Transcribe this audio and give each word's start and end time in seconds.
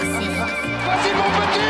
Vas-y 0.00 1.12
mon 1.12 1.28
petit 1.36 1.60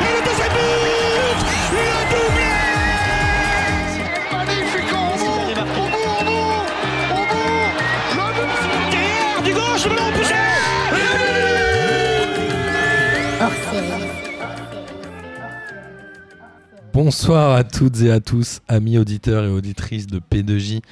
Et 0.00 0.10
le 0.10 0.20
deuxième 0.24 0.56
but 0.56 1.40
Le 1.72 1.86
doublé 2.08 2.52
Magnifique 4.32 4.92
au 4.92 5.04
bout 5.18 5.36
Au 5.50 5.64
bout, 5.66 5.92
au 5.92 6.24
bout 6.24 6.54
Au 7.12 7.24
bout 7.28 7.66
Le 8.16 8.24
but 8.32 8.48
Derrière, 8.90 9.40
du 9.44 9.52
gauche, 9.52 9.84
le 9.84 9.90
ballon 9.96 10.12
poussé 10.16 10.40
Bonsoir 16.94 17.56
à 17.56 17.64
toutes 17.64 18.00
et 18.02 18.12
à 18.12 18.20
tous, 18.20 18.60
amis 18.68 18.96
auditeurs 18.98 19.44
et 19.44 19.48
auditrices 19.48 20.06
de 20.06 20.20
P2J. 20.20 20.82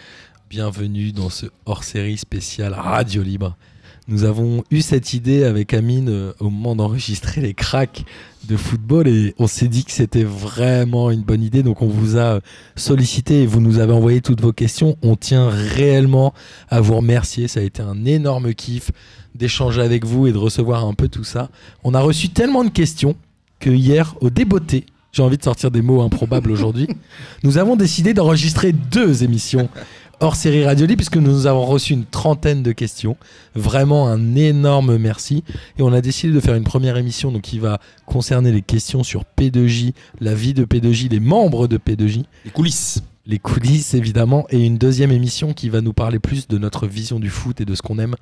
Bienvenue 0.51 1.13
dans 1.13 1.31
ce 1.31 1.47
hors-série 1.65 2.19
spécial 2.19 2.75
Radio 2.75 3.23
Libre. 3.23 3.57
Nous 4.09 4.25
avons 4.25 4.65
eu 4.73 4.81
cette 4.81 5.13
idée 5.15 5.45
avec 5.45 5.73
Amine 5.73 6.09
euh, 6.09 6.33
au 6.41 6.51
moment 6.51 6.75
d'enregistrer 6.75 7.41
les 7.41 7.55
cracks 7.55 8.05
de 8.49 8.57
football 8.57 9.07
et 9.07 9.33
on 9.39 9.47
s'est 9.47 9.69
dit 9.69 9.85
que 9.85 9.93
c'était 9.93 10.25
vraiment 10.25 11.13
une 11.13 11.23
bonne 11.23 11.45
idée. 11.45 11.63
Donc 11.63 11.83
on 11.83 11.87
vous 11.87 12.17
a 12.17 12.35
euh, 12.35 12.41
sollicité 12.75 13.43
et 13.43 13.47
vous 13.47 13.61
nous 13.61 13.79
avez 13.79 13.93
envoyé 13.93 14.23
toutes 14.23 14.41
vos 14.41 14.53
questions. 14.53 14.97
On 15.03 15.15
tient 15.15 15.49
réellement 15.49 16.35
à 16.69 16.81
vous 16.81 16.97
remercier. 16.97 17.47
Ça 17.47 17.61
a 17.61 17.63
été 17.63 17.81
un 17.81 18.05
énorme 18.05 18.53
kiff 18.53 18.91
d'échanger 19.37 19.83
avec 19.83 20.05
vous 20.05 20.27
et 20.27 20.33
de 20.33 20.39
recevoir 20.39 20.85
un 20.85 20.95
peu 20.95 21.07
tout 21.07 21.23
ça. 21.23 21.49
On 21.85 21.95
a 21.95 22.01
reçu 22.01 22.31
tellement 22.31 22.65
de 22.65 22.71
questions 22.71 23.15
que 23.61 23.71
hier, 23.71 24.17
au 24.21 24.31
débeauté, 24.31 24.85
j'ai 25.13 25.23
envie 25.23 25.39
de 25.39 25.45
sortir 25.45 25.71
des 25.71 25.83
mots 25.83 26.03
improbables 26.03 26.51
aujourd'hui, 26.51 26.89
nous 27.43 27.59
avons 27.59 27.77
décidé 27.77 28.15
d'enregistrer 28.15 28.73
deux 28.73 29.25
émissions 29.25 29.69
hors 30.21 30.37
série 30.37 30.65
Radio 30.65 30.87
Libre 30.87 30.99
puisque 30.99 31.17
nous 31.17 31.47
avons 31.47 31.65
reçu 31.65 31.95
une 31.95 32.05
trentaine 32.05 32.63
de 32.63 32.73
questions. 32.73 33.17
Vraiment 33.55 34.09
un 34.09 34.37
énorme 34.37 34.99
merci. 34.99 35.43
Et 35.79 35.83
on 35.83 35.93
a 35.93 36.01
décidé 36.01 36.33
de 36.33 36.41
faire 36.41 36.55
une 36.55 36.65
première 36.65 36.97
émission 36.97 37.33
donc, 37.33 37.43
qui 37.43 37.59
va 37.59 37.81
concerner 38.07 38.53
les 38.53 38.63
questions 38.63 39.03
sur 39.03 39.25
P2J, 39.39 39.95
la 40.21 40.35
vie 40.35 40.55
de 40.55 40.65
P2J, 40.65 41.11
les 41.11 41.21
membres 41.21 41.67
de 41.67 41.79
P2J, 41.79 42.25
Les 42.45 42.51
coulisses. 42.51 43.03
les 43.27 43.39
coulisses 43.39 43.95
évidemment, 43.95 44.47
et 44.51 44.65
une 44.65 44.79
deuxième 44.79 45.11
émission 45.11 45.53
qui 45.55 45.69
va 45.71 45.81
nous 45.81 45.93
parler 45.95 46.19
plus 46.19 46.49
de 46.49 46.59
notre 46.59 46.87
vision 46.87 47.19
du 47.19 47.31
foot 47.31 47.61
et 47.61 47.65
de 47.65 47.75
ce 47.75 47.83
qu'on 47.83 47.99
aime 47.99 48.15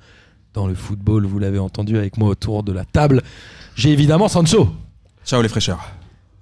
dans 0.53 0.67
le 0.67 0.75
football. 0.75 1.25
Vous 1.25 1.39
l'avez 1.39 1.59
entendu 1.59 1.97
avec 1.97 2.17
moi 2.17 2.29
autour 2.29 2.63
de 2.63 2.71
la 2.71 2.85
table. 2.85 3.21
J'ai 3.75 3.91
évidemment 3.91 4.27
Sancho. 4.27 4.69
Ciao 5.25 5.41
les 5.41 5.49
fraîcheurs. 5.49 5.91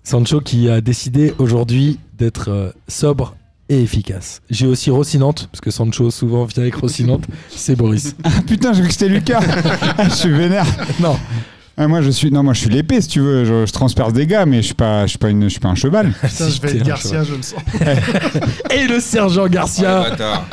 Sancho 0.04 0.40
qui 0.40 0.70
a 0.70 0.82
décidé 0.82 1.34
aujourd'hui 1.40 2.00
d'être 2.18 2.50
euh, 2.50 2.72
sobre 2.88 3.36
et 3.70 3.82
efficace. 3.82 4.42
J'ai 4.50 4.68
aussi 4.68 4.90
Rocinante, 4.90 5.50
parce 5.52 5.62
que 5.62 5.72
Sancho 5.72 6.10
souvent 6.12 6.46
vient 6.46 6.64
avec 6.64 6.76
Rocinante, 6.76 7.26
c'est 7.50 7.76
Boris. 7.76 8.16
Ah 8.24 8.30
putain, 8.46 8.74
j'ai 8.74 8.82
cru 8.82 8.88
que 8.88 8.94
c'était 8.94 9.10
Lucas. 9.10 9.42
Ah, 9.98 10.10
je 10.10 10.14
suis 10.16 10.32
vénère. 10.32 10.66
Non, 11.00 11.18
Ah, 11.80 11.88
moi 11.88 12.02
je 12.02 12.10
suis 12.10 12.32
non, 12.32 12.42
moi 12.42 12.54
je 12.54 12.62
suis 12.62 12.70
l'épée 12.70 13.02
si 13.02 13.08
tu 13.08 13.20
veux. 13.20 13.46
Je, 13.46 13.66
je 13.66 13.72
transperce 13.72 14.12
des 14.12 14.26
gars, 14.26 14.46
mais 14.48 14.58
je 14.58 14.68
suis 14.68 14.74
pas, 14.74 15.06
je 15.06 15.12
suis 15.12 15.18
pas 15.20 15.30
une, 15.30 15.44
je 15.44 15.50
suis 15.50 15.60
pas 15.60 15.70
un 15.70 15.76
cheval. 15.76 16.12
Putain, 16.22 16.50
je 16.50 16.62
vais 16.62 16.76
être 16.78 16.84
Garcia, 16.84 17.24
je 17.24 17.36
le 17.36 17.42
sens. 17.44 17.60
Et 18.72 18.88
le 18.88 19.00
sergent 19.00 19.44
Oh, 19.46 19.50
Garcia, 19.50 20.10
bâtards. 20.10 20.48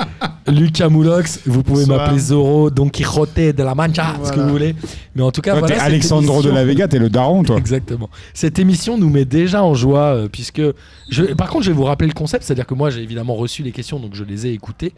Lucas 0.46 0.90
Moulox, 0.90 1.40
vous 1.46 1.62
pouvez 1.62 1.86
m'appeler 1.86 2.18
Zorro, 2.18 2.70
Don 2.70 2.90
Quixote 2.90 3.52
de 3.52 3.62
la 3.62 3.74
Mancha, 3.74 4.14
ce 4.22 4.32
que 4.32 4.40
vous 4.40 4.50
voulez. 4.50 4.76
Mais 5.14 5.22
en 5.22 5.30
tout 5.30 5.40
cas, 5.40 5.52
Toi, 5.52 5.60
voilà, 5.60 5.76
t'es 5.76 5.80
Alexandro 5.80 6.42
de 6.42 6.50
la 6.50 6.64
Vega, 6.64 6.86
t'es 6.86 6.98
le 6.98 7.08
daron, 7.08 7.42
toi. 7.42 7.56
Exactement. 7.56 8.10
Cette 8.34 8.58
émission 8.58 8.98
nous 8.98 9.08
met 9.08 9.24
déjà 9.24 9.64
en 9.64 9.72
joie 9.74 10.14
euh, 10.14 10.28
puisque 10.30 10.60
je, 11.08 11.24
par 11.34 11.48
contre 11.48 11.64
je 11.64 11.70
vais 11.70 11.76
vous 11.76 11.84
rappeler 11.84 12.08
le 12.08 12.14
concept, 12.14 12.44
c'est-à-dire 12.44 12.66
que 12.66 12.74
moi 12.74 12.90
j'ai 12.90 13.02
évidemment 13.02 13.34
reçu 13.34 13.62
les 13.62 13.72
questions 13.72 13.98
donc 13.98 14.14
je 14.14 14.24
les 14.24 14.46
ai 14.46 14.52
écoutées. 14.52 14.92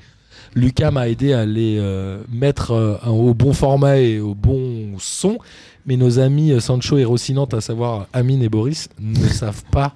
Lucas 0.55 0.91
m'a 0.91 1.09
aidé 1.09 1.33
à 1.33 1.45
les 1.45 1.77
euh, 1.79 2.23
mettre 2.33 2.73
euh, 2.73 2.97
au 3.07 3.35
bon 3.35 3.53
format 3.53 3.99
et 3.99 4.21
au 4.21 4.35
bon 4.35 4.95
son, 4.99 5.39
mais 5.87 5.97
nos 5.97 6.19
amis 6.19 6.53
euh, 6.53 6.61
Sancho 6.61 6.98
et 6.98 7.05
Rocinante, 7.05 7.55
à 7.55 7.61
savoir 7.61 8.06
Amine 8.12 8.42
et 8.42 8.48
Boris, 8.48 8.89
ne 9.01 9.27
savent 9.29 9.63
pas 9.70 9.95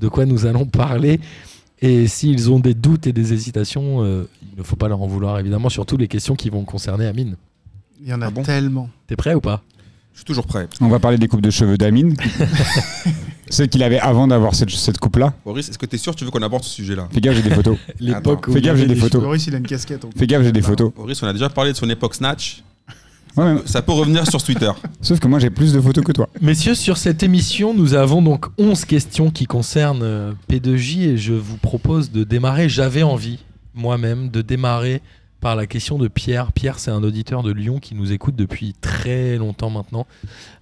de 0.00 0.08
quoi 0.08 0.24
nous 0.24 0.46
allons 0.46 0.64
parler. 0.66 1.20
Et 1.82 2.06
s'ils 2.08 2.50
ont 2.50 2.58
des 2.58 2.72
doutes 2.74 3.06
et 3.06 3.12
des 3.12 3.32
hésitations, 3.34 4.02
euh, 4.02 4.28
il 4.52 4.58
ne 4.58 4.62
faut 4.62 4.76
pas 4.76 4.88
leur 4.88 5.02
en 5.02 5.06
vouloir 5.06 5.38
évidemment, 5.38 5.68
surtout 5.68 5.96
les 5.98 6.08
questions 6.08 6.34
qui 6.34 6.48
vont 6.48 6.64
concerner 6.64 7.06
Amine. 7.06 7.36
Il 8.00 8.08
y 8.08 8.14
en 8.14 8.22
a 8.22 8.26
Ah 8.26 8.30
bon 8.30 8.42
tellement. 8.42 8.88
T'es 9.06 9.16
prêt 9.16 9.34
ou 9.34 9.40
pas? 9.40 9.62
Je 10.12 10.20
suis 10.20 10.24
toujours 10.24 10.46
prêt. 10.46 10.66
On 10.80 10.88
va 10.88 10.98
parler 10.98 11.18
des 11.18 11.28
coupes 11.28 11.42
de 11.42 11.50
cheveux 11.50 11.76
d'Amine. 11.76 12.16
Celle 13.50 13.68
qu'il 13.68 13.82
avait 13.82 13.98
avant 14.00 14.26
d'avoir 14.26 14.54
cette, 14.54 14.70
cette 14.70 14.98
coupe-là. 14.98 15.34
Boris, 15.44 15.68
est-ce 15.68 15.78
que 15.78 15.86
t'es 15.86 15.98
sûr 15.98 16.14
que 16.14 16.18
tu 16.18 16.24
veux 16.24 16.30
qu'on 16.30 16.42
aborde 16.42 16.64
ce 16.64 16.70
sujet-là? 16.70 17.08
Fais 17.12 17.20
gaffe, 17.20 17.36
j'ai 17.36 17.42
des 17.42 17.54
photos. 17.54 17.76
L'époque 18.00 18.48
où 18.48 18.52
Fais 18.52 18.60
gaffe, 18.62 18.78
j'ai 18.78 18.86
des 18.86 18.96
photos. 18.96 19.22
Boris, 19.22 19.46
il 19.46 19.54
a 19.54 19.58
une 19.58 19.66
casquette. 19.66 20.04
en. 20.04 20.10
Fais 20.16 20.26
gaffe, 20.26 20.42
j'ai 20.42 20.52
des 20.52 20.62
photos. 20.62 20.92
Boris, 20.94 21.22
on 21.22 21.26
a 21.26 21.32
déjà 21.34 21.48
parlé 21.50 21.72
de 21.72 21.76
son 21.76 21.88
époque 21.90 22.14
Snatch. 22.14 22.62
Ouais, 23.36 23.54
mais- 23.54 23.60
Ça 23.66 23.82
peut 23.82 23.92
revenir 23.92 24.26
sur 24.28 24.42
Twitter. 24.42 24.70
sauf 25.00 25.18
que 25.20 25.26
moi 25.28 25.38
j'ai 25.38 25.50
plus 25.50 25.72
de 25.72 25.80
photos 25.80 26.04
que 26.04 26.12
toi. 26.12 26.28
Messieurs, 26.40 26.74
sur 26.74 26.96
cette 26.96 27.22
émission, 27.22 27.74
nous 27.74 27.94
avons 27.94 28.22
donc 28.22 28.46
11 28.58 28.84
questions 28.84 29.30
qui 29.30 29.46
concernent 29.46 30.02
euh, 30.02 30.32
P2J 30.50 31.02
et 31.10 31.16
je 31.18 31.34
vous 31.34 31.56
propose 31.58 32.10
de 32.10 32.24
démarrer. 32.24 32.68
J'avais 32.68 33.02
envie, 33.02 33.38
moi-même, 33.74 34.30
de 34.30 34.42
démarrer 34.42 35.02
par 35.40 35.54
la 35.54 35.66
question 35.66 35.98
de 35.98 36.08
Pierre. 36.08 36.50
Pierre, 36.52 36.78
c'est 36.78 36.90
un 36.90 37.02
auditeur 37.02 37.42
de 37.42 37.52
Lyon 37.52 37.78
qui 37.78 37.94
nous 37.94 38.10
écoute 38.10 38.36
depuis 38.36 38.74
très 38.80 39.36
longtemps 39.36 39.68
maintenant, 39.70 40.06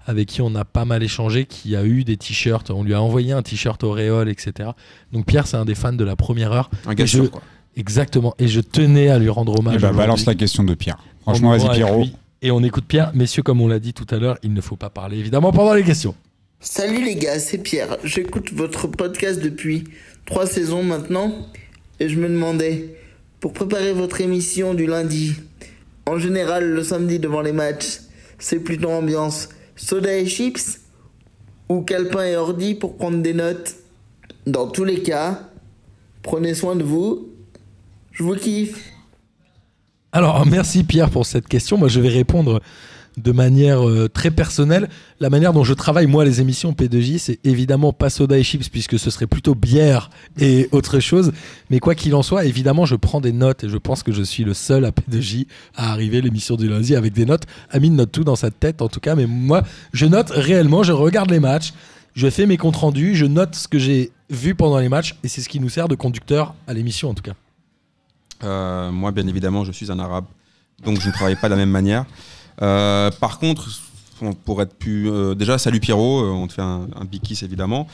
avec 0.06 0.26
qui 0.28 0.42
on 0.42 0.54
a 0.56 0.64
pas 0.64 0.84
mal 0.84 1.02
échangé, 1.02 1.46
qui 1.46 1.76
a 1.76 1.84
eu 1.84 2.02
des 2.02 2.16
t-shirts. 2.16 2.70
On 2.70 2.82
lui 2.82 2.92
a 2.92 3.00
envoyé 3.00 3.32
un 3.32 3.42
t-shirt 3.42 3.82
Auréole, 3.84 4.28
etc. 4.28 4.70
Donc 5.12 5.26
Pierre, 5.26 5.46
c'est 5.46 5.56
un 5.56 5.64
des 5.64 5.76
fans 5.76 5.92
de 5.92 6.04
la 6.04 6.16
première 6.16 6.52
heure. 6.52 6.70
Un 6.86 6.94
gars 6.94 7.06
je- 7.06 7.18
sûr, 7.18 7.30
quoi. 7.30 7.42
Exactement. 7.76 8.34
Et 8.38 8.46
je 8.48 8.60
tenais 8.60 9.08
à 9.08 9.18
lui 9.18 9.28
rendre 9.28 9.58
hommage. 9.58 9.76
Eh 9.78 9.80
ben, 9.82 9.92
balance 9.92 10.20
aujourd'hui. 10.20 10.26
la 10.26 10.34
question 10.34 10.64
de 10.64 10.74
Pierre. 10.74 10.98
Franchement, 11.22 11.48
On 11.48 11.52
vas-y 11.52 11.64
avec 11.66 11.76
Pierrot. 11.76 12.02
lui. 12.02 12.14
Et 12.44 12.50
on 12.50 12.62
écoute 12.62 12.84
Pierre. 12.86 13.10
Messieurs, 13.14 13.42
comme 13.42 13.62
on 13.62 13.68
l'a 13.68 13.78
dit 13.78 13.94
tout 13.94 14.06
à 14.10 14.18
l'heure, 14.18 14.36
il 14.42 14.52
ne 14.52 14.60
faut 14.60 14.76
pas 14.76 14.90
parler 14.90 15.18
évidemment 15.18 15.50
pendant 15.50 15.72
les 15.72 15.82
questions. 15.82 16.14
Salut 16.60 17.02
les 17.02 17.16
gars, 17.16 17.38
c'est 17.38 17.56
Pierre. 17.56 17.96
J'écoute 18.04 18.52
votre 18.52 18.86
podcast 18.86 19.40
depuis 19.40 19.84
trois 20.26 20.46
saisons 20.46 20.82
maintenant 20.82 21.32
et 22.00 22.10
je 22.10 22.20
me 22.20 22.28
demandais, 22.28 22.96
pour 23.40 23.54
préparer 23.54 23.94
votre 23.94 24.20
émission 24.20 24.74
du 24.74 24.84
lundi, 24.84 25.36
en 26.04 26.18
général 26.18 26.68
le 26.68 26.84
samedi 26.84 27.18
devant 27.18 27.40
les 27.40 27.54
matchs, 27.54 28.00
c'est 28.38 28.60
plutôt 28.60 28.90
ambiance 28.90 29.48
soda 29.74 30.14
et 30.14 30.26
chips 30.26 30.80
ou 31.70 31.80
calepin 31.80 32.26
et 32.26 32.36
ordi 32.36 32.74
pour 32.74 32.98
prendre 32.98 33.22
des 33.22 33.32
notes? 33.32 33.74
Dans 34.46 34.68
tous 34.68 34.84
les 34.84 35.00
cas, 35.00 35.48
prenez 36.20 36.52
soin 36.52 36.76
de 36.76 36.84
vous. 36.84 37.26
Je 38.12 38.22
vous 38.22 38.34
kiffe. 38.34 38.93
Alors, 40.14 40.46
merci 40.46 40.84
Pierre 40.84 41.10
pour 41.10 41.26
cette 41.26 41.48
question. 41.48 41.76
Moi, 41.76 41.88
je 41.88 41.98
vais 41.98 42.08
répondre 42.08 42.62
de 43.16 43.32
manière 43.32 43.84
euh, 43.88 44.08
très 44.08 44.30
personnelle. 44.30 44.88
La 45.18 45.28
manière 45.28 45.52
dont 45.52 45.64
je 45.64 45.74
travaille, 45.74 46.06
moi, 46.06 46.24
les 46.24 46.40
émissions 46.40 46.70
P2J, 46.70 47.18
c'est 47.18 47.40
évidemment 47.42 47.92
pas 47.92 48.10
soda 48.10 48.38
et 48.38 48.44
chips, 48.44 48.68
puisque 48.68 48.96
ce 48.96 49.10
serait 49.10 49.26
plutôt 49.26 49.56
bière 49.56 50.10
et 50.38 50.68
autre 50.70 51.00
chose. 51.00 51.32
Mais 51.68 51.80
quoi 51.80 51.96
qu'il 51.96 52.14
en 52.14 52.22
soit, 52.22 52.44
évidemment, 52.44 52.86
je 52.86 52.94
prends 52.94 53.20
des 53.20 53.32
notes 53.32 53.64
et 53.64 53.68
je 53.68 53.76
pense 53.76 54.04
que 54.04 54.12
je 54.12 54.22
suis 54.22 54.44
le 54.44 54.54
seul 54.54 54.84
à 54.84 54.92
P2J 54.92 55.48
à 55.74 55.90
arriver 55.90 56.20
l'émission 56.20 56.54
du 56.54 56.68
lundi 56.68 56.94
avec 56.94 57.12
des 57.12 57.26
notes. 57.26 57.42
Amine 57.72 57.96
note 57.96 58.12
tout 58.12 58.22
dans 58.22 58.36
sa 58.36 58.52
tête, 58.52 58.82
en 58.82 58.88
tout 58.88 59.00
cas. 59.00 59.16
Mais 59.16 59.26
moi, 59.26 59.64
je 59.92 60.06
note 60.06 60.30
réellement, 60.30 60.84
je 60.84 60.92
regarde 60.92 61.32
les 61.32 61.40
matchs, 61.40 61.72
je 62.14 62.30
fais 62.30 62.46
mes 62.46 62.56
comptes 62.56 62.76
rendus, 62.76 63.16
je 63.16 63.26
note 63.26 63.56
ce 63.56 63.66
que 63.66 63.80
j'ai 63.80 64.12
vu 64.30 64.54
pendant 64.54 64.78
les 64.78 64.88
matchs 64.88 65.16
et 65.24 65.28
c'est 65.28 65.40
ce 65.40 65.48
qui 65.48 65.58
nous 65.58 65.70
sert 65.70 65.88
de 65.88 65.96
conducteur 65.96 66.54
à 66.68 66.72
l'émission, 66.72 67.10
en 67.10 67.14
tout 67.14 67.24
cas. 67.24 67.34
Euh, 68.44 68.90
moi, 68.90 69.10
bien 69.12 69.26
évidemment, 69.26 69.64
je 69.64 69.72
suis 69.72 69.90
un 69.90 69.98
arabe. 69.98 70.24
Donc, 70.84 71.00
je 71.00 71.08
ne 71.08 71.12
travaille 71.12 71.36
pas 71.36 71.48
de 71.48 71.52
la 71.54 71.58
même 71.58 71.70
manière. 71.70 72.04
Euh, 72.62 73.10
par 73.20 73.38
contre, 73.38 73.68
on- 74.22 74.32
pour 74.32 74.60
être 74.62 74.74
plus. 74.74 75.10
euh, 75.10 75.34
déjà, 75.34 75.58
salut 75.58 75.80
Pierrot. 75.80 76.24
on 76.24 76.46
te 76.46 76.52
fait 76.52 76.62
un, 76.62 76.86
un 77.00 77.04
big 77.04 77.22
kiss, 77.22 77.42
évidemment. 77.42 77.86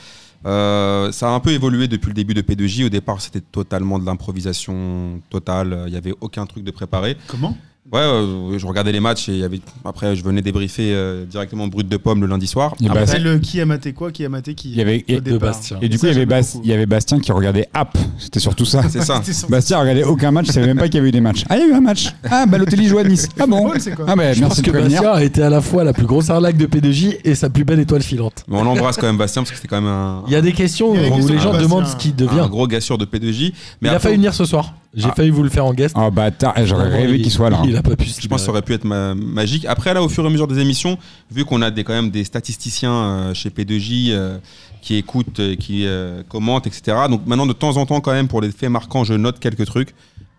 Ça 0.43 1.09
a 1.29 1.29
un 1.29 1.39
peu 1.39 1.51
évolué 1.51 1.87
depuis 1.87 2.07
le 2.07 2.13
début 2.15 2.33
de 2.33 2.41
P2J. 2.41 2.85
Au 2.85 2.89
départ, 2.89 3.21
c'était 3.21 3.41
totalement 3.41 3.99
de 3.99 4.05
l'improvisation 4.05 5.21
totale. 5.29 5.83
Il 5.87 5.91
n'y 5.91 5.97
avait 5.97 6.13
aucun 6.21 6.45
truc 6.45 6.63
de 6.63 6.71
préparé. 6.71 7.15
Comment? 7.27 7.55
Ouais, 7.91 7.99
euh, 7.99 8.57
je 8.57 8.65
regardais 8.65 8.93
les 8.93 9.01
matchs 9.01 9.27
et 9.27 9.33
il 9.33 9.39
y 9.39 9.43
avait... 9.43 9.59
après, 9.83 10.15
je 10.15 10.23
venais 10.23 10.41
débriefer 10.41 10.93
euh, 10.93 11.25
directement 11.25 11.67
brut 11.67 11.89
de 11.89 11.97
pomme 11.97 12.21
le 12.21 12.27
lundi 12.27 12.47
soir. 12.47 12.73
Et, 12.81 12.87
bah, 12.87 13.01
Après, 13.01 13.19
le 13.19 13.37
qui 13.39 13.59
a 13.59 13.65
maté 13.65 13.91
quoi 13.91 14.11
Qui 14.11 14.23
a 14.23 14.29
maté 14.29 14.53
qui 14.55 14.69
il 14.71 14.77
y 14.77 14.81
avait, 14.81 15.03
au 15.09 15.19
départ. 15.19 15.49
Bastien. 15.49 15.77
et 15.81 15.89
du 15.89 15.97
coup, 15.99 16.05
Ça, 16.05 16.11
il 16.11 16.13
y, 16.13 16.15
avait 16.15 16.21
j'aime 16.21 16.29
Bas- 16.29 16.41
beaucoup. 16.53 16.61
il 16.63 16.69
y 16.69 16.73
avait 16.73 16.85
Bastien 16.85 17.19
qui 17.19 17.31
regardait 17.33 17.67
App. 17.73 17.97
C'était 18.17 18.39
surtout 18.39 18.63
ça. 18.63 18.83
C'est 18.89 19.01
ça. 19.01 19.19
C'était 19.23 19.51
Bastien 19.51 19.79
regardait 19.79 20.03
aucun 20.05 20.31
match, 20.31 20.45
il 20.47 20.53
savait 20.53 20.67
même 20.67 20.77
pas 20.77 20.85
qu'il 20.85 20.95
y 20.95 20.99
avait 20.99 21.09
eu 21.09 21.11
des 21.11 21.19
matchs. 21.19 21.43
Ah, 21.49 21.57
il 21.57 21.61
y 21.61 21.63
a 21.63 21.67
eu 21.67 21.73
un 21.73 21.81
match. 21.81 22.13
Ah, 22.29 22.45
Balotelli 22.45 22.87
joue 22.87 22.99
à 22.99 23.03
Nice. 23.03 23.27
Ah 23.37 23.45
bon 23.45 23.57
Football, 23.63 23.81
c'est 23.81 23.95
quoi 23.95 24.05
Ah, 24.07 24.15
bah 24.15 24.23
Je 24.33 24.39
pense 24.39 24.49
merci 24.49 24.61
de 24.61 24.65
que 24.67 24.71
prévenir. 24.71 25.01
Bastien 25.01 25.17
a 25.19 25.23
été 25.23 25.43
à 25.43 25.49
la 25.49 25.59
fois 25.59 25.83
la 25.83 25.91
plus 25.91 26.05
grosse 26.05 26.29
arnaque 26.29 26.55
de 26.57 26.67
P2J 26.67 27.17
et 27.25 27.35
sa 27.35 27.49
plus 27.49 27.65
belle 27.65 27.79
étoile 27.81 28.03
filante. 28.03 28.45
Mais 28.47 28.55
on 28.57 28.63
l'embrasse 28.63 28.95
quand 28.95 29.07
même, 29.07 29.17
Bastien, 29.17 29.41
parce 29.41 29.51
que 29.51 29.57
c'était 29.57 29.67
quand 29.67 29.81
même 29.81 29.91
un, 29.91 30.23
Il 30.27 30.33
y 30.33 30.37
a 30.37 30.41
des 30.41 30.53
questions 30.53 30.93
Il 30.93 31.01
y 31.01 31.03
a 31.03 31.07
des 31.07 31.11
où 31.11 31.15
questions 31.15 31.33
les 31.33 31.39
à 31.39 31.43
gens 31.43 31.51
Bastien. 31.51 31.67
demandent 31.67 31.87
ce 31.87 31.95
qu'il 31.97 32.15
devient. 32.15 32.39
un 32.39 32.47
gros 32.47 32.67
gars 32.67 32.79
sûr 32.79 32.97
de 32.97 33.03
P2J. 33.05 33.51
Mais 33.81 33.89
il 33.89 33.89
a 33.89 33.95
après, 33.95 33.99
failli 34.09 34.15
venir 34.15 34.33
ce 34.33 34.45
soir. 34.45 34.75
J'ai 34.93 35.07
Ah. 35.09 35.13
failli 35.15 35.29
vous 35.29 35.41
le 35.43 35.49
faire 35.49 35.65
en 35.65 35.73
guest. 35.73 35.95
Oh 35.97 36.11
bâtard, 36.11 36.53
eh, 36.57 36.65
j'aurais 36.65 36.89
Vraiment, 36.89 37.03
rêvé 37.05 37.15
il- 37.15 37.21
qu'il 37.21 37.31
soit 37.31 37.49
là. 37.49 37.59
hein. 37.61 37.65
Il 37.65 37.77
a 37.77 37.80
pas 37.81 37.95
pu 37.95 38.05
se 38.07 38.21
Je 38.21 38.27
pense 38.27 38.41
que 38.41 38.45
ça 38.45 38.51
aurait 38.51 38.61
pu 38.61 38.73
être 38.73 38.85
ma- 38.85 39.13
magique. 39.15 39.65
Après, 39.65 39.93
là, 39.93 40.01
au 40.03 40.09
fur 40.09 40.23
et 40.23 40.27
à 40.27 40.29
mesure 40.29 40.47
des 40.47 40.59
émissions, 40.59 40.97
vu 41.31 41.45
qu'on 41.45 41.61
a 41.61 41.71
des, 41.71 41.83
quand 41.83 41.93
même 41.93 42.09
des 42.11 42.23
statisticiens 42.23 42.93
euh, 42.93 43.33
chez 43.33 43.49
P2J 43.49 44.07
euh, 44.11 44.37
qui 44.81 44.95
écoutent, 44.95 45.39
euh, 45.39 45.55
qui 45.55 45.85
euh, 45.85 46.23
commentent, 46.27 46.67
etc. 46.67 46.97
Donc 47.09 47.25
maintenant, 47.27 47.45
de 47.45 47.53
temps 47.53 47.77
en 47.77 47.85
temps, 47.85 48.01
quand 48.01 48.11
même, 48.13 48.27
pour 48.27 48.41
les 48.41 48.51
faits 48.51 48.69
marquants, 48.69 49.03
je 49.03 49.13
note 49.13 49.39
quelques 49.39 49.65
trucs. 49.65 49.93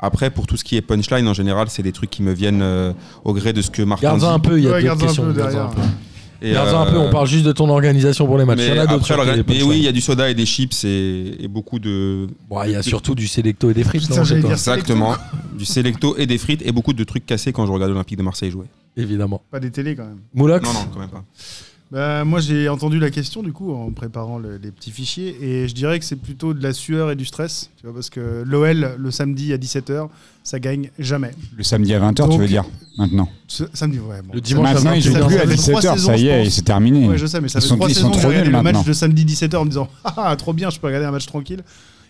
Après, 0.04 0.30
pour 0.30 0.46
tout 0.48 0.56
ce 0.56 0.64
qui 0.64 0.76
est 0.76 0.80
punchline, 0.82 1.28
en 1.28 1.34
général, 1.34 1.68
c'est 1.70 1.82
des 1.84 1.92
trucs 1.92 2.10
qui 2.10 2.22
me 2.24 2.32
viennent 2.32 2.62
euh, 2.62 2.92
au 3.24 3.32
gré 3.34 3.52
de 3.52 3.62
ce 3.62 3.70
que 3.70 3.82
Martin 3.82 4.08
Garde-en 4.08 4.28
dit. 4.30 4.34
un 4.34 4.38
peu, 4.40 4.58
il 4.58 4.64
y 4.64 4.66
a 4.68 4.72
Ouais, 4.72 4.82
d'autres 4.82 4.86
garde-en 4.86 5.04
un 5.04 5.06
questions. 5.06 5.24
peu 5.26 5.32
derrière. 5.32 5.70
Un 6.42 6.48
peu. 6.48 6.48
Et, 6.48 6.52
Garde-en 6.52 6.80
un 6.80 6.90
peu, 6.90 6.96
euh, 6.96 7.08
on 7.08 7.10
parle 7.10 7.26
juste 7.26 7.44
de 7.44 7.52
ton 7.52 7.68
organisation 7.68 8.26
pour 8.26 8.38
les 8.38 8.44
matchs. 8.44 8.58
Mais, 8.58 8.68
Il 8.68 8.76
y 8.76 8.78
en 8.80 8.82
a 8.82 8.86
d'autres. 8.86 9.12
après, 9.12 9.44
mais 9.46 9.62
oui, 9.62 9.78
il 9.78 9.84
y 9.84 9.88
a 9.88 9.92
du 9.92 10.00
soda 10.00 10.28
et 10.28 10.34
des 10.34 10.46
chips 10.46 10.84
et, 10.84 11.36
et 11.40 11.48
beaucoup 11.48 11.78
de. 11.78 12.26
Bon, 12.48 12.62
il 12.64 12.72
y 12.72 12.76
a 12.76 12.82
surtout 12.82 13.14
du 13.14 13.26
Selecto 13.26 13.70
et 13.70 13.74
des 13.74 13.84
frites. 13.84 14.02
Putain, 14.02 14.22
non. 14.22 14.50
Exactement. 14.50 15.16
du 15.56 15.64
Selecto 15.64 16.16
et 16.16 16.26
des 16.26 16.38
frites 16.38 16.62
et 16.64 16.72
beaucoup 16.72 16.92
de 16.92 17.04
trucs 17.04 17.26
cassés 17.26 17.52
quand 17.52 17.66
je 17.66 17.72
regarde 17.72 17.90
l'Olympique 17.90 18.18
de 18.18 18.22
Marseille 18.22 18.50
jouer. 18.50 18.66
Évidemment. 18.96 19.42
Pas 19.50 19.60
des 19.60 19.70
télés 19.70 19.96
quand 19.96 20.04
même. 20.04 20.20
Moulox 20.34 20.66
Non, 20.66 20.72
non, 20.74 20.86
quand 20.92 21.00
même 21.00 21.08
pas. 21.08 21.24
Bah, 21.92 22.24
moi, 22.24 22.40
j'ai 22.40 22.70
entendu 22.70 22.98
la 22.98 23.10
question 23.10 23.42
du 23.42 23.52
coup 23.52 23.70
en 23.74 23.90
préparant 23.92 24.38
le- 24.38 24.56
les 24.56 24.70
petits 24.70 24.90
fichiers 24.90 25.36
et 25.44 25.68
je 25.68 25.74
dirais 25.74 25.98
que 25.98 26.06
c'est 26.06 26.16
plutôt 26.16 26.54
de 26.54 26.62
la 26.62 26.72
sueur 26.72 27.10
et 27.10 27.16
du 27.16 27.26
stress, 27.26 27.68
tu 27.76 27.84
vois, 27.84 27.92
parce 27.94 28.08
que 28.08 28.42
l'OL 28.46 28.94
le 28.98 29.10
samedi 29.10 29.52
à 29.52 29.58
17h, 29.58 30.08
ça 30.42 30.58
gagne 30.58 30.90
jamais. 30.98 31.32
Le 31.54 31.62
samedi 31.62 31.92
à 31.92 32.00
20h, 32.00 32.30
tu 32.30 32.38
veux 32.38 32.46
dire 32.46 32.64
Maintenant. 32.96 33.28
Ce- 33.46 33.64
samedi, 33.74 33.98
ouais. 33.98 34.22
Bon. 34.22 34.32
Le 34.32 34.40
dimanche 34.40 34.68
à 34.68 34.72
Maintenant, 34.74 34.92
ils 34.94 35.02
jouent 35.02 35.12
21h. 35.12 35.26
plus 35.26 35.36
à 35.36 35.40
ça 35.40 35.46
fait 35.48 35.56
trois 35.56 35.80
17h, 35.82 35.98
ça 35.98 36.16
y 36.16 36.28
est, 36.28 36.48
c'est 36.50 36.62
terminé. 36.62 37.08
Ouais, 37.08 37.18
je 37.18 37.26
sais, 37.26 37.42
mais 37.42 37.48
ça 37.48 37.58
Ils 37.58 37.62
fait 37.62 37.68
sont- 37.68 37.76
trois 37.76 37.88
ils 37.90 37.94
sont 37.94 37.98
saisons 38.00 38.10
que 38.10 38.16
j'ai 38.34 38.42
trop 38.42 38.50
le 38.50 38.62
match 38.62 38.84
de 38.86 38.92
samedi 38.94 39.24
17h 39.26 39.56
en 39.60 39.64
me 39.64 39.68
disant 39.70 39.88
ah 40.04 40.34
trop 40.36 40.54
bien, 40.54 40.70
je 40.70 40.80
peux 40.80 40.86
regarder 40.86 41.06
un 41.06 41.10
match 41.10 41.26
tranquille. 41.26 41.62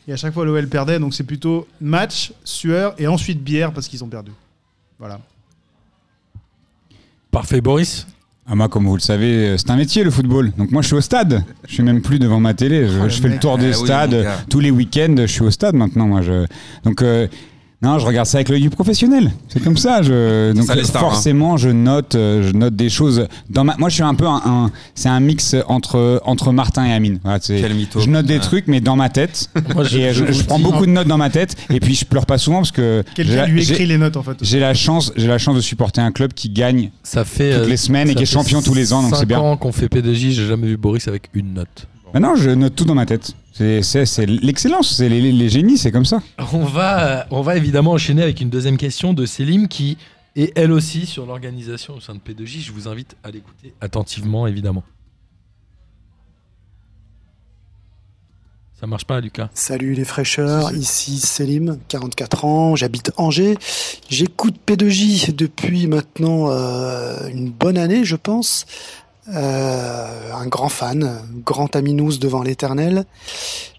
Et 0.06 0.12
à 0.12 0.17
chaque 0.17 0.32
fois 0.32 0.44
l'OL 0.44 0.69
perdait, 0.69 1.00
donc 1.00 1.12
c'est 1.12 1.25
plutôt 1.25 1.67
match, 1.81 2.32
sueur 2.44 2.94
et 2.99 3.08
ensuite 3.08 3.43
bière 3.43 3.73
parce 3.73 3.88
qu'ils 3.88 4.05
ont 4.05 4.08
perdu. 4.08 4.31
Voilà. 5.00 5.20
Parfait, 7.32 7.61
Boris. 7.61 8.06
Ah, 8.48 8.56
moi, 8.56 8.68
comme 8.68 8.86
vous 8.86 8.94
le 8.96 9.00
savez, 9.00 9.50
euh, 9.50 9.56
c'est 9.56 9.70
un 9.70 9.76
métier 9.76 10.02
le 10.02 10.10
football. 10.10 10.52
Donc 10.58 10.72
moi, 10.72 10.82
je 10.82 10.88
suis 10.88 10.96
au 10.96 11.00
stade. 11.00 11.44
Je 11.68 11.74
suis 11.74 11.82
même 11.82 12.02
plus 12.02 12.18
devant 12.18 12.40
ma 12.40 12.54
télé. 12.54 12.88
Je, 12.88 13.08
je 13.08 13.20
fais 13.22 13.28
le 13.28 13.38
tour 13.38 13.54
Ah 13.56 13.60
des 13.60 13.68
oui, 13.68 13.74
stades 13.86 14.22
gars. 14.22 14.38
tous 14.50 14.58
les 14.60 14.70
week-ends. 14.72 15.14
Je 15.16 15.26
suis 15.26 15.42
au 15.42 15.50
stade 15.50 15.74
maintenant. 15.76 16.08
Moi, 16.08 16.22
je... 16.22 16.46
donc 16.84 17.02
euh, 17.02 17.28
non, 17.82 17.99
je 17.99 18.06
regarde 18.06 18.26
ça 18.29 18.38
avec 18.38 18.49
l'œil 18.49 18.61
du 18.62 18.70
professionnel. 18.70 19.32
C'est 19.49 19.62
comme 19.62 19.76
ça. 19.76 20.02
Je... 20.02 20.52
Donc 20.52 20.64
ça, 20.67 20.75
hein. 20.75 20.84
forcément, 21.00 21.56
je 21.56 21.69
note, 21.69 22.14
euh, 22.14 22.49
je 22.49 22.52
note 22.56 22.76
des 22.76 22.88
choses. 22.88 23.26
Dans 23.50 23.64
ma... 23.64 23.75
Moi, 23.76 23.88
je 23.88 23.94
suis 23.94 24.02
un 24.05 24.14
peu 24.14 24.26
un, 24.26 24.40
un- 24.44 24.70
c'est 24.94 25.08
un 25.08 25.19
mix 25.20 25.56
entre 25.67 26.23
entre 26.25 26.52
Martin 26.52 26.84
et 26.87 26.93
Amine. 26.93 27.19
Voilà, 27.25 27.40
Quel 27.40 27.75
mytho. 27.75 27.99
je 28.00 28.08
note 28.08 28.26
des 28.26 28.34
Ouais. 28.34 28.40
trucs, 28.40 28.69
mais 28.69 28.81
dans 28.81 28.94
ma 28.96 29.08
tête. 29.08 29.50
Moi, 29.75 29.84
je- 29.84 29.99
et 29.99 30.05
euh, 30.08 30.12
je 30.12 30.25
je, 30.26 30.32
vous 30.32 30.38
je 30.40 30.44
prends 30.44 30.58
beaucoup 30.61 30.87
de 30.87 30.93
notes 30.93 31.08
dans 31.08 31.19
ma 31.19 31.29
tête. 31.31 31.56
Et 31.70 31.81
puis, 31.81 31.94
je 31.94 32.05
pleure 32.05 32.26
pas 32.26 32.38
souvent 32.38 32.58
parce 32.58 32.70
que 32.70 33.02
j'ai 33.08 33.25
Quelqu'un 33.25 33.37
la- 33.37 33.46
lui 33.46 33.62
écrit 33.62 33.87
les 33.87 33.99
notes 33.99 34.17
en 34.17 34.23
fait. 34.23 34.37
j'ai 34.40 34.61
la 34.61 34.75
chance, 34.75 35.12
j'ai 35.17 35.26
la 35.26 35.38
chance 35.38 35.56
de 35.56 35.61
supporter 35.61 36.00
un 36.00 36.12
club 36.12 36.32
qui 36.34 36.50
gagne 36.50 36.90
Ça 37.02 37.25
fait. 37.25 37.52
toutes 37.55 37.62
euh, 37.64 37.69
les 37.69 37.76
semaines 37.76 38.08
et 38.11 38.14
qui 38.14 38.23
est 38.23 38.26
champion 38.26 38.62
tous 38.62 38.75
les 38.75 38.93
ans, 38.93 39.02
donc 39.02 39.11
c'est 39.14 39.20
cinq 39.20 39.29
bien. 39.29 39.40
ans 39.40 39.56
qu'on 39.56 39.73
fait 39.73 39.87
P2J, 39.87 40.31
j'ai 40.31 40.46
jamais 40.46 40.69
vu 40.69 40.76
Boris 40.76 41.08
avec 41.08 41.31
une 41.34 41.52
note. 41.55 41.88
Maintenant, 42.14 42.37
je 42.37 42.50
note 42.50 42.75
tout 42.76 42.84
dans 42.84 42.94
ma 42.94 43.06
tête. 43.06 43.32
C'est 43.52 44.26
l'excellence, 44.26 44.96
c'est 44.96 45.08
les, 45.08 45.20
les- 45.20 45.32
les 45.32 45.49
génies, 45.49 45.76
c'est 45.78 45.93
comme 45.93 46.04
ça. 46.06 46.22
On 46.52 46.64
va, 46.64 47.26
on 47.31 47.43
va 47.43 47.56
évidemment 47.56 47.93
enchaîner 47.93 48.22
avec 48.22 48.40
une 48.40 48.50
deuxième 48.50 48.76
question 48.78 49.12
de 49.12 49.26
Célim 49.26 49.69
qui 49.69 49.99
est 50.37 50.52
elle 50.56 50.72
aussi 50.72 51.04
sur 51.06 51.26
l'organisation 51.26 51.94
au 51.94 52.00
sein 52.00 52.14
de 52.14 52.20
P2J. 52.20 52.60
Je 52.62 52.72
vous 52.72 52.88
invite 52.88 53.14
à 53.22 53.31
l'écouter 53.31 53.75
attentivement, 53.82 54.46
évidemment. 54.46 54.82
Ça 58.81 58.87
marche 58.88 59.04
pas, 59.04 59.20
Lucas 59.20 59.49
Salut 59.55 59.94
les 59.94 60.05
fraîcheurs, 60.05 60.72
ici 60.72 61.19
Selim, 61.20 61.78
44 61.88 62.44
ans, 62.44 62.75
j'habite 62.75 63.12
Angers. 63.16 63.56
J'écoute 64.08 64.56
P2J 64.66 65.37
depuis 65.37 65.87
maintenant 65.87 66.50
euh, 66.50 67.28
une 67.28 67.50
bonne 67.50 67.78
année, 67.78 68.05
je 68.05 68.16
pense. 68.16 68.66
Euh, 69.34 70.32
un 70.34 70.46
grand 70.46 70.69
fan, 70.69 71.23
grand 71.44 71.75
aminous 71.75 72.19
devant 72.19 72.43
l'éternel. 72.43 73.05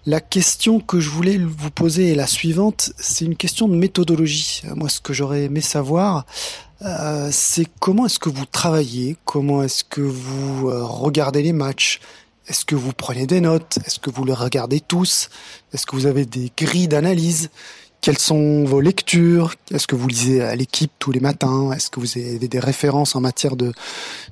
La 0.04 0.20
question 0.20 0.80
que 0.80 0.98
je 0.98 1.10
voulais 1.10 1.38
vous 1.38 1.70
poser 1.70 2.10
est 2.12 2.14
la 2.16 2.26
suivante, 2.26 2.92
c'est 2.98 3.24
une 3.24 3.36
question 3.36 3.68
de 3.68 3.76
méthodologie. 3.76 4.62
Moi, 4.74 4.88
ce 4.88 5.00
que 5.00 5.12
j'aurais 5.12 5.44
aimé 5.44 5.60
savoir, 5.60 6.26
euh, 6.82 7.28
c'est 7.30 7.66
comment 7.78 8.06
est-ce 8.06 8.18
que 8.18 8.30
vous 8.30 8.46
travaillez, 8.46 9.16
comment 9.24 9.62
est-ce 9.62 9.84
que 9.84 10.00
vous 10.00 10.68
euh, 10.68 10.82
regardez 10.82 11.42
les 11.42 11.52
matchs, 11.52 12.00
est-ce 12.48 12.64
que 12.64 12.74
vous 12.74 12.92
prenez 12.92 13.26
des 13.26 13.40
notes, 13.40 13.78
est-ce 13.86 14.00
que 14.00 14.10
vous 14.10 14.24
les 14.24 14.34
regardez 14.34 14.80
tous, 14.80 15.30
est-ce 15.72 15.86
que 15.86 15.94
vous 15.94 16.06
avez 16.06 16.26
des 16.26 16.50
grilles 16.56 16.88
d'analyse, 16.88 17.50
quelles 18.04 18.18
sont 18.18 18.64
vos 18.64 18.82
lectures, 18.82 19.54
est-ce 19.70 19.86
que 19.86 19.96
vous 19.96 20.06
lisez 20.08 20.42
à 20.42 20.54
l'équipe 20.54 20.92
tous 20.98 21.10
les 21.10 21.20
matins, 21.20 21.72
est-ce 21.72 21.88
que 21.88 22.00
vous 22.00 22.18
avez 22.18 22.48
des 22.48 22.58
références 22.58 23.16
en 23.16 23.22
matière 23.22 23.56
de, 23.56 23.72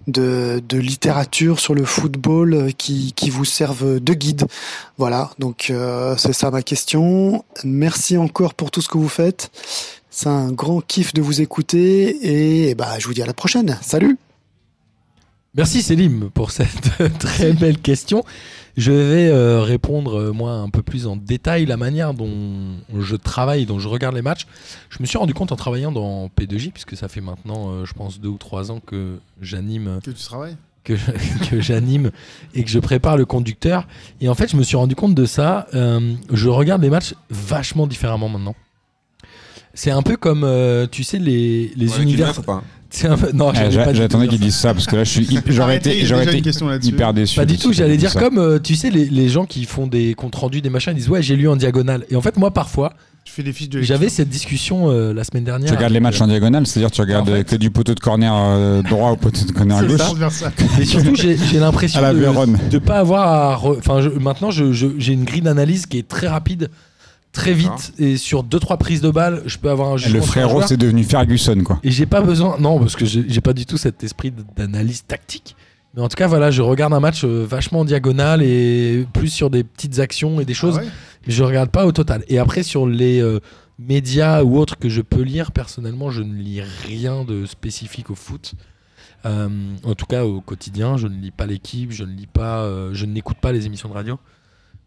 de, 0.08 0.62
de 0.68 0.76
littérature 0.76 1.58
sur 1.58 1.74
le 1.74 1.86
football 1.86 2.52
euh, 2.52 2.70
qui, 2.70 3.14
qui 3.16 3.30
vous 3.30 3.46
servent 3.46 3.98
de 3.98 4.12
guide? 4.12 4.44
Voilà, 4.98 5.30
donc 5.38 5.68
euh, 5.70 6.14
c'est 6.18 6.34
ça 6.34 6.50
ma 6.50 6.60
question. 6.60 7.46
Merci 7.64 8.18
encore 8.18 8.52
pour 8.52 8.70
tout 8.70 8.82
ce 8.82 8.90
que 8.90 8.98
vous 8.98 9.08
faites. 9.08 9.50
C'est 10.10 10.28
un 10.28 10.52
grand 10.52 10.82
kiff 10.86 11.14
de 11.14 11.22
vous 11.22 11.40
écouter 11.40 12.68
et, 12.68 12.74
bah, 12.74 12.98
je 12.98 13.06
vous 13.06 13.14
dis 13.14 13.22
à 13.22 13.26
la 13.26 13.32
prochaine. 13.32 13.78
Salut 13.80 14.18
Merci 15.54 15.80
Célim 15.80 16.28
pour 16.28 16.50
cette 16.50 16.90
très 17.18 17.54
belle 17.54 17.78
question. 17.78 18.22
Je 18.76 18.92
vais 18.92 19.28
euh, 19.28 19.60
répondre 19.60 20.18
euh, 20.18 20.32
moi 20.32 20.52
un 20.52 20.70
peu 20.70 20.82
plus 20.82 21.06
en 21.06 21.16
détail 21.16 21.66
la 21.66 21.76
manière 21.76 22.14
dont 22.14 22.76
je 22.98 23.16
travaille, 23.16 23.66
dont 23.66 23.78
je 23.78 23.88
regarde 23.88 24.14
les 24.14 24.22
matchs. 24.22 24.46
Je 24.88 24.98
me 25.00 25.06
suis 25.06 25.18
rendu 25.18 25.34
compte 25.34 25.52
en 25.52 25.56
travaillant 25.56 25.92
dans 25.92 26.28
P2J, 26.28 26.72
puisque 26.72 26.96
ça 26.96 27.08
fait 27.08 27.20
maintenant, 27.20 27.70
euh, 27.70 27.84
je 27.84 27.92
pense, 27.92 28.20
deux 28.20 28.30
ou 28.30 28.38
trois 28.38 28.70
ans 28.70 28.80
que 28.80 29.18
j'anime 29.40 30.00
Que 30.02 30.10
tu 30.10 30.24
travailles 30.24 30.56
que, 30.84 31.60
j'anime 31.60 32.10
et 32.54 32.64
que 32.64 32.70
je 32.70 32.80
prépare 32.80 33.16
le 33.16 33.24
conducteur. 33.24 33.86
Et 34.20 34.28
en 34.28 34.34
fait, 34.34 34.50
je 34.50 34.56
me 34.56 34.62
suis 34.62 34.76
rendu 34.76 34.96
compte 34.96 35.14
de 35.14 35.26
ça. 35.26 35.68
Euh, 35.74 36.14
je 36.32 36.48
regarde 36.48 36.82
les 36.82 36.90
matchs 36.90 37.14
vachement 37.30 37.86
différemment 37.86 38.28
maintenant. 38.28 38.56
C'est 39.74 39.90
un 39.90 40.02
peu 40.02 40.16
comme, 40.16 40.44
euh, 40.44 40.86
tu 40.90 41.04
sais, 41.04 41.18
les, 41.18 41.72
Ouais, 41.76 42.02
univers. 42.02 42.42
pas 42.42 42.62
un 43.08 43.16
peu- 43.16 43.32
Non, 43.32 43.52
Eh, 43.54 43.64
tout 43.68 43.70
J'attendais 43.94 44.26
dire 44.26 44.28
qu'ils 44.28 44.38
ça. 44.38 44.44
disent 44.44 44.56
ça 44.56 44.74
parce 44.74 44.86
que 44.86 44.96
là, 44.96 45.04
je 45.04 45.10
suis, 45.10 45.38
j'aurais 45.46 45.76
été, 45.76 46.04
j'aurais 46.04 46.26
hyper 46.82 47.14
déçu. 47.14 47.36
Pas 47.36 47.44
du 47.46 47.56
tout, 47.58 47.72
j'allais 47.72 47.96
dire 47.96 48.10
ça. 48.10 48.20
comme, 48.20 48.38
euh, 48.38 48.58
tu 48.58 48.74
sais, 48.74 48.90
les, 48.90 49.06
les 49.06 49.28
gens 49.28 49.46
qui 49.46 49.64
font 49.64 49.86
des 49.86 50.14
comptes 50.14 50.34
rendus, 50.34 50.60
des 50.60 50.70
machins, 50.70 50.92
ils 50.92 50.96
disent 51.00 51.08
ouais, 51.08 51.22
j'ai 51.22 51.36
lu 51.36 51.48
en 51.48 51.56
diagonale. 51.56 52.04
Et 52.10 52.16
en 52.16 52.20
fait, 52.20 52.36
moi, 52.36 52.50
parfois, 52.52 52.92
Tu 53.24 53.32
fais 53.32 53.42
des 53.44 53.52
fiches 53.52 53.68
de 53.68 53.80
j'avais 53.82 54.08
cette 54.08 54.28
discussion 54.28 54.90
euh, 54.90 55.14
la 55.14 55.22
semaine 55.22 55.44
dernière. 55.44 55.68
Tu 55.70 55.74
regardes 55.76 55.92
les 55.92 56.00
matchs 56.00 56.20
en 56.20 56.26
diagonale, 56.26 56.66
c'est-à-dire 56.66 56.90
tu 56.90 57.00
regardes 57.00 57.28
En 57.28 57.32
fait- 57.32 57.38
euh, 57.38 57.42
que 57.44 57.56
du 57.56 57.70
poteau 57.70 57.94
de 57.94 58.00
corner 58.00 58.32
euh, 58.34 58.82
droit 58.82 59.10
au 59.12 59.16
poteau 59.16 59.44
de 59.46 59.52
corner 59.52 59.78
gauche. 59.86 60.00
ça. 60.30 60.50
Et 60.80 60.84
surtout, 60.84 61.14
j'ai 61.14 61.36
l'impression 61.60 62.00
de 62.02 62.74
ne 62.74 62.78
pas 62.78 62.98
avoir 62.98 63.28
à. 63.28 63.56
re- 63.56 63.78
Enfin, 63.78 64.00
je- 64.00 64.08
maintenant, 64.10 64.50
je- 64.50 64.72
je- 64.72 64.88
j'ai 64.98 65.12
une 65.12 65.24
grille 65.24 65.40
d'analyse 65.40 65.86
qui 65.86 65.98
est 65.98 66.08
très 66.08 66.26
rapide, 66.26 66.68
très 67.32 67.52
vite, 67.54 67.94
et 67.98 68.16
sur 68.16 68.42
deux 68.42 68.60
trois 68.60 68.76
prises 68.76 69.00
de 69.00 69.10
balles, 69.10 69.42
je 69.46 69.58
peux 69.58 69.70
avoir 69.70 69.90
un 69.90 69.96
jugement. 69.96 70.20
Le 70.20 70.24
frérot, 70.24 70.62
c'est 70.62 70.76
devenu 70.76 71.02
Ferguson, 71.04 71.62
quoi. 71.64 71.80
Et 71.82 71.90
j'ai 71.90 72.06
pas 72.06 72.20
besoin. 72.20 72.58
Non, 72.58 72.78
parce 72.78 72.96
que 72.96 73.04
j'ai 73.04 73.40
pas 73.40 73.52
du 73.52 73.66
tout 73.66 73.76
cet 73.76 74.04
esprit 74.04 74.32
d'analyse 74.56 75.04
tactique. 75.06 75.56
Mais 75.94 76.00
en 76.00 76.08
tout 76.08 76.16
cas, 76.16 76.26
voilà, 76.26 76.50
je 76.50 76.62
regarde 76.62 76.94
un 76.94 77.00
match 77.00 77.22
euh, 77.24 77.44
vachement 77.46 77.80
en 77.80 77.84
diagonale 77.84 78.42
et 78.42 79.06
plus 79.12 79.28
sur 79.28 79.50
des 79.50 79.62
petites 79.62 79.98
actions 79.98 80.40
et 80.40 80.46
des 80.46 80.54
choses. 80.54 80.78
Ah 80.78 80.84
ouais 80.84 80.88
Mais 81.26 81.32
je 81.34 81.42
regarde 81.42 81.68
pas 81.68 81.84
au 81.84 81.92
total. 81.92 82.24
Et 82.28 82.38
après, 82.38 82.62
sur 82.62 82.86
les 82.86 83.20
euh, 83.20 83.40
médias 83.78 84.42
ou 84.42 84.56
autres 84.56 84.78
que 84.78 84.88
je 84.88 85.02
peux 85.02 85.20
lire, 85.20 85.52
personnellement, 85.52 86.10
je 86.10 86.22
ne 86.22 86.34
lis 86.34 86.62
rien 86.86 87.24
de 87.24 87.44
spécifique 87.44 88.08
au 88.08 88.14
foot. 88.14 88.54
Euh, 89.24 89.48
en 89.84 89.94
tout 89.94 90.06
cas, 90.06 90.24
au 90.24 90.40
quotidien, 90.40 90.96
je 90.96 91.06
ne 91.06 91.16
lis 91.16 91.30
pas 91.30 91.46
l'équipe, 91.46 91.92
je 91.92 92.04
ne 92.04 92.12
lis 92.12 92.26
pas, 92.26 92.62
euh, 92.62 92.90
je 92.92 93.06
n'écoute 93.06 93.36
pas 93.40 93.52
les 93.52 93.66
émissions 93.66 93.88
de 93.88 93.94
radio. 93.94 94.18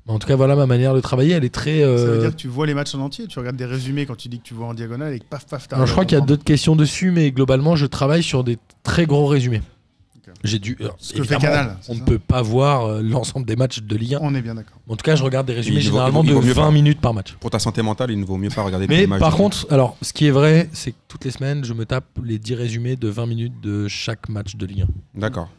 En 0.08 0.20
tout 0.20 0.28
cas, 0.28 0.36
voilà 0.36 0.56
ma 0.56 0.68
manière 0.68 0.94
de 0.94 1.02
travailler. 1.02 1.34
Elle 1.34 1.44
est 1.46 1.54
très. 1.54 1.80
Ça 1.80 1.86
euh, 1.88 2.14
veut 2.16 2.20
dire 2.22 2.32
que 2.32 2.36
tu 2.36 2.48
vois 2.48 2.68
les 2.68 2.74
matchs 2.76 2.94
en 2.94 3.00
entier, 3.00 3.26
tu 3.28 3.40
regardes 3.40 3.56
des 3.56 3.66
résumés 3.66 4.06
quand 4.06 4.16
tu 4.16 4.28
dis 4.30 4.38
que 4.40 4.44
tu 4.44 4.54
vois 4.54 4.68
en 4.68 4.74
diagonale 4.76 5.14
et 5.14 5.20
que 5.20 5.26
paf 5.26 5.46
paf. 5.48 5.68
Alors, 5.72 5.88
je 5.88 5.92
crois 5.92 6.06
qu'il 6.06 6.18
y 6.18 6.22
a 6.22 6.26
d'autres 6.26 6.44
questions 6.44 6.76
dessus, 6.76 7.10
mais 7.12 7.32
globalement, 7.32 7.76
je 7.76 7.88
travaille 7.88 8.22
sur 8.24 8.44
des 8.44 8.58
très 8.84 9.06
gros 9.08 9.26
résumés. 9.26 9.62
J'ai 10.44 10.60
dû. 10.60 10.76
alors, 10.80 10.96
Ce 11.00 11.14
que 11.14 11.24
fait 11.24 11.38
Canal, 11.38 11.78
On 11.88 11.94
ne 11.94 12.00
ça 12.00 12.06
peut 12.06 12.20
pas 12.20 12.42
voir 12.42 12.86
euh, 12.86 13.02
l'ensemble 13.02 13.46
des 13.46 13.56
matchs 13.56 13.82
de 13.82 13.96
Ligue 13.96 14.16
1. 14.16 14.20
On 14.22 14.36
est 14.36 14.42
bien 14.42 14.56
d'accord. 14.56 14.78
En 14.88 14.96
tout 14.96 15.04
cas, 15.04 15.16
je 15.16 15.24
regarde 15.24 15.48
des 15.48 15.54
résumés 15.54 15.78
vaut- 15.78 15.82
généralement 15.84 16.24
vaut 16.24 16.42
de 16.42 16.46
mieux 16.46 16.54
20 16.54 16.64
pas. 16.66 16.72
minutes 16.72 17.00
par 17.02 17.14
match. 17.14 17.34
Pour 17.40 17.50
ta 17.52 17.60
santé 17.60 17.82
mentale, 17.82 18.12
il 18.12 18.20
ne 18.20 18.26
vaut 18.26 18.38
mieux 18.38 18.50
pas 18.50 18.64
regarder 18.64 18.88
Mais 18.88 19.02
les 19.02 19.08
matchs. 19.08 19.20
par 19.20 19.36
contre, 19.36 19.66
alors, 19.72 19.98
ce 20.02 20.14
qui 20.14 20.26
est 20.28 20.32
vrai, 20.32 20.70
c'est 20.74 20.92
que 20.92 20.98
toutes 21.08 21.26
les 21.26 21.32
semaines, 21.32 21.64
je 21.64 21.74
me 21.74 21.86
tape 21.86 22.06
les 22.24 22.38
10 22.40 22.56
résumés 22.56 22.96
de 22.96 23.08
20 23.08 23.26
minutes 23.28 23.62
de 23.62 23.88
chaque 23.88 24.28
match 24.30 24.56
de 24.56 24.66
Ligue 24.66 24.82
1. 24.82 25.20
D'accord. 25.20 25.50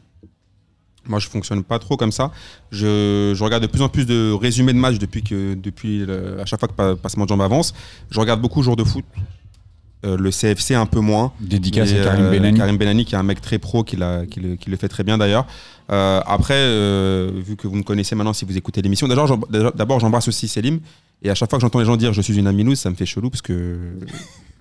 Moi, 1.08 1.18
je 1.18 1.28
fonctionne 1.28 1.62
pas 1.64 1.78
trop 1.78 1.96
comme 1.96 2.12
ça. 2.12 2.30
Je, 2.70 3.32
je 3.36 3.44
regarde 3.44 3.62
de 3.62 3.68
plus 3.68 3.82
en 3.82 3.88
plus 3.88 4.06
de 4.06 4.32
résumés 4.32 4.72
de 4.72 4.78
matchs 4.78 4.98
depuis 4.98 5.22
que, 5.22 5.54
depuis 5.54 6.00
le- 6.06 6.40
à 6.40 6.44
chaque 6.46 6.60
fois 6.60 6.68
que 6.68 6.75
Pa- 6.75 6.96
Passement 6.96 7.25
de 7.25 7.28
Jambes 7.28 7.42
avance. 7.42 7.75
Je 8.10 8.18
regarde 8.20 8.40
beaucoup 8.40 8.62
jours 8.62 8.76
de 8.76 8.84
foot. 8.84 9.04
Euh, 10.04 10.16
le 10.18 10.30
CFC 10.30 10.75
un 10.75 10.84
peu 10.86 11.00
moins. 11.00 11.32
Dédicace 11.40 11.90
Et, 11.90 12.00
à 12.00 12.04
Karim 12.04 12.26
euh, 12.26 12.30
Benani. 12.30 12.58
Karim 12.58 12.76
Benani, 12.76 13.04
qui 13.06 13.14
est 13.14 13.18
un 13.18 13.22
mec 13.22 13.40
très 13.40 13.58
pro, 13.58 13.82
qui, 13.82 13.96
le, 13.96 14.25
qui 14.26 14.68
le 14.70 14.76
fait 14.76 14.88
très 14.88 15.02
bien 15.04 15.16
d'ailleurs. 15.18 15.46
Euh, 15.90 16.20
après, 16.26 16.54
euh, 16.58 17.30
vu 17.34 17.56
que 17.56 17.66
vous 17.66 17.76
me 17.76 17.82
connaissez 17.82 18.14
maintenant, 18.14 18.34
si 18.34 18.44
vous 18.44 18.56
écoutez 18.56 18.82
l'émission, 18.82 19.08
d'abord, 19.08 19.26
j'em- 19.26 19.72
d'abord, 19.75 19.98
j'embrasse 20.00 20.28
aussi 20.28 20.48
Selim. 20.48 20.80
Et 21.22 21.30
à 21.30 21.34
chaque 21.34 21.48
fois 21.48 21.58
que 21.58 21.62
j'entends 21.62 21.78
les 21.78 21.86
gens 21.86 21.96
dire 21.96 22.12
je 22.12 22.20
suis 22.20 22.36
une 22.38 22.46
aminous, 22.46 22.75
ça 22.75 22.90
me 22.90 22.94
fait 22.94 23.06
chelou 23.06 23.30
parce 23.30 23.40
que 23.42 23.78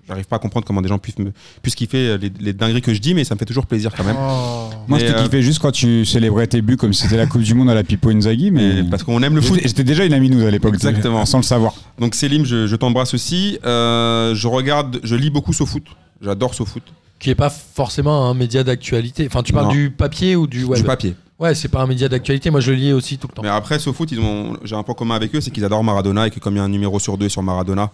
j'arrive 0.06 0.26
pas 0.26 0.36
à 0.36 0.38
comprendre 0.38 0.66
comment 0.66 0.82
des 0.82 0.88
gens 0.88 0.98
puissent, 0.98 1.18
me, 1.18 1.32
puissent 1.62 1.74
kiffer 1.74 2.18
les, 2.18 2.32
les 2.40 2.52
dingueries 2.52 2.82
que 2.82 2.94
je 2.94 3.00
dis, 3.00 3.14
mais 3.14 3.24
ça 3.24 3.34
me 3.34 3.38
fait 3.38 3.44
toujours 3.44 3.66
plaisir 3.66 3.92
quand 3.96 4.04
même. 4.04 4.16
Oh. 4.18 4.70
Moi, 4.88 4.98
je 4.98 5.06
t'ai 5.06 5.14
euh, 5.14 5.22
kiffé 5.24 5.42
juste 5.42 5.58
quand 5.60 5.72
tu 5.72 6.04
célébrais 6.04 6.46
tes 6.46 6.62
buts 6.62 6.76
comme 6.76 6.92
si 6.92 7.02
c'était 7.02 7.16
la 7.16 7.26
Coupe 7.26 7.42
du 7.42 7.54
Monde 7.54 7.70
à 7.70 7.74
la 7.74 7.82
Pipo 7.84 8.10
Inzaghi, 8.10 8.50
mais. 8.50 8.78
Et 8.78 8.82
parce 8.84 9.02
qu'on 9.02 9.22
aime 9.22 9.34
le 9.34 9.40
foot. 9.40 9.56
J'étais 9.56 9.68
j'étais 9.68 9.84
déjà 9.84 10.04
une 10.04 10.12
amie 10.12 10.30
nous 10.30 10.44
à 10.46 10.50
l'époque, 10.50 10.74
Exactement. 10.74 11.24
sans 11.26 11.38
le 11.38 11.42
savoir. 11.44 11.74
Donc 11.98 12.14
Célim, 12.14 12.44
je, 12.44 12.66
je 12.66 12.76
t'embrasse 12.76 13.14
aussi. 13.14 13.58
Euh, 13.64 14.34
je 14.34 14.46
regarde, 14.48 15.00
je 15.02 15.14
lis 15.16 15.30
beaucoup 15.30 15.52
SoFoot. 15.52 15.84
J'adore 16.22 16.54
SoFoot. 16.54 16.82
Qui 17.18 17.30
est 17.30 17.34
pas 17.34 17.50
forcément 17.50 18.28
un 18.28 18.34
média 18.34 18.62
d'actualité. 18.62 19.26
Enfin, 19.26 19.42
tu 19.42 19.52
parles 19.52 19.66
Non. 19.66 19.72
du 19.72 19.90
papier 19.90 20.36
ou 20.36 20.46
du 20.46 20.64
web 20.64 20.80
Du 20.80 20.84
papier. 20.86 21.14
Ouais, 21.38 21.54
c'est 21.54 21.68
pas 21.68 21.82
un 21.82 21.86
média 21.86 22.08
d'actualité. 22.08 22.50
Moi, 22.50 22.60
je 22.60 22.70
le 22.70 22.78
lis 22.78 22.92
aussi 22.92 23.18
tout 23.18 23.28
le 23.28 23.34
temps. 23.34 23.42
Mais 23.42 23.48
après, 23.48 23.78
SoFoot, 23.78 24.10
ils 24.10 24.20
ont, 24.20 24.56
j'ai 24.64 24.74
un 24.74 24.82
point 24.82 24.94
commun 24.94 25.16
avec 25.16 25.34
eux, 25.34 25.40
c'est 25.40 25.50
qu'ils 25.50 25.64
adorent 25.64 25.84
Maradona 25.84 26.26
et 26.26 26.30
que 26.30 26.40
comme 26.40 26.54
il 26.54 26.58
y 26.58 26.60
a 26.60 26.64
un 26.64 26.68
numéro 26.68 26.98
sur 26.98 27.18
deux 27.18 27.28
sur 27.28 27.42
Maradona, 27.42 27.90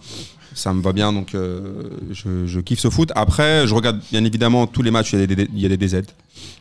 ça 0.53 0.73
me 0.73 0.81
va 0.81 0.93
bien. 0.93 1.11
Donc 1.11 1.35
euh, 1.35 1.89
je, 2.11 2.45
je 2.47 2.59
kiffe 2.61 2.79
SoFoot. 2.79 3.11
Après, 3.15 3.67
je 3.67 3.75
regarde 3.75 3.99
bien 4.11 4.23
évidemment 4.23 4.65
tous 4.65 4.81
les 4.81 4.91
matchs. 4.91 5.13
Il 5.13 5.19
y 5.19 5.23
a 5.23 5.27
des, 5.27 5.47
il 5.53 5.59
y 5.59 5.65
a 5.65 5.75
des 5.75 5.77
DZ. 5.77 6.03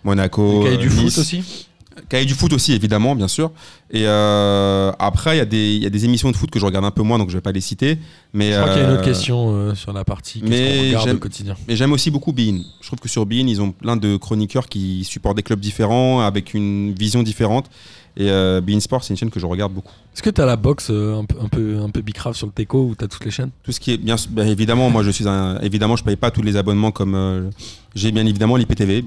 Monaco. 0.04 0.60
Le 0.60 0.64
cahier 0.64 0.78
du 0.78 0.88
euh, 0.88 0.90
foot 0.90 1.18
aussi. 1.18 1.66
Cahier 2.12 2.26
du 2.26 2.35
foot 2.35 2.52
aussi, 2.52 2.75
évidemment, 2.75 3.14
bien 3.16 3.26
sûr. 3.26 3.52
Et 3.90 4.02
euh, 4.07 4.92
après, 4.99 5.37
il 5.37 5.38
y, 5.38 5.40
a 5.40 5.47
des- 5.47 5.76
il 5.76 5.83
y 5.83 5.87
a 5.87 5.88
des 5.88 6.04
émissions 6.04 6.31
de 6.31 6.37
foot 6.37 6.50
que 6.50 6.59
je 6.59 6.66
regarde 6.66 6.85
un 6.85 6.90
peu 6.90 7.00
moins, 7.02 7.19
donc 7.19 7.31
je 7.31 7.35
vais 7.38 7.40
pas 7.40 7.52
les 7.52 7.62
citer. 7.62 7.97
Mais 8.35 8.52
Je 8.52 8.61
crois 8.61 8.69
qu'il 8.75 8.83
y 8.83 8.85
a 8.85 8.88
une 8.88 8.92
autre 8.92 9.00
euh, 9.00 9.04
question 9.07 9.54
euh, 9.54 9.75
sur 9.75 9.95
la 9.95 10.04
partie. 10.04 10.40
Qu'est-ce 10.40 10.50
mais 10.50 10.76
qu'on 10.92 10.99
regarde 11.00 11.16
au 11.16 11.19
quotidien? 11.19 11.54
Mais 11.66 11.75
j'aime 11.75 11.90
aussi 11.95 12.11
beaucoup 12.11 12.33
Bein. 12.35 12.61
Je 12.83 12.87
trouve 12.87 12.99
que 12.99 13.09
sur 13.09 13.25
Bein, 13.25 13.47
ils 13.49 13.62
ont 13.62 13.71
plein 13.73 13.97
de 13.97 14.19
chroniqueurs 14.19 14.69
qui 14.69 15.04
supportent 15.04 15.38
des 15.38 15.42
clubs 15.42 15.59
différents, 15.59 16.21
avec 16.21 16.52
une 16.52 16.92
vision 16.92 17.23
différente. 17.23 17.71
Et 18.19 18.28
Bein 18.61 18.78
Sport, 18.81 19.02
c'est 19.04 19.14
une 19.14 19.16
chaîne 19.16 19.31
que 19.31 19.40
je 19.40 19.47
regarde 19.47 19.73
beaucoup. 19.73 19.95
Est-ce 20.14 20.23
que 20.23 20.28
t'as 20.28 20.45
la 20.45 20.57
box 20.57 20.88
euh, 20.90 21.19
un 21.19 21.25
peu, 21.25 21.37
un 21.40 21.49
peu, 21.49 21.78
un 21.83 21.88
peu 21.88 22.02
bicrave 22.02 22.35
sur 22.37 22.47
le 22.47 22.52
Teco 22.52 22.88
où 22.90 22.95
t'as 22.95 23.09
toutes 23.09 23.25
les 23.25 23.31
chaînes? 23.31 23.52
Tout 23.62 23.73
ce 23.73 23.81
qui 23.81 23.90
est 23.92 23.97
bien, 23.97 24.16
bien 24.28 24.47
évidemment, 24.47 24.90
moi 24.90 25.02
je 25.02 25.09
suis 25.11 25.26
un, 25.26 25.59
évidemment, 25.62 25.97
je 25.97 26.04
paye 26.04 26.16
pas 26.16 26.31
tous 26.31 26.42
les 26.42 26.57
abonnements 26.57 26.90
comme 26.90 27.50
j'ai 27.95 28.12
bien 28.12 28.26
évidemment 28.26 28.57
l'IPTV, 28.57 29.02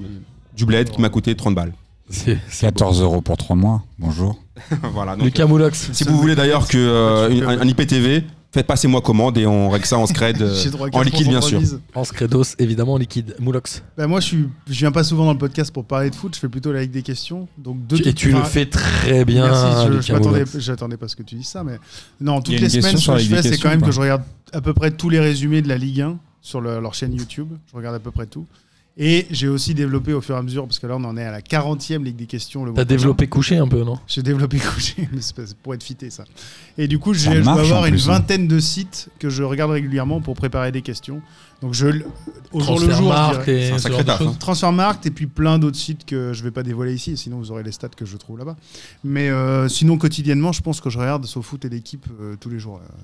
du 0.56 0.64
bled 0.66 0.90
qui 0.90 1.00
m'a 1.00 1.08
coûté 1.08 1.36
30 1.36 1.54
balles. 1.54 1.72
C'est 2.08 2.38
14 2.60 3.00
euros 3.02 3.20
pour 3.20 3.36
3 3.36 3.56
mois. 3.56 3.82
Bonjour. 3.98 4.38
voilà. 4.92 5.16
Donc, 5.16 5.24
Lucas 5.24 5.46
Moulox. 5.46 5.90
si 5.92 6.04
vous 6.04 6.16
voulez 6.18 6.34
d'ailleurs 6.34 6.66
que 6.68 6.78
euh, 6.78 7.46
un, 7.48 7.60
un 7.60 7.66
IPTV, 7.68 8.24
faites 8.52 8.66
passez-moi 8.66 9.00
commande 9.02 9.36
et 9.38 9.46
on 9.46 9.68
règle 9.70 9.84
ça 9.86 9.98
en 9.98 10.06
scred, 10.06 10.40
euh, 10.40 10.64
en 10.78 10.88
4 10.90 11.04
liquide 11.04 11.28
bien 11.28 11.40
sûr. 11.40 11.60
En 11.94 12.02
Credos, 12.04 12.44
évidemment, 12.58 12.94
en 12.94 12.98
liquide. 12.98 13.34
Moulox. 13.38 13.82
Bah, 13.98 14.06
moi, 14.06 14.20
je, 14.20 14.26
suis, 14.26 14.48
je 14.68 14.78
viens 14.78 14.92
pas 14.92 15.04
souvent 15.04 15.24
dans 15.26 15.32
le 15.32 15.38
podcast 15.38 15.72
pour 15.72 15.84
parler 15.84 16.10
de 16.10 16.14
foot, 16.14 16.34
je 16.34 16.40
fais 16.40 16.48
plutôt 16.48 16.72
la 16.72 16.82
Ligue 16.82 16.92
des 16.92 17.02
questions. 17.02 17.48
Donc 17.58 17.86
de 17.86 17.96
Tu- 17.96 18.08
Et 18.08 18.14
tu 18.14 18.30
le 18.30 18.42
fais 18.44 18.66
très 18.66 19.24
bien. 19.24 19.44
Merci, 19.46 20.00
je, 20.06 20.12
m'attendais, 20.70 20.96
pas 20.96 21.06
à 21.06 21.08
ce 21.08 21.16
que 21.16 21.22
tu 21.22 21.34
dises 21.34 21.48
ça, 21.48 21.64
mais 21.64 21.78
non, 22.20 22.40
toutes 22.40 22.58
les 22.60 22.68
semaines, 22.68 22.96
ce 22.96 23.10
que 23.12 23.18
je 23.18 23.28
fais, 23.34 23.42
c'est 23.42 23.58
quand 23.58 23.68
même 23.70 23.82
que 23.82 23.90
je 23.92 24.00
regarde 24.00 24.22
à 24.52 24.60
peu 24.60 24.72
près 24.72 24.90
tous 24.92 25.10
les 25.10 25.20
résumés 25.20 25.60
de 25.60 25.68
la 25.68 25.76
Ligue 25.76 26.02
1 26.02 26.16
sur 26.40 26.60
le- 26.60 26.78
leur 26.80 26.94
chaîne 26.94 27.12
YouTube. 27.14 27.48
Je 27.70 27.76
regarde 27.76 27.96
à 27.96 28.00
peu 28.00 28.12
près 28.12 28.26
tout. 28.26 28.46
Et 28.98 29.26
j'ai 29.30 29.48
aussi 29.48 29.74
développé 29.74 30.14
au 30.14 30.22
fur 30.22 30.36
et 30.36 30.38
à 30.38 30.42
mesure, 30.42 30.64
parce 30.66 30.78
que 30.78 30.86
là, 30.86 30.96
on 30.96 31.04
en 31.04 31.18
est 31.18 31.24
à 31.24 31.30
la 31.30 31.42
40e 31.42 32.02
Ligue 32.02 32.16
des 32.16 32.24
questions. 32.24 32.64
le 32.64 32.70
T'as 32.70 32.76
prochain. 32.76 32.86
développé 32.86 33.26
couché 33.26 33.58
un 33.58 33.68
peu, 33.68 33.84
non? 33.84 33.98
J'ai 34.06 34.22
développé 34.22 34.58
couché, 34.74 35.06
mais 35.12 35.20
c'est 35.20 35.54
pour 35.58 35.74
être 35.74 35.82
fité 35.82 36.08
ça. 36.08 36.24
Et 36.78 36.88
du 36.88 36.98
coup, 36.98 37.12
je 37.12 37.28
dois 37.30 37.40
marche, 37.42 37.66
avoir 37.70 37.84
une 37.84 37.92
plus, 37.94 38.08
hein. 38.08 38.12
vingtaine 38.12 38.48
de 38.48 38.58
sites 38.58 39.10
que 39.18 39.28
je 39.28 39.42
regarde 39.42 39.70
régulièrement 39.70 40.22
pour 40.22 40.34
préparer 40.34 40.72
des 40.72 40.80
questions. 40.80 41.20
Donc 41.60 41.74
je 41.74 41.88
au 42.52 42.60
jour 42.60 42.80
le 42.80 42.90
jour, 42.90 43.14
et 43.48 43.70
un 43.70 43.78
sacré 43.78 44.04
taf, 44.04 44.20
hein. 44.20 44.34
Transfermarkt 44.38 45.04
et 45.06 45.10
puis 45.10 45.26
plein 45.26 45.58
d'autres 45.58 45.76
sites 45.78 46.04
que 46.04 46.32
je 46.34 46.42
vais 46.42 46.50
pas 46.50 46.62
dévoiler 46.62 46.94
ici, 46.94 47.16
sinon 47.16 47.38
vous 47.38 47.50
aurez 47.50 47.62
les 47.62 47.72
stats 47.72 47.88
que 47.88 48.04
je 48.04 48.16
trouve 48.18 48.38
là-bas. 48.38 48.56
Mais 49.04 49.28
euh, 49.30 49.66
sinon 49.68 49.96
quotidiennement, 49.98 50.52
je 50.52 50.60
pense 50.62 50.80
que 50.82 50.90
je 50.90 50.98
regarde 50.98 51.24
SoFoot 51.24 51.64
et 51.64 51.68
l'équipe 51.70 52.06
euh, 52.20 52.36
tous 52.38 52.50
les 52.50 52.58
jours. 52.58 52.80
euh. 52.82 52.94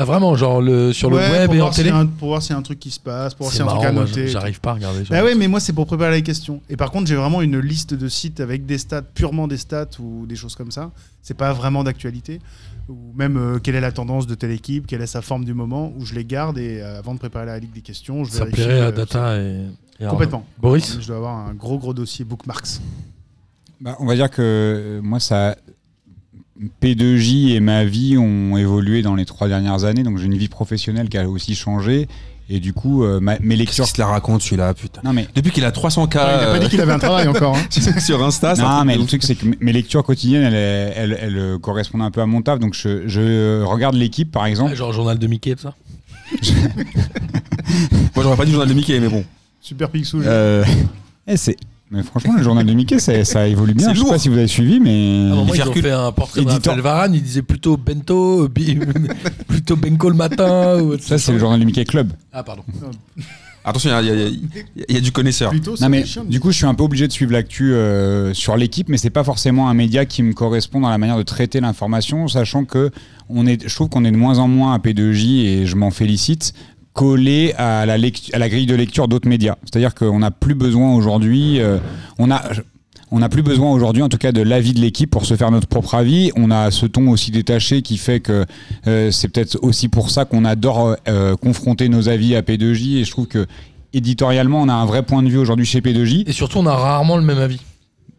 Ah, 0.00 0.04
vraiment, 0.04 0.36
genre 0.36 0.62
le, 0.62 0.92
sur 0.92 1.10
le 1.10 1.16
Ouais, 1.16 1.30
web 1.30 1.52
et 1.54 1.60
en 1.60 1.70
télé 1.70 1.90
un- 1.90 2.06
pour 2.06 2.28
voir 2.28 2.40
s'il 2.40 2.52
y 2.52 2.54
a 2.54 2.58
un 2.58 2.62
truc 2.62 2.78
qui 2.78 2.90
se 2.92 3.00
passe, 3.00 3.34
pour 3.34 3.46
voir 3.46 3.52
s'il 3.52 3.64
y 3.64 3.68
a 3.68 3.70
un 3.72 3.74
truc 3.74 3.84
à 3.84 3.92
noter. 3.92 4.28
j'arrive 4.28 4.60
pas 4.60 4.70
à 4.70 4.74
regarder. 4.74 5.02
Bah 5.10 5.24
ouais, 5.24 5.34
mais 5.34 5.48
moi 5.48 5.58
c'est 5.58 5.72
pour 5.72 5.86
préparer 5.86 6.12
les 6.16 6.22
questions. 6.22 6.60
Et 6.70 6.76
par 6.76 6.92
contre, 6.92 7.08
j'ai 7.08 7.16
vraiment 7.16 7.42
une 7.42 7.58
liste 7.58 7.94
de 7.94 8.08
sites 8.08 8.38
avec 8.38 8.64
des 8.64 8.78
stats, 8.78 9.02
purement 9.02 9.48
des 9.48 9.56
stats 9.56 9.88
ou 9.98 10.24
des 10.26 10.36
choses 10.36 10.54
comme 10.54 10.70
ça. 10.70 10.92
C'est 11.20 11.36
pas 11.36 11.52
vraiment 11.52 11.82
d'actualité. 11.82 12.40
Ou 12.88 12.96
même 13.16 13.36
euh, 13.36 13.58
quelle 13.58 13.74
est 13.74 13.80
la 13.82 13.92
tendance 13.92 14.26
de 14.26 14.34
telle 14.34 14.52
équipe, 14.52 14.86
quelle 14.86 15.02
est 15.02 15.06
sa 15.06 15.20
forme 15.20 15.44
du 15.44 15.52
moment, 15.52 15.92
où 15.98 16.06
je 16.06 16.14
les 16.14 16.24
garde 16.24 16.56
et 16.58 16.80
euh, 16.80 16.98
avant 17.00 17.12
de 17.12 17.18
préparer 17.18 17.44
la 17.44 17.58
Ligue 17.58 17.72
des 17.74 17.82
questions, 17.82 18.24
je 18.24 18.30
Ça 18.30 18.44
vérifie. 18.44 18.62
plairait 18.62 18.80
à 18.80 18.84
euh, 18.86 18.92
Data 18.92 19.36
et, 19.38 19.64
et 20.00 20.06
Complètement. 20.06 20.46
Boris 20.58 20.96
Je 21.00 21.06
dois 21.08 21.16
avoir 21.16 21.36
un 21.36 21.52
gros 21.54 21.76
gros 21.76 21.92
dossier 21.92 22.24
bookmarks. 22.24 22.78
Bah, 23.80 23.96
on 24.00 24.06
va 24.06 24.14
dire 24.14 24.30
que 24.30 24.40
euh, 24.40 25.00
moi, 25.02 25.20
ça. 25.20 25.56
P2J 26.82 27.54
et 27.54 27.60
ma 27.60 27.84
vie 27.84 28.16
ont 28.18 28.56
évolué 28.56 29.02
dans 29.02 29.14
les 29.14 29.24
trois 29.24 29.48
dernières 29.48 29.84
années, 29.84 30.02
donc 30.02 30.18
j'ai 30.18 30.26
une 30.26 30.36
vie 30.36 30.48
professionnelle 30.48 31.08
qui 31.08 31.18
a 31.18 31.28
aussi 31.28 31.54
changé. 31.54 32.08
Et 32.50 32.60
du 32.60 32.72
coup, 32.72 33.04
euh, 33.04 33.20
ma- 33.20 33.32
mes 33.40 33.40
Qu'est-ce 33.40 33.58
lectures. 33.58 33.84
qu'il 33.84 33.94
se 33.96 34.00
la 34.00 34.06
raconte 34.06 34.40
celui-là, 34.40 34.72
putain. 34.72 35.02
Non, 35.04 35.12
mais, 35.12 35.28
Depuis 35.34 35.50
qu'il 35.52 35.66
a 35.66 35.70
300 35.70 36.06
k 36.06 36.14
il 36.14 36.18
a 36.20 36.46
pas 36.52 36.58
dit 36.58 36.68
qu'il 36.70 36.80
avait 36.80 36.92
un 36.94 36.98
travail 36.98 37.28
encore. 37.28 37.54
hein. 37.56 37.60
sur 38.00 38.24
Insta, 38.24 38.56
c'est 38.56 38.62
un 38.62 38.78
non, 38.78 38.84
mais 38.86 38.94
le 38.96 39.02
ouf. 39.02 39.08
truc, 39.08 39.22
c'est 39.22 39.34
que 39.34 39.44
mes 39.60 39.70
lectures 39.72 40.02
quotidiennes, 40.02 40.44
elles, 40.44 40.92
elles, 40.96 41.18
elles, 41.20 41.58
correspondent 41.60 42.00
un 42.02 42.10
peu 42.10 42.22
à 42.22 42.26
mon 42.26 42.40
taf. 42.40 42.58
Donc, 42.58 42.72
je, 42.74 43.06
je 43.06 43.62
regarde 43.64 43.96
l'équipe, 43.96 44.32
par 44.32 44.46
exemple. 44.46 44.74
Genre 44.74 44.92
journal 44.94 45.18
de 45.18 45.26
Mickey, 45.26 45.54
tout 45.56 45.62
ça 45.62 45.74
Moi 48.14 48.22
j'aurais 48.22 48.36
pas 48.36 48.44
dit 48.44 48.50
journal 48.52 48.68
de 48.68 48.74
Mickey, 48.74 48.98
mais 49.00 49.08
bon. 49.08 49.24
Super 49.60 49.90
Picsou. 49.90 50.22
Euh, 50.22 50.64
eh, 51.26 51.36
c'est. 51.36 51.56
Mais 51.90 52.02
franchement, 52.02 52.34
le 52.36 52.42
journal 52.42 52.66
de 52.66 52.72
Mickey, 52.74 52.98
ça, 52.98 53.24
ça 53.24 53.48
évolue 53.48 53.72
bien. 53.74 53.94
Je 53.94 54.00
sais 54.00 54.08
pas 54.08 54.18
si 54.18 54.28
vous 54.28 54.36
avez 54.36 54.46
suivi, 54.46 54.78
mais. 54.78 55.28
À 55.30 55.32
un 55.32 55.36
moment, 55.36 55.54
ils 55.54 55.62
ont 55.62 55.64
Hercule. 55.66 55.82
fait 55.82 55.90
un 55.90 56.12
portrait 56.12 56.42
de 56.42 56.46
Éditeur. 56.50 56.74
Raphaël 56.74 56.80
Varane, 56.82 57.14
il 57.14 57.22
disait 57.22 57.42
plutôt 57.42 57.76
Bento, 57.78 58.44
euh, 58.44 58.48
plutôt 59.48 59.76
Benko 59.76 60.10
le 60.10 60.16
matin. 60.16 60.80
Ou 60.82 60.98
Ça, 60.98 61.16
c'est 61.18 61.32
le 61.32 61.38
journal 61.38 61.58
du 61.58 61.64
Mickey 61.66 61.84
Club. 61.84 62.12
Ah, 62.32 62.42
pardon. 62.42 62.62
Attention, 63.64 63.90
il 64.00 64.06
y, 64.06 64.10
a- 64.10 64.28
y 64.28 64.40
y 64.88 64.96
y 64.96 65.00
du 65.02 65.12
connaisseur. 65.12 65.50
Plutôt, 65.50 65.76
c'est 65.76 65.82
Non 65.84 65.90
mais 65.90 66.06
chiant. 66.06 66.24
du 66.24 66.40
coup 66.40 66.50
je 66.52 66.56
suis 66.56 66.64
un 66.64 66.72
peu 66.74 66.84
obligé 66.84 67.06
de 67.06 67.12
suivre 67.12 67.32
l'actu 67.32 67.72
euh, 67.74 68.32
sur 68.32 68.56
l'équipe 68.56 68.88
mais 68.88 68.96
c'est 68.96 69.10
pas 69.10 69.24
forcément 69.24 69.68
un 69.68 69.74
média 69.74 70.06
qui 70.06 70.22
me 70.22 70.32
correspond 70.32 70.80
dans 70.80 70.88
la 70.88 70.96
manière 70.96 71.18
de 71.18 71.22
traiter 71.22 71.60
l'information 71.60 72.28
sachant 72.28 72.64
que 72.64 72.90
on 73.28 73.46
est 73.46 73.68
je 73.68 73.74
trouve 73.74 73.90
qu'on 73.90 74.06
est 74.06 74.10
de 74.10 74.16
moins 74.16 74.38
en 74.38 74.48
moins 74.48 74.72
à 74.72 74.78
P2J 74.78 75.44
et 75.44 75.66
je 75.66 75.76
m'en 75.76 75.90
félicite 75.90 76.54
collé 76.92 77.54
à 77.56 77.86
la, 77.86 77.98
grille 78.48 78.66
de 78.66 78.74
lecture 78.74 79.08
d'autres 79.08 79.28
médias. 79.28 79.56
C'est-à-dire 79.64 79.94
qu'on 79.94 80.18
n'a 80.18 80.30
plus 80.30 80.54
besoin 80.54 80.94
aujourd'hui, 80.94 81.60
euh, 81.60 81.78
on 82.18 82.30
a 82.30 82.42
on 83.10 83.20
n'a 83.20 83.28
plus 83.28 83.42
besoin 83.42 83.72
aujourd'hui, 83.72 84.02
en 84.02 84.08
tout 84.08 84.18
cas, 84.18 84.32
de 84.32 84.42
l'avis 84.42 84.74
de 84.74 84.80
l'équipe 84.80 85.10
pour 85.10 85.24
se 85.24 85.34
faire 85.34 85.50
notre 85.50 85.66
propre 85.66 85.94
avis. 85.94 86.30
On 86.36 86.50
a 86.50 86.70
ce 86.70 86.84
ton 86.84 87.08
aussi 87.08 87.30
détaché 87.30 87.80
qui 87.80 87.96
fait 87.96 88.20
que 88.20 88.44
euh, 88.86 89.10
c'est 89.10 89.28
peut-être 89.28 89.58
aussi 89.62 89.88
pour 89.88 90.10
ça 90.10 90.26
qu'on 90.26 90.44
adore 90.44 90.96
euh, 91.08 91.34
confronter 91.36 91.88
nos 91.88 92.10
avis 92.10 92.36
à 92.36 92.42
P2J. 92.42 92.98
Et 92.98 93.04
je 93.04 93.10
trouve 93.10 93.26
que 93.26 93.46
éditorialement, 93.94 94.60
on 94.60 94.68
a 94.68 94.74
un 94.74 94.84
vrai 94.84 95.02
point 95.02 95.22
de 95.22 95.28
vue 95.28 95.38
aujourd'hui 95.38 95.64
chez 95.64 95.80
P2J. 95.80 96.28
Et 96.28 96.32
surtout, 96.32 96.58
on 96.58 96.66
a 96.66 96.74
rarement 96.74 97.16
le 97.16 97.22
même 97.22 97.38
avis. 97.38 97.60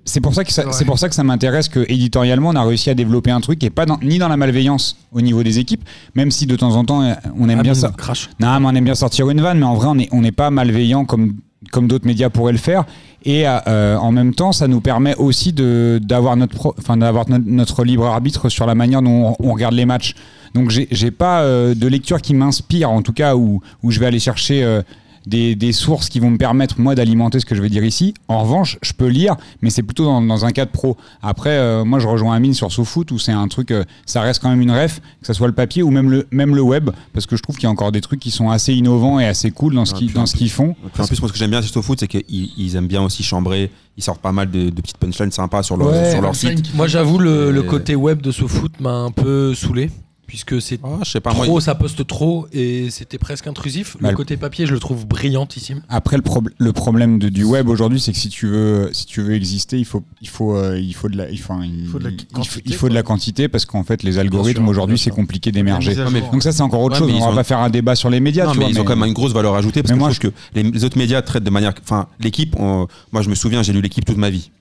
C'est 0.10 0.22
pour 0.22 0.34
ça 0.34 0.44
que 0.44 0.52
ça, 0.52 0.66
Ouais. 0.66 0.74
c'est 0.74 0.86
pour 0.86 0.98
ça 0.98 1.08
que 1.08 1.16
ça 1.16 1.24
m'intéresse 1.24 1.70
que 1.70 1.86
éditorialement 1.88 2.50
on 2.50 2.56
a 2.56 2.64
réussi 2.64 2.90
à 2.90 2.96
développer 2.96 3.30
un 3.32 3.42
truc 3.42 3.60
qui 3.60 3.66
est 3.68 3.70
pas 3.70 3.86
dans- 3.86 4.00
ni 4.02 4.18
dans 4.18 4.28
la 4.28 4.38
malveillance 4.38 4.98
au 5.12 5.22
niveau 5.22 5.44
des 5.44 5.60
équipes, 5.60 5.84
même 6.16 6.32
si 6.32 6.46
de 6.48 6.56
temps 6.56 6.76
en 6.76 6.84
temps 6.84 7.04
euh, 7.04 7.14
on 7.40 7.48
aime 7.50 7.62
bien 7.62 7.72
Amine 7.74 7.76
ça. 7.76 7.92
Crash. 7.96 8.30
Non, 8.40 8.60
mais 8.60 8.66
on 8.68 8.76
aime 8.76 8.84
bien 8.86 8.96
sortir 8.96 9.30
une 9.30 9.40
vanne, 9.42 9.60
mais 9.60 9.66
en 9.66 9.76
vrai, 9.76 9.88
on 9.88 9.96
n'est 9.96 10.10
on 10.12 10.22
pas 10.32 10.50
malveillant 10.50 11.06
comme, 11.06 11.36
comme 11.72 11.88
d'autres 11.88 12.08
médias 12.08 12.30
pourraient 12.30 12.52
le 12.54 12.58
faire. 12.58 12.86
Et 13.26 13.44
euh, 13.46 13.98
en 13.98 14.12
même 14.12 14.34
temps, 14.34 14.52
ça 14.52 14.68
nous 14.68 14.82
permet 14.82 15.14
aussi 15.16 15.54
de- 15.54 16.00
d'avoir 16.02 16.36
notre, 16.38 16.56
pro- 16.56 16.74
enfin, 16.80 16.98
d'avoir 16.98 17.30
notre, 17.30 17.46
notre 17.48 17.84
libre 17.84 18.06
arbitre 18.08 18.50
sur 18.50 18.66
la 18.66 18.76
manière 18.76 19.02
dont 19.02 19.36
on, 19.40 19.50
on 19.50 19.54
regarde 19.54 19.74
les 19.76 19.86
matchs. 19.86 20.16
Donc, 20.56 20.70
j'ai 20.72 20.88
j'ai 20.90 21.12
pas 21.12 21.42
euh, 21.42 21.76
de 21.76 21.88
lecture 21.88 22.22
qui 22.22 22.34
m'inspire, 22.34 22.90
en 22.90 23.02
tout 23.04 23.14
cas, 23.14 23.36
où, 23.36 23.62
où 23.84 23.92
je 23.92 24.00
vais 24.00 24.06
aller 24.08 24.20
chercher. 24.20 24.64
euh, 24.64 24.82
des, 25.26 25.56
des 25.56 25.72
sources 25.72 26.10
qui 26.10 26.20
vont 26.20 26.30
me 26.32 26.38
permettre 26.38 26.80
moi 26.80 26.96
d'alimenter 26.96 27.40
ce 27.40 27.46
que 27.46 27.56
je 27.56 27.62
vais 27.62 27.70
dire 27.70 27.84
ici. 27.84 28.14
En 28.28 28.44
revanche, 28.44 28.78
je 28.82 28.94
peux 28.94 29.08
lire, 29.08 29.36
mais 29.62 29.70
c'est 29.70 29.84
plutôt 29.84 30.06
dans, 30.06 30.22
dans 30.22 30.46
un 30.46 30.52
cadre 30.52 30.72
pro. 30.72 30.98
Après, 31.22 31.52
euh, 31.52 31.84
moi 31.86 32.00
je 32.00 32.08
rejoins 32.08 32.36
Amine 32.36 32.54
sur 32.54 32.72
SoFoot 32.72 33.12
où 33.12 33.20
c'est 33.20 33.32
un 33.32 33.48
truc, 33.48 33.72
euh, 33.72 33.84
ça 34.06 34.22
reste 34.22 34.42
quand 34.42 34.50
même 34.50 34.62
une 34.62 34.72
ref, 34.72 35.00
que 35.22 35.28
ce 35.28 35.34
soit 35.34 35.48
le 35.48 35.54
papier 35.54 35.84
ou 35.84 35.92
même 35.92 36.10
le, 36.10 36.28
même 36.32 36.56
le 36.56 36.62
web, 36.62 36.90
parce 37.14 37.26
que 37.26 37.36
je 37.36 37.42
trouve 37.42 37.56
qu'il 37.56 37.66
y 37.66 37.68
a 37.68 37.72
encore 37.72 37.92
des 37.92 38.02
trucs 38.02 38.20
qui 38.20 38.32
sont 38.32 38.50
assez 38.50 38.74
innovants 38.74 39.20
et 39.20 39.26
assez 39.26 39.52
cool 39.52 39.76
dans 39.76 39.86
ce 39.86 39.94
qu'ils 39.94 40.08
puis 40.08 40.16
dans 40.16 40.22
en 40.22 40.26
ce 40.26 40.36
qu'ils 40.36 40.50
font. 40.50 40.76
En 41.00 41.06
plus, 41.06 41.20
moi, 41.22 41.28
ce 41.28 41.34
que 41.34 41.38
j'aime 41.40 41.52
bien 41.52 41.62
chez 41.62 41.68
SoFoot, 41.70 42.00
c'est 42.00 42.08
qu'ils 42.08 42.24
ils 42.58 42.76
aiment 42.76 42.88
bien 42.88 43.02
aussi 43.02 43.24
chambrer. 43.24 43.72
Ils 43.98 44.04
sortent 44.04 44.22
pas 44.22 44.32
mal 44.32 44.50
de, 44.50 44.70
de 44.70 44.82
petites 44.82 44.98
punchlines 44.98 45.32
sympas 45.32 45.62
sur 45.64 45.76
leur, 45.76 45.90
Ouais. 45.90 46.12
sur 46.12 46.22
leur 46.22 46.36
site. 46.36 46.74
Moi, 46.74 46.88
j'avoue, 46.88 47.18
le, 47.18 47.52
le 47.52 47.64
côté 47.64 47.96
web 47.96 48.22
de 48.22 48.32
ce 48.32 48.46
foot 48.48 48.80
m'a 48.80 48.92
un 48.94 49.12
peu 49.12 49.54
saoulé. 49.56 49.92
Puisque 50.30 50.62
c'est 50.62 50.80
Ah, 50.84 51.00
pas, 51.24 51.32
trop, 51.34 51.46
moi. 51.46 51.60
ça 51.60 51.74
poste 51.74 52.06
trop 52.06 52.48
et 52.54 52.92
c'était 52.92 53.18
presque 53.18 53.48
intrusif. 53.48 53.98
Bah, 54.00 54.12
le 54.12 54.16
côté 54.16 54.38
papier, 54.38 54.68
je 54.68 54.74
le 54.74 54.80
trouve 54.80 55.08
brillantissime. 55.08 55.82
Après, 55.90 56.18
le, 56.18 56.22
prob- 56.22 56.50
le 56.56 56.72
problème 56.72 57.18
de- 57.18 57.30
du 57.30 57.44
web 57.44 57.68
aujourd'hui, 57.68 58.00
c'est 58.00 58.12
que 58.12 58.18
si 58.20 58.30
tu 58.30 58.46
veux, 58.48 58.90
si 58.94 59.08
tu 59.08 59.24
veux 59.24 59.34
exister, 59.34 59.80
il 59.80 59.86
faut, 59.86 60.04
il 60.22 60.28
faut, 60.30 60.56
euh, 60.56 60.80
il 60.80 60.94
faut 60.94 61.10
de 61.10 61.18
la, 61.18 61.30
il 61.32 61.40
faut, 61.40 61.56
il, 61.64 61.88
faut 61.88 61.98
de 61.98 62.04
la 62.04 62.10
il 62.12 62.20
faut- 62.20 62.26
quantité, 62.36 62.62
il 62.68 62.76
faut 62.76 62.90
de 62.90 62.94
la 62.94 63.02
quantité 63.02 63.48
parce 63.48 63.66
qu'en 63.66 63.84
fait, 63.84 64.04
les 64.04 64.20
algorithmes 64.20 64.68
aujourd'hui, 64.68 65.00
c'est 65.00 65.10
compliqué 65.10 65.52
d'émerger. 65.52 65.96
Donc 66.32 66.44
ça, 66.44 66.52
c'est 66.52 66.62
encore 66.62 66.82
autre 66.82 67.02
Ouais, 67.02 67.12
chose. 67.12 67.22
On 67.22 67.26
va 67.26 67.32
ont- 67.32 67.36
pas 67.36 67.44
faire 67.44 67.60
un 67.60 67.72
débat 67.72 67.96
sur 67.96 68.12
les 68.12 68.20
médias, 68.20 68.46
Non, 68.46 68.52
tu 68.52 68.60
mais 68.60 68.66
vois. 68.66 68.72
ils 68.74 68.80
ont 68.80 68.84
quand 68.84 68.96
même 68.96 69.08
une 69.08 69.14
grosse 69.16 69.34
valeur 69.34 69.56
ajoutée 69.56 69.82
parce 69.82 69.92
Mais 69.92 69.98
que 69.98 70.00
moi, 70.00 70.12
je 70.12 70.20
trouve 70.20 70.32
que 70.32 70.36
les, 70.60 70.64
les 70.64 70.84
autres 70.84 70.98
médias 71.00 71.24
traitent 71.24 71.44
de 71.44 71.50
manière. 71.50 71.74
Enfin, 71.82 72.08
l'équipe, 72.20 72.56
on- 72.60 72.86
moi 73.12 73.24
je 73.24 73.30
me 73.30 73.36
souviens, 73.36 73.64
j'ai 73.64 73.74
lu 73.74 73.82
l'équipe 73.82 74.06
toute 74.06 74.18
ma 74.18 74.30
vie. 74.30 74.52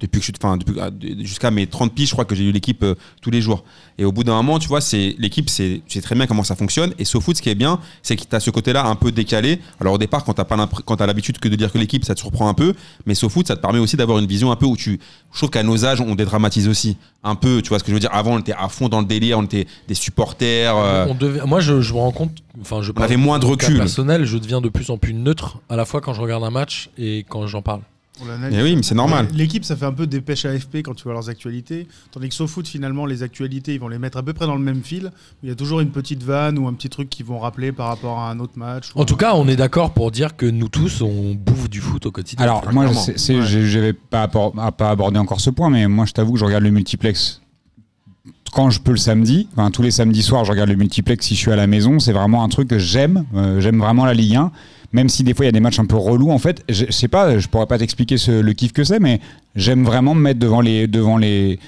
Depuis 0.00 0.20
que 0.20 0.26
je 0.26 0.32
suis, 0.32 0.32
enfin, 0.40 0.58
ah, 0.80 0.90
jusqu'à 1.20 1.50
mes 1.50 1.66
30 1.66 1.92
piges, 1.92 2.08
je 2.08 2.12
crois 2.14 2.24
que 2.24 2.34
j'ai 2.34 2.44
eu 2.44 2.52
l'équipe 2.52 2.82
euh, 2.84 2.94
tous 3.20 3.30
les 3.30 3.40
jours. 3.40 3.64
Et 3.98 4.04
au 4.04 4.12
bout 4.12 4.22
d'un 4.22 4.34
moment, 4.34 4.58
tu 4.60 4.68
vois, 4.68 4.80
c'est 4.80 5.16
l'équipe, 5.18 5.50
c'est, 5.50 5.82
tu 5.86 5.94
sais 5.94 6.00
très 6.02 6.14
bien 6.14 6.26
comment 6.28 6.44
ça 6.44 6.54
fonctionne. 6.54 6.92
Et 7.00 7.04
SoFoot, 7.04 7.36
ce 7.36 7.42
qui 7.42 7.48
est 7.50 7.56
bien, 7.56 7.80
c'est 8.02 8.14
que 8.14 8.22
tu 8.22 8.36
as 8.36 8.38
ce 8.40 8.50
côté-là 8.50 8.84
un 8.86 8.94
peu 8.94 9.10
décalé. 9.10 9.58
Alors 9.80 9.94
au 9.94 9.98
départ, 9.98 10.24
quand 10.24 10.34
tu 10.96 11.02
as 11.02 11.06
l'habitude 11.06 11.38
que 11.38 11.48
de 11.48 11.56
dire 11.56 11.72
que 11.72 11.78
l'équipe, 11.78 12.04
ça 12.04 12.14
te 12.14 12.20
surprend 12.20 12.48
un 12.48 12.54
peu. 12.54 12.74
Mais 13.06 13.14
SoFoot, 13.16 13.46
ça 13.48 13.56
te 13.56 13.60
permet 13.60 13.80
aussi 13.80 13.96
d'avoir 13.96 14.18
une 14.20 14.26
vision 14.26 14.52
un 14.52 14.56
peu 14.56 14.66
où 14.66 14.76
tu. 14.76 15.00
Je 15.32 15.38
trouve 15.38 15.50
qu'à 15.50 15.62
nos 15.64 15.84
âges, 15.84 16.00
on 16.00 16.14
dédramatise 16.14 16.68
aussi 16.68 16.96
un 17.24 17.34
peu. 17.34 17.60
Tu 17.60 17.70
vois 17.70 17.78
ce 17.80 17.84
que 17.84 17.90
je 17.90 17.94
veux 17.94 18.00
dire 18.00 18.14
Avant, 18.14 18.34
on 18.34 18.38
était 18.38 18.52
à 18.56 18.68
fond 18.68 18.88
dans 18.88 19.00
le 19.00 19.06
délire, 19.06 19.38
on 19.38 19.42
était 19.44 19.66
des 19.88 19.94
supporters. 19.94 20.76
euh, 20.76 21.06
On 21.08 21.14
devait- 21.14 21.44
Moi, 21.44 21.58
je, 21.60 21.80
je 21.80 21.92
me 21.92 21.98
rends 21.98 22.12
compte. 22.12 22.32
Enfin, 22.60 22.82
je 22.82 22.92
On 22.96 23.00
avait 23.00 23.16
moins 23.16 23.38
de 23.40 23.46
recul. 23.46 23.76
personnel, 23.78 24.24
je 24.24 24.38
deviens 24.38 24.60
de 24.60 24.68
plus 24.68 24.90
en 24.90 24.98
plus 24.98 25.12
neutre 25.14 25.58
à 25.68 25.74
la 25.76 25.84
fois 25.84 26.00
quand 26.00 26.12
je 26.14 26.20
regarde 26.20 26.44
un 26.44 26.50
match 26.50 26.90
et 26.98 27.24
quand 27.28 27.46
j'en 27.48 27.62
parle. 27.62 27.80
Mais 28.50 28.62
oui, 28.62 28.76
mais 28.76 28.82
c'est 28.82 28.94
normal. 28.94 29.28
L'équipe, 29.34 29.64
ça 29.64 29.76
fait 29.76 29.84
un 29.86 29.92
peu 29.92 30.06
dépêche 30.06 30.44
AFP 30.44 30.76
quand 30.82 30.94
tu 30.94 31.04
vois 31.04 31.12
leurs 31.12 31.28
actualités. 31.28 31.86
Tandis 32.10 32.28
que 32.28 32.34
SoFoot, 32.34 32.66
finalement, 32.66 33.06
les 33.06 33.22
actualités, 33.22 33.74
ils 33.74 33.80
vont 33.80 33.88
les 33.88 33.98
mettre 33.98 34.18
à 34.18 34.22
peu 34.22 34.32
près 34.32 34.46
dans 34.46 34.54
le 34.56 34.62
même 34.62 34.82
fil. 34.82 35.10
Il 35.42 35.48
y 35.48 35.52
a 35.52 35.54
toujours 35.54 35.80
une 35.80 35.90
petite 35.90 36.22
vanne 36.22 36.58
ou 36.58 36.66
un 36.68 36.72
petit 36.74 36.88
truc 36.88 37.08
qu'ils 37.08 37.26
vont 37.26 37.38
rappeler 37.38 37.72
par 37.72 37.88
rapport 37.88 38.18
à 38.18 38.30
un 38.30 38.38
autre 38.40 38.54
match. 38.56 38.90
En 38.94 39.02
un- 39.02 39.04
tout 39.04 39.16
cas, 39.16 39.34
on 39.34 39.46
est 39.48 39.56
d'accord 39.56 39.92
pour 39.92 40.10
dire 40.10 40.36
que 40.36 40.46
nous 40.46 40.68
tous, 40.68 41.00
on 41.02 41.34
bouffe 41.34 41.68
du 41.70 41.80
foot 41.80 42.06
au 42.06 42.10
quotidien. 42.10 42.44
Alors, 42.44 42.64
moi, 42.72 42.92
c'est- 42.94 43.18
c'est- 43.18 43.38
Ouais. 43.38 43.92
pas, 43.92 44.28
pas 44.28 44.90
abordé 44.90 45.18
encore 45.18 45.40
ce 45.40 45.50
point, 45.50 45.70
mais 45.70 45.86
moi, 45.88 46.04
je 46.06 46.12
t'avoue 46.12 46.32
que 46.32 46.38
je 46.38 46.44
regarde 46.44 46.64
le 46.64 46.70
multiplex 46.70 47.40
quand 48.50 48.70
je 48.70 48.80
peux 48.80 48.92
le 48.92 48.96
samedi. 48.96 49.48
Tous 49.72 49.82
les 49.82 49.90
samedis 49.90 50.22
soirs, 50.22 50.44
je 50.44 50.50
regarde 50.50 50.68
le 50.68 50.76
multiplex 50.76 51.26
si 51.26 51.34
je 51.34 51.40
suis 51.40 51.52
à 51.52 51.56
la 51.56 51.66
maison. 51.66 51.98
C'est 51.98 52.12
vraiment 52.12 52.44
un 52.44 52.48
truc 52.48 52.68
que 52.68 52.78
j'aime. 52.78 53.24
Euh, 53.34 53.60
j'aime 53.60 53.78
vraiment 53.78 54.04
la 54.04 54.14
Ligue 54.14 54.36
1. 54.36 54.50
Même 54.92 55.08
si 55.08 55.22
des 55.22 55.34
fois 55.34 55.44
il 55.44 55.48
y 55.48 55.50
a 55.50 55.52
des 55.52 55.60
matchs 55.60 55.78
un 55.78 55.84
peu 55.84 55.96
relous, 55.96 56.30
en 56.30 56.38
fait, 56.38 56.62
je, 56.68 56.86
je 56.86 56.92
sais 56.92 57.08
pas, 57.08 57.38
je 57.38 57.46
pourrais 57.48 57.66
pas 57.66 57.78
t'expliquer 57.78 58.16
le 58.28 58.52
kiff 58.54 58.72
que 58.72 58.84
c'est, 58.84 59.00
mais 59.00 59.20
j'aime 59.54 59.84
vraiment 59.84 60.14
me 60.14 60.20
mettre 60.22 60.40
devant 60.40 60.62
les, 60.62 60.86
devant 60.86 61.18
les, 61.18 61.58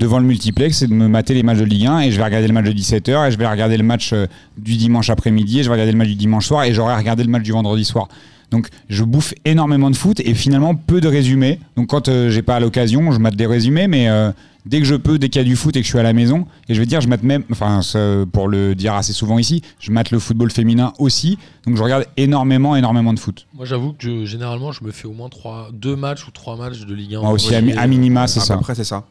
devant 0.00 0.18
le 0.18 0.24
multiplex 0.24 0.80
et 0.80 0.86
de 0.86 0.94
me 0.94 1.06
mater 1.06 1.34
les 1.34 1.42
matchs 1.42 1.58
de 1.58 1.64
Ligue 1.64 1.86
1 1.86 2.00
et 2.00 2.10
je 2.10 2.16
vais 2.16 2.24
regarder 2.24 2.48
le 2.48 2.54
match 2.54 2.64
de 2.64 2.72
17h 2.72 3.28
et 3.28 3.30
je 3.30 3.36
vais 3.36 3.46
regarder 3.46 3.76
le 3.76 3.84
match 3.84 4.12
euh, 4.14 4.26
du 4.56 4.76
dimanche 4.76 5.10
après-midi 5.10 5.60
et 5.60 5.62
je 5.62 5.68
vais 5.68 5.74
regarder 5.74 5.92
le 5.92 5.98
match 5.98 6.08
du 6.08 6.14
dimanche 6.14 6.46
soir 6.46 6.64
et 6.64 6.72
j'aurai 6.72 6.96
regardé 6.96 7.22
le 7.22 7.28
match 7.28 7.42
du 7.42 7.52
vendredi 7.52 7.84
soir. 7.84 8.08
Donc 8.50 8.68
je 8.88 9.04
bouffe 9.04 9.34
énormément 9.44 9.90
de 9.90 9.96
foot 9.96 10.18
et 10.20 10.32
finalement 10.32 10.74
peu 10.74 11.02
de 11.02 11.06
résumés. 11.06 11.60
Donc 11.76 11.88
quand 11.88 12.08
euh, 12.08 12.30
j'ai 12.30 12.40
pas 12.40 12.58
l'occasion, 12.60 13.12
je 13.12 13.18
mate 13.18 13.36
des 13.36 13.46
résumés, 13.46 13.88
mais 13.88 14.08
dès 14.66 14.78
que 14.80 14.84
je 14.84 14.94
peux, 14.94 15.18
dès 15.18 15.28
qu'il 15.28 15.40
y 15.40 15.44
a 15.44 15.48
du 15.48 15.56
foot 15.56 15.76
et 15.76 15.80
que 15.80 15.84
je 15.84 15.90
suis 15.90 15.98
à 15.98 16.02
la 16.02 16.12
maison, 16.12 16.46
et 16.68 16.74
je 16.74 16.80
veux 16.80 16.86
dire, 16.86 17.00
je 17.00 17.08
mate 17.08 17.22
même, 17.22 17.44
enfin 17.50 17.80
pour 18.32 18.48
le 18.48 18.74
dire 18.74 18.94
assez 18.94 19.12
souvent 19.12 19.38
ici, 19.38 19.62
je 19.78 19.90
mate 19.90 20.10
le 20.10 20.18
football 20.18 20.50
féminin 20.50 20.92
aussi. 20.98 21.38
Donc 21.66 21.76
je 21.76 21.82
regarde 21.82 22.04
énormément, 22.16 22.76
énormément 22.76 23.12
de 23.12 23.18
foot. 23.18 23.46
Moi, 23.54 23.64
j'avoue 23.66 23.92
que 23.92 23.98
je- 24.00 24.24
généralement, 24.24 24.72
je 24.72 24.84
me 24.84 24.90
fais 24.92 25.06
au 25.06 25.12
moins 25.12 25.28
trois, 25.28 25.68
deux 25.72 25.96
matchs 25.96 26.26
ou 26.26 26.30
trois 26.30 26.56
matchs 26.56 26.80
de 26.80 26.94
Ligue 26.94 27.14
1. 27.16 27.20
Moi 27.20 27.30
aussi, 27.32 27.54
à, 27.54 27.58
Ouais, 27.58 27.62
mi- 27.62 27.72
à 27.72 27.86
minima, 27.86 28.26
c'est 28.26 28.40
ça. 28.40 28.54
peu 28.56 28.60
près, 28.62 28.74
c'est 28.74 28.84
ça. 28.84 29.04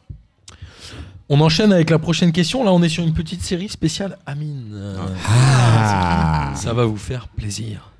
On 1.32 1.39
enchaîne 1.41 1.72
avec 1.72 1.91
la 1.91 2.00
prochaine 2.00 2.32
question. 2.32 2.63
Là, 2.63 2.74
on 2.74 2.82
est 2.82 2.89
sur 2.89 3.03
une 3.03 3.13
petite 3.13 3.44
série 3.44 3.70
spéciale 3.70 4.18
Amine. 4.25 4.72
Euh, 4.74 4.98
Ah. 5.27 6.53
Ça 6.56 6.74
va 6.74 6.86
vous 6.86 6.98
faire 6.98 7.27
plaisir. 7.27 7.91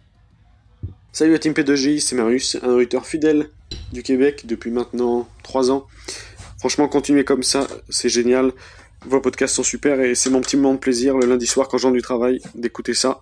Salut 1.12 1.36
à 1.36 1.39
Team 1.39 1.53
P2J, 1.53 2.00
c'est 2.00 2.15
Marius, 2.15 2.58
un 2.63 2.70
auditeur 2.70 3.06
fidèle 3.06 3.50
du 3.94 4.03
Québec 4.03 4.46
depuis 4.48 4.72
maintenant 4.72 5.27
3 5.44 5.70
ans. 5.72 5.84
Franchement, 6.60 6.88
continuez 6.88 7.24
comme 7.24 7.44
ça, 7.44 7.68
c'est 7.89 8.10
génial. 8.10 8.51
Vos 9.06 9.22
podcasts 9.22 9.56
sont 9.56 9.63
super 9.63 10.01
et 10.01 10.13
c'est 10.13 10.30
mon 10.30 10.42
petit 10.42 10.58
moment 10.58 10.74
de 10.74 10.80
plaisir 10.80 11.18
le 11.18 11.25
lundi 11.25 11.48
soir 11.48 11.70
quand 11.70 11.82
rentre 11.82 11.94
du 11.94 12.01
travail 12.01 12.42
d'écouter 12.54 12.94
ça. 12.94 13.22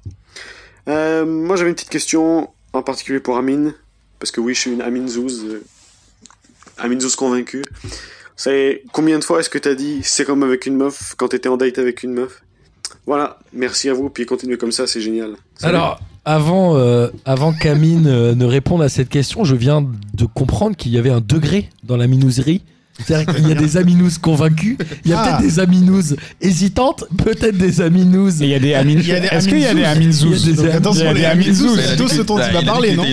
Euh, 0.88 1.24
moi 1.26 1.56
j'avais 1.56 1.70
une 1.70 1.76
petite 1.76 1.90
question 1.90 2.50
en 2.74 2.82
particulier 2.82 3.20
pour 3.20 3.38
Amine, 3.38 3.76
parce 4.20 4.32
que 4.32 4.42
oui, 4.42 4.56
je 4.56 4.62
suis 4.62 4.72
une 4.72 4.82
Amine 4.82 5.08
Zouz, 5.08 5.44
euh, 5.46 5.64
Amine 6.80 7.00
Zouz 7.00 7.16
convaincu. 7.16 7.64
C'est 8.36 8.84
combien 8.92 9.20
de 9.20 9.24
fois 9.24 9.40
est-ce 9.40 9.52
que 9.52 9.60
t'as 9.60 9.76
dit 9.76 10.00
c'est 10.04 10.26
comme 10.26 10.42
avec 10.42 10.66
une 10.66 10.76
meuf 10.76 11.14
quand 11.16 11.28
t'étais 11.28 11.50
en 11.50 11.58
date 11.58 11.78
avec 11.78 12.02
une 12.02 12.14
meuf? 12.14 12.44
Voilà, 13.06 13.40
merci 13.54 13.88
à 13.90 13.94
vous, 13.94 14.10
puis 14.10 14.26
continuez 14.26 14.58
comme 14.58 14.72
ça, 14.72 14.88
c'est 14.88 15.00
génial. 15.00 15.36
Alors, 15.62 16.00
avant, 16.26 16.76
euh, 16.76 17.10
avant 17.24 17.54
qu'Amine 17.54 18.34
ne 18.34 18.46
réponde 18.46 18.82
à 18.82 18.90
cette 18.90 19.10
question, 19.10 19.44
je 19.44 19.56
viens 19.56 19.86
de 20.14 20.26
comprendre 20.26 20.76
qu'il 20.76 20.92
y 20.92 20.98
avait 20.98 21.10
un 21.10 21.22
degré 21.22 21.70
dans 21.84 21.98
la 21.98 22.08
minouserie. 22.08 22.64
C'est-à-dire 23.06 23.36
qu'il 23.36 23.48
y 23.48 23.52
a 23.52 23.56
des 23.56 23.78
aminous 23.78 24.12
convaincus, 24.22 24.78
il 25.06 25.12
y 25.12 25.14
a 25.14 25.20
Ah. 25.20 25.24
peut-être 25.38 25.42
des 25.42 25.60
aminous 25.60 26.16
hésitantes, 26.42 27.06
peut-être 27.18 27.58
des 27.58 27.82
aminous. 27.82 28.42
Et 28.42 28.46
il 28.46 28.50
y 28.50 28.54
a 28.56 28.60
des 28.60 28.74
Amin. 28.74 28.92
Il 28.94 29.08
y 29.08 29.12
a 29.12 29.20
des 29.20 29.28
Est-ce 29.28 29.48
qu'il 29.48 29.60
y 29.60 29.66
a 29.66 29.74
des 29.74 29.84
Amin 29.84 30.02
Amin 30.02 30.12
Zouz. 30.12 30.36
Zouz 30.36 30.48
Il 30.48 30.50
y 30.50 30.52
a 30.52 30.56
des- 30.56 30.62
Il 30.62 30.66
y 30.68 30.72
a 30.72 30.76
attention, 30.76 31.14
les 31.14 31.22
c'est 31.84 31.96
tout 31.96 32.08
ce 32.08 32.22
dont 32.22 32.38
il 32.40 32.54
va 32.54 32.62
parler, 32.64 32.96
non 32.96 33.04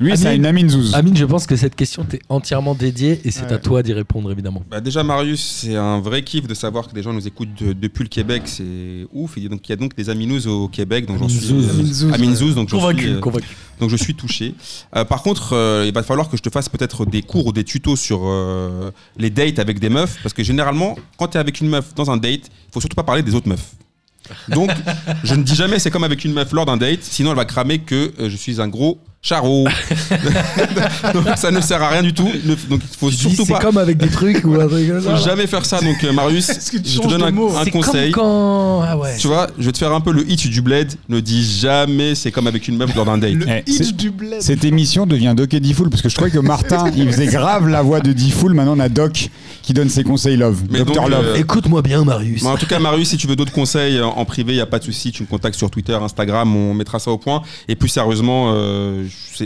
Lui, 0.00 0.16
c'est 0.16 0.34
une 0.36 0.46
Amin 0.46 0.68
Zouz. 0.68 0.94
Amine, 0.94 1.16
je 1.16 1.24
pense 1.24 1.46
que 1.46 1.56
cette 1.56 1.74
question 1.76 2.04
t'est 2.04 2.20
entièrement 2.28 2.74
dédiée 2.74 3.20
et 3.24 3.30
c'est 3.30 3.44
Ouais. 3.46 3.52
à 3.52 3.58
toi 3.58 3.82
d'y 3.82 3.92
répondre 3.92 4.30
évidemment. 4.30 4.62
Bah 4.70 4.80
déjà 4.80 5.02
Marius, 5.02 5.60
c'est 5.62 5.76
un 5.76 6.00
vrai 6.00 6.22
kiff 6.22 6.46
de 6.46 6.54
savoir 6.54 6.88
que 6.88 6.94
des 6.94 7.02
gens 7.02 7.12
nous 7.12 7.26
écoutent 7.26 7.54
de- 7.62 7.72
depuis 7.72 8.02
le 8.02 8.08
Québec, 8.08 8.42
c'est 8.46 9.06
ouf. 9.12 9.32
Il 9.36 9.44
y 9.44 9.72
a 9.72 9.76
donc 9.76 9.94
des 9.96 10.10
Aminous 10.10 10.46
au 10.46 10.68
Québec, 10.68 11.06
donc 11.06 11.18
j'en 11.18 11.28
suis 11.28 11.50
euh, 11.52 12.12
Aminzouz, 12.12 12.54
donc 12.54 12.70
Convaincu, 12.70 13.08
euh, 13.08 13.18
convaincu. 13.20 13.56
donc 13.78 13.90
je 13.90 13.96
suis 13.96 14.14
touché. 14.14 14.54
Euh, 14.96 15.04
par 15.04 15.22
contre, 15.22 15.54
euh, 15.54 15.84
il 15.86 15.92
va 15.94 16.02
falloir 16.02 16.28
que 16.28 16.36
je 16.36 16.42
te 16.42 16.50
fasse 16.50 16.68
peut-être 16.68 17.06
des 17.06 17.22
cours 17.22 17.46
ou 17.46 17.52
des 17.52 17.64
tutos 17.64 17.96
sur 17.96 18.20
euh, 18.24 18.90
les 19.20 19.30
dates 19.30 19.58
avec 19.58 19.78
des 19.78 19.88
meufs, 19.88 20.18
parce 20.22 20.32
que 20.32 20.42
généralement, 20.42 20.96
quand 21.16 21.28
tu 21.28 21.36
es 21.36 21.40
avec 21.40 21.60
une 21.60 21.68
meuf 21.68 21.94
dans 21.94 22.10
un 22.10 22.16
date, 22.16 22.46
il 22.46 22.72
faut 22.72 22.80
surtout 22.80 22.96
pas 22.96 23.04
parler 23.04 23.22
des 23.22 23.34
autres 23.34 23.48
meufs. 23.48 23.74
Donc, 24.48 24.70
je 25.24 25.34
ne 25.34 25.42
dis 25.42 25.54
jamais 25.54 25.78
c'est 25.78 25.90
comme 25.90 26.04
avec 26.04 26.24
une 26.24 26.32
meuf 26.32 26.52
lors 26.52 26.66
d'un 26.66 26.76
date, 26.76 27.02
sinon 27.02 27.30
elle 27.30 27.36
va 27.36 27.44
cramer 27.44 27.78
que 27.80 28.12
euh, 28.18 28.30
je 28.30 28.36
suis 28.36 28.60
un 28.60 28.68
gros 28.68 28.98
donc 31.14 31.26
ça 31.36 31.50
ne 31.50 31.60
sert 31.60 31.82
à 31.82 31.88
rien 31.90 32.02
du 32.02 32.12
tout. 32.14 32.24
Donc 32.68 32.80
il 32.82 32.96
faut 32.98 33.10
Tu 33.10 33.16
dis, 33.16 33.20
surtout 33.34 33.44
c'est 33.46 33.52
pas. 33.52 33.58
comme 33.58 33.76
avec 33.76 33.98
des 33.98 34.08
trucs 34.08 34.42
ou 34.44 34.54
un 34.58 34.66
truc 34.66 34.88
comme 34.88 35.00
ça. 35.04 35.16
Faut 35.16 35.22
jamais 35.24 35.46
faire 35.46 35.66
ça. 35.66 35.80
Donc 35.80 36.02
euh, 36.04 36.12
Marius, 36.12 36.48
Est-ce 36.48 36.70
que 36.72 36.78
tu 36.78 36.88
je 36.90 37.00
te 37.00 37.06
donne 37.06 37.22
un, 37.22 37.64
C'est 37.64 37.70
comme 37.70 37.82
conseil. 37.84 38.12
quand. 38.12 38.82
Ah 38.82 38.96
ouais. 38.96 39.16
Tu 39.18 39.26
vois, 39.26 39.48
je 39.58 39.66
vais 39.66 39.72
te 39.72 39.78
faire 39.78 39.92
un 39.92 40.00
peu 40.00 40.12
le 40.12 40.28
hitch 40.30 40.48
du 40.48 40.62
bled. 40.62 40.92
Ne 41.08 41.20
dis 41.20 41.44
jamais 41.60 42.14
c'est 42.14 42.30
comme 42.30 42.46
avec 42.46 42.66
une 42.68 42.76
meuf 42.76 42.94
lors 42.94 43.04
d'un 43.04 43.18
date. 43.18 43.32
Le 43.34 43.46
Eh, 43.48 43.70
hitch 43.70 43.76
c'est- 43.88 43.92
du 43.96 44.10
bled. 44.10 44.40
Cette 44.40 44.64
émission 44.64 45.06
devient 45.06 45.34
Doc 45.36 45.52
et 45.52 45.60
Diffoul 45.60 45.90
parce 45.90 46.02
que 46.02 46.08
je 46.08 46.14
croyais 46.16 46.32
que 46.32 46.38
Martin 46.40 46.90
il 46.96 47.10
faisait 47.12 47.26
grave 47.26 47.68
la 47.68 47.82
voix 47.82 48.00
de 48.00 48.12
Diffoul. 48.12 48.54
Maintenant 48.54 48.76
on 48.76 48.80
a 48.80 48.88
Doc 48.88 49.28
qui 49.62 49.74
donne 49.74 49.90
ses 49.90 50.02
conseils 50.04 50.36
love. 50.38 50.62
Mais 50.70 50.78
Docteur 50.78 51.02
donc, 51.04 51.12
Love. 51.12 51.26
euh, 51.26 51.36
Écoute-moi 51.36 51.82
bien, 51.82 52.04
Marius. 52.04 52.44
En 52.46 52.56
tout 52.56 52.66
cas, 52.66 52.78
Marius, 52.78 53.10
si 53.10 53.16
tu 53.18 53.26
veux 53.26 53.36
d'autres 53.36 53.52
conseils 53.52 54.00
en 54.00 54.10
en 54.20 54.24
privé, 54.24 54.52
il 54.52 54.56
n'y 54.56 54.60
a 54.62 54.66
pas 54.66 54.78
de 54.78 54.84
souci. 54.84 55.12
Tu 55.12 55.22
me 55.22 55.28
contactes 55.28 55.56
sur 55.56 55.70
Twitter, 55.70 55.92
Instagram, 55.94 56.54
on 56.56 56.74
mettra 56.74 56.98
ça 56.98 57.10
au 57.10 57.18
point. 57.18 57.42
Et 57.68 57.74
plus 57.76 57.88
sérieusement, 57.88 58.52
euh, 58.54 59.04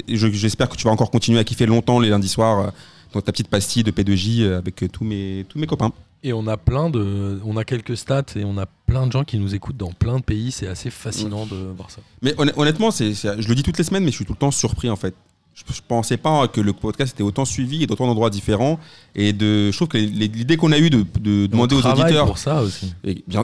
j'espère 0.09 0.69
que 0.69 0.77
tu 0.77 0.85
vas 0.85 0.91
encore 0.93 1.11
continuer 1.11 1.39
à 1.39 1.45
kiffer 1.45 1.67
longtemps 1.67 1.99
les 2.01 2.09
lundis 2.11 2.29
soirs 2.29 2.61
euh, 2.61 2.71
dans 3.13 3.21
ta 3.21 3.33
petite 3.33 3.49
pastille 3.49 3.83
de 3.85 3.91
P2J 3.91 4.43
euh, 4.43 4.59
avec 4.59 4.83
euh, 4.83 4.89
tous 4.89 5.05
mes, 5.05 5.45
tous 5.49 5.59
mes 5.59 5.67
copains. 5.67 5.93
Et 6.23 6.33
on 6.33 6.47
a 6.47 6.57
plein 6.57 6.89
de, 6.89 7.39
on 7.45 7.57
a 7.59 7.65
quelques 7.65 7.97
stats 7.97 8.25
et 8.37 8.45
on 8.45 8.57
a 8.57 8.65
plein 8.87 9.07
de 9.07 9.13
gens 9.13 9.25
qui 9.25 9.39
nous 9.39 9.55
écoutent 9.55 9.77
dans 9.77 9.93
plein 9.93 10.19
de 10.19 10.23
pays. 10.25 10.53
C'est 10.53 10.67
assez 10.69 10.89
fascinant 10.91 11.45
de 11.47 11.57
voir 11.77 11.91
ça. 11.91 12.01
Mais 12.23 12.35
honn- 12.39 12.53
honnêtement, 12.57 12.91
c'est- 12.91 13.13
je 13.15 13.47
le 13.49 13.55
dis 13.55 13.63
toutes 13.63 13.77
les 13.79 13.85
semaines, 13.85 14.05
mais 14.05 14.11
je 14.11 14.17
suis 14.17 14.25
tout 14.25 14.33
le 14.33 14.39
temps 14.39 14.51
surpris 14.51 14.89
en 14.89 14.97
fait. 14.97 15.15
Je, 15.55 15.63
je 15.73 15.81
pensais 15.87 16.17
pas 16.17 16.49
que 16.49 16.61
le 16.61 16.73
podcast 16.73 17.15
était 17.15 17.23
autant 17.23 17.45
suivi 17.45 17.85
et 17.85 17.87
d'autant 17.87 18.07
d'endroits 18.09 18.29
différents. 18.29 18.81
Et 19.15 19.33
de, 19.33 19.71
je 19.71 19.77
trouve 19.77 19.87
que 19.87 19.99
l'idée 19.99 20.57
qu'on 20.57 20.73
a 20.73 20.79
eue 20.79 20.91
de, 20.91 21.05
de 21.21 21.47
demander 21.47 21.77
on 21.77 21.79
aux 21.79 21.87
auditeurs, 21.87 22.27
pour 22.27 22.39
ça 22.39 22.61
aussi. 22.63 22.93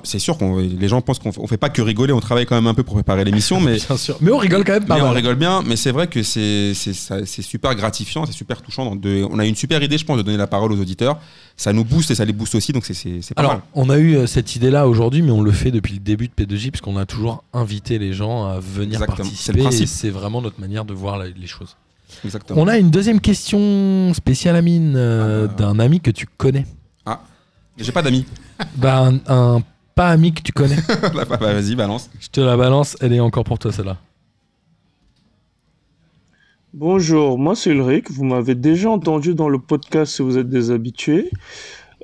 c'est 0.02 0.18
sûr 0.18 0.36
qu'on 0.36 0.56
les 0.58 0.88
gens 0.88 1.00
pensent 1.02 1.20
qu'on 1.20 1.30
on 1.36 1.46
fait 1.46 1.56
pas 1.56 1.68
que 1.68 1.80
rigoler, 1.80 2.12
on 2.12 2.18
travaille 2.18 2.46
quand 2.46 2.56
même 2.56 2.66
un 2.66 2.74
peu 2.74 2.82
pour 2.82 2.94
préparer 2.94 3.24
l'émission, 3.24 3.60
mais 3.60 3.76
Bien 3.86 3.96
sûr. 3.96 4.16
Mais 4.20 4.32
on 4.32 4.38
rigole 4.38 4.64
quand 4.64 4.72
même 4.72 4.86
pas 4.86 4.96
Mais 4.96 5.02
on 5.02 5.06
mal. 5.06 5.14
rigole 5.14 5.36
bien, 5.36 5.62
mais 5.62 5.76
c'est 5.76 5.92
vrai 5.92 6.08
que 6.08 6.24
c'est 6.24 6.74
super 7.42 7.74
gratifiant, 7.76 8.26
c'est 8.26 8.32
super 8.32 8.60
touchant. 8.60 8.96
de- 8.96 9.24
on 9.30 9.38
a 9.38 9.46
une 9.46 9.54
super 9.54 9.80
idée, 9.80 9.96
je 9.96 10.04
pense, 10.04 10.16
de 10.18 10.22
donner 10.22 10.36
la 10.36 10.48
parole 10.48 10.72
aux 10.72 10.80
auditeurs. 10.80 11.18
Ça 11.56 11.72
nous 11.72 11.84
booste 11.84 12.10
et 12.10 12.16
ça 12.16 12.24
les 12.24 12.32
booste 12.32 12.56
aussi, 12.56 12.72
donc 12.72 12.84
c'est- 12.86 13.34
pas 13.34 13.40
Alors, 13.40 13.52
mal. 13.52 13.62
on 13.74 13.88
a 13.88 13.98
eu 13.98 14.16
euh, 14.16 14.26
cette 14.26 14.56
idée-là 14.56 14.88
aujourd'hui, 14.88 15.22
mais 15.22 15.30
on 15.30 15.42
le 15.42 15.52
fait 15.52 15.70
depuis 15.70 15.92
le 15.94 16.00
début 16.00 16.26
de 16.28 16.32
P2J, 16.34 16.70
puisqu'on 16.72 16.96
a 16.96 17.06
toujours 17.06 17.44
invité 17.52 17.98
les 18.00 18.12
gens 18.14 18.46
à 18.46 18.58
venir 18.58 18.94
Exactement. 19.00 19.28
Participer. 19.28 19.86
C'est 19.86 20.10
vraiment 20.10 20.42
notre 20.42 20.60
manière 20.60 20.84
de 20.84 20.92
voir 20.94 21.18
les 21.22 21.46
choses. 21.46 21.76
Exactement. 22.24 22.60
On 22.60 22.68
a 22.68 22.78
une 22.78 22.90
deuxième 22.90 23.20
question 23.20 24.12
spéciale, 24.14 24.56
Amine, 24.56 24.94
euh, 24.96 25.46
Ah 25.48 25.54
bah. 25.54 25.54
d'un 25.72 25.78
ami 25.78 26.00
que 26.00 26.10
tu 26.10 26.26
connais. 26.26 26.66
J'ai 27.78 27.92
pas 27.92 28.02
d'amis. 28.02 28.26
Bah, 28.76 29.08
un, 29.08 29.20
un 29.26 29.62
pas 29.94 30.08
ami 30.10 30.34
que 30.34 30.42
tu 30.42 30.52
connais. 30.52 30.76
Bah, 31.14 31.24
bah, 31.28 31.36
Vas-y, 31.38 31.74
balance. 31.74 32.10
Je 32.20 32.28
te 32.28 32.40
la 32.40 32.56
balance, 32.56 32.96
elle 33.00 33.14
est 33.14 33.20
encore 33.20 33.44
pour 33.44 33.58
toi 33.58 33.72
celle-là. 33.72 33.96
Bonjour, 36.72 37.38
moi 37.38 37.56
c'est 37.56 37.70
Ulrich. 37.70 38.10
Vous 38.10 38.24
m'avez 38.24 38.54
déjà 38.54 38.90
entendu 38.90 39.34
dans 39.34 39.48
le 39.48 39.58
podcast 39.58 40.14
si 40.16 40.22
vous 40.22 40.38
êtes 40.38 40.48
des 40.48 40.70
habitués. 40.70 41.30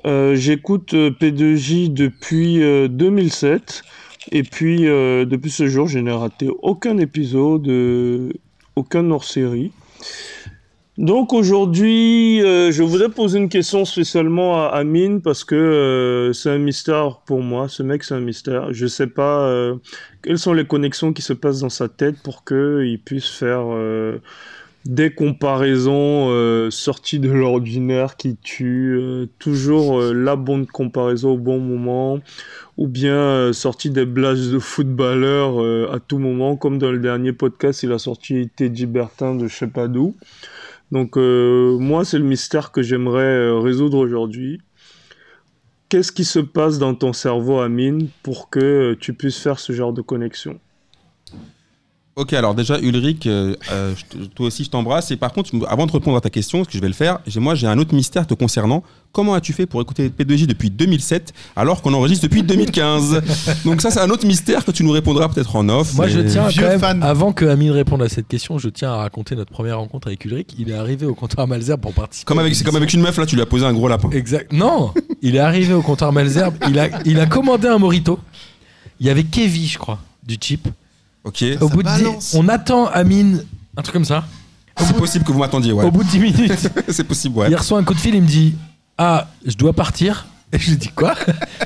Euh, 0.05 0.35
J'écoute 0.35 0.93
euh, 0.93 1.09
P2J 1.11 1.93
depuis 1.93 2.61
euh, 2.63 2.87
2007 2.87 3.83
et 4.31 4.43
puis 4.43 4.87
euh, 4.87 5.25
depuis 5.25 5.51
ce 5.51 5.67
jour, 5.67 5.87
je 5.87 5.99
n'ai 5.99 6.11
raté 6.11 6.49
aucun 6.61 6.97
épisode, 6.97 7.67
euh, 7.67 8.31
aucun 8.75 9.09
hors-série. 9.09 9.71
Donc 10.97 11.31
aujourd'hui, 11.31 12.41
euh, 12.41 12.71
je 12.71 12.81
voudrais 12.81 13.09
poser 13.09 13.37
une 13.37 13.49
question 13.49 13.85
spécialement 13.85 14.65
à 14.65 14.69
Amine 14.69 15.21
parce 15.21 15.43
que 15.43 15.53
euh, 15.53 16.33
c'est 16.33 16.49
un 16.49 16.57
mystère 16.57 17.19
pour 17.27 17.43
moi. 17.43 17.69
Ce 17.69 17.83
mec, 17.83 18.03
c'est 18.03 18.15
un 18.15 18.19
mystère. 18.19 18.73
Je 18.73 18.87
sais 18.87 19.05
pas 19.05 19.47
euh, 19.47 19.75
quelles 20.23 20.39
sont 20.39 20.53
les 20.53 20.65
connexions 20.65 21.13
qui 21.13 21.21
se 21.21 21.33
passent 21.33 21.59
dans 21.59 21.69
sa 21.69 21.87
tête 21.87 22.15
pour 22.23 22.43
qu'il 22.43 22.99
puisse 23.05 23.29
faire 23.29 23.67
des 24.87 25.11
comparaisons 25.11 26.29
euh, 26.29 26.71
sorties 26.71 27.19
de 27.19 27.29
l'ordinaire 27.29 28.15
qui 28.15 28.37
tuent, 28.37 28.97
euh, 28.97 29.25
toujours 29.37 29.99
euh, 29.99 30.13
la 30.13 30.35
bonne 30.35 30.65
comparaison 30.65 31.31
au 31.31 31.37
bon 31.37 31.59
moment, 31.59 32.19
ou 32.77 32.87
bien 32.87 33.15
euh, 33.15 33.53
sorti 33.53 33.89
des 33.89 34.05
blagues 34.05 34.49
de 34.51 34.59
footballeurs 34.59 35.59
à 35.93 35.99
tout 35.99 36.19
moment, 36.19 36.55
comme 36.55 36.77
dans 36.77 36.91
le 36.91 36.99
dernier 36.99 37.33
podcast, 37.33 37.83
il 37.83 37.91
a 37.91 37.99
sorti 37.99 38.49
Teddy 38.55 38.85
Bertin 38.85 39.35
de 39.35 39.47
je 39.47 39.55
sais 39.55 39.67
pas 39.67 39.87
d'où. 39.87 40.15
Donc 40.91 41.17
moi, 41.17 42.05
c'est 42.05 42.17
le 42.17 42.23
mystère 42.23 42.71
que 42.71 42.81
j'aimerais 42.81 43.51
résoudre 43.59 43.97
aujourd'hui. 43.97 44.61
Qu'est-ce 45.89 46.13
qui 46.13 46.23
se 46.23 46.39
passe 46.39 46.79
dans 46.79 46.95
ton 46.95 47.11
cerveau, 47.11 47.59
Amine, 47.59 48.07
pour 48.23 48.49
que 48.49 48.95
tu 48.99 49.13
puisses 49.13 49.39
faire 49.39 49.59
ce 49.59 49.73
genre 49.73 49.91
de 49.91 50.01
connexion? 50.01 50.59
Ok, 52.17 52.33
alors 52.33 52.55
déjà, 52.55 52.79
Ulrich, 52.79 53.27
euh, 53.27 53.55
euh, 53.71 53.93
je 53.95 54.25
toi 54.25 54.47
aussi, 54.47 54.63
je 54.63 54.71
t'embrasse. 54.71 55.11
Et 55.11 55.17
par 55.17 55.31
contre, 55.31 55.51
avant 55.69 55.85
de 55.85 55.91
répondre 55.91 56.17
à 56.17 56.21
ta 56.21 56.31
question, 56.31 56.63
ce 56.63 56.67
que 56.67 56.73
je 56.73 56.79
vais 56.81 56.87
le 56.87 56.95
faire, 56.95 57.19
j'ai- 57.27 57.39
moi, 57.39 57.53
j'ai 57.53 57.67
un 57.67 57.77
autre 57.77 57.93
mystère 57.93 58.25
te 58.25 58.33
concernant. 58.33 58.81
Comment 59.11 59.35
as-tu 59.35 59.53
fait 59.53 59.67
pour 59.67 59.79
écouter 59.83 60.09
P2J 60.09 60.47
depuis 60.47 60.71
2007 60.71 61.31
alors 61.55 61.83
qu'on 61.83 61.93
enregistre 61.93 62.23
depuis 62.27 62.41
2015 62.41 63.21
Donc 63.65 63.81
ça, 63.83 63.91
c'est 63.91 63.99
un 63.99 64.09
autre 64.09 64.25
mystère 64.25 64.65
que 64.65 64.71
tu 64.71 64.83
nous 64.83 64.91
répondras 64.91 65.29
peut-être 65.29 65.55
en 65.55 65.69
off. 65.69 65.93
Moi, 65.93 66.07
je 66.07 66.21
tiens 66.21 66.47
quand 66.55 66.61
même, 66.67 66.79
fan. 66.79 67.03
avant 67.03 67.33
que 67.33 67.45
Amine 67.45 67.69
réponde 67.69 68.01
à 68.01 68.09
cette 68.09 68.27
question, 68.27 68.57
je 68.57 68.69
tiens 68.69 68.91
à 68.93 68.97
raconter 68.97 69.35
notre 69.35 69.51
première 69.51 69.77
rencontre 69.77 70.07
avec 70.07 70.25
Ulrich. 70.25 70.49
Il 70.57 70.71
est 70.71 70.75
arrivé 70.75 71.05
au 71.05 71.13
comptoir 71.13 71.47
Malzerbe 71.47 71.81
pour 71.81 71.93
participer. 71.93 72.25
Comme 72.25 72.39
à 72.39 72.41
avec, 72.41 72.55
c'est 72.55 72.61
l'émission. 72.61 72.71
comme 72.71 72.77
avec 72.81 72.93
une 72.93 73.01
meuf, 73.01 73.15
là, 73.17 73.27
tu 73.27 73.35
lui 73.35 73.43
as 73.43 73.45
posé 73.45 73.63
un 73.63 73.73
gros 73.73 73.87
lapin. 73.87 74.09
Exact. 74.09 74.51
Non, 74.51 74.91
il 75.21 75.35
est 75.35 75.39
arrivé 75.39 75.75
au 75.75 75.83
comptoir 75.83 76.11
Malzerbe. 76.11 76.55
Il 76.67 76.79
a, 76.79 76.89
il 77.05 77.19
a 77.19 77.27
commandé 77.27 77.67
un 77.67 77.77
morito. 77.77 78.17
Il 78.99 79.05
y 79.05 79.11
avait 79.11 79.23
Kevin, 79.23 79.67
je 79.67 79.77
crois, 79.77 79.99
du 80.25 80.35
chip. 80.41 80.67
Ok. 81.27 81.43
Au 81.61 81.69
bout 81.69 81.83
de 81.83 81.87
dix- 81.89 82.03
balance. 82.03 82.33
on 82.37 82.47
attend 82.47 82.87
Amine, 82.87 83.43
un 83.75 83.81
truc 83.81 83.93
comme 83.93 84.05
ça. 84.05 84.25
C'est 84.79 84.95
possible 84.95 85.25
que 85.25 85.31
vous 85.31 85.39
m'attendiez, 85.39 85.71
ouais. 85.73 85.83
Au 85.85 85.91
bout 85.91 86.03
de 86.03 86.09
10 86.09 86.19
minutes, 86.19 86.69
c'est 86.89 87.03
possible, 87.03 87.37
ouais. 87.39 87.47
il 87.49 87.55
reçoit 87.55 87.79
un 87.79 87.83
coup 87.83 87.93
de 87.95 87.99
fil. 87.99 88.13
Il 88.15 88.21
me 88.21 88.27
dit 88.27 88.55
Ah, 88.97 89.27
je 89.45 89.55
dois 89.55 89.73
partir. 89.73 90.27
Et 90.53 90.59
je 90.59 90.69
lui 90.69 90.77
dis 90.77 90.89
Quoi? 90.89 91.15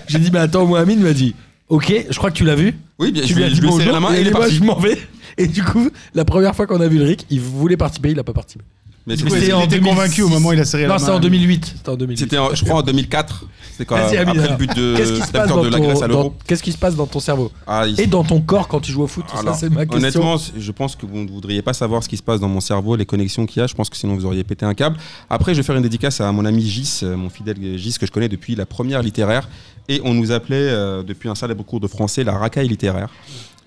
J'ai 0.07 0.17
dit 0.19 0.31
Mais 0.31 0.39
attends, 0.39 0.65
moi, 0.65 0.79
Amine 0.79 1.01
m'a 1.01 1.13
dit 1.13 1.35
Ok, 1.69 1.93
je 2.09 2.17
crois 2.17 2.31
que 2.31 2.37
tu 2.37 2.43
l'as 2.45 2.55
vu. 2.55 2.73
Oui, 2.99 3.11
bien, 3.11 3.21
Tu 3.23 3.29
je, 3.29 3.35
lui 3.35 3.43
as 3.43 3.47
lui- 3.47 3.53
dit 3.53 3.57
je 3.61 3.61
lui 3.61 3.69
ai 3.69 3.71
serré 3.73 3.85
bonjour. 3.91 4.01
la 4.01 4.07
main 4.09 4.13
et 4.15 4.17
et 4.17 4.21
il 4.21 4.27
est 4.27 4.31
moi, 4.31 4.39
parti. 4.41 4.55
je 4.55 4.63
m'en 4.63 4.79
vais. 4.79 4.97
Et 5.37 5.47
du 5.47 5.63
coup, 5.63 5.89
la 6.13 6.25
première 6.25 6.55
fois 6.55 6.67
qu'on 6.67 6.81
a 6.81 6.87
vu 6.87 6.97
Ulrich, 6.97 7.21
il 7.29 7.39
voulait 7.39 7.77
participer, 7.77 8.09
il 8.11 8.15
n'a 8.17 8.23
pas 8.23 8.33
participé. 8.33 8.63
Mais 9.07 9.15
Du 9.15 9.23
c'est- 9.23 9.29
coup, 9.29 9.35
C'était 9.35 9.53
en 9.53 9.61
était 9.61 9.79
2006. 9.79 9.89
convaincu 9.89 10.21
au 10.21 10.27
moment 10.29 10.49
où 10.49 10.53
il 10.53 10.59
a 10.59 10.65
serré 10.65 10.83
la 10.83 10.89
Non, 10.89 10.93
main. 10.93 10.99
c'était 10.99 11.11
en 11.11 11.19
2008. 11.19 11.65
C'était 11.75 11.89
en 11.89 11.95
2008. 11.95 12.19
C'était, 12.19 12.37
en- 12.37 12.53
je 12.53 12.63
crois, 12.63 12.79
en 12.79 12.81
2004. 12.83 13.45
C'était 13.71 13.85
quand, 13.85 13.95
Vas-y, 13.95 14.17
Amine, 14.17 14.29
après 14.29 14.33
le 14.41 14.43
alors. 14.45 14.57
but 14.59 14.75
de, 14.75 14.95
Qu'est-ce 14.95 15.09
qui 15.13 15.15
se 15.15 15.19
la 15.21 15.25
passe 15.25 15.41
victoire 15.41 15.47
dans 15.47 15.63
de 15.63 15.69
la 15.69 15.77
ton- 15.77 15.83
Grèce 15.83 15.97
à 15.97 16.01
dans- 16.01 16.07
l'Euro. 16.07 16.33
Qu'est-ce 16.45 16.61
qui 16.63 16.71
se 16.71 16.77
passe 16.77 16.95
dans 16.95 17.07
ton 17.07 17.19
cerveau 17.19 17.51
Ah, 17.65 17.85
il- 17.87 17.99
et 17.99 18.05
dans 18.05 18.23
ton 18.23 18.39
corps 18.41 18.67
quand 18.67 18.79
tu 18.79 18.91
joues 18.91 19.01
au 19.01 19.07
foot 19.07 19.25
Ça, 19.33 19.39
Alors, 19.39 19.55
c'est 19.55 19.69
ma 19.69 19.87
question. 19.87 19.97
Honnêtement, 20.21 20.37
c- 20.37 20.51
je 20.55 20.71
pense 20.71 20.95
que 20.95 21.07
vous 21.07 21.17
ne 21.17 21.29
voudriez 21.31 21.63
pas 21.63 21.73
savoir 21.73 22.03
ce 22.03 22.09
qui 22.09 22.17
se 22.17 22.21
passe 22.21 22.39
dans 22.39 22.47
mon 22.47 22.61
cerveau, 22.61 22.95
les 22.95 23.07
connexions 23.07 23.47
qu'il 23.47 23.59
y 23.61 23.63
a. 23.63 23.67
Je 23.67 23.73
pense 23.73 23.89
que 23.89 23.97
sinon 23.97 24.13
vous 24.15 24.25
auriez 24.25 24.43
pété 24.43 24.65
un 24.67 24.75
câble. 24.75 24.97
Après, 25.31 25.53
je 25.55 25.57
vais 25.61 25.63
faire 25.63 25.75
une 25.75 25.81
dédicace 25.83 26.21
à 26.21 26.31
mon 26.31 26.45
ami 26.45 26.61
Gis, 26.63 26.99
euh, 27.01 27.15
mon 27.17 27.29
fidèle 27.31 27.57
Gis 27.77 27.95
que 27.99 28.05
je 28.05 28.11
connais 28.11 28.29
depuis 28.29 28.53
la 28.53 28.67
première 28.67 29.01
littéraire. 29.01 29.49
Et 29.89 29.99
on 30.05 30.13
nous 30.13 30.31
appelait 30.31 30.57
euh, 30.69 31.01
depuis 31.01 31.27
un 31.27 31.33
célèbre 31.35 31.63
cours 31.65 31.79
de 31.79 31.87
français 31.87 32.23
la 32.23 32.37
racaille 32.37 32.67
littéraire. 32.67 33.09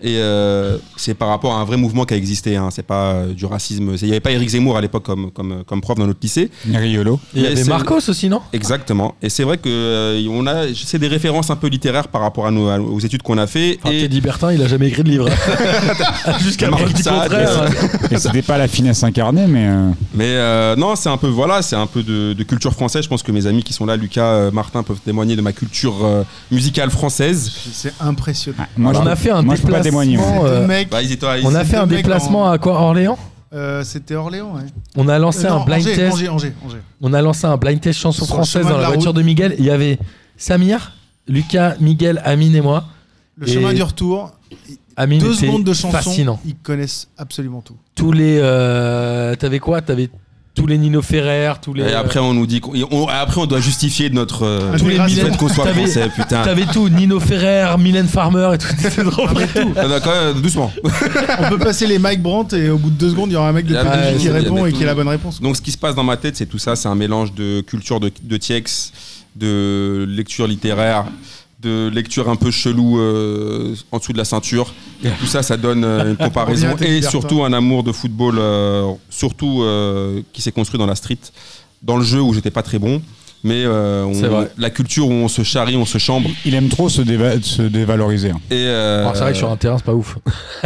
Et 0.07 0.19
euh, 0.19 0.77
c'est 0.97 1.15
par 1.15 1.29
rapport 1.29 1.55
à 1.55 1.61
un 1.61 1.65
vrai 1.65 1.79
mouvement 1.79 2.05
qui 2.05 2.13
a 2.13 2.17
existé. 2.19 2.57
Hein. 2.57 2.69
C'est 2.71 2.83
pas 2.87 3.13
euh, 3.13 3.33
du 3.33 3.47
racisme. 3.47 3.95
Il 4.01 4.05
n'y 4.05 4.11
avait 4.11 4.21
pas 4.21 4.33
Éric 4.33 4.51
Zemmour 4.51 4.77
à 4.77 4.83
l'époque 4.83 5.03
comme, 5.03 5.31
comme, 5.31 5.65
comme 5.67 5.81
prof 5.81 5.97
dans 5.99 6.07
notre 6.07 6.19
lycée. 6.23 6.51
Riolo. 6.71 7.19
Il 7.35 7.41
y 7.41 7.47
avait 7.47 7.65
Marcos 7.65 8.01
aussi, 8.09 8.29
non? 8.29 8.43
Exactement. 8.53 9.15
Et 9.23 9.31
c'est 9.31 9.45
vrai 9.45 9.57
que 9.57 9.69
euh, 9.71 10.27
on 10.31 10.47
a, 10.47 10.65
c'est 10.75 10.99
des 10.99 11.09
références 11.09 11.49
un 11.51 11.57
peu 11.57 11.69
littéraires 11.69 12.09
par 12.09 12.21
rapport 12.21 12.47
à 12.47 12.51
nos, 12.51 12.69
à- 12.69 12.79
aux 12.79 13.01
études 13.01 13.23
qu'on 13.23 13.39
a 13.39 13.47
fait. 13.47 13.79
Enfin, 13.83 13.95
et 13.95 14.01
Teddy 14.03 14.21
Bertin, 14.21 14.53
il 14.53 14.61
a 14.63 14.69
jamais 14.69 14.89
écrit 14.89 15.05
de 15.05 15.09
livre. 15.11 15.29
hein. 15.31 16.33
Jusqu'à 16.41 16.69
Marc. 16.71 16.83
Et 18.11 18.17
c'était 18.19 18.43
pas 18.43 18.59
la 18.59 18.69
finesse 18.69 19.03
incarnée, 19.05 19.47
mais. 19.47 19.67
euh, 19.69 19.89
Mais 20.15 20.25
euh, 20.37 20.77
non, 20.77 20.97
c'est 20.97 21.09
un 21.09 21.17
peu 21.17 21.29
voilà, 21.29 21.63
c'est 21.63 21.77
un 21.77 21.87
peu 21.87 22.03
de, 22.03 22.33
de 22.35 22.43
culture 22.43 22.73
française. 22.73 23.05
Je 23.05 23.09
pense 23.09 23.23
que 23.23 23.33
mes 23.33 23.47
amis 23.47 23.63
qui 23.63 23.73
sont 23.73 23.87
là, 23.87 23.97
Lucas, 23.97 24.25
euh, 24.27 24.51
Martin, 24.51 24.83
peuvent 24.83 25.01
témoigner 25.05 25.37
de 25.37 25.41
ma 25.43 25.53
culture 25.53 26.05
euh, 26.05 26.23
musicale 26.51 26.91
française. 26.91 27.51
C'est 27.73 27.95
impressionnant. 28.01 28.59
moi, 28.77 28.93
on 28.95 29.03
je, 29.05 29.09
a 29.09 29.17
fait 29.17 29.31
un 29.31 29.43
moi, 29.43 29.55
déplacement. 29.55 29.94
Euh, 29.99 30.67
Bah, 30.91 31.03
ils 31.03 31.13
étaient, 31.13 31.41
ils- 31.41 31.47
on 31.47 31.55
a 31.55 31.65
fait 31.65 31.73
deux 31.77 31.83
un 31.83 31.87
mecs 31.87 31.97
déplacement 31.99 32.43
en- 32.45 32.51
à 32.51 32.59
quoi 32.59 32.81
Orléans 32.81 33.19
euh, 33.53 33.85
c'était 33.85 34.17
Orléans, 34.17 34.53
ouais. 34.57 34.63
On 34.97 35.07
a 35.07 35.17
lancé 35.17 35.45
Euh, 35.47 35.53
un 35.53 35.65
blind 35.65 35.81
Angers, 35.83 35.95
test. 35.95 36.13
Angers, 36.15 36.29
Angers, 36.29 36.53
Angers. 36.67 36.79
On 37.01 37.13
a 37.13 37.23
lancé 37.23 37.47
un 37.47 37.57
blind 37.57 37.81
test 37.81 38.01
chanson 38.01 38.25
Sur 38.25 38.35
le 38.35 38.39
française 38.39 38.63
chemin 38.63 38.71
dans 38.71 38.77
de 38.79 38.83
la, 38.83 38.89
la 38.89 38.95
voiture 38.95 39.11
route. 39.13 39.17
de 39.17 39.23
Miguel. 39.23 39.55
Il 39.61 39.65
y 39.65 39.71
avait 39.71 39.99
Samir, 40.37 40.93
Lucas, 41.29 41.75
Miguel, 41.81 42.21
Amine 42.25 42.57
et 42.57 42.61
moi. 42.61 42.85
Le 43.37 43.49
Et- 43.49 43.53
chemin 43.53 43.73
du 43.73 43.83
retour, 43.85 44.33
Amine 44.97 45.21
deux 45.21 45.35
était 45.37 45.47
secondes 45.47 45.63
de 45.63 45.73
chanson, 45.73 45.93
fascinant. 45.93 46.41
ils 46.45 46.57
connaissent 46.57 47.07
absolument 47.17 47.61
tout. 47.61 47.77
Tous 47.95 48.11
les, 48.11 48.39
euh, 48.43 49.37
t'avais 49.37 49.61
quoi? 49.61 49.81
T'avais 49.83 50.11
tous 50.55 50.67
les 50.69 50.79
Nino 50.79 51.03
Ferrer, 51.03 51.53
tous 51.61 51.75
les. 51.75 51.83
Et 51.83 51.95
après, 51.95 52.21
on 52.21 52.33
nous 52.33 52.47
dit 52.47 52.61
qu'on 52.61 52.73
on- 52.91 53.07
après, 53.09 53.41
on 53.41 53.47
doit 53.47 53.61
justifier 53.61 54.09
de 54.09 54.15
notre 54.15 54.45
euh, 54.45 54.79
Tous 54.79 54.87
les 54.89 54.95
du 54.99 55.01
Mylène- 55.03 55.37
qu'on 55.37 55.49
soit 55.49 55.65
t'avais- 55.65 55.83
français, 55.87 56.09
putain. 56.15 56.43
T'avais 56.45 56.67
tout, 56.67 56.89
Nino 56.89 57.19
Ferrer, 57.19 57.77
Mylène 57.79 58.07
Farmer 58.07 58.51
et 58.55 58.59
tout. 58.59 58.69
C'était 58.79 59.03
trop 59.05 59.27
vrai. 59.27 59.49
Ah, 59.77 59.89
d'accord, 59.89 60.13
euh, 60.15 60.33
doucement. 60.33 60.73
On 61.41 61.49
peut 61.51 61.59
passer 61.59 61.87
les 61.87 61.99
Mike 61.99 62.23
Brandt 62.23 62.57
et 62.57 62.71
au 62.71 62.79
bout 62.79 62.91
de 62.91 62.95
deux 62.97 63.11
secondes, 63.11 63.31
il 63.31 63.35
y 63.35 63.37
aura 63.37 63.49
un 63.49 63.53
mec 63.53 63.67
de 63.67 63.75
Ah, 63.75 63.85
PDG 63.85 64.07
ouais, 64.13 64.17
qui 64.17 64.23
c'est- 64.25 64.31
répond 64.31 64.57
il 64.59 64.61
y 64.61 64.65
a 64.65 64.69
et 64.69 64.73
qui 64.73 64.83
a 64.85 64.87
la 64.87 64.95
bonne 64.95 65.09
réponse. 65.09 65.41
Donc, 65.41 65.57
ce 65.57 65.63
qui 65.63 65.73
se 65.73 65.79
passe 65.79 65.95
dans 65.97 66.05
ma 66.05 66.17
tête, 66.17 66.37
c'est 66.37 66.47
tout 66.47 66.59
ça. 66.59 66.77
C'est 66.77 66.89
un 66.89 66.95
mélange 66.95 67.35
de 67.35 67.61
culture 67.61 67.99
de, 67.99 68.13
de 68.23 68.37
Tiex, 68.37 68.93
de 69.37 70.07
lecture 70.09 70.47
littéraire, 70.47 71.05
de 71.65 71.89
lecture 71.89 72.29
un 72.29 72.37
peu 72.37 72.51
chelou 72.51 72.99
euh, 73.01 73.75
en 73.93 73.99
dessous 73.99 74.13
de 74.13 74.19
la 74.19 74.25
ceinture. 74.25 74.73
Et 75.03 75.09
tout 75.19 75.27
ça, 75.27 75.43
ça 75.43 75.57
donne 75.57 75.85
euh, 75.85 76.11
une 76.11 76.17
comparaison 76.27 76.77
et 76.81 77.03
surtout 77.03 77.43
un 77.45 77.53
amour 77.53 77.83
de 77.83 77.93
football, 77.93 78.37
euh, 78.39 78.91
surtout 79.11 79.63
euh, 79.63 80.21
qui 80.33 80.41
s'est 80.43 80.53
construit 80.53 80.79
dans 80.79 80.87
la 80.87 80.95
street, 80.95 81.19
dans 81.83 81.97
le 81.97 82.05
jeu 82.05 82.21
où 82.21 82.33
j'étais 82.35 82.51
pas 82.51 82.63
très 82.63 82.79
bon. 82.79 83.03
Mais 83.47 83.63
euh, 83.67 84.05
on- 84.05 84.47
la 84.57 84.71
culture 84.71 85.07
où 85.07 85.13
on 85.13 85.29
se 85.29 85.43
charrie, 85.43 85.77
on 85.77 85.85
se 85.85 85.99
chambre. 85.99 86.31
Il 86.47 86.55
aime 86.55 86.69
trop 86.69 86.89
se, 86.89 87.03
déva- 87.03 87.43
se 87.43 87.61
dévaloriser. 87.61 88.31
hein. 88.31 88.41
Et 88.51 88.55
euh, 88.55 89.01
Alors, 89.03 89.17
c'est 89.17 89.23
vrai 89.23 89.33
que 89.33 89.37
sur 89.39 89.51
un 89.51 89.57
terrain, 89.57 89.77
c'est 89.77 89.85
pas 89.85 89.93
ouf. 89.93 90.17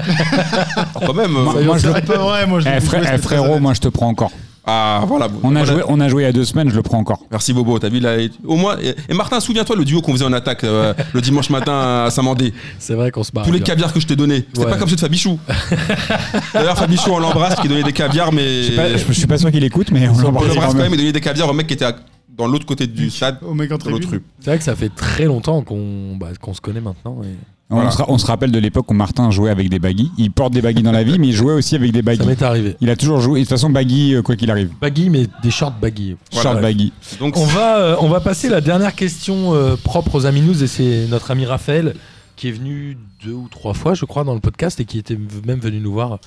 quand 1.05 1.15
même. 1.15 1.33
Moi, 1.33 1.55
moi, 1.65 1.79
je 1.79 1.87
le- 1.89 1.93
vrai, 1.93 2.47
moi 2.47 2.61
je 2.61 2.69
Eh, 2.69 2.81
frère- 2.81 3.11
eh, 3.15 3.19
frérot, 3.19 3.59
moi 3.59 3.75
je 3.75 3.81
te 3.81 3.89
prends 3.89 4.07
encore. 4.09 4.31
Ah 4.66 5.03
voilà. 5.07 5.29
On 5.42 5.57
a, 5.57 5.62
Voilà. 5.62 5.64
joué, 5.64 5.83
on 5.88 6.01
a 6.01 6.09
joué 6.09 6.23
il 6.23 6.27
y 6.27 6.29
a 6.29 6.33
deux 6.33 6.44
semaines, 6.44 6.68
je 6.71 6.77
le 6.77 6.83
prends 6.83 6.99
encore. 6.99 7.25
Merci 7.31 7.53
Bobo, 7.53 7.79
t'as 7.79 7.88
vu 7.88 8.01
là, 8.01 8.16
au 8.44 8.57
moins 8.57 8.77
et, 8.83 8.94
et 9.09 9.14
Martin, 9.14 9.40
souviens-toi 9.40 9.77
le 9.77 9.85
duo 9.85 10.03
qu'on 10.03 10.12
faisait 10.12 10.25
en 10.27 10.33
attaque 10.33 10.64
euh, 10.64 10.92
le 11.14 11.21
dimanche 11.21 11.49
matin 11.51 12.05
à 12.07 12.11
Saint-Mandé. 12.11 12.53
C'est 12.79 12.94
vrai 12.94 13.11
qu'on 13.11 13.25
se 13.25 13.33
barre. 13.33 13.44
Tous 13.47 13.53
les 13.53 13.61
caviars 13.61 13.92
que 13.92 14.01
je 14.01 14.07
t'ai 14.07 14.16
donnés, 14.16 14.44
c'était 14.53 14.64
Ouais. 14.66 14.71
pas 14.71 14.77
comme 14.77 14.88
ceux 14.88 14.97
de 14.97 15.01
Fabichou. 15.01 15.38
D'ailleurs 16.55 16.77
Fabichou 16.79 17.11
on 17.12 17.18
l'embrasse 17.18 17.55
qui 17.61 17.68
donnait 17.68 17.83
des 17.83 17.92
caviars 17.92 18.33
mais 18.33 18.62
Je, 18.62 18.68
sais 18.71 18.77
pas- 18.77 18.97
je 18.97 19.12
suis 19.12 19.27
pas 19.27 19.38
sûr 19.38 19.51
qu'il 19.51 19.64
écoute, 19.64 19.90
mais 19.90 20.09
on 20.09 20.14
on 20.14 20.18
l'embrasse 20.21 20.55
quand 20.57 20.75
même 20.75 20.77
même. 20.83 20.94
et 20.94 20.97
donnait 20.97 21.12
des 21.12 21.21
caviars 21.21 21.49
au 21.49 21.53
mec 21.55 21.66
qui 21.66 21.75
était 21.75 21.85
à- 21.87 21.97
dans 22.37 22.47
l'autre 22.47 22.66
côté 22.66 22.87
du 22.87 23.11
stade, 23.11 23.38
Au 23.42 23.53
mec 23.55 23.73
en. 23.73 23.79
C'est 23.81 24.47
vrai 24.51 24.59
que 24.59 24.64
ça 24.64 24.77
fait 24.77 24.90
très 24.94 25.25
longtemps 25.25 25.62
qu'on 25.62 26.16
bah, 26.16 26.29
qu'on 26.40 26.55
se 26.55 26.61
connaît 26.61 26.81
maintenant. 26.81 27.18
et 27.25 27.35
On, 27.70 27.74
Voilà. 27.76 27.90
se, 27.90 27.98
ra- 27.98 28.07
on 28.09 28.16
se 28.16 28.24
rappelle 28.24 28.50
de 28.50 28.59
l'époque 28.59 28.90
où 28.90 28.94
Martin 28.94 29.31
jouait 29.31 29.50
avec 29.50 29.68
des 29.68 29.78
baggy. 29.78 30.11
Il 30.16 30.31
porte 30.31 30.54
des 30.54 30.62
baggy 30.62 30.83
dans 30.83 30.90
la 30.92 31.02
vie, 31.02 31.18
mais 31.18 31.28
il 31.28 31.35
jouait 31.35 31.52
aussi 31.52 31.74
avec 31.76 31.92
des 31.92 31.98
Ça 31.98 32.02
baggy. 32.02 32.26
m'est 32.26 32.40
arrivé. 32.42 32.76
Il 32.81 32.88
a 32.88 32.96
toujours 32.96 33.20
joué. 33.20 33.40
Et 33.40 33.42
de 33.42 33.46
toute 33.46 33.50
façon, 33.57 33.68
baggy, 33.68 34.14
euh, 34.14 34.22
quoi 34.22 34.37
qu'il 34.37 34.50
arrive. 34.50 34.70
Baggy, 34.81 35.11
mais 35.11 35.26
des 35.42 35.50
shorts 35.50 35.72
baggy. 35.78 36.16
Voilà. 36.33 36.50
Short 36.50 36.62
baggy. 36.62 36.92
Donc 37.20 37.37
On 37.37 37.44
va, 37.44 37.76
euh, 37.78 37.96
on 38.00 38.09
va 38.09 38.20
passer 38.20 38.48
la 38.48 38.62
dernière 38.62 38.94
question 38.94 39.54
euh, 39.54 39.76
propre 39.76 40.14
aux 40.14 40.24
Aminous 40.24 40.62
et 40.62 40.66
c'est 40.66 41.07
notre 41.11 41.31
ami 41.31 41.44
Raphaël 41.44 41.94
qui 42.37 42.48
est 42.48 42.52
venu 42.52 42.96
deux 43.22 43.33
ou 43.35 43.48
trois 43.50 43.74
fois, 43.74 43.92
je 43.92 44.07
crois, 44.07 44.24
dans 44.24 44.35
le 44.35 44.40
podcast 44.40 44.81
et 44.81 44.87
qui 44.87 44.98
était 44.98 45.18
même 45.44 45.61
venu 45.61 45.78
nous 45.81 45.92
voir 45.92 46.20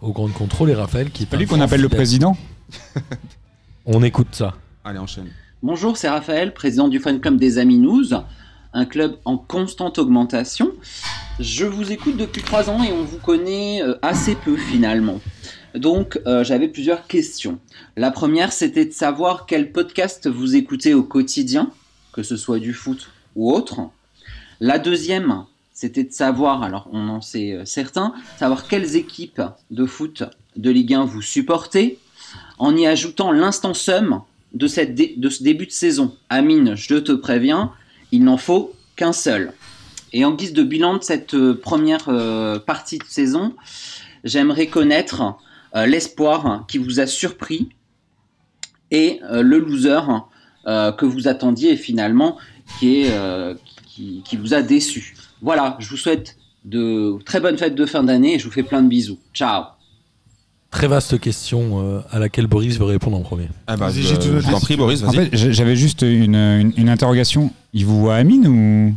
au 0.00 0.12
Grand 0.12 0.28
Contrôle. 0.32 0.70
Et 0.70 0.74
Raphaël 0.74 1.10
qui 1.10 1.24
est 1.24 1.26
Pas 1.26 1.36
lui 1.36 1.44
un 1.44 1.48
qu'on 1.48 1.60
appelle 1.60 1.82
le 1.82 1.90
président 1.90 2.38
On 3.84 4.02
écoute 4.02 4.28
ça. 4.32 4.54
allez 4.84 4.98
enchaîne. 4.98 5.26
Bonjour, 5.62 5.96
c'est 5.98 6.08
Raphaël, 6.08 6.54
président 6.54 6.88
du 6.88 7.00
fan 7.00 7.20
club 7.20 7.38
des 7.38 7.58
Aminous, 7.58 8.14
un 8.76 8.84
club 8.84 9.16
en 9.24 9.38
constante 9.38 9.98
augmentation. 9.98 10.72
Je 11.40 11.64
vous 11.64 11.92
écoute 11.92 12.18
depuis 12.18 12.42
trois 12.42 12.68
ans 12.68 12.84
et 12.84 12.92
on 12.92 13.04
vous 13.04 13.18
connaît 13.18 13.82
euh, 13.82 13.94
assez 14.02 14.34
peu 14.34 14.56
finalement. 14.56 15.18
Donc 15.74 16.20
euh, 16.26 16.44
j'avais 16.44 16.68
plusieurs 16.68 17.06
questions. 17.06 17.58
La 17.96 18.10
première 18.10 18.52
c'était 18.52 18.84
de 18.84 18.92
savoir 18.92 19.46
quel 19.46 19.72
podcast 19.72 20.28
vous 20.28 20.56
écoutez 20.56 20.92
au 20.92 21.02
quotidien, 21.02 21.70
que 22.12 22.22
ce 22.22 22.36
soit 22.36 22.58
du 22.58 22.74
foot 22.74 23.10
ou 23.34 23.50
autre. 23.50 23.80
La 24.60 24.78
deuxième 24.78 25.44
c'était 25.72 26.04
de 26.04 26.12
savoir, 26.12 26.62
alors 26.62 26.86
on 26.92 27.08
en 27.08 27.22
sait 27.22 27.52
euh, 27.52 27.64
certains, 27.64 28.12
savoir 28.38 28.68
quelles 28.68 28.94
équipes 28.94 29.42
de 29.70 29.86
foot 29.86 30.22
de 30.56 30.70
Ligue 30.70 30.92
1 30.92 31.06
vous 31.06 31.22
supportez, 31.22 31.98
en 32.58 32.76
y 32.76 32.86
ajoutant 32.86 33.32
l'instant 33.32 33.72
somme 33.72 34.20
de, 34.52 34.66
cette 34.66 34.94
de 34.94 35.28
ce 35.30 35.42
début 35.42 35.66
de 35.66 35.72
saison. 35.72 36.14
Amine, 36.28 36.74
je 36.74 36.96
te 36.96 37.12
préviens, 37.12 37.72
il 38.12 38.24
n'en 38.24 38.36
faut 38.36 38.72
qu'un 38.96 39.12
seul. 39.12 39.52
Et 40.12 40.24
en 40.24 40.32
guise 40.32 40.52
de 40.52 40.62
bilan 40.62 40.96
de 40.96 41.02
cette 41.02 41.34
euh, 41.34 41.54
première 41.54 42.08
euh, 42.08 42.58
partie 42.58 42.98
de 42.98 43.04
saison, 43.04 43.54
j'aimerais 44.24 44.66
connaître 44.66 45.36
euh, 45.74 45.86
l'espoir 45.86 46.64
qui 46.68 46.78
vous 46.78 47.00
a 47.00 47.06
surpris 47.06 47.68
et 48.90 49.20
le 49.28 49.58
loser 49.58 50.00
que 50.64 51.04
vous 51.04 51.26
attendiez 51.26 51.72
et 51.72 51.76
finalement 51.76 52.38
qui, 52.78 53.06
qui 53.88 54.36
vous 54.36 54.54
a 54.54 54.62
déçu. 54.62 55.16
Voilà, 55.42 55.76
je 55.80 55.88
vous 55.88 55.96
souhaite 55.96 56.36
de 56.64 57.18
très 57.24 57.40
bonnes 57.40 57.58
fêtes 57.58 57.74
de 57.74 57.84
fin 57.84 58.04
d'année 58.04 58.34
et 58.34 58.38
je 58.38 58.44
vous 58.44 58.52
fais 58.52 58.62
plein 58.62 58.82
de 58.82 58.88
bisous. 58.88 59.18
Ciao 59.34 59.75
Très 60.76 60.88
vaste 60.88 61.18
question 61.18 61.80
euh, 61.82 62.00
à 62.10 62.18
laquelle 62.18 62.46
Boris 62.46 62.78
veut 62.78 62.84
répondre 62.84 63.16
en 63.16 63.20
premier. 63.20 63.48
Ah 63.66 63.76
bah, 63.76 63.88
je, 63.90 64.14
tout 64.14 64.40
je 64.40 64.50
t'en 64.50 64.60
prie, 64.60 64.76
Boris, 64.76 65.02
En 65.04 65.10
fait, 65.12 65.30
j'avais 65.34 65.74
juste 65.76 66.02
une, 66.02 66.34
une- 66.34 66.72
une 66.76 66.88
interrogation. 66.88 67.50
Il 67.72 67.86
vous 67.86 67.98
voit 68.00 68.16
Amine 68.16 68.46
ou 68.46 68.94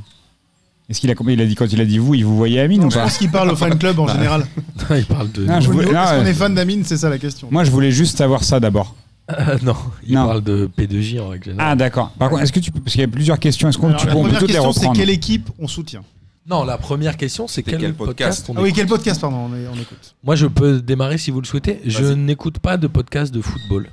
Est-ce 0.90 1.00
qu'il 1.00 1.10
a, 1.10 1.14
il 1.28 1.42
a 1.42 1.46
dit 1.46 1.56
quand 1.56 1.72
il 1.72 1.80
a 1.80 1.86
dit 1.86 1.98
vous, 1.98 2.16
il 2.16 2.26
vous 2.26 2.36
voyait 2.36 2.60
Amine 2.60 2.82
Non, 2.82 2.88
ou 2.88 2.92
je 2.92 2.96
pas 2.98 3.04
pense 3.04 3.18
qu'il 3.18 3.32
parle 3.32 3.50
au 3.52 3.56
fan 3.56 3.78
club 3.78 3.98
en 4.00 4.06
Bah, 4.08 4.14
général. 4.14 4.46
il 4.98 5.06
parle 5.06 5.32
de. 5.32 5.46
Non, 5.46 5.60
je 5.62 5.70
voulais- 5.72 5.86
Est-ce 5.86 5.94
non, 5.94 6.04
qu'on 6.04 6.24
ouais. 6.26 6.30
est 6.32 6.34
fan 6.34 6.54
d'Amine 6.54 6.84
C'est 6.84 6.98
ça 6.98 7.10
la 7.10 7.18
question. 7.18 7.48
Moi, 7.52 7.64
je 7.64 7.72
voulais 7.72 7.92
juste 7.92 8.18
savoir 8.18 8.44
ça 8.44 8.60
d'abord. 8.60 8.96
Ah, 9.30 9.56
non, 9.62 9.76
il 10.08 10.16
Non. 10.16 10.26
parle 10.26 10.44
de 10.44 10.70
P2J 10.78 11.22
en 11.22 11.28
règle 11.30 11.46
générale. 11.46 11.72
Ah, 11.72 11.76
d'accord. 11.76 12.10
Par 12.20 12.30
contre, 12.30 12.42
est-ce 12.42 12.52
que 12.52 12.60
tu 12.60 12.72
peux, 12.72 12.80
parce 12.82 12.92
qu'il 12.94 13.02
y 13.02 13.06
a 13.06 13.08
plusieurs 13.08 13.40
questions, 13.40 13.70
est-ce 13.70 13.78
qu'on 13.78 13.94
tu 13.94 14.08
la 14.08 14.14
on 14.14 14.16
peut 14.16 14.22
première 14.24 14.40
toutes 14.40 14.48
les 14.50 14.56
question, 14.56 14.72
c'est 14.74 14.80
reprendre 14.80 14.98
quelle 15.00 15.10
équipe 15.12 15.50
on 15.60 15.68
soutient? 15.68 16.02
Non, 16.50 16.64
la 16.64 16.78
première 16.78 17.16
question, 17.18 17.48
c'est 17.48 17.62
quel, 17.64 17.80
quel 17.80 17.94
podcast, 17.94 18.40
podcast 18.46 18.50
on 18.50 18.54
Ah 18.58 18.62
oui, 18.62 18.70
écoute 18.70 18.78
quel 18.80 18.88
podcast, 18.88 19.22
pardon, 19.22 19.38
on, 19.52 19.56
est- 19.56 19.68
on 19.68 19.76
écoute 19.76 20.16
Moi, 20.24 20.36
je 20.36 20.48
peux 20.48 20.82
démarrer 20.82 21.18
si 21.18 21.30
vous 21.32 21.42
le 21.42 21.46
souhaitez. 21.46 21.80
Je 21.86 22.06
n'écoute 22.06 22.60
pas 22.60 22.78
de 22.78 22.88
podcast 22.88 23.34
de 23.34 23.42
football. 23.42 23.88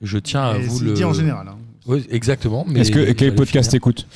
Je 0.00 0.18
tiens 0.18 0.44
à 0.50 0.56
Et 0.58 0.62
vous 0.62 0.78
c'est 0.78 0.84
le. 0.84 0.92
dit 0.92 1.04
en 1.04 1.12
général. 1.12 1.48
hein. 1.48 1.56
Oui, 1.86 2.06
exactement. 2.10 2.64
Mais 2.68 2.80
Est-ce 2.80 2.90
que 2.92 3.10
quel 3.12 3.34
podcast 3.34 3.74
écoute 3.74 4.06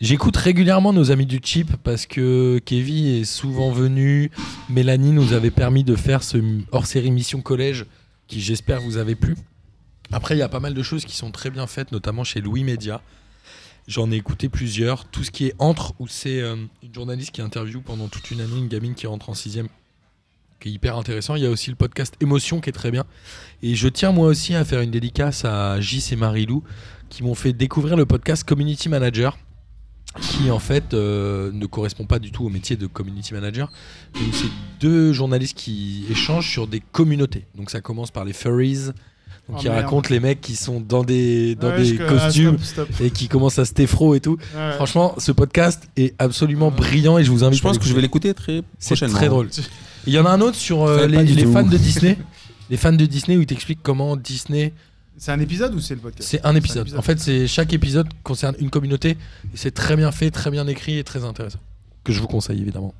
J'écoute 0.00 0.36
régulièrement 0.36 0.92
nos 0.92 1.10
amis 1.10 1.26
du 1.26 1.40
Chip 1.42 1.72
parce 1.82 2.06
que 2.06 2.60
Kevin 2.64 3.06
est 3.06 3.24
souvent 3.24 3.72
venu. 3.72 4.30
Mélanie 4.70 5.10
nous 5.10 5.32
avait 5.32 5.50
permis 5.50 5.82
de 5.82 5.96
faire 5.96 6.22
ce 6.22 6.38
hors-série 6.70 7.10
Mission 7.10 7.40
Collège 7.40 7.84
qui, 8.28 8.40
j'espère, 8.40 8.80
vous 8.80 8.96
avez 8.96 9.16
plu. 9.16 9.36
Après, 10.12 10.36
il 10.36 10.38
y 10.38 10.42
a 10.42 10.48
pas 10.48 10.60
mal 10.60 10.72
de 10.72 10.82
choses 10.84 11.04
qui 11.04 11.16
sont 11.16 11.32
très 11.32 11.50
bien 11.50 11.66
faites, 11.66 11.90
notamment 11.90 12.22
chez 12.22 12.40
Louis 12.40 12.62
Média. 12.62 13.00
J'en 13.88 14.10
ai 14.10 14.16
écouté 14.16 14.50
plusieurs. 14.50 15.06
Tout 15.06 15.24
ce 15.24 15.30
qui 15.30 15.46
est 15.46 15.54
entre, 15.58 15.94
où 15.98 16.06
c'est 16.06 16.42
euh, 16.42 16.56
une 16.82 16.94
journaliste 16.94 17.30
qui 17.30 17.40
interviewe 17.40 17.80
pendant 17.80 18.08
toute 18.08 18.30
une 18.30 18.42
année 18.42 18.58
une 18.58 18.68
gamine 18.68 18.94
qui 18.94 19.06
rentre 19.06 19.30
en 19.30 19.34
sixième, 19.34 19.68
qui 20.60 20.68
est 20.68 20.72
hyper 20.72 20.98
intéressant. 20.98 21.36
Il 21.36 21.42
y 21.42 21.46
a 21.46 21.50
aussi 21.50 21.70
le 21.70 21.76
podcast 21.76 22.14
Émotion 22.20 22.60
qui 22.60 22.68
est 22.68 22.74
très 22.74 22.90
bien. 22.90 23.06
Et 23.62 23.74
je 23.74 23.88
tiens 23.88 24.12
moi 24.12 24.26
aussi 24.26 24.54
à 24.54 24.66
faire 24.66 24.82
une 24.82 24.90
dédicace 24.90 25.46
à 25.46 25.80
Gis 25.80 26.10
et 26.12 26.16
Marilou 26.16 26.62
qui 27.08 27.22
m'ont 27.22 27.34
fait 27.34 27.54
découvrir 27.54 27.96
le 27.96 28.04
podcast 28.04 28.44
Community 28.44 28.90
Manager 28.90 29.38
qui 30.20 30.50
en 30.50 30.58
fait 30.58 30.94
euh, 30.94 31.50
ne 31.52 31.66
correspond 31.66 32.04
pas 32.04 32.18
du 32.18 32.30
tout 32.30 32.44
au 32.44 32.48
métier 32.48 32.76
de 32.76 32.86
community 32.86 33.34
manager. 33.34 33.70
C'est 34.14 34.50
deux 34.80 35.12
journalistes 35.12 35.56
qui 35.56 36.06
échangent 36.10 36.50
sur 36.50 36.66
des 36.66 36.80
communautés. 36.80 37.46
Donc 37.54 37.70
ça 37.70 37.80
commence 37.80 38.10
par 38.10 38.24
les 38.24 38.32
furries, 38.32 38.90
donc 39.48 39.58
Oh, 39.60 39.62
merde. 39.64 39.76
racontent 39.84 40.08
les 40.10 40.20
mecs 40.20 40.40
qui 40.40 40.56
sont 40.56 40.80
dans 40.80 41.04
des, 41.04 41.54
dans 41.54 41.68
Ouais, 41.70 41.78
des 41.78 41.96
je- 41.96 42.02
ah, 42.02 42.06
costumes 42.08 42.58
stop, 42.58 42.88
stop. 42.92 43.00
et 43.06 43.10
qui 43.10 43.28
commencent 43.28 43.58
à 43.58 43.64
se 43.64 43.72
téfro 43.72 44.14
et 44.14 44.20
tout. 44.20 44.36
Ouais. 44.54 44.72
Franchement, 44.72 45.14
ce 45.18 45.32
podcast 45.32 45.88
est 45.96 46.14
absolument 46.18 46.70
brillant 46.70 47.16
et 47.18 47.24
je 47.24 47.30
vous 47.30 47.44
invite 47.44 47.58
Je 47.58 47.62
pense 47.62 47.76
à 47.76 47.78
que 47.80 47.86
je 47.86 47.94
vais 47.94 48.02
l'écouter 48.02 48.34
très 48.34 48.62
C'est 48.78 48.90
prochainement. 48.94 49.16
très 49.16 49.28
drôle. 49.28 49.48
Il 50.06 50.12
y 50.12 50.18
en 50.18 50.26
a 50.26 50.30
un 50.30 50.40
autre 50.40 50.56
sur 50.56 50.84
euh, 50.84 51.06
les, 51.06 51.44
fans 51.46 51.62
de 51.62 51.76
Disney. 51.76 52.16
les 52.70 52.76
fans 52.76 52.92
de 52.92 53.04
Disney 53.06 53.36
où 53.36 53.40
il 53.40 53.46
t'explique 53.46 53.80
comment 53.82 54.16
Disney 54.16 54.72
C'est 55.16 55.32
un 55.32 55.40
épisode 55.40 55.74
ou 55.74 55.80
c'est 55.80 55.94
le 55.94 56.00
podcast 56.00 56.28
c'est 56.28 56.44
un 56.46 56.54
épisode. 56.54 56.94
En 56.96 57.02
fait, 57.02 57.18
c'est 57.18 57.46
chaque 57.46 57.72
épisode 57.72 58.06
concerne 58.22 58.54
une 58.58 58.70
communauté 58.70 59.10
et 59.10 59.16
c'est 59.56 59.70
très 59.72 59.96
bien 59.96 60.12
fait, 60.12 60.30
très 60.30 60.50
bien 60.50 60.66
écrit 60.66 60.98
et 60.98 61.04
très 61.04 61.24
intéressant. 61.24 61.58
Que 62.04 62.12
je 62.12 62.20
vous 62.20 62.26
conseille 62.28 62.60
évidemment. 62.60 62.94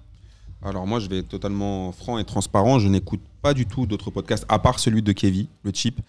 Alors 0.62 0.86
moi, 0.86 0.98
je 0.98 1.08
vais 1.08 1.18
être 1.18 1.28
totalement 1.28 1.92
franc 1.92 2.18
et 2.18 2.24
transparent. 2.24 2.78
Je 2.78 2.88
n'écoute 2.88 3.20
pas 3.42 3.54
du 3.54 3.64
tout 3.64 3.86
d'autres 3.86 4.10
podcasts, 4.10 4.44
à 4.48 4.58
part 4.58 4.78
celui 4.80 5.02
de 5.02 5.12
Kevin, 5.12 5.46
le 5.62 5.70
Chip. 5.72 6.00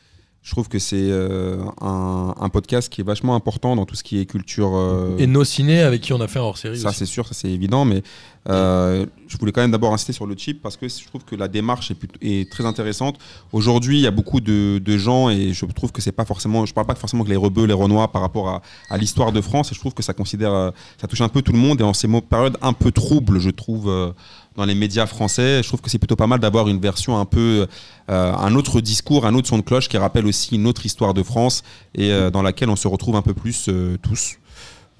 Je 0.41 0.51
trouve 0.51 0.69
que 0.69 0.79
c'est 0.79 0.95
euh, 1.11 1.57
un, 1.81 2.33
un 2.39 2.49
podcast 2.49 2.87
qui 2.91 3.01
est 3.01 3.03
vachement 3.03 3.35
important 3.35 3.75
dans 3.75 3.85
tout 3.85 3.95
ce 3.95 4.03
qui 4.03 4.19
est 4.19 4.25
culture. 4.25 4.71
euh, 4.73 5.17
Et 5.17 5.27
nos 5.27 5.43
ciné 5.43 5.81
avec 5.81 6.01
qui 6.01 6.13
on 6.13 6.21
a 6.21 6.27
fait 6.29 6.39
un 6.39 6.43
hors 6.43 6.57
série. 6.57 6.79
ça, 6.79 6.93
c'est 6.93 7.05
sûr, 7.05 7.27
ça 7.27 7.33
c'est 7.33 7.49
évident. 7.51 7.83
Mais 7.83 8.01
euh, 8.49 9.05
je 9.27 9.37
voulais 9.37 9.51
quand 9.51 9.59
même 9.61 9.71
d'abord 9.71 9.93
insister 9.93 10.13
sur 10.13 10.25
le 10.25 10.35
chip 10.37 10.61
parce 10.61 10.77
que 10.77 10.87
je 10.87 11.05
trouve 11.05 11.25
que 11.25 11.35
la 11.35 11.49
démarche 11.49 11.91
est, 11.91 11.95
plutôt- 11.95 12.17
est 12.21 12.49
très 12.49 12.65
intéressante. 12.65 13.17
Aujourd'hui, 13.51 13.97
il 13.99 14.01
y 14.01 14.07
a 14.07 14.11
beaucoup 14.11 14.39
de, 14.39 14.79
de 14.83 14.97
gens 14.97 15.29
et 15.29 15.51
je 15.51 15.65
trouve 15.65 15.91
que 15.91 16.01
c'est 16.01 16.13
pas 16.13 16.25
forcément. 16.25 16.65
Je 16.65 16.73
parle 16.73 16.87
pas 16.87 16.95
forcément 16.95 17.25
que 17.25 17.29
les 17.29 17.35
rebeux, 17.35 17.65
les 17.65 17.73
renois 17.73 18.09
par 18.11 18.21
rapport 18.21 18.47
à, 18.47 18.61
à 18.89 18.97
l'histoire 18.97 19.33
de 19.33 19.41
France. 19.41 19.73
Et 19.73 19.75
je 19.75 19.79
trouve 19.81 19.93
que 19.93 20.03
ça 20.03 20.13
considère, 20.13 20.71
ça 20.99 21.07
touche 21.07 21.21
un 21.21 21.29
peu 21.29 21.41
tout 21.41 21.51
le 21.51 21.59
monde. 21.59 21.81
Et 21.81 21.83
en 21.83 21.93
ces 21.93 22.07
périodes 22.21 22.57
un 22.61 22.73
peu 22.73 22.91
troubles, 22.93 23.39
je 23.39 23.49
trouve. 23.49 24.13
Dans 24.59 24.65
les 24.65 24.75
médias 24.75 25.05
français, 25.05 25.63
je 25.63 25.67
trouve 25.69 25.79
que 25.79 25.89
c'est 25.89 25.99
plutôt 25.99 26.17
pas 26.17 26.27
mal 26.27 26.39
d'avoir 26.39 26.67
une 26.67 26.81
version 26.81 27.17
un 27.17 27.23
peu, 27.23 27.65
euh, 28.09 28.33
un 28.33 28.55
autre 28.55 28.81
discours, 28.81 29.25
un 29.25 29.33
autre 29.33 29.47
son 29.47 29.57
de 29.57 29.63
cloche 29.63 29.87
qui 29.87 29.97
rappelle 29.97 30.27
aussi 30.27 30.55
une 30.55 30.67
autre 30.67 30.85
histoire 30.85 31.13
de 31.13 31.23
France 31.23 31.63
et 31.95 32.11
euh, 32.11 32.29
dans 32.29 32.41
laquelle 32.41 32.69
on 32.69 32.75
se 32.75 32.89
retrouve 32.89 33.15
un 33.15 33.21
peu 33.21 33.33
plus 33.33 33.67
euh, 33.69 33.97
tous. 34.01 34.37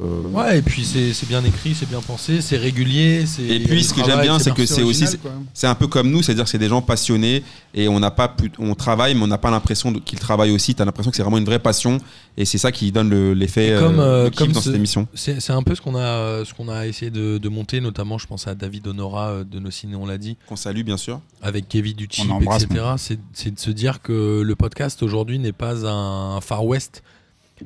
Euh, 0.01 0.21
Ouais, 0.29 0.59
et 0.59 0.62
puis 0.62 0.85
c'est 0.85 1.27
bien 1.27 1.43
écrit, 1.43 1.75
c'est 1.75 1.89
bien 1.89 1.99
pensé, 2.01 2.39
c'est 2.41 2.55
régulier. 2.57 3.25
c'est- 3.25 3.43
Et 3.43 3.59
puis, 3.59 3.83
ce 3.83 3.93
que 3.93 4.03
j'aime 4.05 4.21
bien, 4.21 4.39
c'est 4.39 4.53
que 4.53 4.65
C'est 4.65 4.81
aussi, 4.81 5.03
original, 5.03 5.19
c'est- 5.53 5.67
un 5.67 5.75
peu 5.75 5.88
comme 5.88 6.09
nous, 6.09 6.21
c'est-à-dire 6.23 6.45
que 6.45 6.49
c'est 6.49 6.57
des 6.57 6.69
gens 6.69 6.81
passionnés 6.81 7.43
et 7.73 7.89
on 7.89 7.99
n'a 7.99 8.09
pas, 8.12 8.29
pu- 8.29 8.51
on 8.59 8.75
travaille, 8.75 9.13
mais 9.15 9.23
on 9.23 9.27
n'a 9.27 9.38
pas 9.38 9.51
l'impression 9.51 9.91
qu'ils 9.91 10.19
travaillent 10.19 10.51
aussi. 10.51 10.73
T'as 10.73 10.85
l'impression 10.85 11.12
que 11.12 11.17
c'est 11.17 11.23
vraiment 11.23 11.38
une 11.38 11.43
vraie 11.45 11.59
passion 11.59 11.97
et 12.38 12.45
c'est 12.45 12.57
ça 12.57 12.71
qui 12.71 12.91
donne 12.93 13.09
le- 13.09 13.33
l'effet 13.33 13.71
euh, 13.71 13.79
comme, 13.81 13.99
euh, 13.99 14.29
comme 14.29 14.51
dans 14.53 14.59
ce- 14.62 14.67
cette 14.67 14.75
émission. 14.75 15.05
C'est 15.13 15.49
un 15.51 15.63
peu 15.63 15.75
ce 15.75 15.81
qu'on 15.81 15.95
a, 15.95 15.99
euh, 15.99 16.45
ce 16.45 16.53
qu'on 16.53 16.69
a 16.69 16.88
essayé 16.88 17.12
de, 17.12 17.38
de 17.38 17.49
monter, 17.49 17.81
notamment 17.81 18.17
je 18.17 18.27
pense 18.27 18.47
à 18.47 18.55
David 18.55 18.88
Honora 18.88 19.29
euh, 19.31 19.43
de 19.43 19.59
nos 19.59 19.71
ciné, 19.71 19.95
on 19.95 20.05
l'a 20.05 20.17
dit, 20.17 20.38
Qu'on 20.47 20.55
salue 20.55 20.83
bien 20.83 20.97
sûr. 20.97 21.19
avec 21.41 21.67
Kevin 21.67 21.95
embrasse, 22.29 22.63
etc. 22.63 23.17
C'est 23.33 23.53
de 23.53 23.59
se 23.59 23.71
dire 23.71 24.01
que 24.01 24.41
le 24.45 24.55
podcast 24.55 25.03
aujourd'hui 25.03 25.39
n'est 25.39 25.51
pas 25.51 25.85
un 25.85 26.39
Far 26.41 26.65
West. 26.65 27.03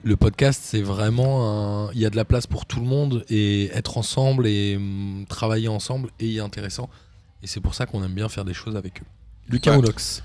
Le 0.04 0.16
podcast, 0.16 0.62
c'est 0.64 0.82
vraiment 0.82 1.88
un... 1.88 1.92
Il 1.94 2.00
y 2.00 2.06
a 2.06 2.10
de 2.10 2.16
la 2.16 2.26
place 2.26 2.48
pour 2.48 2.66
tout 2.66 2.80
le 2.80 2.86
monde 2.86 3.24
et 3.30 3.70
être 3.74 3.98
ensemble 3.98 4.48
et 4.48 4.76
hum, 4.76 5.26
travailler 5.30 5.68
ensemble 5.68 6.10
est 6.20 6.40
intéressant. 6.40 6.90
Et 7.44 7.48
c'est 7.48 7.62
pour 7.62 7.76
ça 7.76 7.86
qu'on 7.86 8.04
aime 8.04 8.14
bien 8.14 8.30
faire 8.30 8.46
des 8.46 8.54
choses 8.54 8.76
avec 8.76 9.02
eux. 9.02 9.06
Lucas. 9.50 9.76
Moulox. 9.76 10.24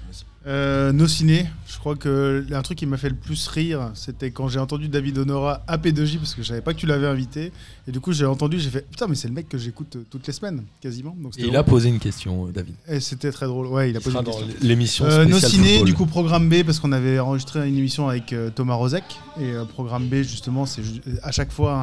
Euh, 0.48 0.92
nos 0.92 1.06
ciné, 1.06 1.46
je 1.66 1.78
crois 1.78 1.94
que 1.94 2.46
un 2.50 2.62
truc 2.62 2.78
qui 2.78 2.86
m'a 2.86 2.96
fait 2.96 3.10
le 3.10 3.14
plus 3.14 3.46
rire, 3.48 3.90
c'était 3.92 4.30
quand 4.30 4.48
j'ai 4.48 4.58
entendu 4.58 4.88
David 4.88 5.18
Honora 5.18 5.62
à 5.66 5.76
P2J, 5.76 6.16
parce 6.16 6.34
que 6.34 6.42
je 6.42 6.48
savais 6.48 6.62
pas 6.62 6.72
que 6.72 6.78
tu 6.78 6.86
l'avais 6.86 7.06
invité. 7.06 7.52
Et 7.86 7.92
du 7.92 8.00
coup, 8.00 8.12
j'ai 8.12 8.24
entendu, 8.24 8.58
j'ai 8.58 8.70
fait 8.70 8.88
Putain, 8.90 9.08
mais 9.08 9.14
c'est 9.14 9.28
le 9.28 9.34
mec 9.34 9.48
que 9.48 9.58
j'écoute 9.58 9.96
euh, 9.96 10.04
toutes 10.10 10.26
les 10.26 10.32
semaines, 10.32 10.64
quasiment. 10.80 11.14
Donc, 11.20 11.38
Et 11.38 11.46
il 11.46 11.54
a 11.56 11.62
posé 11.62 11.90
une 11.90 11.98
question, 11.98 12.46
euh, 12.46 12.52
David. 12.52 12.74
Et 12.88 13.00
c'était 13.00 13.30
très 13.30 13.44
drôle. 13.46 13.66
Ouais, 13.66 13.90
il 13.90 13.96
a 13.96 14.00
Il 14.00 14.02
posé 14.02 14.16
une 14.18 14.24
question. 14.24 14.46
l'émission 14.62 15.04
Euh, 15.04 15.26
nos 15.26 15.38
ciné, 15.38 15.68
football. 15.68 15.86
du 15.86 15.94
coup, 15.94 16.06
programme 16.06 16.48
B, 16.48 16.62
parce 16.64 16.80
qu'on 16.80 16.92
avait 16.92 17.18
enregistré 17.18 17.68
une 17.68 17.76
émission 17.76 18.08
avec 18.08 18.32
euh, 18.32 18.48
Thomas 18.48 18.74
Rozek. 18.74 19.04
Et 19.40 19.52
programme 19.74 20.06
B, 20.08 20.22
justement, 20.22 20.64
c'est 20.64 20.82
à 21.22 21.30
chaque 21.30 21.52
fois 21.52 21.74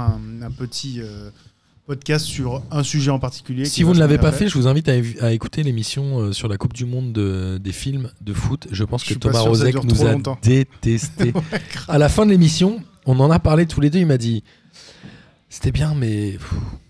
un, 0.41 0.41
un 0.43 0.51
petit 0.51 1.01
podcast 1.85 2.25
sur 2.25 2.63
un 2.71 2.83
sujet 2.83 3.11
en 3.11 3.19
particulier. 3.19 3.65
Si 3.65 3.83
vous 3.83 3.93
ne 3.93 3.99
l'avez 3.99 4.17
pas 4.17 4.31
fait, 4.31 4.47
je 4.47 4.55
vous 4.57 4.67
invite 4.67 4.89
à, 4.89 5.31
écouter 5.31 5.63
l'émission 5.63 6.19
euh, 6.19 6.31
sur 6.33 6.47
la 6.47 6.57
Coupe 6.57 6.73
du 6.73 6.85
Monde 6.85 7.13
de- 7.13 7.59
des 7.61 7.71
films 7.71 8.09
de 8.21 8.33
foot. 8.33 8.67
Je 8.71 8.83
pense 8.83 9.05
Je 9.05 9.13
que 9.13 9.19
Thomas 9.19 9.39
Rozek 9.39 9.83
nous 9.83 10.03
a 10.03 10.11
longtemps. 10.13 10.39
détesté. 10.41 11.33
à 11.87 11.97
la 11.97 12.09
fin 12.09 12.25
de 12.25 12.31
l'émission, 12.31 12.81
on 13.05 13.19
en 13.19 13.29
a 13.29 13.39
parlé 13.39 13.65
tous 13.67 13.81
les 13.81 13.89
deux. 13.89 13.99
Il 13.99 14.07
m'a 14.07 14.17
dit 14.17 14.43
C'était 15.47 15.71
bien, 15.71 15.93
mais 15.93 16.37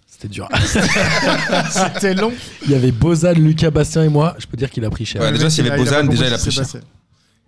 c'était 0.07 0.29
dur. 0.29 0.47
C'était 1.69 2.13
long. 2.13 2.31
il 2.63 2.71
y 2.71 2.75
avait 2.75 2.93
Bozan, 2.93 3.33
Lucas 3.33 3.71
Bastien 3.71 4.03
et 4.03 4.09
moi. 4.09 4.35
Je 4.39 4.47
peux 4.47 4.55
dire 4.55 4.69
qu'il 4.69 4.85
a 4.85 4.89
pris 4.89 5.05
cher. 5.05 5.21
Ouais, 5.21 5.31
déjà, 5.31 5.49
s'il 5.49 5.65
y 5.65 5.69
avait 5.69 5.77
Bozan, 5.77 6.05
déjà, 6.05 6.27
il 6.27 6.33
a 6.33 6.37
pris 6.37 6.51
cher. 6.51 6.63
passé. 6.63 6.79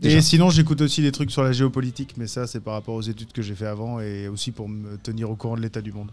Déjà. 0.02 0.18
Et 0.18 0.22
sinon, 0.22 0.50
j'écoute 0.50 0.82
aussi 0.82 1.02
des 1.02 1.12
trucs 1.12 1.32
sur 1.32 1.44
la 1.44 1.54
géopolitique, 1.54 2.16
mais 2.18 2.28
ça, 2.28 2.46
c'est 2.46 2.60
par 2.60 2.74
rapport 2.74 2.94
aux 2.94 3.02
études 3.02 3.32
que 3.32 3.42
j'ai 3.42 3.56
fait 3.56 3.66
avant 3.66 4.00
et 4.00 4.28
aussi 4.28 4.52
pour 4.52 4.70
me 4.70 4.98
tenir 4.98 5.32
au 5.32 5.36
courant 5.36 5.56
de 5.56 5.62
l'état 5.62 5.82
du 5.82 5.92
monde. 5.92 6.12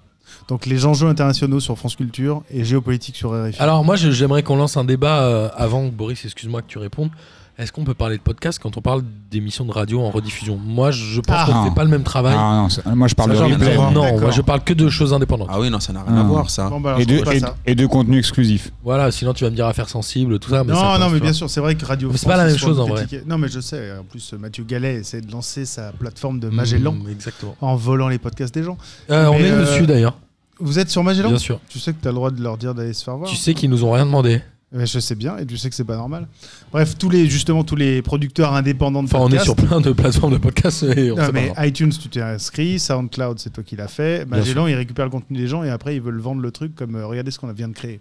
Donc, 0.48 0.66
les 0.66 0.86
enjeux 0.86 1.08
internationaux 1.08 1.60
sur 1.60 1.76
France 1.78 1.96
Culture 1.96 2.42
et 2.50 2.64
géopolitique 2.64 3.16
sur 3.16 3.30
RFI. 3.30 3.56
Alors 3.58 3.84
moi, 3.84 3.96
j'aimerais 3.96 4.42
qu'on 4.42 4.56
lance 4.56 4.76
un 4.76 4.84
débat 4.84 5.22
euh, 5.22 5.48
avant, 5.56 5.86
Boris, 5.86 6.24
excuse-moi 6.24 6.62
que 6.62 6.68
tu 6.68 6.78
répondes. 6.78 7.10
Est-ce 7.56 7.70
qu'on 7.70 7.84
peut 7.84 7.94
parler 7.94 8.16
de 8.16 8.22
podcast 8.22 8.58
quand 8.60 8.76
on 8.76 8.80
parle 8.80 9.02
d'émissions 9.30 9.64
de 9.64 9.70
radio 9.70 10.00
en 10.00 10.10
rediffusion? 10.10 10.56
Moi, 10.56 10.90
je 10.90 11.20
pense 11.20 11.36
Ah. 11.38 11.44
qu'on 11.46 11.62
ne 11.64 11.68
fait 11.68 11.74
pas 11.74 11.84
le 11.84 11.90
même 11.90 12.02
travail. 12.02 12.34
Ah 12.36 12.66
non, 12.84 12.96
moi 12.96 13.06
je 13.06 13.14
parle 13.14 13.30
Ça, 13.30 13.34
de 13.44 13.48
genre, 13.48 13.50
replay. 13.60 13.76
non, 13.76 14.18
moi 14.20 14.30
je 14.32 14.42
parle 14.42 14.64
que 14.64 14.72
de 14.72 14.88
choses 14.88 15.12
indépendantes. 15.12 15.46
Ah 15.52 15.60
oui, 15.60 15.70
non, 15.70 15.78
ça 15.78 15.92
n'a 15.92 16.02
rien 16.02 16.16
Ah. 16.16 16.20
à 16.20 16.22
voir 16.24 16.50
ça. 16.50 16.68
Bon, 16.68 16.80
bah, 16.80 16.96
Et 16.98 17.06
de, 17.06 17.14
et, 17.32 17.38
ça. 17.38 17.54
et 17.64 17.76
de 17.76 17.86
contenu 17.86 18.18
exclusif. 18.18 18.72
Voilà, 18.82 19.12
sinon 19.12 19.34
tu 19.34 19.44
vas 19.44 19.50
me 19.50 19.54
dire 19.54 19.66
affaires 19.66 19.88
sensibles, 19.88 20.40
tout 20.40 20.50
ça. 20.50 20.64
Mais 20.64 20.72
ça 20.74 20.80
non, 20.80 20.84
passe, 20.88 21.00
non, 21.00 21.10
mais 21.10 21.20
bien 21.20 21.32
sûr, 21.32 21.48
c'est 21.48 21.60
vrai 21.60 21.76
que 21.76 21.84
Radio 21.86 22.10
Mais 22.10 22.16
c'est 22.16 22.26
pas 22.26 22.36
la 22.36 22.46
même 22.46 22.56
chose, 22.58 22.80
en 22.80 22.86
vrai. 22.88 23.06
Non, 23.24 23.38
mais 23.38 23.46
je 23.48 23.60
sais. 23.60 23.92
En 23.98 24.02
plus, 24.02 24.32
Mathieu 24.32 24.64
Gallet 24.64 24.96
essaie 24.96 25.20
de 25.20 25.30
lancer 25.30 25.64
sa 25.64 25.92
plateforme 25.92 26.40
de 26.40 26.48
Magellan 26.48 26.92
Mm, 26.92 27.08
exactement. 27.08 27.54
en 27.60 27.76
volant 27.76 28.08
les 28.08 28.18
podcasts 28.18 28.52
des 28.54 28.64
gens. 28.64 28.78
Euh, 29.10 29.26
on 29.28 29.34
est 29.38 29.50
euh, 29.52 29.60
dessus 29.60 29.86
d'ailleurs, 29.86 30.16
Vous 30.58 30.78
êtes 30.80 30.88
sur 30.90 31.02
Magellan? 31.04 31.28
Bien 31.30 31.38
sûr. 31.38 31.60
Tu 31.68 31.78
sais 31.78 31.92
que 31.92 32.00
tu 32.02 32.06
as 32.08 32.10
le 32.12 32.14
droit 32.16 32.30
de 32.32 32.40
leur 32.42 32.56
dire 32.58 32.74
d'aller 32.74 32.92
se 32.94 33.02
faire 33.04 33.16
voir. 33.16 33.28
Tu 33.30 33.36
sais 33.36 33.54
qu'ils 33.54 33.70
nous 33.70 33.84
ont 33.84 33.90
rien 33.92 34.06
demandé. 34.06 34.40
Mais 34.76 34.86
je 34.86 34.98
sais 34.98 35.14
bien, 35.14 35.36
et 35.38 35.46
tu 35.46 35.56
sais 35.56 35.70
que 35.70 35.76
c'est 35.76 35.84
pas 35.84 35.96
normal. 35.96 36.26
Bref, 36.72 36.98
tous 36.98 37.08
les 37.08 37.28
justement 37.30 37.62
tous 37.62 37.76
les 37.76 38.02
producteurs 38.02 38.52
indépendants 38.54 39.02
de 39.04 39.08
Enfin, 39.08 39.18
on 39.20 39.28
est 39.28 39.36
podcasts. 39.36 39.44
sur 39.44 39.54
plein 39.56 39.80
de 39.80 39.92
plateformes 39.92 40.32
de 40.32 40.38
podcasts 40.38 40.82
et 40.82 41.12
on 41.12 41.16
Non, 41.16 41.26
sait 41.26 41.32
mais 41.32 41.52
pas. 41.52 41.66
iTunes, 41.68 41.90
tu 41.90 42.08
t'es 42.08 42.20
inscrit, 42.20 42.80
SoundCloud, 42.80 43.38
c'est 43.38 43.50
toi 43.52 43.62
qui 43.62 43.76
l'as 43.76 43.86
fait. 43.88 44.26
Magellan, 44.26 44.66
il 44.66 44.74
récupère 44.74 45.04
le 45.04 45.12
contenu 45.12 45.38
des 45.38 45.46
gens 45.46 45.62
et 45.62 45.70
après, 45.70 45.94
ils 45.94 46.02
veulent 46.02 46.18
vendre 46.20 46.40
le 46.42 46.50
truc 46.50 46.74
comme 46.74 46.96
euh, 46.96 47.06
regardez 47.06 47.30
ce 47.30 47.38
qu'on 47.38 47.52
vient 47.52 47.68
de 47.68 47.74
créer. 47.74 48.00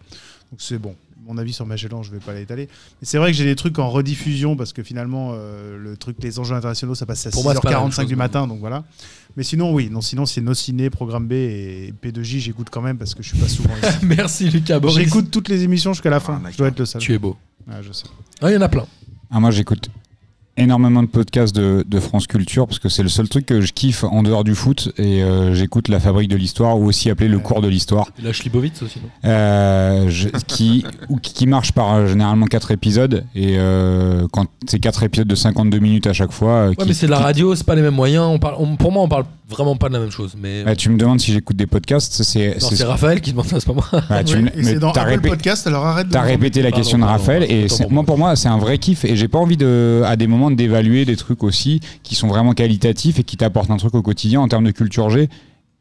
Donc 0.51 0.59
c'est 0.59 0.79
bon. 0.79 0.95
Mon 1.25 1.37
avis 1.37 1.53
sur 1.53 1.65
Magellan, 1.65 2.03
je 2.03 2.11
vais 2.11 2.19
pas 2.19 2.33
l'étaler. 2.33 2.67
Mais 3.01 3.05
c'est 3.07 3.17
vrai 3.17 3.31
que 3.31 3.37
j'ai 3.37 3.45
des 3.45 3.55
trucs 3.55 3.79
en 3.79 3.89
rediffusion 3.89 4.57
parce 4.57 4.73
que 4.73 4.83
finalement, 4.83 5.31
euh, 5.33 5.77
le 5.77 5.95
truc, 5.95 6.17
les 6.21 6.37
enjeux 6.37 6.53
internationaux, 6.55 6.95
ça 6.95 7.05
passe 7.05 7.25
à 7.27 7.29
Pour 7.29 7.43
moi, 7.43 7.53
c'est 7.53 7.61
pas 7.61 7.71
la 7.71 7.79
même 7.79 7.87
6h45 7.89 7.95
chose, 7.95 8.05
du 8.07 8.15
matin, 8.17 8.45
donc 8.45 8.59
voilà. 8.59 8.83
Mais 9.35 9.43
sinon, 9.43 9.73
oui, 9.73 9.89
non, 9.89 10.01
sinon 10.01 10.25
c'est 10.25 10.41
nos 10.41 10.53
ciné, 10.53 10.89
programme 10.89 11.27
B 11.27 11.31
et 11.33 11.93
P2J, 12.03 12.39
j'écoute 12.39 12.67
quand 12.69 12.81
même 12.81 12.97
parce 12.97 13.15
que 13.15 13.23
je 13.23 13.29
suis 13.29 13.37
pas 13.37 13.47
souvent 13.47 13.73
ici. 13.81 13.97
Merci 14.05 14.49
Lucas 14.49 14.79
Boris. 14.79 14.97
J'écoute 15.03 15.31
toutes 15.31 15.49
les 15.49 15.63
émissions 15.63 15.93
jusqu'à 15.93 16.11
la 16.11 16.19
fin. 16.19 16.39
Ah, 16.45 16.51
je 16.51 16.57
dois 16.57 16.67
être 16.67 16.77
le 16.79 16.85
seul. 16.85 17.01
Tu 17.01 17.13
es 17.13 17.17
beau. 17.17 17.35
Ah, 17.69 17.81
je 17.81 17.91
sais. 17.91 18.05
Ah, 18.41 18.51
Il 18.51 18.53
y 18.53 18.57
en 18.57 18.61
a 18.61 18.69
plein. 18.69 18.85
Ah, 19.31 19.39
moi 19.39 19.49
j'écoute 19.51 19.89
énormément 20.55 21.01
de 21.01 21.07
podcasts 21.07 21.55
de, 21.55 21.83
de 21.87 21.99
France 21.99 22.27
Culture 22.27 22.67
parce 22.67 22.77
que 22.79 22.87
c'est 22.89 23.01
le 23.03 23.09
seul 23.09 23.27
truc 23.27 23.45
que 23.47 23.61
je 23.61 23.73
kiffe 23.73 24.03
en 24.03 24.21
dehors 24.21 24.43
du 24.43 24.53
foot 24.53 24.91
et 24.97 25.23
euh, 25.23 25.53
j'écoute 25.55 25.87
La 25.87 25.99
Fabrique 25.99 26.29
de 26.29 26.35
l'Histoire 26.35 26.77
ou 26.79 26.85
aussi 26.85 27.09
appelé 27.09 27.27
Le 27.27 27.39
Cours 27.39 27.61
de 27.61 27.67
l'Histoire. 27.67 28.07
La 28.21 28.33
Schlibovitz 28.33 28.81
aussi, 28.83 28.99
non? 28.99 29.09
Euh, 29.29 30.09
je- 30.09 30.29
qui, 30.47 30.85
ou 31.09 31.17
qui 31.17 31.47
marche 31.47 31.71
par 31.71 31.93
euh, 31.95 32.07
généralement 32.07 32.45
4 32.45 32.71
épisodes 32.71 33.23
et 33.35 33.55
euh, 33.57 34.27
quand 34.31 34.45
c'est 34.67 34.79
4 34.79 35.03
épisodes 35.03 35.27
de 35.27 35.35
52 35.35 35.79
minutes 35.79 36.07
à 36.07 36.13
chaque 36.13 36.31
fois. 36.31 36.67
Ouais, 36.69 36.75
qui- 36.75 36.87
mais 36.87 36.93
c'est 36.93 37.07
de 37.07 37.11
la 37.11 37.17
qui- 37.17 37.23
radio, 37.23 37.55
c'est 37.55 37.65
pas 37.65 37.75
les 37.75 37.81
mêmes 37.81 37.95
moyens. 37.95 38.25
On 38.25 38.37
parle, 38.39 38.55
on- 38.59 38.75
pour 38.75 38.91
moi, 38.91 39.01
on 39.03 39.07
parle 39.09 39.25
vraiment 39.49 39.75
pas 39.75 39.87
de 39.89 39.93
la 39.93 39.99
même 39.99 40.11
chose. 40.11 40.35
Mais 40.39 40.63
Ouais, 40.63 40.75
tu 40.75 40.89
me 40.89 40.97
demandes 40.97 41.19
si 41.19 41.31
j'écoute 41.33 41.55
des 41.57 41.67
podcasts, 41.67 42.21
c'est 42.23 42.57
c'est 42.59 42.83
Raphaël 42.83 43.21
qui 43.21 43.31
demande 43.31 43.47
ça, 43.47 43.59
c'est 43.59 43.65
pas 43.65 43.73
moi. 43.73 43.85
Ouais, 44.09 44.23
tu 44.23 44.37
me- 44.37 44.49
c'est 44.61 44.79
dans 44.79 44.91
t'as 44.91 45.03
répé- 45.03 45.29
Podcast, 45.29 45.65
alors 45.67 45.85
arrête 45.85 46.07
de. 46.07 46.13
T'as 46.13 46.21
répété 46.21 46.61
la 46.61 46.69
Pardon, 46.69 46.77
question 46.83 46.97
de 46.99 47.03
Raphaël 47.03 47.39
pardon, 47.47 47.53
et 47.55 47.69
c'est- 47.69 47.83
pour 47.83 47.91
moi 47.91 48.01
moi. 48.03 48.05
pour 48.05 48.17
moi 48.17 48.35
c'est 48.35 48.49
un 48.49 48.57
vrai 48.57 48.77
kiff 48.77 49.03
et 49.05 49.15
j'ai 49.15 49.27
pas 49.27 49.39
envie 49.39 49.57
de 49.57 50.01
à 50.05 50.15
des 50.15 50.27
moments 50.27 50.42
d'évaluer 50.51 51.05
des 51.05 51.15
trucs 51.15 51.43
aussi 51.43 51.79
qui 52.03 52.15
sont 52.15 52.27
vraiment 52.27 52.53
qualitatifs 52.53 53.19
et 53.19 53.23
qui 53.23 53.37
t'apportent 53.37 53.71
un 53.71 53.77
truc 53.77 53.93
au 53.95 54.01
quotidien 54.01 54.41
en 54.41 54.47
termes 54.47 54.65
de 54.65 54.71
culture 54.71 55.09
G 55.09 55.29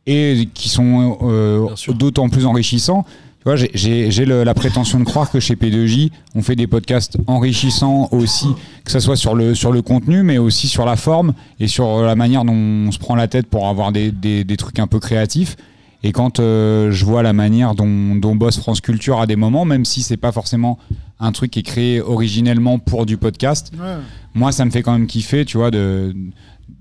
et 0.06 0.48
qui 0.54 0.68
sont 0.68 1.18
euh, 1.22 1.68
d'autant 1.94 2.28
plus 2.28 2.46
enrichissants. 2.46 3.04
Tu 3.38 3.44
vois, 3.44 3.56
j'ai- 3.56 4.24
la 4.24 4.54
prétention 4.54 5.00
de 5.00 5.04
croire 5.04 5.28
que 5.30 5.40
chez 5.40 5.56
P2J, 5.56 6.10
on 6.36 6.42
fait 6.42 6.54
des 6.54 6.68
podcasts 6.68 7.16
enrichissants 7.26 8.08
aussi, 8.12 8.46
que 8.84 8.90
ce 8.92 9.00
soit 9.00 9.16
sur 9.16 9.34
le, 9.34 9.54
sur 9.56 9.72
le 9.72 9.82
contenu, 9.82 10.22
mais 10.22 10.38
aussi 10.38 10.68
sur 10.68 10.84
la 10.84 10.94
forme 10.94 11.32
et 11.58 11.66
sur 11.66 12.02
la 12.02 12.14
manière 12.14 12.44
dont 12.44 12.52
on 12.54 12.92
se 12.92 12.98
prend 13.00 13.16
la 13.16 13.26
tête 13.26 13.46
pour 13.48 13.66
avoir 13.68 13.90
des, 13.90 14.12
des- 14.12 14.44
des 14.44 14.56
trucs 14.56 14.78
un 14.78 14.86
peu 14.86 15.00
créatifs. 15.00 15.56
Et 16.04 16.12
quand 16.12 16.40
euh, 16.40 16.90
je 16.90 17.04
vois 17.04 17.22
la 17.22 17.32
manière 17.32 17.74
dont, 17.74 18.16
dont 18.16 18.34
bosse 18.34 18.58
France 18.58 18.80
Culture 18.80 19.20
à 19.20 19.26
des 19.26 19.36
moments, 19.36 19.64
même 19.64 19.84
si 19.84 20.02
c'est 20.02 20.16
pas 20.16 20.32
forcément 20.32 20.78
un 21.20 21.30
truc 21.32 21.52
qui 21.52 21.60
est 21.60 21.62
créé 21.64 22.00
originellement 22.00 22.78
pour 22.80 23.06
du 23.06 23.16
podcast, 23.16 23.72
Ouais. 23.80 23.96
moi 24.34 24.50
ça 24.52 24.64
me 24.64 24.70
fait 24.70 24.82
quand 24.82 24.92
même 24.92 25.06
kiffer, 25.06 25.44
tu 25.44 25.56
vois, 25.58 25.70
de 25.70 26.14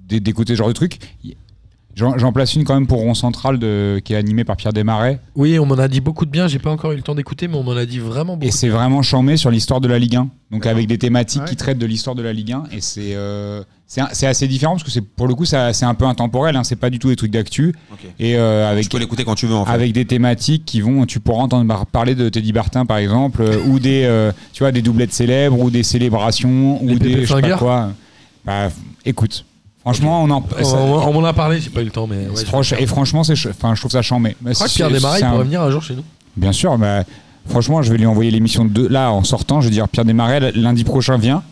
d'écouter 0.10 0.54
ce 0.54 0.58
genre 0.58 0.68
de 0.68 0.74
truc. 0.74 0.98
J'en 1.94 2.18
j'en 2.18 2.32
place 2.32 2.54
une 2.56 2.64
quand 2.64 2.74
même 2.74 2.88
pour 2.88 3.00
Rond 3.00 3.14
Central 3.14 3.60
de, 3.60 4.02
qui 4.04 4.14
est 4.14 4.16
animé 4.16 4.44
par 4.46 4.56
Pierre 4.56 4.72
Desmarais. 4.74 5.20
Oui, 5.36 5.60
on 5.60 5.66
m'en 5.66 5.76
a 5.76 5.88
dit 5.90 6.00
beaucoup 6.00 6.26
de 6.26 6.32
bien. 6.32 6.48
J'ai 6.48 6.58
pas 6.60 6.72
encore 6.72 6.94
eu 6.94 6.96
le 6.96 7.02
temps 7.02 7.16
d'écouter, 7.16 7.48
mais 7.50 7.56
on 7.58 7.64
m'en 7.64 7.74
a 7.74 7.86
dit 7.86 8.00
vraiment 8.00 8.36
beaucoup. 8.38 8.48
Et 8.48 8.52
c'est 8.52 8.70
vraiment 8.70 9.02
chambé 9.02 9.36
sur 9.36 9.52
l'histoire 9.52 9.82
de 9.82 9.90
la 9.90 10.00
Ligue 10.00 10.16
1. 10.16 10.30
Donc 10.52 10.66
avec 10.66 10.88
des 10.88 10.98
thématiques 10.98 11.42
Ouais. 11.44 11.48
qui 11.50 11.56
traitent 11.58 11.78
de 11.78 11.86
l'histoire 11.86 12.16
de 12.16 12.22
la 12.22 12.32
Ligue 12.34 12.54
1. 12.54 12.64
Et 12.72 12.80
c'est 12.82 13.14
euh, 13.16 13.64
c'est 14.14 14.26
assez 14.28 14.48
différent 14.48 14.74
parce 14.74 14.84
que 14.84 14.92
c'est 14.92 15.02
pour 15.02 15.28
le 15.28 15.36
coup 15.36 15.44
ça- 15.46 15.74
c'est 15.74 15.84
un 15.86 15.94
peu 15.94 16.06
intemporel. 16.06 16.56
Hein, 16.56 16.64
c'est 16.64 16.76
pas 16.78 16.90
du 16.90 16.98
tout 16.98 17.10
des 17.10 17.16
trucs 17.18 17.32
d'actu. 17.32 17.76
Et 18.20 18.38
euh, 18.38 18.66
Tu 18.68 18.72
avec 18.72 18.90
peux 18.90 18.98
l'écouter 19.00 19.26
quand 19.26 19.36
tu 19.36 19.48
veux 19.48 19.56
en 19.56 19.66
fait. 19.66 19.72
avec 19.72 19.92
des 19.92 20.06
thématiques 20.06 20.64
qui 20.66 20.80
vont, 20.82 21.06
tu 21.06 21.20
pourras 21.20 21.44
entendre 21.44 21.68
par- 21.68 21.86
parler 21.86 22.16
de 22.16 22.30
Teddy 22.30 22.54
Bartin 22.54 22.86
par 22.86 22.98
exemple, 22.98 23.42
euh, 23.42 23.58
ou 23.68 23.80
des, 23.80 24.04
euh, 24.06 24.32
tu 24.54 24.64
vois, 24.64 24.72
des 24.72 24.82
doublettes 24.82 25.14
célèbres, 25.14 25.60
ou 25.60 25.70
des 25.70 25.84
célébrations, 25.84 26.80
Les 26.84 26.94
ou 26.96 27.00
des, 27.00 27.26
je 27.26 27.34
sais 27.36 27.42
pas 27.42 27.58
quoi. 27.58 27.90
Bah, 28.46 28.70
écoute, 29.06 29.44
franchement, 29.82 30.24
on 30.24 30.30
en, 30.30 30.44
On, 30.60 30.64
ça- 30.64 30.78
on- 30.78 31.10
on 31.10 31.14
m'en 31.14 31.26
a 31.26 31.34
parlé, 31.34 31.60
j'ai 31.60 31.70
pas 31.70 31.82
eu 31.82 31.86
le 31.86 31.92
temps, 31.92 32.08
mais. 32.08 32.28
ouais, 32.28 32.44
et 32.80 32.86
franchement, 32.88 33.24
c'est, 33.24 33.34
enfin, 33.50 33.76
je 33.76 33.82
trouve 33.82 33.92
ça 33.92 34.02
chambé. 34.02 34.36
Mais 34.42 34.52
Je 34.52 34.56
crois 34.56 34.68
que 34.68 34.74
Pierre 34.74 34.90
Desmarais 34.90 35.20
il 35.20 35.26
un- 35.26 35.32
pourrait 35.32 35.44
venir 35.44 35.62
un 35.62 35.70
jour 35.72 35.84
chez 35.84 35.96
nous. 35.96 36.04
Bien 36.38 36.54
sûr, 36.54 36.78
bah, 36.78 37.04
franchement, 37.50 37.82
je 37.82 37.92
vais 37.92 37.98
lui 37.98 38.06
envoyer 38.06 38.32
l'émission 38.32 38.64
de 38.64 38.88
là 38.88 39.12
en 39.12 39.24
sortant. 39.26 39.60
Je 39.62 39.68
vais 39.68 39.74
dire 39.74 39.90
Pierre 39.90 40.06
Desmarais 40.06 40.54
lundi 40.54 40.84
prochain 40.86 41.18
vient. 41.18 41.44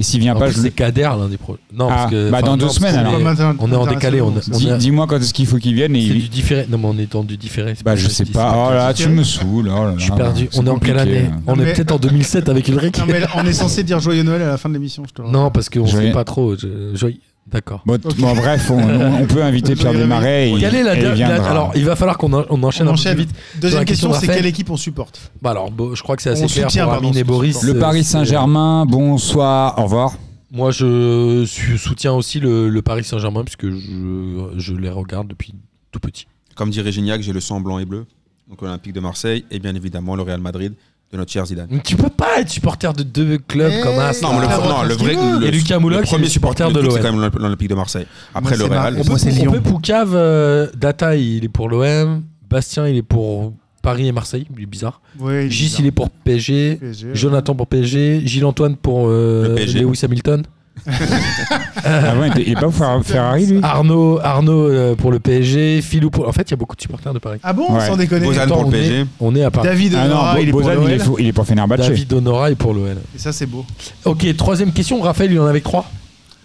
Et 0.00 0.02
s'il 0.02 0.18
vient 0.20 0.34
En 0.34 0.38
pas, 0.38 0.46
plus, 0.46 0.56
je 0.56 0.62
c'est 0.62 0.70
Kader 0.70 1.10
lundi 1.18 1.36
pro. 1.36 1.58
Non, 1.74 1.88
Ah, 1.90 1.94
parce 1.94 2.10
que. 2.10 2.30
bah, 2.30 2.40
dans 2.40 2.52
non, 2.52 2.56
deux 2.56 2.68
semaines, 2.70 2.96
alors. 2.96 3.12
On 3.58 3.70
est 3.70 3.76
en 3.76 3.84
décalé. 3.86 4.22
On, 4.22 4.28
on 4.32 4.76
dis-moi 4.78 5.06
quand 5.06 5.16
est-ce 5.18 5.34
qu'il 5.34 5.46
faut 5.46 5.58
qu'il 5.58 5.74
vienne. 5.74 5.94
Et 5.94 6.00
C'est 6.00 6.06
il- 6.14 6.22
du 6.22 6.28
différé. 6.30 6.66
Non, 6.70 6.78
mais 6.78 6.86
on 6.86 6.98
est 6.98 7.12
dans 7.12 7.22
du 7.22 7.36
différé. 7.36 7.74
Bah, 7.84 7.96
je 7.96 8.08
sais 8.08 8.24
pas. 8.24 8.54
Oh 8.56 8.72
là, 8.72 8.94
tu 8.94 9.08
me 9.10 9.22
saoules. 9.22 9.68
oh 9.70 9.84
là 9.84 9.94
Je 9.98 10.04
suis 10.04 10.12
perdu. 10.12 10.48
On 10.56 10.66
est 10.66 10.70
en 10.70 10.78
quelle 10.78 10.98
année 10.98 11.28
On 11.46 11.54
est 11.60 11.74
peut-être 11.74 11.92
en 11.92 11.98
2007 11.98 12.48
avec 12.48 12.66
Ulrich. 12.68 12.96
Non, 12.98 13.04
mais 13.06 13.20
on 13.36 13.44
est 13.44 13.52
censé 13.52 13.82
dire 13.84 14.00
joyeux 14.00 14.22
Noël 14.22 14.40
à 14.40 14.46
la 14.48 14.56
fin 14.56 14.70
de 14.70 14.74
l'émission. 14.74 15.02
Non, 15.30 15.50
parce 15.50 15.68
qu'on 15.68 15.84
Je 15.84 15.96
sait 15.98 16.10
pas 16.12 16.24
trop. 16.24 16.56
je- 16.56 16.94
D'accord. 17.46 17.82
Bon, 17.84 17.94
Ok. 17.94 18.16
bon, 18.18 18.34
bref, 18.34 18.70
on, 18.70 18.78
on- 18.78 19.14
on 19.22 19.26
peut 19.26 19.42
inviter 19.42 19.74
Pierre 19.74 19.92
Desmarais. 19.92 20.48
et 20.50 20.52
il- 20.52 20.60
Quelle 20.60 20.74
est 20.76 20.82
la, 20.84 20.94
et 20.94 20.98
il 20.98 21.04
la- 21.04 21.14
viendra. 21.14 21.50
Alors, 21.50 21.72
il 21.74 21.84
va 21.84 21.96
falloir 21.96 22.16
qu'on 22.16 22.32
en- 22.32 22.44
on 22.48 22.62
enchaîne 22.62 22.86
On 22.86 22.90
un 22.90 22.94
peu 22.94 23.00
enchaîne. 23.00 23.14
plus 23.16 23.24
vite. 23.24 23.34
Deuxième 23.60 23.84
question 23.84 24.12
c'est 24.12 24.26
quelle 24.28 24.46
équipe 24.46 24.70
on 24.70 24.76
supporte? 24.76 25.32
Bah 25.42 25.50
alors, 25.50 25.70
bon, 25.70 25.94
je 25.94 26.02
crois 26.02 26.14
que 26.16 26.22
c'est 26.22 26.30
assez 26.30 26.44
On 26.44 26.46
clair 26.46 26.70
soutient, 26.70 26.84
pour 26.84 26.94
Amine 26.94 27.16
et 27.16 27.24
Boris. 27.24 27.62
Le 27.62 27.78
Paris 27.78 28.04
Saint-Germain, 28.04 28.86
bonsoir, 28.86 29.78
au 29.78 29.82
revoir. 29.84 30.14
Moi, 30.52 30.70
je 30.70 31.44
soutiens 31.78 32.12
aussi 32.12 32.40
le, 32.40 32.68
le 32.68 32.82
Paris 32.82 33.04
Saint-Germain 33.04 33.42
puisque 33.44 33.68
je, 33.68 34.50
je 34.56 34.74
les 34.74 34.90
regarde 34.90 35.28
depuis 35.28 35.54
tout 35.92 36.00
petit. 36.00 36.26
Comme 36.56 36.70
dirait 36.70 36.92
Gignac, 36.92 37.20
j'ai 37.22 37.32
le 37.32 37.40
sang 37.40 37.60
blanc 37.60 37.78
et 37.78 37.84
bleu. 37.84 38.06
Donc 38.48 38.62
l'Olympique 38.62 38.92
de 38.92 39.00
Marseille 39.00 39.44
et 39.52 39.60
bien 39.60 39.74
évidemment 39.76 40.16
le 40.16 40.22
Real 40.22 40.40
Madrid 40.40 40.74
de 41.12 41.16
notre 41.18 41.32
cher 41.32 41.44
Zidane. 41.46 41.66
Mais 41.70 41.80
tu 41.80 41.96
peux 41.96 42.08
pas 42.08 42.38
être 42.40 42.48
supporter 42.50 42.92
de 42.92 43.02
deux 43.02 43.38
clubs 43.38 43.72
Eh, 43.76 43.82
comme 43.82 43.98
As. 43.98 44.22
Non, 44.22 44.34
mais 44.34 44.46
le, 44.46 44.68
non, 44.68 44.82
le 44.84 44.94
vrai. 44.94 45.14
Et 45.14 45.16
le- 45.16 45.50
Lucas 45.50 45.78
Moulox, 45.80 46.02
le 46.02 46.06
premier 46.06 46.28
supporter 46.28 46.68
le 46.68 46.72
de 46.74 46.78
truc, 46.80 46.92
C'est 46.92 46.98
l'OM. 47.02 47.16
quand 47.16 47.20
même 47.20 47.30
l'Olympique 47.42 47.68
de 47.68 47.74
Marseille. 47.74 48.06
Après 48.34 48.56
Moi, 48.56 48.68
le 48.68 48.72
Real. 48.72 48.96
On 48.98 49.12
on 49.12 49.16
Lyon. 49.30 49.52
peut 49.52 49.60
Poucave, 49.60 50.12
euh, 50.14 50.68
Data, 50.76 51.16
il 51.16 51.44
est 51.44 51.48
pour 51.48 51.68
l'OM. 51.68 52.22
Bastien, 52.48 52.86
il 52.88 52.96
est 52.96 53.02
pour 53.02 53.52
Paris 53.82 54.06
et 54.08 54.12
Marseille. 54.12 54.46
Il 54.56 54.62
est 54.62 54.66
bizarre. 54.66 55.00
Ouais, 55.18 55.44
il 55.44 55.46
est 55.46 55.50
Gis, 55.50 55.64
bizarre. 55.64 55.80
il 55.80 55.86
est 55.86 55.90
pour 55.90 56.10
PSG. 56.10 56.76
PSG, 56.76 57.06
ouais. 57.08 57.14
Jonathan 57.14 57.54
pour 57.54 57.66
PSG. 57.66 58.22
Gilles 58.26 58.44
Antoine 58.44 58.76
pour 58.76 59.06
euh, 59.08 59.48
Le 59.48 59.54
PSG. 59.56 59.80
Lewis 59.80 60.00
Hamilton. 60.04 60.42
Ah 61.84 62.16
ouais, 62.18 62.30
il 62.38 62.50
est 62.52 62.54
pas 62.54 62.68
pour 62.70 63.04
Ferrari, 63.04 63.46
lui 63.46 63.60
Arnaud, 63.62 64.18
Arnaud 64.22 64.68
euh, 64.70 64.94
pour 64.94 65.10
le 65.10 65.18
PSG. 65.18 65.82
Philou 65.82 66.10
pour. 66.10 66.26
En 66.28 66.32
fait, 66.32 66.42
il 66.42 66.50
y 66.50 66.54
a 66.54 66.56
beaucoup 66.56 66.76
de 66.76 66.80
supporters 66.80 67.12
de 67.12 67.18
Paris. 67.18 67.38
Ah 67.42 67.52
bon, 67.52 67.72
Ouais. 67.72 67.86
sans 67.86 67.96
déconner. 67.96 68.26
Bozan 68.26 68.46
pour 68.46 68.62
le 68.62 68.64
on 68.64 68.68
est- 68.68 68.72
PSG. 68.72 69.06
On 69.20 69.34
est 69.36 69.42
à 69.44 69.50
Paris. 69.50 69.68
David 69.68 69.94
Ah 69.98 70.04
Honora, 70.06 70.34
non, 70.34 70.40
il 70.40 70.48
est 70.48 70.50
pour 70.52 70.60
Bozan, 70.62 70.72
il 70.82 70.90
est, 70.90 70.96
l'OL. 70.96 71.06
fou- 71.06 71.16
il 71.18 71.26
est 71.26 71.32
pour 71.32 71.46
Fenerbahçe. 71.46 71.80
David 71.80 72.12
Honora 72.12 72.50
est 72.50 72.54
pour 72.54 72.72
l'OL. 72.74 72.96
Et 73.14 73.18
ça, 73.18 73.32
c'est 73.32 73.46
beau. 73.46 73.64
Ok, 74.04 74.24
troisième 74.36 74.72
question. 74.72 75.00
Raphaël, 75.00 75.30
il 75.32 75.36
y 75.36 75.38
en 75.38 75.46
avait 75.46 75.60
que 75.60 75.64
trois. 75.64 75.90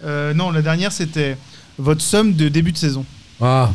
Euh, 0.04 0.34
non, 0.34 0.50
la 0.50 0.62
dernière, 0.62 0.92
c'était 0.92 1.36
votre 1.78 2.02
somme 2.02 2.34
de 2.34 2.48
début 2.48 2.72
de 2.72 2.78
saison. 2.78 3.04
Ah, 3.40 3.70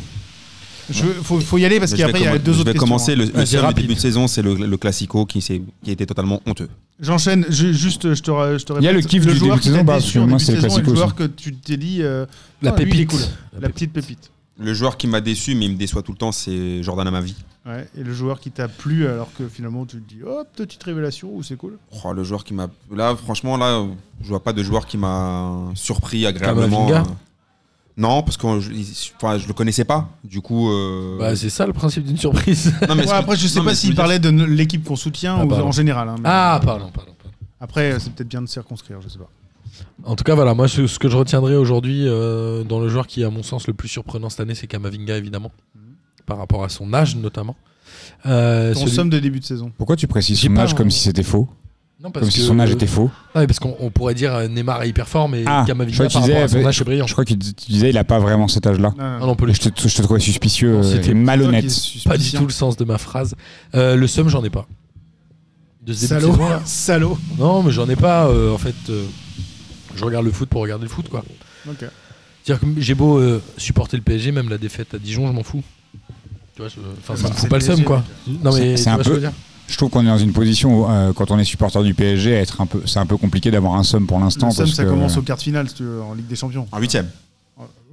Je, 0.91 1.05
faut, 1.05 1.39
faut 1.39 1.57
y 1.57 1.65
aller 1.65 1.79
parce 1.79 1.91
je 1.91 1.97
vais 1.97 2.03
qu'après, 2.03 2.19
il 2.19 2.25
y 2.25 2.27
a 2.27 2.37
deux 2.37 2.53
je 2.53 2.57
autres 2.59 2.65
vais 2.65 2.73
questions. 2.73 2.87
commencer. 2.87 3.13
hein. 3.13 3.15
Le, 3.33 3.39
le 3.39 3.45
seul 3.45 3.73
début 3.73 3.95
de 3.95 3.99
saison, 3.99 4.27
c'est 4.27 4.41
le, 4.41 4.53
le 4.55 4.77
Classico 4.77 5.25
qui, 5.25 5.39
qui 5.39 5.61
a 5.89 5.91
été 5.91 6.05
totalement 6.05 6.41
honteux. 6.45 6.69
J'enchaîne, 6.99 7.45
ju- 7.49 7.73
juste, 7.73 8.13
je 8.13 8.21
te, 8.21 8.57
je 8.57 8.65
te 8.65 8.73
Il 8.73 8.83
y 8.83 8.87
a 8.87 8.91
répète, 8.91 9.03
le 9.05 9.09
kiff 9.09 9.25
du 9.25 9.39
début 9.39 9.55
de 9.57 9.61
saison, 9.61 9.83
bah, 9.83 9.97
début 9.99 10.39
c'est 10.43 10.51
le 10.53 10.59
classico 10.59 10.89
le 10.91 10.95
joueur 10.95 11.07
aussi. 11.07 11.15
que 11.15 11.23
tu 11.23 11.53
t'es 11.55 11.77
dit. 11.77 11.97
euh, 12.01 12.25
la 12.61 12.71
ah, 12.73 12.75
lui, 12.77 12.83
il 12.83 12.91
pépite. 12.91 13.09
cool. 13.09 13.19
La 13.53 13.59
La 13.61 13.69
petite 13.69 13.91
pépite. 13.93 14.29
Le 14.59 14.73
joueur 14.75 14.97
qui 14.97 15.07
m'a 15.07 15.21
déçu, 15.21 15.55
mais 15.55 15.65
il 15.65 15.71
me 15.71 15.77
déçoit 15.77 16.03
tout 16.03 16.11
le 16.11 16.17
temps, 16.19 16.31
c'est 16.31 16.83
Jordan 16.83 17.07
Amavi. 17.07 17.33
Ouais, 17.65 17.87
et 17.97 18.03
le 18.03 18.13
joueur 18.13 18.39
qui 18.39 18.51
t'a 18.51 18.67
plu 18.67 19.07
alors 19.07 19.29
que 19.37 19.47
finalement 19.47 19.85
tu 19.85 19.97
te 20.01 20.07
dis 20.13 20.19
oh 20.27 20.43
petite 20.55 20.81
révélation 20.83 21.29
ou 21.33 21.41
c'est 21.43 21.55
cool? 21.55 21.77
Oh, 22.03 22.11
le 22.13 22.23
joueur 22.23 22.43
qui 22.43 22.53
m'a. 22.55 22.67
Là, 22.93 23.15
franchement, 23.15 23.55
là, 23.57 23.85
je 24.21 24.27
vois 24.29 24.43
pas 24.43 24.53
de 24.53 24.61
joueur 24.63 24.85
qui 24.87 24.97
m'a 24.97 25.51
surpris 25.75 26.25
agréablement. 26.27 26.87
Euh. 27.97 28.01
Non, 28.01 28.23
parce 28.23 28.37
que 28.37 28.47
enfin, 28.47 29.37
je 29.37 29.47
le 29.47 29.53
connaissais 29.53 29.83
pas. 29.85 30.09
Du 30.23 30.41
coup. 30.41 30.69
euh, 30.71 31.17
Bah, 31.19 31.35
c'est 31.35 31.49
ça 31.49 31.67
le 31.67 31.73
principe 31.73 32.05
d'une 32.05 32.17
surprise. 32.17 32.73
non, 32.87 32.95
mais 32.95 33.01
Ouais, 33.01 33.07
ce 33.07 33.11
que- 33.11 33.15
après 33.17 33.35
je 33.35 33.47
sais 33.47 33.59
non, 33.59 33.65
pas 33.65 33.75
s'il 33.75 33.89
dire, 33.91 33.97
parlait 33.97 34.19
de 34.19 34.29
l'équipe 34.45 34.83
qu'on 34.83 34.95
soutient 34.95 35.37
Ah, 35.39 35.45
ou 35.45 35.47
pardon. 35.47 35.67
en 35.67 35.71
général. 35.71 36.09
hein, 36.09 36.15
mais- 36.17 36.23
ah, 36.25 36.59
pardon, 36.63 36.89
pardon. 36.93 37.11
pardon. 37.17 37.31
Après 37.59 37.99
c'est 37.99 38.11
peut-être 38.13 38.29
bien 38.29 38.41
de 38.41 38.47
circonscrire, 38.47 38.99
je 39.01 39.09
sais 39.09 39.19
pas. 39.19 39.29
En 40.03 40.15
tout 40.15 40.23
cas, 40.23 40.35
voilà, 40.35 40.53
moi, 40.53 40.67
ce, 40.67 40.87
ce 40.87 40.97
que 40.99 41.09
je 41.09 41.15
retiendrai 41.17 41.55
aujourd'hui 41.55 42.07
euh, 42.07 42.63
dans 42.63 42.79
le 42.79 42.89
joueur 42.89 43.05
qui 43.07 43.21
est, 43.21 43.25
à 43.25 43.29
mon 43.29 43.43
sens, 43.43 43.67
le 43.67 43.73
plus 43.73 43.87
surprenant 43.87 44.29
cette 44.29 44.39
année, 44.39 44.55
c'est 44.55 44.67
Kamavinga, 44.67 45.15
évidemment, 45.17 45.51
par 46.25 46.37
rapport 46.37 46.63
à 46.63 46.69
son 46.69 46.91
âge, 46.93 47.15
notamment. 47.15 47.55
Euh, 48.25 48.73
Ton 48.73 48.81
celui- 48.81 48.91
somme 48.91 49.09
de 49.09 49.19
début 49.19 49.39
de 49.39 49.45
saison. 49.45 49.71
Pourquoi 49.77 49.95
tu 49.95 50.07
précises 50.07 50.39
son 50.39 50.55
âge 50.57 50.73
un- 50.73 50.75
comme 50.75 50.89
si 50.91 50.99
c'était 51.01 51.23
faux? 51.23 51.49
Non, 52.03 52.09
parce 52.09 52.23
Comme 52.25 52.31
si 52.31 52.39
que- 52.39 52.45
son 52.45 52.59
âge 52.59 52.71
était 52.71 52.87
faux 52.87 53.11
Non, 53.35 53.41
mais 53.41 53.47
parce 53.47 53.59
qu'on 53.59 53.75
on 53.79 53.91
pourrait 53.91 54.15
dire 54.15 54.33
euh, 54.33 54.47
Neymar 54.47 54.81
est 54.81 54.89
hyper 54.89 55.07
fort, 55.07 55.29
mais 55.29 55.43
Ah, 55.45 55.61
je 55.63 55.67
Kamavinga, 55.67 55.93
crois 55.95 56.07
que 56.07 56.11
tu 56.11 56.13
par 56.17 56.21
rapport 56.23 56.37
à 56.41 56.45
disais, 56.47 56.61
son 56.61 56.67
âge, 56.67 56.77
c'est 56.79 56.83
brillant. 56.83 57.05
je 57.07 57.13
crois 57.13 57.25
que 57.25 57.33
tu 57.33 57.37
tu 57.53 57.71
disais 57.71 57.89
il 57.91 57.97
a 57.99 58.03
pas 58.03 58.17
vraiment 58.17 58.47
cet 58.47 58.65
âge-là. 58.65 58.91
Non, 58.97 59.03
non, 59.03 59.17
Ah 59.21 59.25
non, 59.27 59.35
plus. 59.35 59.53
Je 59.53 59.69
te, 59.69 59.87
je 59.87 59.95
te 59.95 60.01
trouvais 60.01 60.19
suspicieux 60.19 60.71
Non, 60.73 60.79
euh, 60.79 60.83
c'était 60.83 61.11
et 61.11 61.13
malhonnête. 61.13 61.71
Pas 62.05 62.17
du 62.17 62.31
tout 62.31 62.45
le 62.45 62.51
sens 62.51 62.75
de 62.75 62.85
ma 62.85 62.97
phrase. 62.97 63.35
Euh, 63.75 63.95
le 63.95 64.07
seum, 64.07 64.29
j'en 64.29 64.43
ai 64.43 64.49
pas. 64.49 64.65
De 65.85 65.93
ce 65.93 66.01
début 66.07 66.13
de 66.15 66.19
Salaud, 66.21 66.31
saison, 66.33 66.49
là. 66.49 66.61
salaud. 66.65 67.17
Non, 67.37 67.61
mais 67.61 67.71
j'en 67.71 67.87
ai 67.87 67.95
pas. 67.95 68.25
euh, 68.27 68.51
en 68.51 68.57
fait, 68.57 68.73
euh, 68.89 69.05
je 69.95 70.03
regarde 70.03 70.25
le 70.25 70.31
foot 70.31 70.49
pour 70.49 70.61
regarder 70.63 70.85
le 70.85 70.89
foot, 70.89 71.07
quoi. 71.07 71.23
Ok. 71.69 71.85
C'est-à-dire 72.43 72.59
que 72.75 72.81
j'ai 72.81 72.95
beau 72.95 73.19
euh, 73.19 73.39
supporter 73.57 73.95
le 73.97 74.01
PSG, 74.03 74.31
même 74.31 74.49
la 74.49 74.57
défaite 74.57 74.95
à 74.95 74.97
Dijon, 74.97 75.27
je 75.27 75.33
m'en 75.33 75.43
fous. 75.43 75.61
Tu 76.55 76.61
vois, 76.63 76.67
je- 76.69 76.79
enfin, 76.99 77.15
ça 77.15 77.27
me 77.29 77.33
C'est 77.35 77.41
fout 77.41 77.49
pas 77.49 77.57
le 77.57 77.61
seum, 77.61 77.75
PSG, 77.75 77.83
quoi. 77.85 78.03
Non, 78.43 78.53
mais 78.55 78.75
C'est 78.77 78.83
tu 78.85 78.89
un 78.89 78.95
vois 78.95 79.03
ce 79.03 79.09
que 79.09 79.13
peu- 79.13 79.19
je 79.21 79.25
veux 79.25 79.27
dire 79.29 79.37
Je 79.71 79.77
trouve 79.77 79.89
qu'on 79.89 80.01
est 80.03 80.07
dans 80.09 80.17
une 80.17 80.33
position 80.33 80.81
où, 80.81 80.85
euh, 80.91 81.13
quand 81.13 81.31
on 81.31 81.39
est 81.39 81.43
supporter 81.45 81.81
du 81.83 81.93
PSG, 81.93 82.31
être 82.33 82.59
un 82.61 82.65
peu, 82.65 82.81
c'est 82.85 82.99
un 82.99 83.05
peu 83.05 83.15
compliqué 83.17 83.49
d'avoir 83.51 83.75
un 83.75 83.83
somme 83.83 84.05
pour 84.05 84.19
l'instant. 84.19 84.47
Le 84.47 84.53
Somme, 84.53 84.67
ça 84.67 84.83
que- 84.83 84.89
commence 84.89 85.15
au 85.17 85.21
quart 85.21 85.37
de 85.37 85.41
finale 85.41 85.69
si 85.69 85.75
tu 85.75 85.83
veux, 85.83 86.01
en 86.01 86.13
Ligue 86.13 86.27
des 86.27 86.35
Champions. 86.35 86.67
En 86.71 86.79
huitième. 86.79 87.07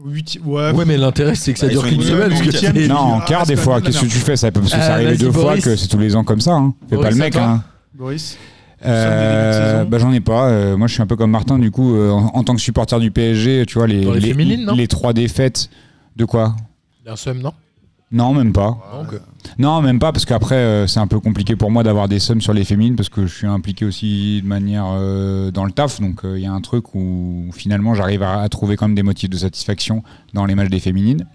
Huit- 0.04 0.38
ouais. 0.44 0.70
Ouais, 0.72 0.84
mais 0.84 0.96
l'intérêt, 0.96 1.34
c'est 1.34 1.52
que 1.52 1.58
ça 1.58 1.66
Bah, 1.66 1.72
dure 1.72 1.82
qu'une 1.86 2.00
semaine. 2.02 2.28
parce 2.30 2.40
que 2.42 2.86
Non, 2.88 2.94
en 2.96 3.18
Ah, 3.20 3.24
quart 3.26 3.46
c'est 3.46 3.54
des 3.56 3.60
fois. 3.60 3.80
Qu'est-ce 3.80 4.00
que 4.00 4.06
tu 4.06 4.18
fais? 4.18 4.36
Ça 4.36 4.50
peut, 4.52 4.60
Parce 4.60 4.72
que 4.72 4.78
Ah, 4.80 5.02
vas-y, 5.02 5.18
deux 5.18 5.32
fois 5.32 5.42
Boris. 5.42 5.64
que 5.64 5.74
c'est 5.76 5.88
tous 5.88 5.98
les 5.98 6.14
ans 6.14 6.22
comme 6.24 6.40
ça. 6.40 6.54
Hein. 6.54 6.72
Fais 6.88 6.96
pas 6.96 7.10
le 7.10 7.16
mec. 7.16 7.34
Hein. 7.36 7.62
Boris. 7.94 8.36
Euh, 8.84 9.84
bah, 9.84 9.98
j'en 9.98 10.12
ai 10.12 10.20
pas. 10.20 10.48
Euh, 10.48 10.76
moi, 10.76 10.86
je 10.86 10.92
suis 10.94 11.02
un 11.02 11.06
peu 11.06 11.16
comme 11.16 11.30
Martin. 11.32 11.58
Du 11.58 11.70
coup, 11.70 11.96
euh, 11.96 12.10
en, 12.10 12.26
en 12.32 12.44
tant 12.44 12.54
que 12.54 12.60
supporter 12.60 13.00
du 13.00 13.10
PSG, 13.10 13.64
tu 13.66 13.74
vois 13.78 13.86
les 13.88 14.04
les 14.20 14.34
les 14.34 14.86
trois 14.88 15.12
défaites 15.12 15.68
de 16.16 16.24
quoi? 16.24 16.54
Un 17.06 17.16
seum, 17.16 17.38
non? 17.40 17.52
Non, 18.10 18.32
même 18.32 18.52
pas. 18.54 18.78
Euh, 18.94 19.18
Non, 19.58 19.82
même 19.82 19.98
pas, 19.98 20.12
parce 20.12 20.24
qu'après, 20.24 20.54
euh, 20.54 20.86
c'est 20.86 21.00
un 21.00 21.06
peu 21.06 21.20
compliqué 21.20 21.56
pour 21.56 21.70
moi 21.70 21.82
d'avoir 21.82 22.08
des 22.08 22.18
sommes 22.20 22.40
sur 22.40 22.54
les 22.54 22.64
féminines, 22.64 22.96
parce 22.96 23.10
que 23.10 23.26
je 23.26 23.34
suis 23.34 23.46
impliqué 23.46 23.84
aussi 23.84 24.40
de 24.42 24.46
manière 24.46 24.86
euh, 24.88 25.50
dans 25.50 25.66
le 25.66 25.72
taf. 25.72 26.00
Donc, 26.00 26.24
euh, 26.24 26.38
il 26.38 26.42
y 26.44 26.46
a 26.46 26.52
un 26.52 26.60
truc 26.62 26.94
où 26.94 27.50
finalement, 27.52 27.94
j'arrive 27.94 28.22
à, 28.22 28.40
à 28.40 28.48
trouver 28.48 28.76
quand 28.76 28.86
même 28.88 28.94
des 28.94 29.02
motifs 29.02 29.28
de 29.28 29.36
satisfaction 29.36 30.02
dans 30.32 30.46
les 30.46 30.54
matchs 30.54 30.70
des 30.70 30.80
féminines. 30.80 31.26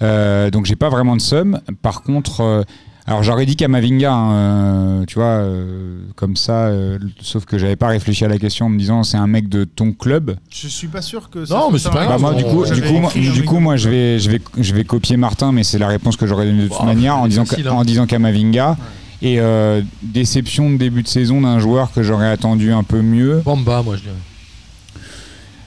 Donc, 0.00 0.66
j'ai 0.66 0.76
pas 0.76 0.90
vraiment 0.90 1.16
de 1.16 1.22
somme. 1.22 1.60
Par 1.80 2.02
contre, 2.02 2.66
alors 3.06 3.22
j'aurais 3.22 3.46
dit 3.46 3.54
Kamavinga, 3.56 4.12
hein, 4.12 4.32
euh, 4.32 5.04
tu 5.06 5.14
vois, 5.16 5.24
euh, 5.26 5.98
comme 6.16 6.34
ça, 6.36 6.66
euh, 6.66 6.98
sauf 7.20 7.44
que 7.44 7.56
j'avais 7.58 7.76
pas 7.76 7.86
réfléchi 7.88 8.24
à 8.24 8.28
la 8.28 8.38
question 8.38 8.66
en 8.66 8.68
me 8.68 8.78
disant 8.78 9.04
c'est 9.04 9.16
un 9.16 9.26
mec 9.28 9.48
de 9.48 9.62
ton 9.64 9.92
club. 9.92 10.36
Je 10.50 10.66
suis 10.66 10.88
pas 10.88 11.02
sûr 11.02 11.30
que 11.30 11.44
ça 11.44 11.54
Non, 11.54 11.60
soit 11.62 11.72
mais 11.72 11.78
c'est 11.78 11.88
pas 11.90 11.94
Bah, 12.00 12.06
grave. 12.06 12.20
moi, 12.20 12.34
du 12.34 12.44
coup, 12.44 12.64
du 12.64 12.82
coup, 12.82 12.94
moi, 12.98 13.12
du 13.14 13.44
coup, 13.44 13.58
moi, 13.60 13.76
je 13.76 13.88
vais, 13.88 14.18
je 14.18 14.30
vais, 14.30 14.40
je 14.58 14.74
vais 14.74 14.82
copier 14.84 15.16
Martin, 15.16 15.52
mais 15.52 15.62
c'est 15.62 15.78
la 15.78 15.86
réponse 15.88 16.16
que 16.16 16.26
j'aurais 16.26 16.46
donnée 16.46 16.64
de 16.64 16.68
toute 16.68 16.78
Bah, 16.78 16.84
manière 16.84 17.16
en 17.16 17.28
disant, 17.28 17.44
facile, 17.44 17.68
hein. 17.68 17.72
en 17.72 17.84
disant 17.84 18.06
Kamavinga. 18.06 18.76
Et 19.22 19.40
euh, 19.40 19.80
déception 20.02 20.70
de 20.70 20.76
début 20.76 21.02
de 21.02 21.08
saison 21.08 21.40
d'un 21.40 21.58
joueur 21.58 21.90
que 21.92 22.02
j'aurais 22.02 22.28
attendu 22.28 22.70
un 22.72 22.82
peu 22.82 23.00
mieux. 23.00 23.40
Bamba, 23.44 23.82
moi 23.82 23.96
je 23.96 24.02
dirais. 24.02 24.14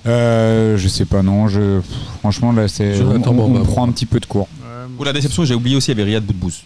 Euh, 0.05 0.77
je 0.77 0.87
sais 0.87 1.05
pas, 1.05 1.23
non. 1.23 1.47
Je, 1.47 1.79
pff, 1.79 1.89
franchement, 2.19 2.51
là, 2.51 2.67
c'est, 2.67 3.01
on, 3.01 3.21
on- 3.27 3.55
on 3.55 3.63
prend 3.63 3.87
un 3.87 3.91
petit 3.91 4.05
peu 4.05 4.19
de 4.19 4.25
cours. 4.25 4.47
Pour 4.95 5.05
la 5.05 5.13
déception, 5.13 5.45
j'ai 5.45 5.55
oublié 5.55 5.75
aussi, 5.77 5.91
il 5.91 5.97
y 5.97 6.01
avait 6.01 6.03
Riyad 6.09 6.23
Boudbouz. 6.23 6.63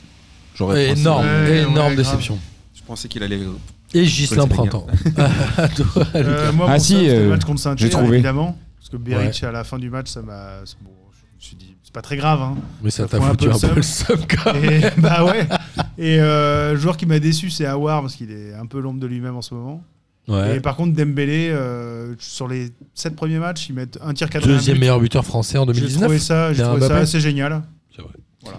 J'aurais 0.55 0.87
pensé- 0.89 0.99
Énorme, 1.01 1.25
Ouais, 1.25 1.57
énorme 1.61 1.89
ouais, 1.91 1.95
déception. 1.95 2.37
Je 2.75 2.81
pensais 2.83 3.07
qu'il 3.07 3.23
allait. 3.23 3.39
Et 3.93 4.05
Gislain 4.05 4.47
Printemps. 4.47 4.87
Toi, 5.75 6.05
Euh, 6.15 6.51
moi, 6.53 6.67
Ah 6.69 6.75
pour 6.75 6.83
si, 6.85 6.93
ça, 6.93 6.99
c'était 6.99 7.09
euh, 7.15 7.23
le 7.23 7.29
match 7.29 7.43
contre 7.45 7.61
saint 7.61 7.75
j'ai 7.77 7.89
trouvé. 7.89 8.13
évidemment. 8.15 8.57
Parce 8.79 8.89
que 8.89 8.97
Beric, 8.97 9.43
à 9.43 9.51
la 9.51 9.63
fin 9.63 9.77
du 9.79 9.89
match, 9.89 10.09
ça 10.09 10.21
m'a. 10.21 10.61
c'est 10.65 10.75
Bon, 10.83 10.89
je 11.11 11.17
me 11.37 11.39
suis 11.41 11.55
dit, 11.55 11.75
c'est 11.83 11.93
pas 11.93 12.01
très 12.01 12.17
grave. 12.17 12.41
Hein. 12.41 12.55
Mais 12.83 12.89
ça 12.91 13.05
t'a 13.07 13.17
un 13.17 13.21
foutu 13.21 13.45
peu 13.47 13.51
un 13.51 13.57
le 13.61 13.69
peu 13.69 13.75
le 13.75 13.81
seum 13.81 14.19
quand 14.27 14.53
même. 14.53 14.71
Et, 14.71 14.81
bah 15.01 15.23
ouais. 15.25 15.47
Et 15.97 16.17
euh, 16.19 16.73
le 16.73 16.79
joueur 16.79 16.97
qui 16.97 17.05
m'a 17.05 17.19
déçu, 17.19 17.49
c'est 17.49 17.65
Awar, 17.65 18.01
parce 18.01 18.15
qu'il 18.15 18.31
est 18.31 18.53
un 18.53 18.65
peu 18.65 18.79
l'ombre 18.79 18.99
de 18.99 19.07
lui-même 19.07 19.35
en 19.35 19.41
ce 19.41 19.53
moment. 19.53 19.83
Ouais. 20.27 20.57
Et 20.57 20.59
par 20.59 20.75
contre, 20.77 20.93
Dembélé, 20.95 21.49
euh, 21.51 22.15
sur 22.17 22.47
les 22.47 22.69
7 22.95 23.15
premiers 23.15 23.39
matchs, 23.39 23.67
ils 23.69 23.75
mettent 23.75 23.99
un 24.01 24.13
tir 24.13 24.29
cadré. 24.29 24.49
un 24.51 24.55
Deuxième 24.55 24.75
but. 24.75 24.81
meilleur 24.81 24.99
buteur 24.99 25.25
français 25.25 25.57
en 25.57 25.65
J'ai 25.65 25.73
2019. 25.73 26.01
trouvé 26.03 26.19
ça, 26.19 26.53
j'ai 26.53 26.63
trouvé 26.63 26.79
ça 26.81 26.87
Mbappé. 26.87 27.01
assez 27.01 27.19
génial. 27.19 27.61
C'est 27.95 28.01
vrai. 28.01 28.11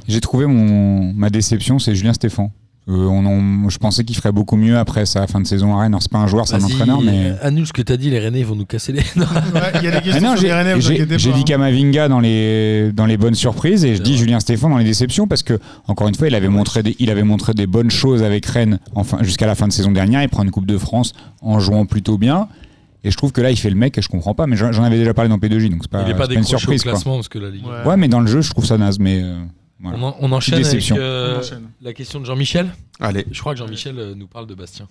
J'ai 0.09 0.21
trouvé 0.21 0.47
mon, 0.47 1.13
ma 1.13 1.31
déception, 1.31 1.79
c'est 1.79 1.95
Julien 1.95 2.13
Stéphan. 2.13 2.51
Euh, 2.87 3.07
on 3.07 3.25
en- 3.25 3.71
je 3.71 3.79
pensais 3.79 4.05
qu'il 4.05 4.15
ferait 4.15 4.31
beaucoup 4.31 4.57
mieux 4.57 4.77
après 4.77 5.07
sa 5.07 5.27
fin 5.27 5.41
de 5.41 5.47
saison 5.47 5.75
à 5.75 5.81
Rennes. 5.81 5.93
Alors, 5.93 6.03
c'est 6.03 6.13
pas 6.13 6.19
un 6.19 6.27
joueur, 6.27 6.47
c'est 6.47 6.57
un 6.57 6.63
entraîneur, 6.63 7.01
mais. 7.01 7.33
Annule 7.41 7.67
ce 7.67 7.73
que 7.73 7.81
t'as 7.81 7.97
dit, 7.97 8.11
les 8.11 8.19
Rennais 8.19 8.41
ils 8.41 8.47
vont 8.47 8.57
nous 8.57 8.67
casser 8.67 8.93
les. 8.93 8.99
Ouais, 8.99 9.25
il 9.77 9.85
y 9.85 9.87
a 9.87 9.91
des 9.91 9.97
Ah 9.97 10.01
questions 10.03 10.21
non, 10.29 10.37
sur 10.37 10.45
les 10.47 10.53
Rennais, 10.53 10.75
vous 10.75 10.83
j'ai 10.83 10.93
inquiétez 10.95 11.19
j'ai 11.19 11.31
pas. 11.31 11.37
dit 11.37 11.41
hein. 11.41 11.45
Kamavinga 11.47 12.09
dans 12.09 12.21
les, 12.21 12.93
dans 12.93 13.07
les 13.07 13.17
bonnes 13.17 13.35
surprises 13.35 13.87
et 13.87 13.97
je 13.97 14.03
dis. 14.03 14.19
Julien 14.19 14.39
Stéphane 14.39 14.71
dans 14.71 14.77
les 14.77 14.85
déceptions 14.85 15.27
parce 15.27 15.43
que, 15.43 15.59
encore 15.89 16.09
une 16.09 16.15
fois, 16.15 16.29
il 16.29 16.35
avait, 16.35 16.51
montré 16.51 16.83
des, 16.83 16.95
il 16.99 17.09
avait 17.11 17.23
montré 17.23 17.55
des 17.55 17.67
bonnes 17.67 17.91
choses 17.91 18.23
avec 18.23 18.45
Rennes 18.45 18.79
enfin, 18.95 19.17
jusqu'à 19.23 19.47
la 19.47 19.55
fin 19.55 19.67
de 19.67 19.73
saison 19.73 19.91
dernière. 19.91 20.23
Il 20.23 20.29
prend 20.29 20.43
une 20.43 20.51
Coupe 20.51 20.67
de 20.67 20.77
France 20.77 21.15
en 21.41 21.61
jouant 21.61 21.87
plutôt 21.87 22.19
bien. 22.19 22.49
Et 23.03 23.11
je 23.11 23.17
trouve 23.17 23.33
que 23.33 23.41
là, 23.41 23.51
il 23.51 23.57
fait 23.57 23.71
le 23.71 23.77
mec 23.77 23.97
et 23.97 24.03
je 24.03 24.09
comprends 24.09 24.35
pas. 24.35 24.47
Mais 24.47 24.57
j'en 24.57 24.83
avais 24.85 24.99
déjà 24.99 25.15
parlé 25.15 25.31
dans 25.31 25.39
P2J, 25.39 25.71
donc 25.71 25.81
c'est 25.83 25.91
pas, 25.91 26.03
Il 26.07 26.11
est 26.11 26.15
pas 26.15 26.25
c'est 26.25 26.29
pas 26.29 26.35
une 26.35 26.41
décroché 26.41 26.55
au 26.55 26.59
surprise. 26.59 26.83
Quoi. 26.83 26.93
classement 26.93 27.15
parce 27.15 27.29
que 27.31 27.39
la 27.39 27.49
Ligue. 27.49 27.65
Ouais. 27.65 27.89
Ouais, 27.89 27.97
mais 27.97 28.09
dans 28.09 28.21
le 28.21 28.27
jeu, 28.27 28.43
je 28.43 28.51
trouve 28.51 28.67
ça 28.67 28.77
naze. 28.77 28.99
Mais 28.99 29.21
euh, 29.23 29.43
voilà. 29.81 29.99
On, 29.99 30.03
en- 30.03 30.17
on 30.21 30.33
enchaîne 30.33 30.65
avec 30.65 30.93
euh, 30.93 31.35
On 31.37 31.39
enchaîne. 31.41 31.71
la 31.83 31.93
question 31.93 32.21
de 32.21 32.25
Jean-Michel. 32.25 32.73
Allez, 33.01 33.25
Je 33.31 33.41
crois 33.41 33.53
que 33.55 33.59
Jean-Michel 33.59 33.99
euh, 33.99 34.15
nous 34.15 34.27
parle 34.27 34.47
de 34.47 34.55
Bastien. 34.55 34.89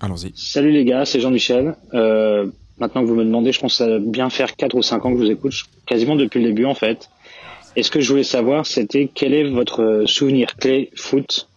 allons-y. 0.00 0.32
Salut 0.34 0.70
les 0.72 0.84
gars, 0.84 1.04
c'est 1.04 1.20
Jean-Michel. 1.20 1.74
Euh, 1.94 2.46
maintenant 2.78 3.02
que 3.02 3.06
vous 3.06 3.16
me 3.16 3.24
demandez, 3.24 3.52
je 3.52 3.60
pense 3.60 3.78
que 3.78 3.84
ça 3.84 3.98
bien 3.98 4.30
faire 4.30 4.56
4 4.56 4.74
ou 4.76 4.82
5 4.82 5.04
ans 5.04 5.12
que 5.12 5.18
je 5.18 5.24
vous 5.24 5.30
écoute, 5.30 5.52
je- 5.52 5.64
quasiment 5.86 6.16
depuis 6.16 6.40
le 6.42 6.48
début 6.48 6.64
en 6.64 6.74
fait. 6.74 7.10
Et 7.76 7.82
ce 7.82 7.90
que 7.90 8.00
je 8.00 8.08
voulais 8.08 8.24
savoir, 8.24 8.66
c'était 8.66 9.10
quel 9.14 9.32
est 9.34 9.44
votre 9.48 10.02
souvenir 10.06 10.56
clé 10.56 10.90
foot 10.96 11.48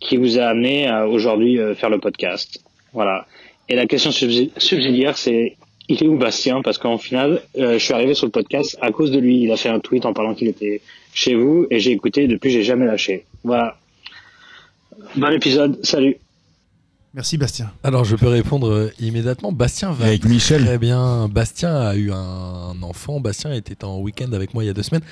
qui 0.00 0.16
vous 0.16 0.38
a 0.38 0.44
amené 0.46 0.86
à 0.86 1.08
aujourd'hui 1.08 1.58
euh, 1.58 1.74
faire 1.74 1.90
le 1.90 1.98
podcast? 1.98 2.60
Voilà. 2.92 3.26
Et 3.68 3.76
la 3.76 3.86
question 3.86 4.10
subsi- 4.10 4.50
subsidiaire, 4.58 5.16
c'est 5.16 5.56
il 5.88 6.02
est 6.04 6.06
où 6.06 6.16
Bastien? 6.16 6.62
Parce 6.62 6.78
qu'en 6.78 6.98
final, 6.98 7.42
euh, 7.58 7.74
je 7.78 7.84
suis 7.84 7.94
arrivé 7.94 8.14
sur 8.14 8.26
le 8.26 8.30
podcast 8.32 8.76
à 8.80 8.92
cause 8.92 9.10
de 9.10 9.18
lui. 9.18 9.42
Il 9.42 9.50
a 9.52 9.56
fait 9.56 9.68
un 9.68 9.80
tweet 9.80 10.06
en 10.06 10.12
parlant 10.12 10.34
qu'il 10.34 10.46
était 10.48 10.80
chez 11.12 11.34
vous 11.34 11.66
et 11.70 11.80
j'ai 11.80 11.92
écouté. 11.92 12.26
Depuis, 12.28 12.50
j'ai 12.50 12.62
jamais 12.62 12.86
lâché. 12.86 13.24
Voilà. 13.44 13.76
Bon 15.16 15.32
épisode. 15.32 15.78
Salut. 15.84 16.16
Merci 17.12 17.36
Bastien. 17.38 17.72
Alors 17.82 18.04
je 18.04 18.14
peux 18.14 18.28
répondre 18.28 18.70
euh, 18.70 18.92
immédiatement. 19.00 19.50
Bastien 19.50 19.90
va 19.90 20.06
Avec 20.06 20.24
Michel. 20.24 20.64
très 20.64 20.78
bien. 20.78 21.28
Bastien 21.28 21.74
a 21.74 21.96
eu 21.96 22.12
un 22.12 22.80
enfant. 22.82 23.18
Bastien 23.18 23.52
était 23.52 23.84
en 23.84 23.98
week-end 23.98 24.32
avec 24.32 24.54
moi 24.54 24.62
il 24.62 24.68
y 24.68 24.70
a 24.70 24.74
deux 24.74 24.84
semaines. 24.84 25.02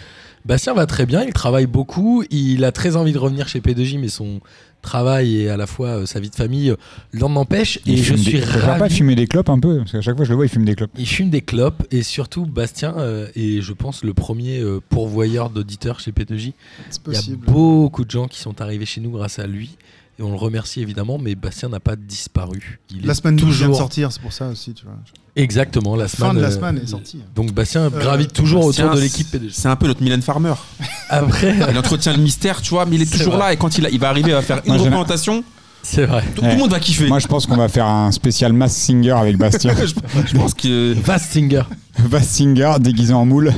Bastien 0.45 0.75
va 0.75 0.87
très 0.87 1.07
bien. 1.07 1.25
Il 1.25 1.33
travaille 1.33 1.67
beaucoup. 1.67 2.25
Il 2.31 2.65
a 2.65 2.73
très 2.73 2.97
envie 2.97 3.13
de 3.13 3.19
revenir 3.19 3.49
chez 3.49 3.61
P2J, 3.61 3.99
mais 3.99 4.09
son 4.09 4.41
travail 4.81 5.43
et 5.43 5.51
à 5.51 5.57
la 5.57 5.67
fois 5.67 5.89
euh, 5.89 6.07
sa 6.07 6.21
vie 6.21 6.31
de 6.31 6.35
famille 6.35 6.71
euh, 6.71 6.77
l'en 7.13 7.35
empêche. 7.37 7.79
Et 7.79 7.93
Il 7.93 7.99
je 7.99 8.15
fume 8.15 8.17
suis 8.19 8.33
des... 8.35 8.41
faut 8.41 8.61
pas 8.61 8.79
ravi. 8.79 8.95
fumer 8.95 9.15
des 9.17 9.27
clopes 9.27 9.51
un 9.51 9.59
peu 9.59 9.79
Parce 9.79 9.93
qu'à 9.93 10.01
chaque 10.01 10.17
fois, 10.17 10.25
je 10.25 10.31
le 10.31 10.37
vois, 10.37 10.47
il 10.47 10.49
fume 10.49 10.65
des 10.65 10.75
clopes. 10.75 10.91
Il 10.97 11.07
fume 11.07 11.31
des 11.31 11.43
clopes 11.43 11.87
et 11.91 12.03
surtout 12.03 12.47
Bastien 12.47 12.95
euh, 12.99 13.29
est, 13.35 13.61
je 13.61 13.73
pense, 13.73 14.05
le 14.05 14.15
premier 14.15 14.61
euh, 14.61 14.81
pourvoyeur 14.89 15.51
d'auditeurs 15.51 16.01
chez 16.01 16.13
P2J. 16.13 16.53
C'est 16.91 17.01
Il 17.07 17.13
y 17.13 17.17
a 17.17 17.37
beaucoup 17.37 18.05
de 18.05 18.11
gens 18.11 18.29
qui 18.29 18.39
sont 18.39 18.61
arrivés 18.61 18.87
chez 18.87 19.01
nous 19.01 19.11
grâce 19.11 19.39
à 19.39 19.47
lui 19.47 19.77
et 20.19 20.23
on 20.23 20.31
le 20.31 20.37
remercie 20.37 20.81
évidemment. 20.81 21.19
Mais 21.19 21.35
Bastien 21.35 21.69
n'a 21.69 21.81
pas 21.81 21.97
disparu. 21.97 22.81
Il 22.91 23.07
La 23.07 23.13
est 23.13 23.15
semaine 23.15 23.37
toujours... 23.37 23.67
vient 23.67 23.69
de 23.69 23.75
sortir, 23.75 24.13
c'est 24.13 24.21
pour 24.23 24.33
ça 24.33 24.49
aussi, 24.49 24.73
tu 24.75 24.85
vois. 24.85 24.95
exactement 25.37 25.97
la 25.97 26.09
semaine. 26.09 26.31
Fin 26.31 26.35
de 26.35 26.41
la 26.41 26.49
euh, 26.49 26.51
semaine 26.51 26.81
est 26.83 26.87
sortie. 26.89 27.21
Donc 27.35 27.53
Bastien 27.53 27.83
Euh, 27.83 27.91
gravite 27.91 28.33
toujours 28.33 28.67
Bastien, 28.67 28.87
autour 28.87 28.97
de 28.97 29.01
l'équipe 29.03 29.27
P2J. 29.33 29.51
C'est 29.53 29.69
un 29.69 29.77
peu 29.77 29.87
notre 29.87 30.03
Mylène 30.03 30.23
Farmer. 30.23 30.55
Après, 31.11 31.55
Il 31.71 31.79
entretient 31.79 32.13
le 32.13 32.23
mystère, 32.23 32.61
tu 32.63 32.71
vois, 32.71 32.85
mais 32.87 32.97
il 32.97 33.03
est 33.03 33.11
toujours 33.13 33.35
vrai. 33.35 33.47
là. 33.47 33.53
Et 33.53 33.57
quand 33.57 33.79
il, 33.79 33.87
a- 33.87 33.91
il 33.91 33.99
va 34.01 34.09
arriver 34.09 34.33
à 34.35 34.43
faire 34.43 34.61
une 34.65 34.73
représentation, 34.73 35.43
c'est 35.83 36.05
vrai. 36.05 36.23
tout, 36.35 36.43
Ouais. 36.43 36.49
tout 36.51 36.55
le 36.57 36.61
monde 36.61 36.71
va 36.73 36.81
kiffer. 36.81 37.07
Moi, 37.07 37.21
je 37.21 37.29
pense 37.29 37.47
qu'on 37.47 37.57
va 37.57 37.69
faire 37.69 37.87
un 37.87 38.11
spécial 38.13 38.53
Mass 38.53 38.75
Singer 38.77 39.13
avec 39.13 39.39
Bastien. 39.39 39.73
je, 39.81 39.87
je 40.27 40.35
pense 40.35 40.53
que. 40.53 40.93
Vastinger. 40.95 41.63
Mass 42.11 42.27
Singer 42.29 42.73
déguisé 42.81 43.15
en 43.15 43.25
moule. 43.25 43.53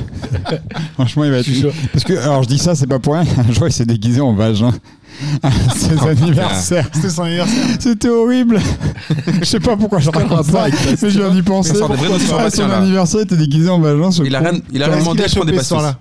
Franchement, 0.93 1.23
il 1.25 1.31
va 1.31 1.37
être. 1.39 1.49
Parce 1.91 2.03
que, 2.03 2.13
alors 2.13 2.43
je 2.43 2.47
dis 2.47 2.57
ça, 2.59 2.75
c'est 2.75 2.87
pas 2.87 2.99
pour 2.99 3.13
rien. 3.15 3.25
Un 3.37 3.51
jour, 3.51 3.67
il 3.67 3.73
s'est 3.73 3.85
déguisé 3.85 4.21
en 4.21 4.33
vagin. 4.33 4.71
à 5.43 5.51
ses 5.75 5.95
Oh, 6.01 6.07
anniversaires. 6.07 6.89
C'était 6.93 7.09
son 7.09 7.23
anniversaire. 7.23 7.65
C'était 7.79 8.09
horrible. 8.09 8.59
je 9.39 9.45
sais 9.45 9.59
pas 9.59 9.75
pourquoi 9.77 9.99
je 9.99 10.09
raconte 10.09 10.45
ça, 10.45 10.67
mais 10.69 11.09
je 11.09 11.19
viens 11.19 11.31
d'y 11.31 11.41
penser. 11.41 11.71
À 11.71 12.49
son 12.49 12.67
là. 12.67 12.77
anniversaire, 12.77 13.21
il 13.21 13.23
était 13.23 13.37
déguisé 13.37 13.69
en 13.69 13.79
Il 14.23 14.35
a 14.35 14.39
rien, 14.39 14.51
il 14.71 14.83
a 14.83 14.87
Qu'est-ce 14.87 14.99
demandé 14.99 15.23
prendre 15.23 15.45
des 15.51 15.63
soir-là 15.63 15.99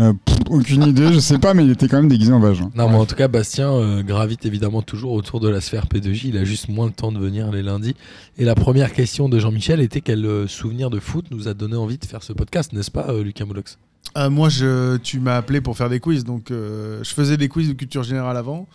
Euh, 0.00 0.12
pff, 0.24 0.36
aucune 0.48 0.84
idée, 0.84 1.12
je 1.12 1.18
sais 1.20 1.38
pas, 1.38 1.52
mais 1.54 1.64
il 1.64 1.70
était 1.70 1.86
quand 1.86 1.98
même 1.98 2.08
déguisé 2.08 2.32
en 2.32 2.40
vagin. 2.40 2.70
Non, 2.74 2.88
mais 2.88 2.96
en 2.96 3.04
tout 3.04 3.14
cas, 3.14 3.28
Bastien 3.28 3.70
euh, 3.70 4.02
gravite 4.02 4.46
évidemment 4.46 4.80
toujours 4.82 5.12
autour 5.12 5.38
de 5.40 5.48
la 5.48 5.60
sphère 5.60 5.84
P2J. 5.86 6.28
Il 6.28 6.38
a 6.38 6.44
juste 6.44 6.68
moins 6.68 6.86
le 6.86 6.92
temps 6.92 7.12
de 7.12 7.18
venir 7.18 7.50
les 7.52 7.62
lundis. 7.62 7.94
Et 8.38 8.44
la 8.44 8.54
première 8.54 8.92
question 8.92 9.28
de 9.28 9.38
Jean-Michel 9.38 9.80
était 9.80 10.00
quel 10.00 10.24
euh, 10.24 10.46
souvenir 10.48 10.88
de 10.90 10.98
foot 10.98 11.26
nous 11.30 11.46
a 11.48 11.54
donné 11.54 11.76
envie 11.76 11.98
de 11.98 12.04
faire 12.06 12.22
ce 12.22 12.32
podcast, 12.32 12.72
n'est-ce 12.72 12.90
pas, 12.90 13.06
euh, 13.10 13.22
Lucas 13.22 13.44
Moulox? 13.44 13.78
Euh, 14.16 14.28
moi, 14.30 14.48
je, 14.48 14.96
tu 14.98 15.20
m'as 15.20 15.36
appelé 15.36 15.60
pour 15.60 15.76
faire 15.76 15.88
des 15.88 16.00
quiz, 16.00 16.24
donc 16.24 16.50
euh, 16.50 17.02
je 17.02 17.10
faisais 17.14 17.36
des 17.36 17.48
quiz 17.48 17.68
de 17.68 17.72
culture 17.72 18.02
générale 18.02 18.36
avant. 18.36 18.68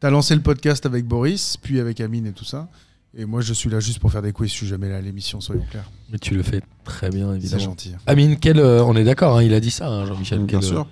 Tu 0.00 0.06
as 0.06 0.10
lancé 0.10 0.34
le 0.34 0.40
podcast 0.40 0.84
avec 0.86 1.04
Boris, 1.06 1.56
puis 1.56 1.78
avec 1.78 2.00
Amine 2.00 2.26
et 2.26 2.32
tout 2.32 2.44
ça. 2.44 2.68
Et 3.16 3.24
moi, 3.24 3.40
je 3.40 3.52
suis 3.52 3.68
là 3.70 3.80
juste 3.80 3.98
pour 3.98 4.10
faire 4.12 4.22
des 4.22 4.32
quiz. 4.32 4.50
Je 4.50 4.54
suis 4.56 4.66
jamais 4.66 4.88
là 4.88 4.96
à 4.96 5.00
l'émission, 5.00 5.40
soyons 5.40 5.64
clairs. 5.70 5.90
Mais 6.10 6.18
tu 6.18 6.34
le 6.34 6.42
fais 6.42 6.62
très 6.84 7.10
bien, 7.10 7.30
C'est 7.32 7.36
évidemment. 7.38 7.62
gentil. 7.64 7.92
Amine, 8.06 8.36
quel, 8.38 8.58
euh, 8.58 8.82
on 8.84 8.96
est 8.96 9.04
d'accord, 9.04 9.36
hein, 9.38 9.42
il 9.42 9.52
a 9.54 9.60
dit 9.60 9.70
ça, 9.70 9.88
hein, 9.88 10.06
Jean-Michel. 10.06 10.38
Bien 10.38 10.46
quel, 10.60 10.68
euh, 10.68 10.72
sûr. 10.72 10.86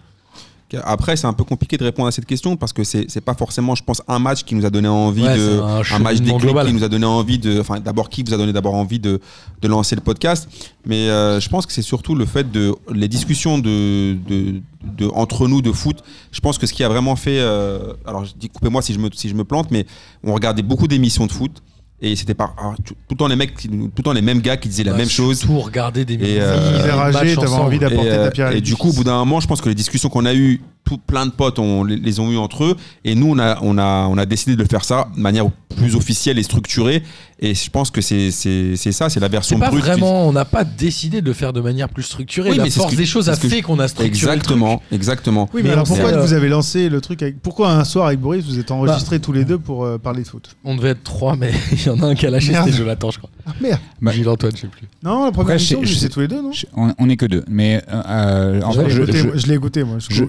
Après, 0.85 1.17
c'est 1.17 1.27
un 1.27 1.33
peu 1.33 1.45
compliqué 1.45 1.77
de 1.79 1.85
répondre 1.85 2.09
à 2.09 2.13
cette 2.13 2.27
question 2.27 2.57
parce 2.57 2.73
que 2.75 2.85
c'est 2.85 3.21
pas 3.23 3.35
forcément, 3.35 3.75
je 3.75 3.83
pense, 3.83 4.03
un 4.07 4.19
match 4.19 4.45
qui 4.45 4.55
nous 4.55 4.67
a 4.67 4.71
donné 4.71 4.89
envie 4.89 5.23
Ouais, 5.23 5.37
de, 5.37 5.61
un 5.61 5.83
un 5.97 5.99
match 6.01 6.17
déclic 6.21 6.55
qui 6.67 6.75
nous 6.75 6.85
a 6.85 6.89
donné 6.89 7.07
envie 7.07 7.39
de, 7.39 7.59
enfin, 7.61 7.81
d'abord 7.81 8.09
qui 8.11 8.23
vous 8.23 8.35
a 8.35 8.37
donné 8.37 8.53
d'abord 8.53 8.75
envie 8.75 8.99
de, 8.99 9.21
de 9.63 9.69
lancer 9.69 9.95
le 9.97 10.03
podcast. 10.03 10.47
Mais 10.85 11.09
euh, 11.09 11.41
je 11.41 11.49
pense 11.49 11.65
que 11.65 11.73
c'est 11.73 11.81
surtout 11.83 12.15
le 12.15 12.27
fait 12.27 12.51
de 12.53 12.75
les 12.93 13.09
discussions 13.09 13.59
de, 13.59 14.15
de, 14.29 14.61
de- 14.99 15.11
entre 15.15 15.49
nous 15.49 15.63
de 15.63 15.73
foot. 15.73 16.03
Je 16.33 16.41
pense 16.41 16.59
que 16.59 16.67
ce 16.67 16.73
qui 16.75 16.85
a 16.85 16.89
vraiment 16.89 17.17
fait, 17.17 17.39
euh, 17.41 17.95
alors 18.07 18.25
je 18.27 18.33
dis 18.39 18.49
coupez-moi 18.51 18.83
si 18.83 18.93
je 18.93 18.99
me 18.99 19.09
si 19.13 19.29
je 19.31 19.35
me 19.35 19.45
plante, 19.45 19.71
mais 19.71 19.87
on 20.23 20.35
regardait 20.35 20.63
beaucoup 20.63 20.87
d'émissions 20.87 21.27
de 21.27 21.33
foot. 21.33 21.63
Et 22.01 22.15
c'était 22.15 22.35
pas 22.35 22.55
ah, 22.57 22.75
tout, 22.85 22.95
tout 22.95 22.99
le 23.11 23.17
temps 23.17 23.27
les 23.27 23.35
mecs, 23.35 23.57
qui- 23.57 23.69
tout 23.69 23.75
le 23.97 24.03
temps 24.03 24.13
les 24.13 24.23
mêmes 24.23 24.41
gars 24.41 24.57
qui 24.57 24.69
disaient 24.69 24.85
la 24.85 24.93
même 24.95 25.09
chose. 25.09 25.41
Tout 25.41 25.59
regarder 25.59 26.05
des 26.05 26.15
Et, 26.15 26.19
musiques, 26.19 26.39
euh, 26.41 26.85
t'avais 27.35 27.47
envie 27.55 27.79
d'apporter 27.81 28.07
Et, 28.09 28.13
euh, 28.13 28.25
ta 28.27 28.31
pierre 28.31 28.47
à 28.49 28.55
et 28.55 28.61
du 28.61 28.77
coup, 28.77 28.91
au 28.91 28.93
bout 28.93 29.05
d'un 29.05 29.19
moment, 29.19 29.41
je 29.41 29.49
pense 29.49 29.61
que 29.61 29.69
les 29.69 29.75
discussions 29.75 30.09
qu'on 30.09 30.25
a 30.25 30.33
eues, 30.33 30.61
tout 30.89 30.97
plein 30.97 31.27
de 31.27 31.31
potes 31.33 31.59
on, 31.59 31.85
les, 31.85 31.97
les 31.97 32.19
ont 32.19 32.31
eues 32.33 32.39
entre 32.39 32.65
eux. 32.65 32.77
Et 33.05 33.15
nous, 33.15 33.27
on 33.31 33.39
a, 33.39 33.59
on, 33.61 33.77
a, 33.77 34.07
on 34.09 34.17
a 34.17 34.25
décidé 34.25 34.57
de 34.57 34.65
faire 34.65 34.85
ça 34.85 35.09
de 35.15 35.21
manière 35.21 35.47
plus 35.77 35.95
officielle 35.97 36.39
et 36.39 36.43
structurée. 36.43 37.03
Et 37.41 37.55
je 37.55 37.71
pense 37.71 37.91
que 37.93 38.01
c'est 38.01 38.31
c'est- 38.33 38.75
c'est 38.75 38.91
ça, 38.91 39.09
c'est 39.11 39.21
la 39.21 39.27
C'est 39.27 39.33
version 39.33 39.59
pas 39.61 39.69
brute. 39.71 39.85
vraiment, 39.85 40.27
on 40.27 40.33
n'a 40.33 40.45
pas 40.47 40.65
décidé 40.65 41.21
de 41.21 41.27
le 41.27 41.33
faire 41.35 41.53
de 41.53 41.61
manière 41.61 41.89
plus 41.89 42.03
structurée. 42.03 42.51
Oui, 42.51 42.57
la 42.57 42.65
mais 42.65 42.71
c'est 42.71 42.81
force 42.81 42.93
que- 42.93 42.97
des 42.97 43.07
choses 43.07 43.27
c'est 43.27 43.31
a 43.31 43.37
fait 43.37 43.63
qu'on 43.63 43.79
a 43.79 43.87
structuré. 43.87 44.09
Exactement, 44.33 44.83
exactement. 44.91 45.49
Oui, 45.55 45.61
mais, 45.63 45.69
Mais 45.69 45.75
alors 45.75 45.85
pourquoi 45.87 46.09
euh, 46.15 46.23
vous 46.23 46.33
avez 46.33 46.49
lancé 46.49 46.89
le 46.89 47.01
truc 47.01 47.23
avec... 47.23 47.41
Pourquoi 47.41 47.71
un 47.71 47.85
soir 47.85 48.07
avec 48.07 48.19
Boris, 48.19 48.45
vous 48.45 48.59
êtes 48.59 48.71
enregistrés 48.73 49.21
tous 49.21 49.33
les 49.33 49.45
deux 49.45 49.59
pour 49.59 49.85
euh, 49.85 49.99
parler 49.99 50.23
de 50.23 50.29
foot? 50.29 50.57
On 50.65 50.75
devait 50.75 50.89
être 50.91 51.05
trois, 51.05 51.37
mais 51.37 51.53
il 51.73 51.85
y 51.87 51.91
en 51.91 52.01
a 52.03 52.07
un 52.07 52.15
qui 52.17 52.27
a 52.27 52.31
lâché, 52.31 52.55
c'était 52.55 52.73
Jonathan, 52.77 53.11
je 53.13 53.19
crois. 53.19 53.31
Ah 53.47 53.53
merde 53.61 53.79
Bah- 54.03 54.11
Gilles 54.13 54.29
Antoine, 54.29 54.53
je 54.57 54.63
sais 54.63 54.67
plus. 54.67 54.89
Non, 55.05 55.27
la 55.27 55.31
première 55.31 55.41
Après, 55.43 55.55
émission, 55.55 55.83
étiez 55.83 56.09
tous 56.09 56.21
les 56.21 56.29
deux, 56.29 56.43
non? 56.43 56.51
on, 56.77 56.93
on 56.99 57.09
est 57.09 57.17
que 57.17 57.27
deux. 57.27 57.45
Mais 57.49 57.83
euh, 57.93 58.61
en 58.63 58.73
Je 58.73 58.81
fait, 58.83 58.91
je 59.39 59.47
l'ai 59.47 59.55
écouté, 59.55 59.85
moi. 59.85 59.99
je- 60.09 60.25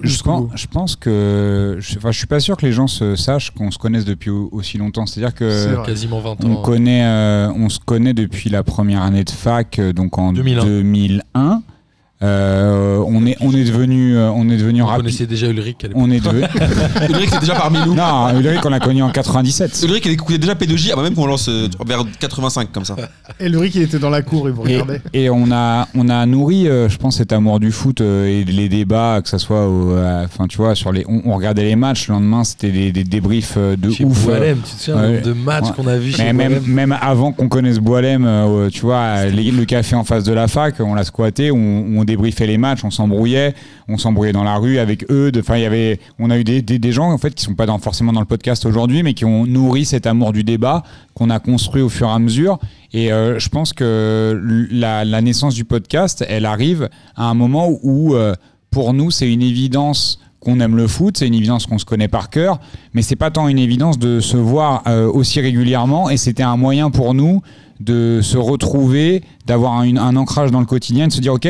je 0.54 0.66
pense- 0.66 0.96
que. 0.96 1.76
Je, 1.80 1.96
enfin, 1.98 2.10
je 2.12 2.18
suis 2.18 2.26
pas 2.26 2.40
sûr 2.40 2.56
que 2.56 2.64
les 2.66 2.72
gens 2.72 2.86
se 2.86 3.16
sachent 3.16 3.50
qu'on 3.50 3.70
se 3.70 3.78
connaisse 3.78 4.04
depuis 4.04 4.30
au- 4.30 4.48
aussi 4.52 4.78
longtemps. 4.78 5.06
C'est-à-dire 5.06 5.32
C'est 5.36 5.44
que. 5.44 5.74
vrai. 5.74 5.86
Quasiment 5.86 6.20
20 6.20 6.36
On, 6.44 6.52
ans. 6.54 6.62
connaît, 6.62 7.04
euh, 7.04 7.52
on 7.56 7.68
se 7.68 7.78
connaît 7.78 8.14
depuis 8.14 8.50
la 8.50 8.62
première 8.62 9.02
année 9.02 9.24
de 9.24 9.30
fac, 9.30 9.78
euh, 9.78 9.92
donc 9.92 10.18
en 10.18 10.32
2001. 10.32 10.64
2001. 10.64 11.62
Euh, 12.22 13.02
on 13.06 13.24
est 13.26 13.36
on 13.40 13.50
est 13.54 13.64
devenu 13.64 14.14
euh, 14.14 14.30
on 14.30 14.48
est 14.50 14.58
devenu 14.58 14.82
On 14.82 14.86
rapide. 14.86 15.04
connaissait 15.04 15.26
déjà 15.26 15.46
Ulrich. 15.48 15.78
On 15.94 16.10
est 16.10 16.20
devenu. 16.20 16.42
Ulrich 17.08 17.30
c'est 17.32 17.40
déjà 17.40 17.54
parmi 17.54 17.78
nous. 17.86 17.94
non, 17.94 18.28
Ulrich 18.38 18.60
on 18.64 18.68
l'a 18.68 18.78
connu 18.78 19.02
en 19.02 19.08
97. 19.10 19.80
Ulrich 19.84 20.02
il 20.04 20.12
écoutait 20.12 20.36
déjà 20.36 20.52
P2J 20.54 20.92
avant 20.92 21.02
même 21.02 21.14
qu'on 21.14 21.24
lance 21.26 21.48
euh, 21.48 21.68
vers 21.86 22.04
85 22.18 22.72
comme 22.72 22.84
ça. 22.84 22.96
Et 23.38 23.48
le 23.48 23.58
Rick, 23.58 23.74
il 23.76 23.82
était 23.82 23.98
dans 23.98 24.10
la 24.10 24.20
cour, 24.20 24.48
il 24.48 24.54
vous 24.54 24.66
Et, 24.66 24.74
regardait. 24.80 25.00
et 25.14 25.30
on 25.30 25.50
a 25.50 25.88
on 25.94 26.10
a 26.10 26.26
nourri, 26.26 26.68
euh, 26.68 26.90
je 26.90 26.98
pense, 26.98 27.16
cet 27.16 27.32
amour 27.32 27.58
du 27.58 27.72
foot 27.72 28.02
euh, 28.02 28.26
et 28.26 28.44
les 28.44 28.68
débats, 28.68 29.20
que 29.22 29.28
ça 29.30 29.38
soit, 29.38 29.66
enfin 30.24 30.46
tu 30.46 30.58
vois, 30.58 30.74
sur 30.74 30.92
les, 30.92 31.04
on, 31.08 31.22
on 31.24 31.36
regardait 31.36 31.64
les 31.64 31.76
matchs. 31.76 32.08
Le 32.08 32.14
lendemain, 32.14 32.44
c'était 32.44 32.70
des, 32.70 32.92
des 32.92 33.04
débriefs 33.04 33.56
de 33.56 33.90
Chez 33.90 34.04
ouf. 34.04 34.24
Boilem, 34.26 34.58
tu 34.58 34.74
te 34.76 34.82
souviens, 34.82 35.00
le 35.02 35.08
nombre 35.14 35.22
de 35.26 35.32
matchs 35.32 35.64
Ouais. 35.64 35.70
qu'on 35.76 35.86
a 35.86 35.96
vu 35.96 36.12
chez 36.12 36.32
même, 36.34 36.60
même 36.66 36.94
avant 37.00 37.32
qu'on 37.32 37.48
connaisse 37.48 37.78
Boilem, 37.78 38.24
euh, 38.26 38.68
tu 38.70 38.82
vois, 38.82 39.24
les- 39.26 39.50
le 39.50 39.64
café 39.64 39.94
en 39.96 40.04
face 40.04 40.24
de 40.24 40.32
la 40.34 40.48
fac, 40.48 40.74
on 40.80 40.94
l'a 40.94 41.04
squatté, 41.04 41.50
on, 41.50 41.56
on 41.96 42.04
débriefait 42.10 42.46
les 42.46 42.58
matchs, 42.58 42.84
on 42.84 42.90
s'embrouillait, 42.90 43.54
on 43.88 43.98
s'embrouillait 43.98 44.32
dans 44.32 44.44
la 44.44 44.56
rue 44.56 44.78
avec 44.78 45.10
eux. 45.10 45.30
Enfin, 45.38 45.56
il 45.56 45.62
y 45.62 45.66
avait, 45.66 46.00
on 46.18 46.30
a 46.30 46.38
eu 46.38 46.44
des, 46.44 46.92
gens 46.92 47.10
en 47.10 47.18
fait 47.18 47.34
qui 47.34 47.44
sont 47.44 47.54
pas 47.54 47.66
forcément 47.78 48.12
dans 48.12 48.20
le 48.20 48.26
podcast 48.26 48.66
aujourd'hui, 48.66 49.02
mais 49.02 49.14
qui 49.14 49.24
ont 49.24 49.46
nourri 49.46 49.84
cet 49.84 50.06
amour 50.06 50.32
du 50.32 50.44
débat 50.44 50.82
qu'on 51.14 51.30
a 51.30 51.38
construit 51.38 51.82
au 51.82 51.88
fur 51.88 52.08
et 52.08 52.12
à 52.12 52.18
mesure. 52.18 52.58
Et 52.92 53.12
euh, 53.12 53.38
je 53.38 53.48
pense 53.48 53.72
que 53.72 54.68
la, 54.70 55.20
naissance 55.20 55.54
du 55.54 55.64
podcast, 55.64 56.24
elle 56.28 56.46
arrive 56.46 56.88
à 57.16 57.24
un 57.24 57.34
moment 57.34 57.68
où, 57.82 58.14
euh, 58.14 58.34
pour 58.70 58.92
nous, 58.92 59.10
c'est 59.10 59.30
une 59.30 59.42
évidence 59.42 60.20
qu'on 60.40 60.58
aime 60.60 60.76
le 60.76 60.86
foot, 60.86 61.18
c'est 61.18 61.26
une 61.26 61.34
évidence 61.34 61.66
qu'on 61.66 61.78
se 61.78 61.84
connaît 61.84 62.08
par 62.08 62.30
cœur, 62.30 62.60
mais 62.94 63.02
c'est 63.02 63.16
pas 63.16 63.30
tant 63.30 63.46
une 63.48 63.58
évidence 63.58 63.98
de 63.98 64.20
se 64.20 64.38
voir 64.38 64.82
euh, 64.86 65.06
aussi 65.06 65.40
régulièrement, 65.40 66.08
et 66.08 66.16
c'était 66.16 66.42
un 66.42 66.56
moyen 66.56 66.90
pour 66.90 67.14
nous 67.14 67.42
de 67.78 68.20
se 68.22 68.36
retrouver, 68.36 69.22
d'avoir 69.46 69.78
un 69.80 70.16
ancrage 70.16 70.50
dans 70.50 70.60
le 70.60 70.66
quotidien, 70.66 71.08
de 71.08 71.12
se 71.12 71.20
dire 71.20 71.34
ok, 71.34 71.48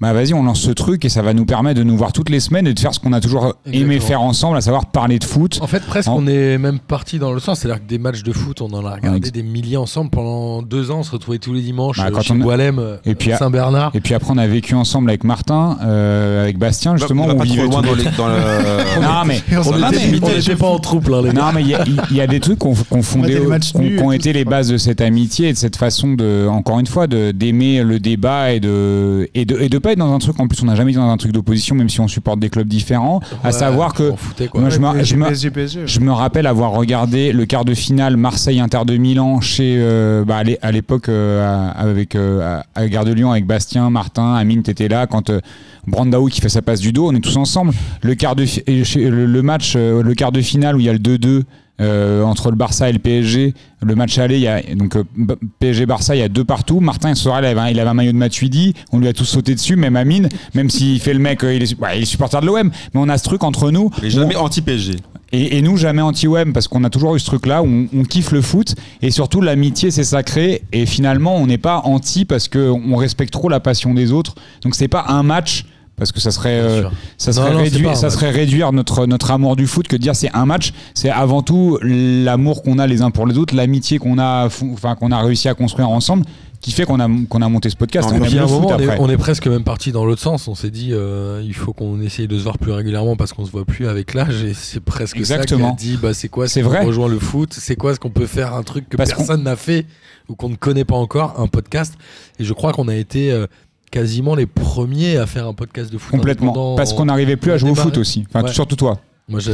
bah 0.00 0.12
vas-y, 0.12 0.34
on 0.34 0.42
lance 0.42 0.60
ce 0.60 0.70
truc 0.72 1.04
et 1.04 1.08
ça 1.08 1.22
va 1.22 1.32
nous 1.34 1.44
permettre 1.46 1.78
de 1.78 1.84
nous 1.84 1.96
voir 1.96 2.12
toutes 2.12 2.28
les 2.28 2.40
semaines 2.40 2.66
et 2.66 2.74
de 2.74 2.78
faire 2.80 2.92
ce 2.92 3.00
qu'on 3.00 3.12
a 3.12 3.20
toujours 3.20 3.54
aimé 3.64 3.76
Exactement. 3.94 4.00
faire 4.00 4.20
ensemble, 4.22 4.56
à 4.56 4.60
savoir 4.60 4.86
parler 4.86 5.18
de 5.18 5.24
foot. 5.24 5.58
En 5.62 5.66
fait, 5.66 5.82
presque, 5.86 6.08
En- 6.08 6.16
on 6.18 6.26
est 6.26 6.58
même 6.58 6.78
parti 6.78 7.18
dans 7.18 7.32
le 7.32 7.40
sens. 7.40 7.60
C'est-à-dire 7.60 7.82
que 7.82 7.88
des 7.88 7.98
matchs 7.98 8.22
de 8.22 8.32
foot, 8.32 8.60
on 8.60 8.66
en 8.74 8.84
a 8.84 8.94
regardé 8.96 9.30
des 9.30 9.42
milliers 9.42 9.76
ensemble 9.76 10.10
pendant 10.10 10.62
deux 10.62 10.90
ans. 10.90 10.98
On 10.98 11.02
se 11.04 11.12
retrouvait 11.12 11.38
tous 11.38 11.52
les 11.54 11.62
dimanches 11.62 11.98
Bah, 11.98 12.06
euh, 12.08 12.10
quand 12.12 12.22
chez 12.22 12.34
on 12.34 12.40
a- 12.40 12.42
Boilem, 12.42 12.78
euh, 12.78 12.96
Et 13.06 13.14
puis, 13.14 13.32
à- 13.32 13.38
Saint-Bernard. 13.38 13.92
Et 13.94 14.00
puis 14.00 14.14
après, 14.14 14.30
on 14.32 14.38
a 14.38 14.46
vécu 14.46 14.74
ensemble 14.74 15.08
avec 15.10 15.24
Martin, 15.24 15.78
euh, 15.82 16.42
avec 16.42 16.58
Bastien, 16.58 16.96
justement. 16.96 17.24
on 17.24 17.28
va 17.28 17.34
on 17.34 17.38
pas 17.38 17.44
trop 17.44 17.54
vivait 17.54 17.66
loin 17.68 17.80
dans, 17.82 17.94
les- 17.94 18.04
dans 18.16 18.28
le. 18.28 18.34
Non, 19.00 19.24
mais 19.26 19.40
on 19.52 19.56
On 19.58 19.62
s'en 19.62 19.78
Non, 19.78 19.88
était, 19.90 20.06
mais- 20.10 20.18
on 20.22 20.28
était 20.38 20.56
pas 20.56 20.66
en 20.68 20.78
troupe 20.80 21.08
là, 21.08 21.22
les 21.22 21.32
gars. 21.32 21.40
Non, 21.40 21.52
mais 21.54 21.62
il 21.62 21.68
y, 21.68 21.74
a- 21.74 21.84
il 22.10 22.16
y 22.16 22.20
a 22.20 22.26
des 22.26 22.40
trucs 22.40 22.58
qu'on 22.58 22.74
fondait, 22.74 23.40
qu'on 23.40 24.02
tout, 24.08 24.12
été 24.12 24.32
les 24.32 24.44
bases 24.44 24.68
de 24.68 24.76
cette 24.76 25.00
amitié 25.00 25.48
et 25.48 25.52
de 25.52 25.58
cette 25.58 25.76
façon 25.76 26.14
de, 26.14 26.46
encore 26.48 26.78
une 26.80 26.86
fois, 26.86 27.06
d'aimer 27.06 27.82
le 27.82 28.00
débat 28.00 28.58
de 28.58 29.28
et 29.34 29.44
de 29.44 29.78
pas 29.84 29.92
être 29.92 29.98
dans 29.98 30.12
un 30.12 30.18
truc. 30.18 30.38
En 30.40 30.48
plus, 30.48 30.60
on 30.62 30.66
n'a 30.66 30.74
jamais 30.74 30.90
été 30.90 30.98
dans 31.00 31.08
un 31.08 31.16
truc 31.16 31.30
d'opposition, 31.30 31.76
même 31.76 31.88
si 31.88 32.00
on 32.00 32.08
supporte 32.08 32.40
des 32.40 32.50
clubs 32.50 32.66
différents. 32.66 33.20
à 33.44 33.52
savoir 33.52 33.92
que 33.94 34.10
moi, 34.54 34.70
je 34.70 34.78
me, 34.80 35.04
je 35.04 35.14
me- 35.16 35.26
PSG, 35.26 35.50
PSG. 35.50 35.82
je 35.86 36.00
me 36.00 36.10
rappelle 36.10 36.46
avoir 36.46 36.72
regardé 36.72 37.32
le 37.32 37.46
quart 37.46 37.64
de 37.64 37.74
finale 37.74 38.16
Marseille-Inter 38.16 38.80
de 38.86 38.96
Milan 38.96 39.40
chez 39.40 39.76
euh, 39.78 40.24
bah, 40.24 40.38
à 40.38 40.42
l'é- 40.42 40.58
à 40.62 40.72
l'époque 40.72 41.08
euh, 41.08 41.70
avec 41.76 42.14
euh, 42.16 42.60
à, 42.74 42.88
Gare 42.88 43.04
de 43.04 43.12
Lyon 43.12 43.30
avec 43.30 43.46
Bastien, 43.46 43.90
Martin, 43.90 44.34
Amine, 44.34 44.62
t'étais 44.62 44.88
là 44.88 45.06
quand 45.06 45.30
euh, 45.30 45.40
Brandao 45.86 46.26
qui 46.26 46.40
fait 46.40 46.48
sa 46.48 46.62
passe 46.62 46.80
du 46.80 46.92
dos, 46.92 47.08
on 47.10 47.14
est 47.14 47.20
tous 47.20 47.36
ensemble. 47.36 47.72
Le 48.02 48.14
quart 48.14 48.34
de 48.36 48.44
le 48.44 49.42
match, 49.42 49.74
euh, 49.76 50.02
le 50.02 50.14
quart 50.14 50.32
de 50.32 50.40
finale 50.40 50.76
où 50.76 50.80
il 50.80 50.86
y 50.86 50.88
a 50.88 50.92
le 50.92 50.98
2-2 50.98 51.42
euh, 51.80 52.22
entre 52.22 52.50
le 52.50 52.56
Barça 52.56 52.88
et 52.88 52.92
le 52.92 52.98
PSG, 53.00 53.52
le 53.82 53.94
match 53.96 54.16
aller, 54.18 54.36
il 54.36 54.42
y 54.42 54.48
a 54.48 54.62
donc 54.76 54.94
euh, 54.96 55.02
B- 55.18 55.34
PSG 55.58 55.86
Barça, 55.86 56.14
il 56.14 56.20
y 56.20 56.22
a 56.22 56.28
deux 56.28 56.44
partout. 56.44 56.78
Martin 56.80 57.14
soir 57.14 57.40
il 57.40 57.46
avait, 57.46 57.60
un, 57.60 57.68
il 57.68 57.80
avait 57.80 57.90
un 57.90 57.94
maillot 57.94 58.12
de 58.12 58.16
Matuidi, 58.16 58.74
on 58.92 58.98
lui 58.98 59.08
a 59.08 59.12
tous 59.12 59.24
sauté 59.24 59.54
dessus, 59.54 59.74
même 59.76 59.96
Amine, 59.96 60.28
même 60.54 60.70
s'il 60.70 61.00
fait 61.02 61.12
le 61.12 61.18
mec, 61.18 61.42
euh, 61.42 61.54
il 61.54 61.62
est, 61.64 61.78
ouais, 61.80 61.98
il 61.98 62.02
est 62.02 62.06
supporter 62.06 62.40
de 62.40 62.46
l'OM, 62.46 62.70
mais 62.94 63.00
on 63.00 63.08
a 63.08 63.18
ce 63.18 63.24
truc 63.24 63.42
entre 63.42 63.70
nous. 63.72 63.90
Mais 64.02 64.10
jamais 64.10 64.36
anti-PSG. 64.36 64.94
et, 65.32 65.58
et 65.58 65.62
nous, 65.62 65.76
jamais 65.76 66.02
anti-web, 66.02 66.52
parce 66.52 66.68
qu'on 66.68 66.84
a 66.84 66.90
toujours 66.90 67.16
eu 67.16 67.18
ce 67.20 67.26
truc-là, 67.26 67.62
où 67.62 67.66
on, 67.66 67.88
on 67.92 68.02
kiffe 68.04 68.30
le 68.30 68.40
foot, 68.40 68.76
et 69.02 69.10
surtout 69.10 69.40
l'amitié, 69.40 69.90
c'est 69.90 70.04
sacré, 70.04 70.62
et 70.72 70.86
finalement, 70.86 71.36
on 71.36 71.46
n'est 71.48 71.58
pas 71.58 71.80
anti 71.84 72.24
parce 72.24 72.46
qu'on 72.46 72.96
respecte 72.96 73.32
trop 73.32 73.48
la 73.48 73.58
passion 73.58 73.94
des 73.94 74.12
autres. 74.12 74.36
Donc 74.62 74.76
c'est 74.76 74.86
pas 74.88 75.06
un 75.08 75.24
match, 75.24 75.64
parce 75.96 76.12
que 76.12 76.20
ça 76.20 76.30
serait, 76.30 76.58
euh, 76.58 76.82
ça 77.18 77.30
Non, 77.30 77.36
serait, 77.36 77.50
non, 77.52 77.58
réduire, 77.62 77.84
pas 77.84 77.90
un 77.92 77.94
ça 77.94 78.06
match. 78.06 78.14
serait 78.14 78.30
réduire 78.30 78.72
notre, 78.72 79.06
notre 79.06 79.30
amour 79.30 79.56
du 79.56 79.66
foot 79.66 79.86
que 79.88 79.96
de 79.96 80.02
dire 80.02 80.16
c'est 80.16 80.30
un 80.34 80.46
match. 80.46 80.72
C'est 80.94 81.10
avant 81.10 81.42
tout 81.42 81.78
l'amour 81.82 82.62
qu'on 82.62 82.78
a 82.78 82.86
les 82.86 83.02
uns 83.02 83.10
pour 83.10 83.26
les 83.26 83.38
autres, 83.38 83.54
l'amitié 83.54 83.98
qu'on 83.98 84.18
a, 84.18 84.46
enfin, 84.46 84.94
qu'on 84.96 85.12
a 85.12 85.22
réussi 85.22 85.48
à 85.48 85.54
construire 85.54 85.88
ensemble, 85.90 86.24
qui 86.60 86.72
fait 86.72 86.84
qu'on 86.86 86.98
a, 86.98 87.08
qu'on 87.28 87.42
a 87.42 87.48
monté 87.48 87.68
ce 87.68 87.76
podcast. 87.76 88.08
Et 88.10 88.12
on 88.12 88.16
aime 88.16 88.22
puis 88.22 88.38
à 88.38 88.42
le 88.42 88.48
foot 88.48 88.62
moment, 88.62 88.74
on 88.74 88.78
est, 88.80 88.84
après. 88.84 88.96
on 89.00 89.08
est 89.10 89.16
presque 89.18 89.46
même 89.46 89.64
parti 89.64 89.92
dans 89.92 90.04
l'autre 90.06 90.22
sens. 90.22 90.48
On 90.48 90.54
s'est 90.54 90.70
dit, 90.70 90.90
euh, 90.92 91.42
il 91.44 91.52
faut 91.54 91.72
qu'on 91.74 92.00
essaye 92.00 92.26
de 92.26 92.38
se 92.38 92.42
voir 92.42 92.56
plus 92.58 92.72
régulièrement 92.72 93.16
parce 93.16 93.32
qu'on 93.34 93.44
se 93.44 93.50
voit 93.50 93.64
plus 93.66 93.86
avec 93.86 94.14
l'âge. 94.14 94.42
Et 94.44 94.54
c'est 94.54 94.80
presque 94.80 95.16
Exactement. 95.18 95.70
ça 95.72 95.76
qui 95.76 95.88
a 95.88 95.90
dit, 95.92 95.98
bah, 96.00 96.14
c'est 96.14 96.28
quoi 96.28 96.48
ce 96.48 96.54
C'est 96.54 96.62
vrai. 96.62 96.82
rejoint 96.84 97.08
le 97.08 97.18
foot? 97.18 97.54
C'est 97.56 97.76
quoi 97.76 97.94
ce 97.94 98.00
qu'on 98.00 98.10
peut 98.10 98.26
faire 98.26 98.54
un 98.54 98.62
truc 98.62 98.88
que 98.88 98.96
Parce 98.96 99.12
personne 99.12 99.42
n'a 99.42 99.56
fait 99.56 99.84
ou 100.30 100.36
qu'on 100.36 100.48
ne 100.48 100.56
connaît 100.56 100.86
pas 100.86 100.96
encore, 100.96 101.38
un 101.38 101.48
podcast? 101.48 101.94
Et 102.38 102.44
je 102.44 102.52
crois 102.54 102.72
qu'on 102.72 102.88
a 102.88 102.94
été 102.96 103.30
euh, 103.30 103.46
quasiment 103.94 104.34
les 104.34 104.46
premiers 104.46 105.16
à 105.18 105.26
faire 105.26 105.46
un 105.46 105.54
podcast 105.54 105.92
de 105.92 105.98
foot 105.98 106.10
Complètement. 106.10 106.74
Parce 106.74 106.92
qu'on 106.92 107.04
n'arrivait 107.04 107.36
plus 107.36 107.52
à 107.52 107.54
a 107.54 107.58
jouer 107.58 107.70
au 107.70 107.74
foot 107.76 107.96
aussi. 107.96 108.24
Enfin, 108.28 108.44
Ouais. 108.44 108.52
surtout 108.52 108.74
toi. 108.76 108.98
Moi, 109.26 109.40
je, 109.40 109.52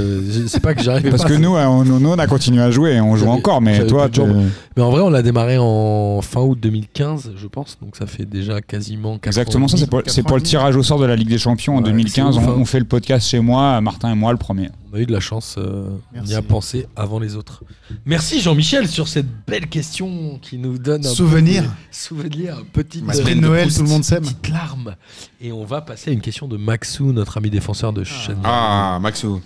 c'est 0.49 0.59
pas 0.59 0.75
que 0.75 0.83
j'arrivais 0.83 1.11
Parce 1.11 1.23
pas. 1.23 1.29
que 1.29 1.35
nous, 1.35 1.55
on, 1.55 1.85
nous, 1.85 2.09
on 2.09 2.19
a 2.19 2.27
continué 2.27 2.61
à 2.61 2.73
jouer, 2.73 3.01
on 3.01 3.15
joue 3.15 3.29
encore, 3.29 3.61
mais 3.61 3.87
toi, 3.87 4.09
t'es- 4.09 4.23
Mais 4.77 4.83
en 4.83 4.91
vrai, 4.91 5.01
on 5.03 5.11
l'a 5.11 5.23
démarré 5.23 5.59
en 5.61 6.21
fin 6.23 6.41
août 6.41 6.59
2015, 6.61 7.33
je 7.37 7.47
pense. 7.47 7.79
Donc 7.81 7.95
ça 7.97 8.07
fait 8.07 8.25
déjà 8.25 8.61
quasiment 8.63 9.19
4 9.19 9.27
Exactement 9.29 9.67
ans 9.67 9.69
ça, 9.69 9.77
et 9.77 9.81
c'est 9.81 9.87
pour, 9.89 10.03
c'est 10.07 10.23
pour 10.25 10.37
le 10.37 10.43
tirage 10.43 10.75
au 10.75 10.83
sort 10.83 10.99
de 10.99 11.05
la 11.07 11.15
Ligue 11.15 11.29
des 11.29 11.39
Champions 11.39 11.75
en 11.75 11.83
Ouais, 11.83 11.85
2015. 11.85 12.35
c'est 12.35 12.41
ouf, 12.41 12.49
on, 12.49 12.51
hein. 12.51 12.57
on 12.59 12.65
fait 12.65 12.81
le 12.81 12.85
podcast 12.87 13.29
chez 13.29 13.39
moi, 13.39 13.81
Martin 13.81 14.11
et 14.11 14.17
moi 14.17 14.33
le 14.33 14.39
premier. 14.39 14.71
On 14.93 14.97
a 14.97 15.01
eu 15.01 15.07
de 15.07 15.13
la 15.13 15.21
chance, 15.21 15.55
euh, 15.57 15.85
on 16.17 16.25
y 16.25 16.35
a 16.35 16.43
pensé 16.43 16.87
avant 16.97 17.21
les 17.21 17.37
autres. 17.37 17.63
Merci 18.05 18.41
Jean-Michel 18.41 18.89
sur 18.89 19.07
cette 19.07 19.27
belle 19.47 19.69
question 19.69 20.39
qui 20.43 20.59
nous 20.59 20.79
donne 20.79 21.07
un 21.07 21.11
Souvenir. 21.11 21.63
peu 21.63 21.69
de- 21.69 21.75
souvenir, 21.93 22.65
petite, 22.73 23.13
semaine 23.15 23.41
de 23.41 23.47
Noël, 23.47 23.73
tout 23.73 23.83
le 23.85 23.89
monde 23.89 24.03
s'aime. 24.03 24.23
petite 24.25 24.49
larme. 24.49 24.97
Et 25.41 25.53
on 25.53 25.65
va 25.65 25.81
passer 25.81 26.11
à 26.11 26.13
une 26.13 26.21
question 26.21 26.49
de 26.49 26.57
Maxou, 26.57 27.13
notre 27.13 27.37
ami 27.37 27.51
défenseur 27.51 27.93
de 27.93 28.03
Chenvière. 28.03 28.39
Ah, 28.45 28.99
Maxou. 29.01 29.41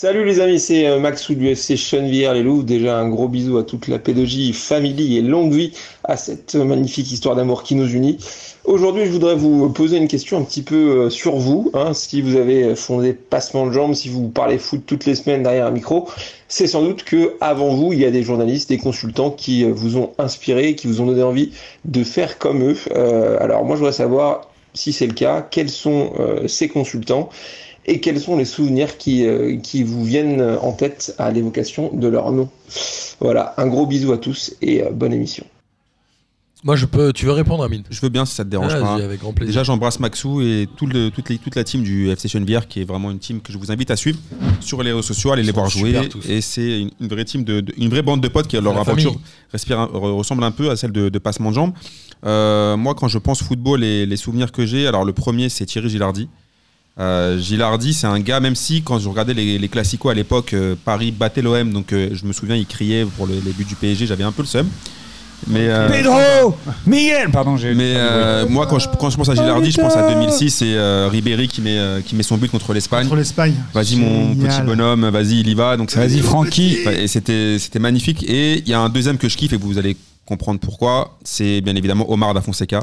Salut 0.00 0.24
les 0.24 0.38
amis, 0.38 0.60
c'est 0.60 0.86
euh, 0.86 1.00
Maxou 1.00 1.34
du 1.34 1.48
FC 1.48 1.76
Chenevière 1.76 2.32
les 2.32 2.44
Loups. 2.44 2.62
Déjà 2.62 3.00
un 3.00 3.08
gros 3.08 3.26
bisou 3.26 3.58
à 3.58 3.64
toute 3.64 3.88
la 3.88 3.98
pédagogie, 3.98 4.52
famille 4.52 5.16
et 5.16 5.22
longue 5.22 5.52
vie 5.52 5.72
à 6.04 6.16
cette 6.16 6.54
euh, 6.54 6.62
magnifique 6.62 7.10
histoire 7.10 7.34
d'amour 7.34 7.64
qui 7.64 7.74
nous 7.74 7.88
unit. 7.92 8.16
Aujourd'hui, 8.62 9.06
je 9.06 9.10
voudrais 9.10 9.34
vous 9.34 9.68
poser 9.70 9.96
une 9.96 10.06
question 10.06 10.38
un 10.38 10.44
petit 10.44 10.62
peu 10.62 10.76
euh, 10.76 11.10
sur 11.10 11.34
vous. 11.38 11.72
hein. 11.74 11.94
Si 11.94 12.22
vous 12.22 12.36
avez 12.36 12.76
fondé 12.76 13.12
Passement 13.12 13.66
de 13.66 13.72
Jambes, 13.72 13.94
si 13.94 14.08
vous 14.08 14.28
parlez 14.28 14.58
foot 14.58 14.82
toutes 14.86 15.04
les 15.04 15.16
semaines 15.16 15.42
derrière 15.42 15.66
un 15.66 15.72
micro, 15.72 16.08
c'est 16.46 16.68
sans 16.68 16.82
doute 16.84 17.02
que 17.02 17.34
avant 17.40 17.74
vous, 17.74 17.92
il 17.92 17.98
y 17.98 18.04
a 18.04 18.12
des 18.12 18.22
journalistes, 18.22 18.68
des 18.68 18.78
consultants 18.78 19.32
qui 19.32 19.64
euh, 19.64 19.72
vous 19.74 19.96
ont 19.96 20.12
inspiré, 20.18 20.76
qui 20.76 20.86
vous 20.86 21.00
ont 21.00 21.06
donné 21.06 21.24
envie 21.24 21.50
de 21.86 22.04
faire 22.04 22.38
comme 22.38 22.62
eux. 22.62 22.76
Euh, 22.94 23.36
alors 23.40 23.64
moi, 23.64 23.74
je 23.74 23.80
voudrais 23.80 23.92
savoir 23.92 24.42
si 24.74 24.92
c'est 24.92 25.08
le 25.08 25.14
cas, 25.14 25.42
quels 25.42 25.70
sont 25.70 26.12
euh, 26.20 26.46
ces 26.46 26.68
consultants? 26.68 27.30
Et 27.88 28.00
quels 28.00 28.20
sont 28.20 28.36
les 28.36 28.44
souvenirs 28.44 28.98
qui, 28.98 29.24
euh, 29.26 29.56
qui 29.56 29.82
vous 29.82 30.04
viennent 30.04 30.40
en 30.62 30.72
tête 30.72 31.14
à 31.18 31.30
l'évocation 31.32 31.90
de 31.92 32.06
leur 32.06 32.30
nom? 32.32 32.48
Voilà, 33.20 33.54
un 33.56 33.66
gros 33.66 33.86
bisou 33.86 34.12
à 34.12 34.18
tous 34.18 34.54
et 34.62 34.82
euh, 34.84 34.90
bonne 34.90 35.12
émission. 35.12 35.44
Moi, 36.64 36.74
je 36.74 36.86
peux. 36.86 37.12
Tu 37.12 37.24
veux 37.24 37.30
répondre, 37.32 37.62
Amine? 37.62 37.84
Je 37.88 38.00
veux 38.00 38.08
bien 38.08 38.26
si 38.26 38.34
ça 38.34 38.44
te 38.44 38.48
dérange 38.50 38.72
pas. 38.80 38.94
avec 38.94 39.20
grand 39.20 39.32
plaisir. 39.32 39.50
Déjà, 39.52 39.62
j'embrasse 39.62 40.00
Maxou 40.00 40.40
et 40.40 40.66
tout 40.76 40.86
le- 40.86 41.10
toute, 41.10 41.28
les- 41.28 41.38
toute 41.38 41.54
la 41.54 41.62
team 41.62 41.84
du 41.84 42.08
FC 42.10 42.26
Chenevière, 42.28 42.66
qui 42.66 42.80
est 42.80 42.84
vraiment 42.84 43.12
une 43.12 43.20
team 43.20 43.40
que 43.40 43.52
je 43.52 43.58
vous 43.58 43.70
invite 43.70 43.92
à 43.92 43.96
suivre 43.96 44.18
sur 44.58 44.82
les 44.82 44.90
réseaux 44.90 45.02
sociaux, 45.02 45.30
allez 45.30 45.44
les 45.44 45.52
voir 45.52 45.70
jouer. 45.70 46.08
tous. 46.08 46.28
Et 46.28 46.40
c'est 46.40 46.80
une, 46.80 46.90
une 47.00 47.06
vraie 47.06 47.24
team, 47.24 47.44
de, 47.44 47.60
de- 47.60 47.72
une 47.78 47.88
vraie 47.88 48.02
bande 48.02 48.20
de 48.20 48.26
potes 48.26 48.48
qui, 48.48 48.56
leur 48.60 48.74
la 48.74 48.80
aventure 48.80 49.14
respire 49.52 49.88
ressemble 49.92 50.42
un 50.42 50.50
peu 50.50 50.68
à 50.70 50.74
celle 50.74 50.90
de, 50.90 51.08
de 51.08 51.18
Passement 51.20 51.50
de 51.50 51.54
Jambes. 51.54 51.72
Euh, 52.26 52.76
moi, 52.76 52.96
quand 52.96 53.06
je 53.06 53.18
pense 53.18 53.40
football 53.40 53.84
et 53.84 54.04
les 54.04 54.16
souvenirs 54.16 54.50
que 54.50 54.66
j'ai, 54.66 54.88
alors 54.88 55.04
le 55.04 55.12
premier, 55.12 55.48
c'est 55.50 55.64
Thierry 55.64 55.88
Gilardi. 55.90 56.28
Euh, 57.00 57.38
Gilardi, 57.38 57.94
c'est 57.94 58.06
un 58.08 58.18
gars, 58.18 58.40
même 58.40 58.56
si 58.56 58.82
quand 58.82 58.98
je 58.98 59.08
regardais 59.08 59.34
les, 59.34 59.58
les 59.58 59.68
classicos 59.68 60.10
à 60.10 60.14
l'époque, 60.14 60.52
euh, 60.54 60.74
Paris 60.84 61.12
battait 61.12 61.42
l'OM, 61.42 61.72
donc 61.72 61.92
euh, 61.92 62.08
je 62.12 62.24
me 62.26 62.32
souviens, 62.32 62.56
il 62.56 62.66
criait 62.66 63.04
pour 63.16 63.26
le- 63.26 63.34
les 63.44 63.52
buts 63.52 63.64
du 63.64 63.76
PSG, 63.76 64.06
j'avais 64.06 64.24
un 64.24 64.32
peu 64.32 64.42
le 64.42 64.48
seum. 64.48 64.66
Mais, 65.46 65.68
euh, 65.68 65.88
Pedro 65.88 66.56
Miguel 66.84 67.30
Pardon, 67.30 67.56
j'ai. 67.56 67.72
mais 67.72 67.92
euh, 67.96 68.46
moi, 68.48 68.66
quand 68.66 68.80
je, 68.80 68.88
quand 68.98 69.08
je 69.08 69.16
pense 69.16 69.28
à 69.28 69.36
Gilardi, 69.36 69.70
je 69.70 69.80
pense 69.80 69.94
à 69.94 70.12
2006 70.12 70.62
et 70.62 70.74
euh, 70.74 71.08
Ribéry 71.08 71.46
qui 71.46 71.60
met, 71.60 71.78
euh, 71.78 72.00
qui 72.00 72.16
met 72.16 72.24
son 72.24 72.36
but 72.36 72.50
contre 72.50 72.72
l'Espagne. 72.72 73.04
Contre 73.04 73.14
l'Espagne. 73.14 73.54
Vas-y 73.72 73.94
mon 73.94 74.30
Génial. 74.32 74.48
petit 74.50 74.62
bonhomme, 74.66 75.08
vas-y 75.10 75.38
il 75.38 75.48
y 75.48 75.54
va. 75.54 75.76
Donc 75.76 75.92
c'est- 75.92 76.00
Vas-y, 76.00 76.18
Francky. 76.18 76.78
Et 76.92 77.06
c'était 77.06 77.56
c'était 77.60 77.78
magnifique. 77.78 78.24
Et 78.28 78.58
il 78.58 78.68
y 78.68 78.74
a 78.74 78.80
un 78.80 78.88
deuxième 78.88 79.16
que 79.16 79.28
je 79.28 79.36
kiffe 79.36 79.52
et 79.52 79.56
vous 79.56 79.78
allez 79.78 79.96
comprendre 80.26 80.58
pourquoi. 80.58 81.16
C'est 81.22 81.60
bien 81.60 81.76
évidemment 81.76 82.10
Omar 82.10 82.34
da 82.34 82.40
Fonseca 82.40 82.80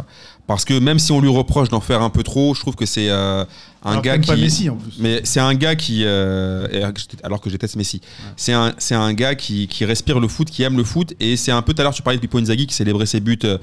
Parce 0.47 0.63
que 0.65 0.77
même 0.77 0.99
si 0.99 1.11
on 1.11 1.21
lui 1.21 1.29
reproche 1.29 1.69
d'en 1.69 1.81
faire 1.81 2.01
un 2.01 2.09
peu 2.09 2.23
trop, 2.23 2.53
je 2.53 2.59
trouve 2.61 2.75
que 2.75 2.85
c'est 2.85 3.09
euh, 3.09 3.43
un 3.83 3.91
Alors 3.91 4.01
gars 4.03 4.17
qui. 4.19 4.27
pas 4.27 4.35
Messi, 4.35 4.69
en 4.69 4.75
plus. 4.75 4.93
Mais 4.99 5.21
c'est 5.23 5.39
un 5.39 5.53
gars 5.55 5.75
qui. 5.75 6.01
euh, 6.05 6.91
alors 7.23 7.41
que 7.41 7.49
je 7.49 7.55
déteste 7.55 7.75
Messi. 7.75 7.99
C'est 8.37 8.53
un, 8.53 8.73
c'est 8.77 8.95
un 8.95 9.13
gars 9.13 9.33
qui, 9.35 9.67
qui 9.67 9.85
respire 9.85 10.19
le 10.19 10.27
foot, 10.27 10.49
qui 10.49 10.61
aime 10.63 10.77
le 10.77 10.83
foot. 10.83 11.13
Et 11.19 11.35
c'est 11.35 11.51
un 11.51 11.61
peu 11.63 11.73
tout 11.73 11.81
à 11.81 11.83
l'heure, 11.83 11.93
tu 11.93 12.01
parlais 12.03 12.17
de 12.17 12.21
Pippo 12.21 12.37
Inzaghi 12.37 12.67
qui 12.67 12.75
célébrait 12.75 13.05
ses 13.07 13.19
buts. 13.21 13.39
euh, 13.43 13.57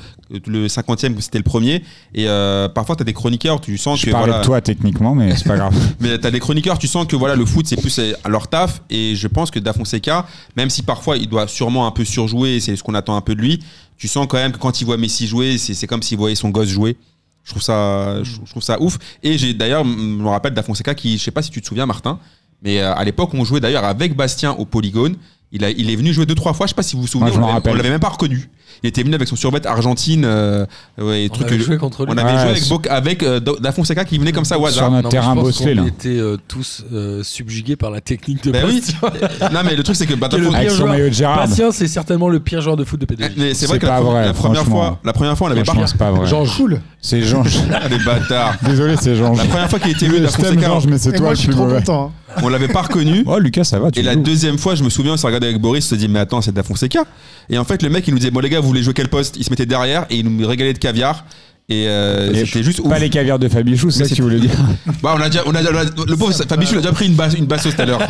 le 0.46 0.66
50e, 0.66 1.20
c'était 1.20 1.38
le 1.38 1.44
premier. 1.44 1.84
Et 2.14 2.26
euh, 2.28 2.68
parfois, 2.68 2.96
tu 2.96 3.02
as 3.02 3.04
des 3.04 3.12
chroniqueurs, 3.12 3.60
tu 3.60 3.76
sens 3.78 4.00
Je 4.00 4.06
que. 4.06 4.10
parlais 4.10 4.26
voilà, 4.28 4.40
de 4.40 4.44
toi 4.46 4.60
techniquement, 4.60 5.14
mais 5.14 5.36
c'est 5.36 5.46
pas 5.46 5.56
grave. 5.56 5.74
mais 6.00 6.18
t'as 6.18 6.30
des 6.32 6.40
chroniqueurs, 6.40 6.78
tu 6.78 6.88
sens 6.88 7.06
que 7.06 7.14
voilà, 7.16 7.36
le 7.36 7.46
foot 7.46 7.66
c'est 7.66 7.76
plus 7.80 7.96
euh, 7.98 8.12
leur 8.28 8.48
taf 8.48 8.82
et 8.90 9.14
je 9.14 9.28
pense 9.28 9.50
que 9.50 9.58
Da 9.60 9.72
Fonseca, 9.72 10.26
même 10.56 10.70
si 10.70 10.82
parfois 10.82 11.16
il 11.16 11.28
doit 11.28 11.46
sûrement 11.46 11.86
un 11.86 11.90
peu 11.92 12.04
surjouer, 12.04 12.58
c'est 12.60 12.74
ce 12.76 12.82
qu'on 12.82 12.94
attend 12.94 13.16
un 13.16 13.20
peu 13.20 13.34
de 13.34 13.40
lui, 13.40 13.60
tu 13.96 14.08
sens 14.08 14.26
quand 14.28 14.36
même 14.36 14.52
que 14.52 14.58
quand 14.58 14.80
il 14.80 14.84
voit 14.84 14.96
Messi 14.96 15.26
jouer, 15.26 15.58
c'est 15.58 15.74
c'est 15.74 15.86
comme 15.86 16.02
s'il 16.02 16.18
voyait 16.18 16.34
son 16.34 16.50
gosse 16.50 16.68
jouer. 16.68 16.96
Je 17.44 17.50
trouve 17.50 17.62
ça, 17.62 18.22
je, 18.22 18.36
trouve 18.50 18.62
ça 18.62 18.80
ouf. 18.80 18.98
Et 19.22 19.36
j'ai 19.36 19.52
d'ailleurs, 19.52 19.84
je 19.84 19.90
me 19.90 20.28
rappelle 20.28 20.54
Da 20.54 20.62
Fonseca 20.62 20.94
qui, 20.94 21.18
je 21.18 21.22
sais 21.22 21.32
pas 21.32 21.42
si 21.42 21.50
tu 21.50 21.60
te 21.60 21.66
souviens 21.66 21.86
Martin, 21.86 22.20
mais 22.62 22.80
euh, 22.80 22.94
à 22.94 23.04
l'époque 23.04 23.30
on 23.34 23.44
jouait 23.44 23.60
d'ailleurs 23.60 23.84
avec 23.84 24.14
Bastien 24.14 24.52
au 24.52 24.64
Polygone. 24.64 25.16
Il, 25.50 25.64
a, 25.64 25.70
il 25.70 25.90
est 25.90 25.96
venu 25.96 26.12
jouer 26.14 26.24
deux 26.24 26.34
trois 26.34 26.54
fois, 26.54 26.66
je 26.66 26.70
sais 26.70 26.74
pas 26.74 26.82
si 26.82 26.96
vous 26.96 27.02
vous 27.02 27.08
souvenez, 27.08 27.30
Moi, 27.36 27.60
on 27.64 27.74
l'avait 27.74 27.90
même 27.90 28.00
pas 28.00 28.08
reconnu. 28.08 28.48
Il 28.82 28.88
était 28.88 29.02
venu 29.02 29.14
avec 29.14 29.28
son 29.28 29.36
survêt 29.36 29.64
Argentine. 29.66 30.24
euh, 30.24 30.66
ouais, 30.98 31.28
On 31.30 31.34
truc 31.34 31.46
avait 31.48 31.58
que- 31.58 31.64
joué 31.64 31.76
contre 31.78 32.04
lui. 32.04 32.12
On 32.12 32.16
avait 32.18 32.32
Ouais, 32.50 32.56
joué 32.56 32.76
avec, 32.86 32.86
avec 32.88 33.22
euh, 33.22 33.40
Da 33.60 33.72
Fonseca 33.72 34.04
qui 34.04 34.18
venait 34.18 34.32
comme 34.32 34.44
ça 34.44 34.58
au 34.58 34.66
hasard. 34.66 34.84
Sur 34.84 34.90
Non, 34.90 35.00
mais 35.02 35.08
terrain 35.08 35.34
bosselé, 35.34 35.74
là. 35.74 35.84
était 35.86 36.08
euh, 36.08 36.36
tous 36.48 36.84
euh, 36.92 37.22
subjugués 37.22 37.76
par 37.76 37.90
la 37.90 38.00
technique 38.00 38.42
de 38.44 38.50
Ben 38.52 38.64
oui. 38.66 38.82
Non 39.52 39.60
mais 39.64 39.74
le 39.76 39.82
truc 39.82 39.96
c'est 39.96 40.06
que 40.06 40.14
bah, 40.14 40.28
Qui 40.28 40.36
Da 40.36 40.42
Fonseca- 40.42 40.56
Avec 40.56 40.70
son 40.70 40.86
maillot 40.88 41.08
de 41.08 41.14
Gérard. 41.14 41.36
Bastien, 41.46 41.70
c'est 41.72 41.88
certainement 41.88 42.28
le 42.28 42.40
pire 42.40 42.60
joueur 42.60 42.76
de 42.76 42.84
foot 42.84 43.00
de 43.00 43.06
P2J. 43.06 43.30
Mais 43.36 43.54
c'est 43.54 43.66
vrai 43.66 43.78
que 43.78 43.86
la, 43.86 43.92
pas 43.92 44.00
pre- 44.00 44.04
vrai, 44.04 44.24
la 44.26 44.32
première 44.32 44.64
fois, 44.64 44.98
la 45.04 45.12
première 45.12 45.36
fois, 45.38 45.46
on 45.46 45.50
l'avait 45.50 45.60
pas. 45.62 45.72
Franchement, 45.72 45.86
c'est 45.86 45.98
pas 45.98 46.10
vrai. 46.10 46.26
Jean 46.26 46.44
Cool. 46.46 46.80
C'est 47.00 47.22
Jean. 47.22 47.42
Les 47.90 47.98
bâtards. 48.04 48.54
Désolé, 48.64 48.94
c'est 49.00 49.16
Jean. 49.16 49.34
La 49.34 49.44
première 49.44 49.68
fois 49.68 49.78
qu'il 49.78 49.90
était 49.90 50.06
venu, 50.06 50.20
t'aime, 50.20 50.28
Fonseca, 50.30 50.66
Georges, 50.66 50.86
mais 50.86 50.98
c'est 50.98 51.12
toi 51.12 51.32
mauvais. 51.56 51.78
content. 51.78 52.12
hein. 52.28 52.40
on 52.42 52.48
l'avait 52.48 52.68
pas 52.68 52.82
reconnu. 52.82 53.24
Oh, 53.26 53.38
Lucas, 53.38 53.64
ça 53.64 53.78
va, 53.78 53.90
tu 53.90 54.00
Et 54.00 54.02
la 54.02 54.14
deuxième 54.16 54.56
fois, 54.58 54.74
je 54.74 54.84
me 54.84 54.90
souviens, 54.90 55.14
on 55.14 55.16
s'est 55.16 55.26
regardé 55.26 55.48
avec 55.48 55.60
Boris, 55.60 55.84
on 55.86 55.90
se 55.90 55.94
dit, 55.96 56.08
mais 56.08 56.20
attends, 56.20 56.40
c'est 56.40 56.52
Da 56.52 56.62
Fonseca. 56.62 57.04
Et 57.50 57.58
en 57.58 57.64
fait, 57.64 57.82
le 57.82 57.90
mec, 57.90 58.06
il 58.06 58.12
nous 58.12 58.18
disait, 58.18 58.30
bon, 58.30 58.40
les 58.40 58.48
gars, 58.48 58.60
vous 58.62 58.68
voulez 58.68 58.82
jouer 58.82 58.94
quel 58.94 59.08
poste 59.08 59.36
Il 59.36 59.44
se 59.44 59.50
mettait 59.50 59.66
derrière 59.66 60.06
et 60.10 60.16
il 60.16 60.28
nous 60.28 60.46
régalait 60.48 60.72
de 60.72 60.78
caviar. 60.78 61.24
Et, 61.68 61.86
euh, 61.88 62.34
c'était 62.44 62.62
juste 62.62 62.80
ouf. 62.80 62.88
Pas 62.88 62.98
les 62.98 63.08
caviars 63.10 63.38
de 63.38 63.48
Fabichou, 63.48 63.90
c'est 63.90 64.04
ça 64.04 64.08
que 64.10 64.14
tu 64.14 64.22
voulais 64.22 64.40
dire. 64.40 64.50
Bah, 65.02 65.14
on 65.16 65.20
a 65.20 65.28
déjà, 65.28 65.42
on 65.46 65.54
a, 65.54 65.62
on 65.62 65.76
a- 65.76 65.84
le 66.06 66.16
pauvre 66.16 66.32
Fabichou, 66.32 66.74
il 66.74 66.78
a 66.78 66.80
déjà 66.80 66.92
pris 66.92 67.06
une, 67.06 67.14
basse, 67.14 67.34
une 67.34 67.46
basse 67.46 67.62
tout 67.62 67.80
à 67.80 67.84
l'heure. 67.84 68.00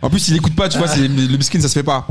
En 0.00 0.08
plus, 0.10 0.28
il 0.28 0.36
écoute 0.36 0.54
pas, 0.54 0.68
tu 0.68 0.78
vois, 0.78 0.86
c'est- 0.88 1.08
le 1.08 1.36
biscuit, 1.36 1.60
ça 1.60 1.68
se 1.68 1.74
fait 1.74 1.82
pas. 1.82 2.06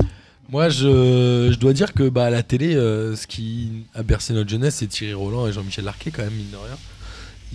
Moi, 0.50 0.70
je, 0.70 1.50
je 1.52 1.58
dois 1.58 1.74
dire 1.74 1.94
que 1.94 2.10
bah, 2.10 2.26
à 2.26 2.30
la 2.30 2.44
télé, 2.44 2.76
euh, 2.76 3.16
ce 3.16 3.26
qui 3.28 3.70
a 3.96 4.04
bercé 4.04 4.34
notre 4.34 4.50
jeunesse, 4.50 4.76
c'est 4.80 4.88
Thierry 4.88 5.14
Roland 5.14 5.48
et 5.48 5.54
Jean-Michel 5.54 5.86
Larquet, 5.86 6.12
quand 6.12 6.22
même, 6.22 6.34
mine 6.34 6.52
de 6.52 6.58
rien. 6.58 6.76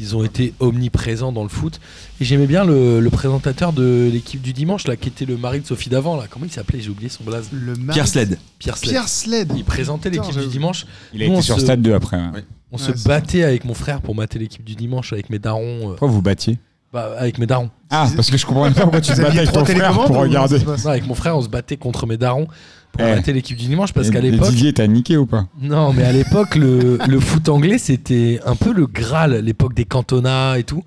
Ils 0.01 0.15
ont 0.17 0.23
été 0.23 0.55
omniprésents 0.61 1.33
dans 1.33 1.43
le 1.43 1.49
foot. 1.49 1.81
Et 2.21 2.25
j'aimais 2.25 2.47
bien 2.47 2.65
le, 2.65 3.01
le 3.01 3.11
présentateur 3.11 3.73
de 3.73 4.09
l'équipe 4.13 4.41
du 4.41 4.53
dimanche, 4.53 4.87
là, 4.87 4.97
qui 4.97 5.09
était 5.09 5.25
le 5.25 5.37
mari 5.37 5.61
de 5.61 5.67
Sophie 5.67 5.89
Davant. 5.91 6.17
Là. 6.17 6.25
Comment 6.31 6.47
il 6.47 6.53
s'appelait? 6.53 6.81
J'ai 6.81 6.91
oublié 6.91 7.09
son 7.09 7.25
blaze. 7.25 7.49
Le 7.53 7.75
mari- 7.75 7.95
Pierre 7.97 8.09
Sled. 8.09 8.39
Pierre 8.59 8.77
Sled. 8.77 8.91
Pierre 8.91 9.09
Sled. 9.09 9.53
Il 9.57 9.65
présentait 9.65 10.11
l'équipe 10.11 10.37
du 10.39 10.47
dimanche. 10.47 10.87
Il 11.13 11.23
a 11.23 11.27
Nous, 11.27 11.35
été 11.35 11.43
sur 11.43 11.57
se- 11.57 11.63
Stade 11.63 11.83
2 11.83 11.95
après. 11.95 12.17
ouais. 12.17 12.45
On 12.71 12.77
Ouais, 12.77 12.83
se 12.83 13.09
battait 13.09 13.45
avec 13.45 13.65
mon 13.65 13.73
frère 13.75 14.01
pour 14.03 14.15
mater 14.15 14.39
l'équipe 14.39 14.63
du 14.63 14.75
dimanche 14.75 15.13
avec 15.15 15.31
mes 15.31 15.39
darons. 15.39 15.81
euh, 15.81 15.87
Pourquoi 15.91 16.09
vous 16.09 16.21
battiez? 16.23 16.59
Bah, 16.93 17.11
avec 17.19 17.39
mes 17.39 17.47
darons. 17.47 17.71
Ah, 17.91 18.09
parce 18.15 18.31
que 18.31 18.37
je 18.39 18.45
comprenais 18.47 18.75
pas 18.75 18.81
pourquoi 18.83 19.01
tu 19.01 19.13
te 19.13 19.21
battais 19.21 19.39
avec 19.39 19.53
ton 19.53 19.65
frère 19.65 19.93
pour 19.93 20.11
ou 20.17 20.21
regarder. 20.21 20.59
Non, 20.65 20.75
avec 20.87 21.07
mon 21.07 21.15
frère, 21.15 21.37
on 21.37 21.43
se 21.43 21.49
battait 21.49 21.77
contre 21.77 22.07
mes 22.07 22.17
darons 22.19 22.47
pour 22.93 23.03
Eh. 23.03 23.15
mater 23.15 23.33
l'équipe 23.33 23.57
du 23.57 23.67
dimanche 23.67 23.93
parce 23.93 24.09
Et- 24.09 24.11
qu'à 24.13 24.21
l'époque. 24.21 24.51
Didier, 24.51 24.73
t'as 24.73 24.87
niqué 24.87 25.17
ou 25.17 25.27
pas 25.27 25.47
Non, 25.61 25.93
mais 25.93 26.05
à 26.05 26.13
l'époque, 26.13 26.55
le, 26.57 26.99
le 27.09 27.21
foot 27.21 27.49
anglais, 27.49 27.79
c'était 27.79 28.41
un 28.45 28.57
peu 28.57 28.73
le 28.73 28.87
Graal, 28.87 29.37
l'époque 29.45 29.75
des 29.75 29.85
cantonats 29.85 30.59
et 30.59 30.65
tout. 30.65 30.83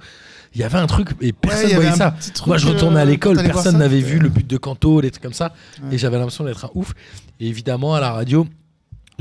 Il 0.53 0.59
y 0.59 0.63
avait 0.65 0.79
un 0.79 0.87
truc 0.87 1.09
et 1.21 1.31
personne 1.31 1.65
avait 1.67 1.75
voyait 1.75 1.91
ça. 1.93 2.13
Moi, 2.45 2.57
je 2.57 2.67
retournais 2.67 2.99
à 2.99 3.03
euh, 3.03 3.05
l'école, 3.05 3.37
personne 3.37 3.77
n'avait 3.77 4.01
vu 4.01 4.19
le 4.19 4.27
but 4.27 4.45
de 4.45 4.57
Canto, 4.57 4.99
les 4.99 5.09
trucs 5.09 5.23
comme 5.23 5.31
ça. 5.31 5.53
Ouais. 5.81 5.95
Et 5.95 5.97
j'avais 5.97 6.17
l'impression 6.17 6.43
d'être 6.43 6.65
un 6.65 6.69
ouf. 6.75 6.93
Et 7.39 7.47
évidemment, 7.47 7.95
à 7.95 8.01
la 8.01 8.11
radio, 8.11 8.45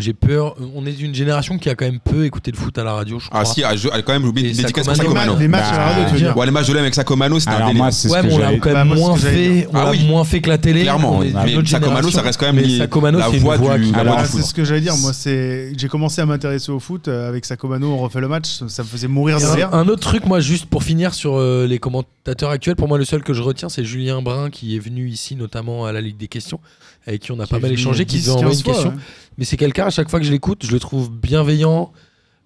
j'ai 0.01 0.13
peur. 0.13 0.57
On 0.75 0.85
est 0.87 0.93
d'une 0.93 1.15
génération 1.15 1.59
qui 1.59 1.69
a 1.69 1.75
quand 1.75 1.85
même 1.85 2.01
peu 2.01 2.25
écouté 2.25 2.51
le 2.51 2.57
foot 2.57 2.77
à 2.79 2.85
la 2.85 2.93
radio, 2.95 3.19
je 3.19 3.29
crois. 3.29 3.41
Ah 3.41 3.45
si, 3.45 3.63
ah, 3.65 3.77
je- 3.77 3.89
ah, 3.93 4.03
quand 4.03 4.13
même, 4.13 4.23
j'ai 4.23 4.29
oublié 4.29 4.49
une 4.51 4.57
dédicace 4.57 4.87
pour 4.87 4.97
Sacomano. 4.97 5.37
Les 5.39 5.49
matchs 5.49 5.73
à 5.73 5.77
la 5.79 5.85
radio, 5.87 6.05
tu 6.09 6.13
veux 6.15 6.19
dire 6.21 6.37
Ouais, 6.37 6.47
les 6.47 6.53
matchs 6.53 6.69
de 6.69 6.73
l'OM 6.73 6.83
avec 6.83 6.95
Sacomano, 6.95 7.39
c'était 7.41 7.53
un 7.53 7.67
délire. 7.67 7.75
moi, 7.75 7.91
c'est 7.93 8.09
ce 8.09 8.13
ouais, 8.15 8.21
que 8.23 8.27
mais 8.27 8.33
on 8.35 8.39
l'a 8.39 8.45
j'allais 8.47 8.59
quand 8.59 8.73
Bah, 8.73 8.85
même 8.85 8.99
moins 8.99 9.17
fait, 9.17 9.69
on 9.73 9.77
Ah 9.77 9.93
l'a 9.93 10.03
moins 10.05 10.25
fait 10.25 10.41
que 10.41 10.49
la 10.49 10.59
télé. 10.59 10.83
Clairement, 10.83 11.19
mais 11.21 11.65
Sacomano, 11.67 12.11
ça 12.11 12.23
reste 12.23 12.41
quand 12.41 12.53
même 12.53 13.17
la 13.19 13.29
voix 13.29 13.79
du- 13.79 13.85
qui- 13.87 13.93
la 13.93 14.03
voix 14.03 14.13
Alors, 14.15 14.23
du 14.23 14.29
c'est 14.29 14.43
ce 14.43 14.55
que 14.55 14.65
j'allais 14.65 14.81
dire. 14.81 14.97
Moi, 14.97 15.13
c'est 15.13 15.73
j'ai 15.77 15.89
commencé 15.89 16.21
à 16.21 16.27
m'intéresser 16.27 16.71
au 16.73 16.81
foot 16.81 17.09
euh, 17.09 17.29
avec 17.29 17.45
Sacomano. 17.45 17.93
On 17.93 17.99
refait 17.99 18.21
le 18.21 18.29
match. 18.29 18.61
Ça 18.69 18.83
me 18.83 18.89
faisait 18.89 19.09
mourir 19.09 19.39
de 19.41 19.45
rire. 19.47 19.69
un, 19.73 19.81
un 19.81 19.89
autre 19.89 20.03
truc, 20.03 20.25
moi, 20.27 20.41
juste 20.41 20.67
pour 20.67 20.83
finir 20.83 21.15
sur 21.15 21.37
euh, 21.37 21.67
les 21.67 21.79
commentateurs 21.79 22.51
actuels, 22.51 22.77
pour 22.77 22.89
moi, 22.89 22.99
le 22.99 23.05
seul 23.05 23.23
que 23.23 23.33
je 23.33 23.43
retiens, 23.43 23.69
c'est 23.69 23.85
Julien 23.85 24.23
Brun 24.23 24.51
qui 24.51 24.77
est 24.77 24.79
venu 24.79 25.09
ici, 25.09 25.37
notamment 25.37 25.87
à 25.87 25.93
la 25.93 26.01
Ligue 26.01 26.17
des 26.17 26.29
questions, 26.29 26.61
avec 27.07 27.23
qui 27.23 27.33
on 27.33 27.41
a 27.41 27.45
Qui 27.45 27.51
pas 27.51 27.59
mal 27.61 27.73
échangé, 27.73 28.05
qui 28.07 28.17
10, 28.17 28.27
nous 28.29 28.33
a 28.33 28.37
envoyé 28.37 28.51
15 28.57 28.59
une 28.59 28.65
fois, 28.65 28.73
question. 28.75 28.91
ouais. 28.91 28.97
Mais 29.39 29.45
c'est 29.45 29.57
quelqu'un, 29.57 29.87
à 29.87 29.91
chaque 29.91 30.09
fois 30.11 30.21
que 30.21 30.27
je 30.27 30.31
l'écoute, 30.33 30.65
je 30.67 30.73
le 30.73 30.81
trouve 30.81 31.11
bienveillant, 31.11 31.93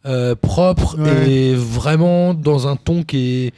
euh, 0.06 0.34
propre 0.34 0.96
Ouais. 0.98 1.30
et 1.30 1.54
vraiment 1.54 2.34
dans 2.34 2.68
un 2.68 2.76
ton 2.76 3.02
qui 3.02 3.46
est 3.46 3.52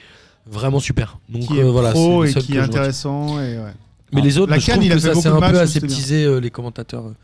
vraiment 0.49 0.81
super. 0.81 1.19
Donc 1.29 1.43
Qui 1.47 1.59
est 1.59 1.65
euh, 1.65 1.71
voilà, 1.71 1.91
pro 1.91 2.25
c'est 2.25 2.31
et 2.31 2.35
le 2.35 2.41
seul 2.41 2.43
qui 2.45 2.53
que 2.53 2.59
est 2.59 2.61
intéressant. 2.61 3.41
Et 3.41 3.59
ouais. 3.59 3.73
Mais 4.13 4.21
les 4.23 4.39
autres, 4.39 4.51
La 4.53 4.59
je 4.59 4.67
Cannes, 4.67 4.77
trouve 4.77 4.87
il 4.87 4.93
a 4.93 4.95
que 4.95 5.01
fait 5.01 5.07
ça 5.09 5.13
beaucoup 5.15 5.23
c'est 5.25 5.29
un 5.29 5.41
matchs, 5.41 5.53
peu 5.53 5.59
aseptisé 5.61 6.25
euh, 6.25 6.39
les 6.41 6.51
commentateurs 6.51 7.07
euh, 7.07 7.15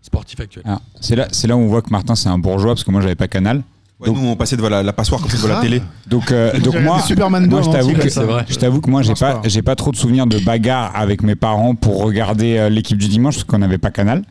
sportifs 0.00 0.38
actuels. 0.40 0.64
Ah, 0.66 0.80
c'est 1.00 1.16
là, 1.16 1.26
c'est 1.32 1.48
là 1.48 1.56
où 1.56 1.60
on 1.60 1.66
voit 1.66 1.82
que 1.82 1.90
Martin 1.90 2.14
c'est 2.14 2.28
un 2.28 2.38
bourgeois 2.38 2.72
parce 2.74 2.84
que 2.84 2.90
moi 2.92 3.00
j'avais 3.00 3.16
pas 3.16 3.28
Canal. 3.28 3.62
Ouais, 4.02 4.10
nous, 4.10 4.28
on 4.28 4.36
passait 4.36 4.56
devant 4.56 4.68
la, 4.68 4.82
la 4.82 4.92
passoire 4.92 5.20
comme 5.20 5.30
devant 5.30 5.48
la 5.48 5.60
télé. 5.60 5.82
Donc, 6.06 6.32
euh, 6.32 6.52
donc 6.58 6.74
moi, 6.74 6.94
regardé 6.94 7.02
Superman 7.02 7.44
2 7.44 7.48
moi 7.48 7.62
je 7.62 7.70
t'avoue 7.70 7.92
que 7.92 8.00
comme 8.00 8.10
ça. 8.10 8.20
c'est 8.20 8.26
vrai. 8.26 8.44
je 8.48 8.56
t'avoue 8.56 8.80
que 8.80 8.90
moi 8.90 9.02
j'ai 9.02 9.14
pas 9.14 9.34
pas. 9.34 9.48
j'ai 9.48 9.62
pas 9.62 9.76
trop 9.76 9.92
de 9.92 9.96
souvenirs 9.96 10.26
de 10.26 10.38
bagarres 10.38 10.92
avec 10.94 11.22
mes 11.22 11.36
parents 11.36 11.74
pour 11.74 12.02
regarder 12.02 12.58
euh, 12.58 12.68
l'équipe 12.68 12.98
du 12.98 13.08
dimanche 13.08 13.36
parce 13.36 13.44
qu'on 13.44 13.58
n'avait 13.58 13.78
pas 13.78 13.90
Canal. 13.90 14.22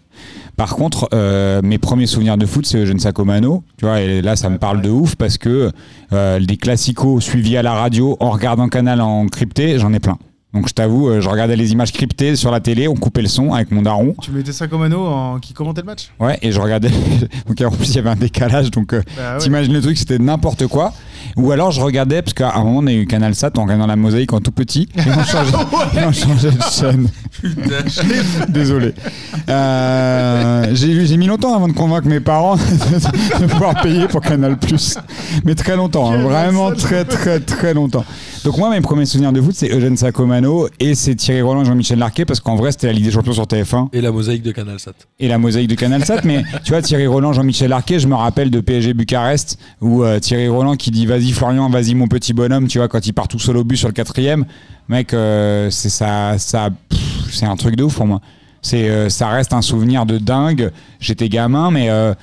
Par 0.57 0.76
contre, 0.76 1.09
euh, 1.13 1.61
mes 1.63 1.78
premiers 1.78 2.05
souvenirs 2.05 2.38
de 2.38 2.45
foot, 2.45 2.65
c'est 2.65 2.78
Eugène 2.78 2.99
Sacomano. 2.99 3.63
Tu 3.78 3.86
vois, 3.86 4.01
et 4.01 4.22
là, 4.22 4.36
ça 4.36 4.49
me 4.49 4.57
parle 4.57 4.82
de 4.82 4.89
ouf 4.89 5.15
parce 5.15 5.38
que 5.38 5.72
euh, 6.13 6.39
des 6.39 6.57
classicos 6.57 7.24
suivis 7.24 7.57
à 7.57 7.63
la 7.63 7.74
radio 7.74 8.17
en 8.19 8.30
regardant 8.30 8.67
Canal 8.67 9.01
en 9.01 9.28
crypté, 9.28 9.80
j'en 9.80 9.93
ai 9.93 9.99
plein. 9.99 10.17
Donc, 10.54 10.68
je 10.68 10.74
t'avoue, 10.74 11.10
euh, 11.10 11.22
je 11.22 11.30
regardais 11.30 11.56
les 11.56 11.72
images 11.72 11.93
cryptées 11.93 12.36
sur 12.36 12.52
la 12.52 12.60
télé, 12.60 12.88
on 12.89 12.95
coupait 12.95 13.22
le 13.22 13.30
son 13.30 13.54
avec 13.54 13.72
mon 13.72 13.82
daron. 13.82 14.16
Tu 14.22 14.32
mettais 14.32 14.52
Sacomano 14.52 15.06
en... 15.06 15.39
qui 15.39 15.54
commentait 15.54 15.80
le 15.82 15.86
match? 15.86 16.10
Ouais, 16.20 16.38
et 16.41 16.52
je 16.52 16.60
regardais. 16.60 16.89
donc, 17.47 17.62
en 17.62 17.72
plus, 17.72 17.88
il 17.89 17.95
y 17.95 17.99
avait 17.99 18.10
un 18.10 18.16
décalage. 18.18 18.70
Donc, 18.70 18.93
euh, 18.93 19.02
Bah 19.16 19.34
ouais. 19.34 19.38
t'imagines 19.39 19.72
le 19.74 19.82
truc, 19.82 19.97
c'était 19.97 20.20
n'importe 20.20 20.68
quoi. 20.68 20.93
Ou 21.38 21.51
alors, 21.51 21.72
je 21.72 21.82
regardais, 21.82 22.22
parce 22.22 22.34
qu'à 22.34 22.53
un 22.55 22.63
moment, 22.63 22.80
on 22.80 22.88
a 22.88 22.93
eu 22.93 23.05
Canal 23.07 23.36
Sat, 23.36 23.51
on 23.57 23.63
regardait 23.63 23.82
dans 23.82 23.88
la 23.88 23.95
mosaïque 23.95 24.34
en 24.34 24.39
tout 24.41 24.51
petit. 24.51 24.88
Et 24.97 25.01
on 25.09 25.24
changeait, 25.24 25.99
et 26.01 26.05
on 26.05 26.11
changeait 26.11 26.51
de 26.51 26.61
chaîne. 26.72 27.07
Désolé. 28.49 28.93
Euh, 29.49 30.65
j'ai 30.74 31.05
j'ai 31.05 31.17
mis 31.17 31.26
longtemps 31.28 31.55
avant 31.55 31.67
de 31.67 31.74
convaincre 31.74 32.07
mes 32.07 32.19
parents 32.19 32.55
de 33.39 33.45
pouvoir 33.47 33.82
payer 33.82 34.07
pour 34.07 34.22
Canal 34.22 34.57
Plus. 34.57 34.97
Mais 35.45 35.55
très 35.55 35.76
longtemps, 35.76 36.11
hein, 36.11 36.17
vraiment 36.22 36.72
très 36.72 37.05
très 37.05 37.39
très 37.39 37.74
longtemps. 37.74 38.05
Donc 38.43 38.57
moi 38.57 38.69
mes 38.72 38.82
premiers 38.82 39.05
souvenirs 39.05 39.32
de 39.32 39.41
foot 39.41 39.53
c'est 39.55 39.72
Eugène 39.72 39.97
Sacomano 39.97 40.67
et 40.80 40.95
c'est 40.95 41.13
Thierry 41.15 41.41
Roland 41.41 41.61
et 41.61 41.65
Jean-Michel 41.65 41.99
Larquet 41.99 42.26
parce 42.26 42.39
qu'en 42.39 42.55
vrai 42.55 42.72
c'était 42.72 42.88
la 42.88 42.93
Ligue 42.93 43.05
des 43.05 43.11
Champions 43.11 43.34
sur 43.34 43.43
TF1 43.45 43.89
Et 43.93 44.01
la 44.01 44.11
mosaïque 44.11 44.41
de 44.41 44.51
Canal 44.51 44.80
Sat. 44.80 44.93
et 45.19 45.28
la 45.28 45.38
mosaïque 45.38 45.67
de 45.69 45.76
Canal 45.76 46.03
Sat. 46.03 46.22
mais 46.24 46.43
tu 46.63 46.72
vois 46.72 46.82
Thierry 46.82 47.05
Roland, 47.05 47.34
Jean-Michel 47.34 47.69
Larquet, 47.69 47.99
je 47.99 48.07
me 48.07 48.15
rappelle 48.15 48.49
de 48.49 48.59
PSG 48.59 48.93
Bucarest 48.95 49.59
où 49.80 50.03
euh, 50.03 50.19
Thierry 50.19 50.47
Roland 50.47 50.76
qui 50.76 50.89
dit 50.89 51.05
vas-y 51.12 51.32
Florian, 51.32 51.70
vas-y 51.70 51.93
mon 51.95 52.07
petit 52.07 52.34
bonhomme, 52.34 52.68
tu 52.68 52.78
vois 52.80 52.88
quand 52.88 53.05
il 53.05 53.14
part 53.14 53.28
tout 53.28 53.39
seul 53.39 53.57
au 53.57 53.64
but 53.64 53.76
sur 53.78 53.88
le 53.88 53.93
quatrième, 53.93 54.45
mec 54.89 55.14
euh, 55.14 55.70
c'est 55.70 55.89
ça, 55.89 56.36
c'est 56.38 57.45
un 57.45 57.55
truc 57.55 57.76
de 57.76 57.84
ouf 57.84 57.95
pour 57.95 58.07
moi. 58.07 58.22
C'est, 58.62 58.89
euh, 58.89 59.09
ça 59.09 59.28
reste 59.30 59.53
un 59.53 59.62
souvenir 59.62 60.05
de 60.05 60.18
dingue. 60.20 60.72
J'étais 60.99 61.30
gamin, 61.30 61.72
mais 61.72 61.89
euh, 61.89 62.14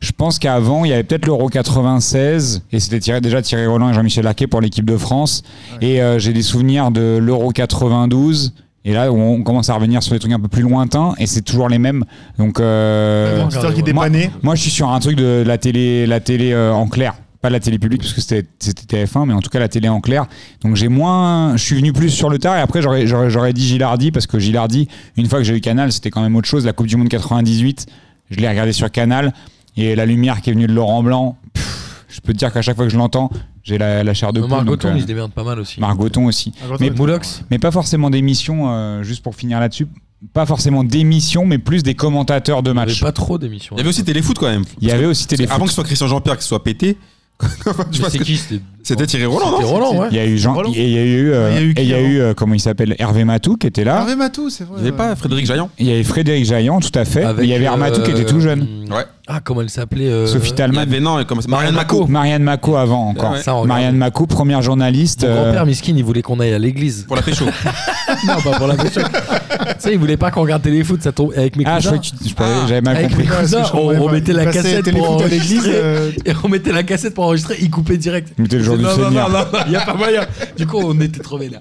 je 0.00 0.12
pense 0.12 0.38
qu'avant, 0.38 0.84
il 0.84 0.90
y 0.90 0.92
avait 0.92 1.04
peut-être 1.04 1.24
l'Euro 1.26 1.48
96, 1.48 2.62
et 2.70 2.80
c'était 2.80 3.00
Thierry- 3.00 3.20
déjà 3.22 3.40
Thierry 3.42 3.66
Roland 3.66 3.90
et 3.90 3.94
Jean-Michel 3.94 4.24
Larquet 4.24 4.46
pour 4.46 4.60
l'équipe 4.60 4.84
de 4.84 4.96
France. 4.96 5.42
Et 5.80 6.00
j'ai 6.18 6.32
des 6.34 6.42
souvenirs 6.42 6.90
de 6.90 7.18
l'Euro 7.20 7.50
92. 7.50 8.52
Et 8.88 8.92
là, 8.92 9.10
on 9.10 9.42
commence 9.42 9.68
à 9.68 9.74
revenir 9.74 10.00
sur 10.00 10.12
des 10.12 10.20
trucs 10.20 10.30
un 10.32 10.38
peu 10.38 10.46
plus 10.46 10.62
lointains, 10.62 11.14
et 11.18 11.26
c'est 11.26 11.40
toujours 11.42 11.68
les 11.68 11.78
mêmes. 11.78 12.04
Donc, 12.38 12.60
euh, 12.60 13.48
toi 13.50 13.72
qui 13.72 13.82
dépannait. 13.82 14.30
moi, 14.44 14.54
je 14.54 14.60
suis 14.62 14.70
sur 14.70 14.88
un 14.90 15.00
truc 15.00 15.16
de 15.16 15.42
la 15.44 15.58
télé, 15.58 16.06
la 16.06 16.20
télé 16.20 16.52
euh, 16.52 16.72
en 16.72 16.86
clair. 16.86 17.14
Pas 17.46 17.50
la 17.50 17.60
télé 17.60 17.78
publique, 17.78 18.00
parce 18.02 18.12
que 18.12 18.20
c'était 18.20 18.44
c'était 18.58 19.04
TF1, 19.04 19.24
mais 19.26 19.32
en 19.32 19.40
tout 19.40 19.50
cas 19.50 19.60
la 19.60 19.68
télé 19.68 19.88
en 19.88 20.00
clair. 20.00 20.26
Donc 20.62 20.74
j'ai 20.74 20.88
moins. 20.88 21.56
Je 21.56 21.62
suis 21.62 21.76
venu 21.76 21.92
plus 21.92 22.10
sur 22.10 22.28
le 22.28 22.40
tard, 22.40 22.56
et 22.56 22.60
après 22.60 22.82
j'aurais- 22.82 23.06
j'aurais 23.06 23.30
j'aurais 23.30 23.52
dit 23.52 23.64
Gilardi, 23.64 24.10
parce 24.10 24.26
que 24.26 24.40
Gilardi, 24.40 24.88
une 25.16 25.26
fois 25.28 25.38
que 25.38 25.44
j'ai 25.44 25.56
eu 25.56 25.60
Canal, 25.60 25.92
c'était 25.92 26.10
quand 26.10 26.22
même 26.22 26.34
autre 26.34 26.48
chose. 26.48 26.66
La 26.66 26.72
Coupe 26.72 26.88
du 26.88 26.96
Monde 26.96 27.08
98, 27.08 27.86
je 28.32 28.36
l'ai 28.40 28.48
regardé 28.48 28.72
sur 28.72 28.90
Canal, 28.90 29.32
et 29.76 29.94
la 29.94 30.06
lumière 30.06 30.40
qui 30.40 30.50
est 30.50 30.54
venue 30.54 30.66
de 30.66 30.72
Laurent 30.72 31.04
Blanc, 31.04 31.36
pff, 31.54 32.04
je 32.08 32.20
peux 32.20 32.32
te 32.32 32.38
dire 32.38 32.52
qu'à 32.52 32.62
chaque 32.62 32.74
fois 32.74 32.84
que 32.86 32.90
je 32.90 32.98
l'entends, 32.98 33.30
j'ai 33.62 33.78
la, 33.78 34.02
la 34.02 34.12
chair 34.12 34.32
de 34.32 34.40
poule. 34.40 34.50
Margoton, 34.50 34.88
euh, 34.88 34.94
il 34.96 35.02
se 35.02 35.06
démerde 35.06 35.30
pas 35.30 35.44
mal 35.44 35.60
aussi. 35.60 35.78
Margoton 35.80 36.26
aussi. 36.26 36.52
Mais 36.80 36.90
Moulox 36.90 37.44
Mais 37.52 37.60
pas 37.60 37.70
forcément 37.70 38.10
d'émissions, 38.10 38.72
euh, 38.72 39.04
juste 39.04 39.22
pour 39.22 39.36
finir 39.36 39.60
là-dessus, 39.60 39.86
pas 40.32 40.46
forcément 40.46 40.82
d'émissions, 40.82 41.46
mais 41.46 41.58
plus 41.58 41.84
des 41.84 41.94
commentateurs 41.94 42.64
de 42.64 42.70
Il 42.70 42.74
n'y 42.74 42.80
avait 42.80 42.90
match. 42.90 43.00
pas 43.00 43.12
trop 43.12 43.38
d'émissions. 43.38 43.76
Il 43.76 43.78
y 43.78 43.80
avait 43.82 43.90
aussi 43.90 44.02
Téléfoot 44.02 44.36
quand 44.36 44.48
même. 44.48 44.64
Il 44.80 44.88
y 44.88 44.90
avait 44.90 45.04
aussi 45.06 45.28
Téléfoot. 45.28 45.54
Avant 45.54 45.64
que 45.66 45.70
ce 45.70 45.76
soit 45.76 45.84
Christian 45.84 46.08
Jean-Pierre 46.08 46.38
qui 46.38 46.44
soit 46.44 46.64
pété, 46.64 46.96
c'est 48.10 48.18
qui 48.20 48.36
C'était 48.36 48.62
C'était 48.86 49.04
Thierry 49.06 49.26
Roland, 49.26 49.50
Roland, 49.62 49.96
ouais. 49.96 50.06
Il 50.12 50.16
y 50.16 50.20
a 50.20 50.26
eu 50.26 50.38
Jean, 50.38 50.54
Roland. 50.54 50.70
et 50.72 50.84
il 50.84 50.90
y 50.92 50.98
a 50.98 51.02
eu, 51.02 51.32
euh, 51.32 51.50
Il 51.50 51.54
y 51.54 51.58
a 51.58 51.60
eu 51.62 51.70
et 51.70 51.74
qui 51.74 51.82
il 51.82 51.88
y 51.88 51.92
a 51.94 51.96
avant 51.96 52.06
eu, 52.06 52.20
euh, 52.20 52.34
comment 52.34 52.54
il 52.54 52.60
s'appelle, 52.60 52.94
Hervé 53.00 53.24
Matou 53.24 53.56
qui 53.56 53.66
était 53.66 53.82
là. 53.82 53.96
Hervé 54.02 54.14
Matou, 54.14 54.48
c'est 54.48 54.62
vrai. 54.62 54.74
Il 54.78 54.82
n'y 54.82 54.88
avait 54.88 54.96
pas 54.96 55.16
Frédéric 55.16 55.44
Jaillant 55.44 55.70
Il 55.80 55.86
y 55.88 55.92
avait 55.92 56.04
Frédéric 56.04 56.44
Jaillant, 56.44 56.78
tout 56.78 56.96
à 56.96 57.04
fait. 57.04 57.24
Avec, 57.24 57.44
il 57.44 57.48
y 57.50 57.54
avait 57.54 57.64
Hermatou 57.64 58.02
qui 58.02 58.12
était 58.12 58.24
tout 58.24 58.38
jeune. 58.40 58.60
euh, 58.88 58.94
Ouais. 58.94 59.02
Ah, 59.28 59.40
comment 59.42 59.60
elle 59.62 59.70
s'appelait 59.70 60.06
euh, 60.06 60.26
Sophie 60.28 60.50
Il 60.50 60.52
y 60.52 60.54
Talman. 60.54 60.82
avait, 60.82 61.00
non, 61.00 61.24
comment 61.26 61.40
ça- 61.40 61.48
Marianne 61.48 61.74
Mako. 61.74 62.06
Marianne 62.06 62.44
Mako 62.44 62.76
avant 62.76 63.08
encore. 63.08 63.32
Ouais. 63.32 63.42
Ça, 63.42 63.54
on 63.56 63.62
regarde. 63.62 63.68
Marianne 63.68 63.96
Mako, 63.96 64.26
première 64.26 64.62
journaliste. 64.62 65.24
Mon 65.24 65.30
euh, 65.30 65.42
grand-père 65.42 65.66
Miskin, 65.66 65.94
il 65.96 66.04
voulait 66.04 66.22
qu'on 66.22 66.38
aille 66.38 66.52
à 66.54 66.58
l'église. 66.60 67.06
Pour 67.08 67.16
la 67.16 67.22
pécho. 67.22 67.44
non, 68.28 68.40
pas 68.40 68.56
pour 68.56 68.68
la 68.68 68.76
pécho. 68.76 69.00
tu 69.00 69.64
sais, 69.80 69.92
il 69.94 69.98
voulait 69.98 70.16
pas 70.16 70.30
qu'on 70.30 70.42
regarde 70.42 70.62
téléfoot, 70.62 71.02
ça 71.02 71.10
tombe 71.10 71.32
avec 71.36 71.56
mes 71.56 71.64
Ah, 71.66 71.80
je 71.80 71.88
cousins. 71.88 71.98
que 72.00 72.06
tu- 72.22 72.28
je 72.28 72.34
parlais- 72.36 72.54
j'avais 72.68 72.80
mal 72.82 72.96
avec 72.98 73.08
compris. 73.08 73.24
mes 73.28 73.34
cousins, 73.36 73.62
on, 73.74 73.76
comprenais 73.78 73.98
on 74.00 74.06
pas. 74.06 74.12
mettait 74.12 74.30
Il 74.32 74.36
la 74.36 74.46
cassette 74.46 74.90
pour 74.92 75.06
à 75.20 75.26
l'église, 75.26 75.40
enregistrer. 75.58 75.70
euh, 75.74 76.10
Et 76.24 76.32
on 76.44 76.48
mettait 76.48 76.72
la 76.72 76.82
cassette 76.84 77.14
pour 77.14 77.24
enregistrer, 77.24 77.56
il 77.60 77.70
coupait 77.70 77.96
direct. 77.96 78.28
C'était 78.40 78.58
le 78.58 78.62
jour 78.62 78.75
Non, 78.82 78.94
du 78.94 79.00
non, 79.00 79.08
Seigneur. 79.08 79.28
Non, 79.30 79.38
non, 79.38 79.44
non, 79.52 79.58
il 79.66 79.72
y 79.72 79.76
a 79.76 79.80
pas 79.84 79.94
moyen. 79.94 80.26
Du 80.56 80.66
coup, 80.66 80.78
on 80.82 81.00
était 81.00 81.20
trop 81.20 81.38
vénère. 81.38 81.60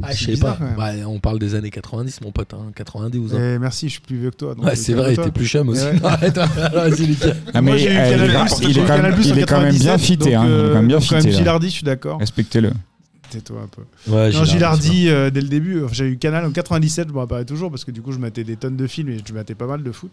Ah, 0.00 0.12
je 0.12 0.26
sais 0.26 0.36
pas. 0.36 0.56
Ouais, 0.78 1.02
on 1.04 1.18
parle 1.18 1.40
des 1.40 1.56
années 1.56 1.70
90, 1.70 2.20
mon 2.20 2.30
pote. 2.30 2.54
Hein. 2.54 2.70
92 2.76 3.34
ans. 3.34 3.38
Eh, 3.40 3.58
merci, 3.58 3.86
je 3.88 3.92
suis 3.94 4.00
plus 4.00 4.16
vieux 4.16 4.30
que 4.30 4.36
toi. 4.36 4.54
donc, 4.54 4.64
Ouais, 4.64 4.76
c'est 4.76 4.92
vrai, 4.92 5.16
t'es 5.16 5.30
plus 5.32 5.46
chum 5.46 5.68
aussi. 5.70 5.82
Ouais. 5.84 5.94
Non, 6.00 6.04
arrête, 6.08 6.36
vas-y, 6.72 7.06
Lucas. 7.06 7.26
Ah, 7.52 7.60
mais 7.62 7.72
eu 7.72 7.74
euh, 7.74 7.78
il 7.78 7.88
est- 7.88 8.68
il 8.68 8.74
quand 8.76 8.80
même, 8.80 8.86
Canal+, 8.86 9.14
il 9.24 9.32
en 9.32 9.36
est 9.36 9.42
quand 9.44 9.60
même 9.60 9.74
bien 9.74 9.96
97, 9.96 10.00
fité. 10.00 10.34
hein, 10.36 10.42
quand 10.46 10.74
même 10.74 10.86
bien. 10.86 11.00
Gilardi, 11.32 11.66
je 11.68 11.72
suis 11.74 11.82
d'accord. 11.84 12.20
Respectez-le. 12.20 12.70
Tais-toi 13.30 13.58
un 13.62 13.68
peu. 13.68 13.82
Ouais, 14.10 14.30
non, 14.30 14.44
Gilardi, 14.44 15.08
euh, 15.08 15.30
dès 15.30 15.40
le 15.42 15.48
début, 15.48 15.82
enfin, 15.84 15.92
j'ai 15.94 16.06
eu 16.06 16.16
Canal 16.16 16.44
en 16.46 16.50
97, 16.50 17.08
je 17.08 17.12
me 17.12 17.18
rappelle 17.18 17.44
toujours, 17.44 17.70
parce 17.70 17.84
que 17.84 17.90
du 17.90 18.00
coup, 18.00 18.12
je 18.12 18.18
matais 18.18 18.42
des 18.44 18.56
tonnes 18.56 18.76
de 18.76 18.86
films 18.86 19.10
et 19.10 19.18
je 19.26 19.32
matais 19.34 19.54
pas 19.54 19.66
mal 19.66 19.82
de 19.82 19.92
foot. 19.92 20.12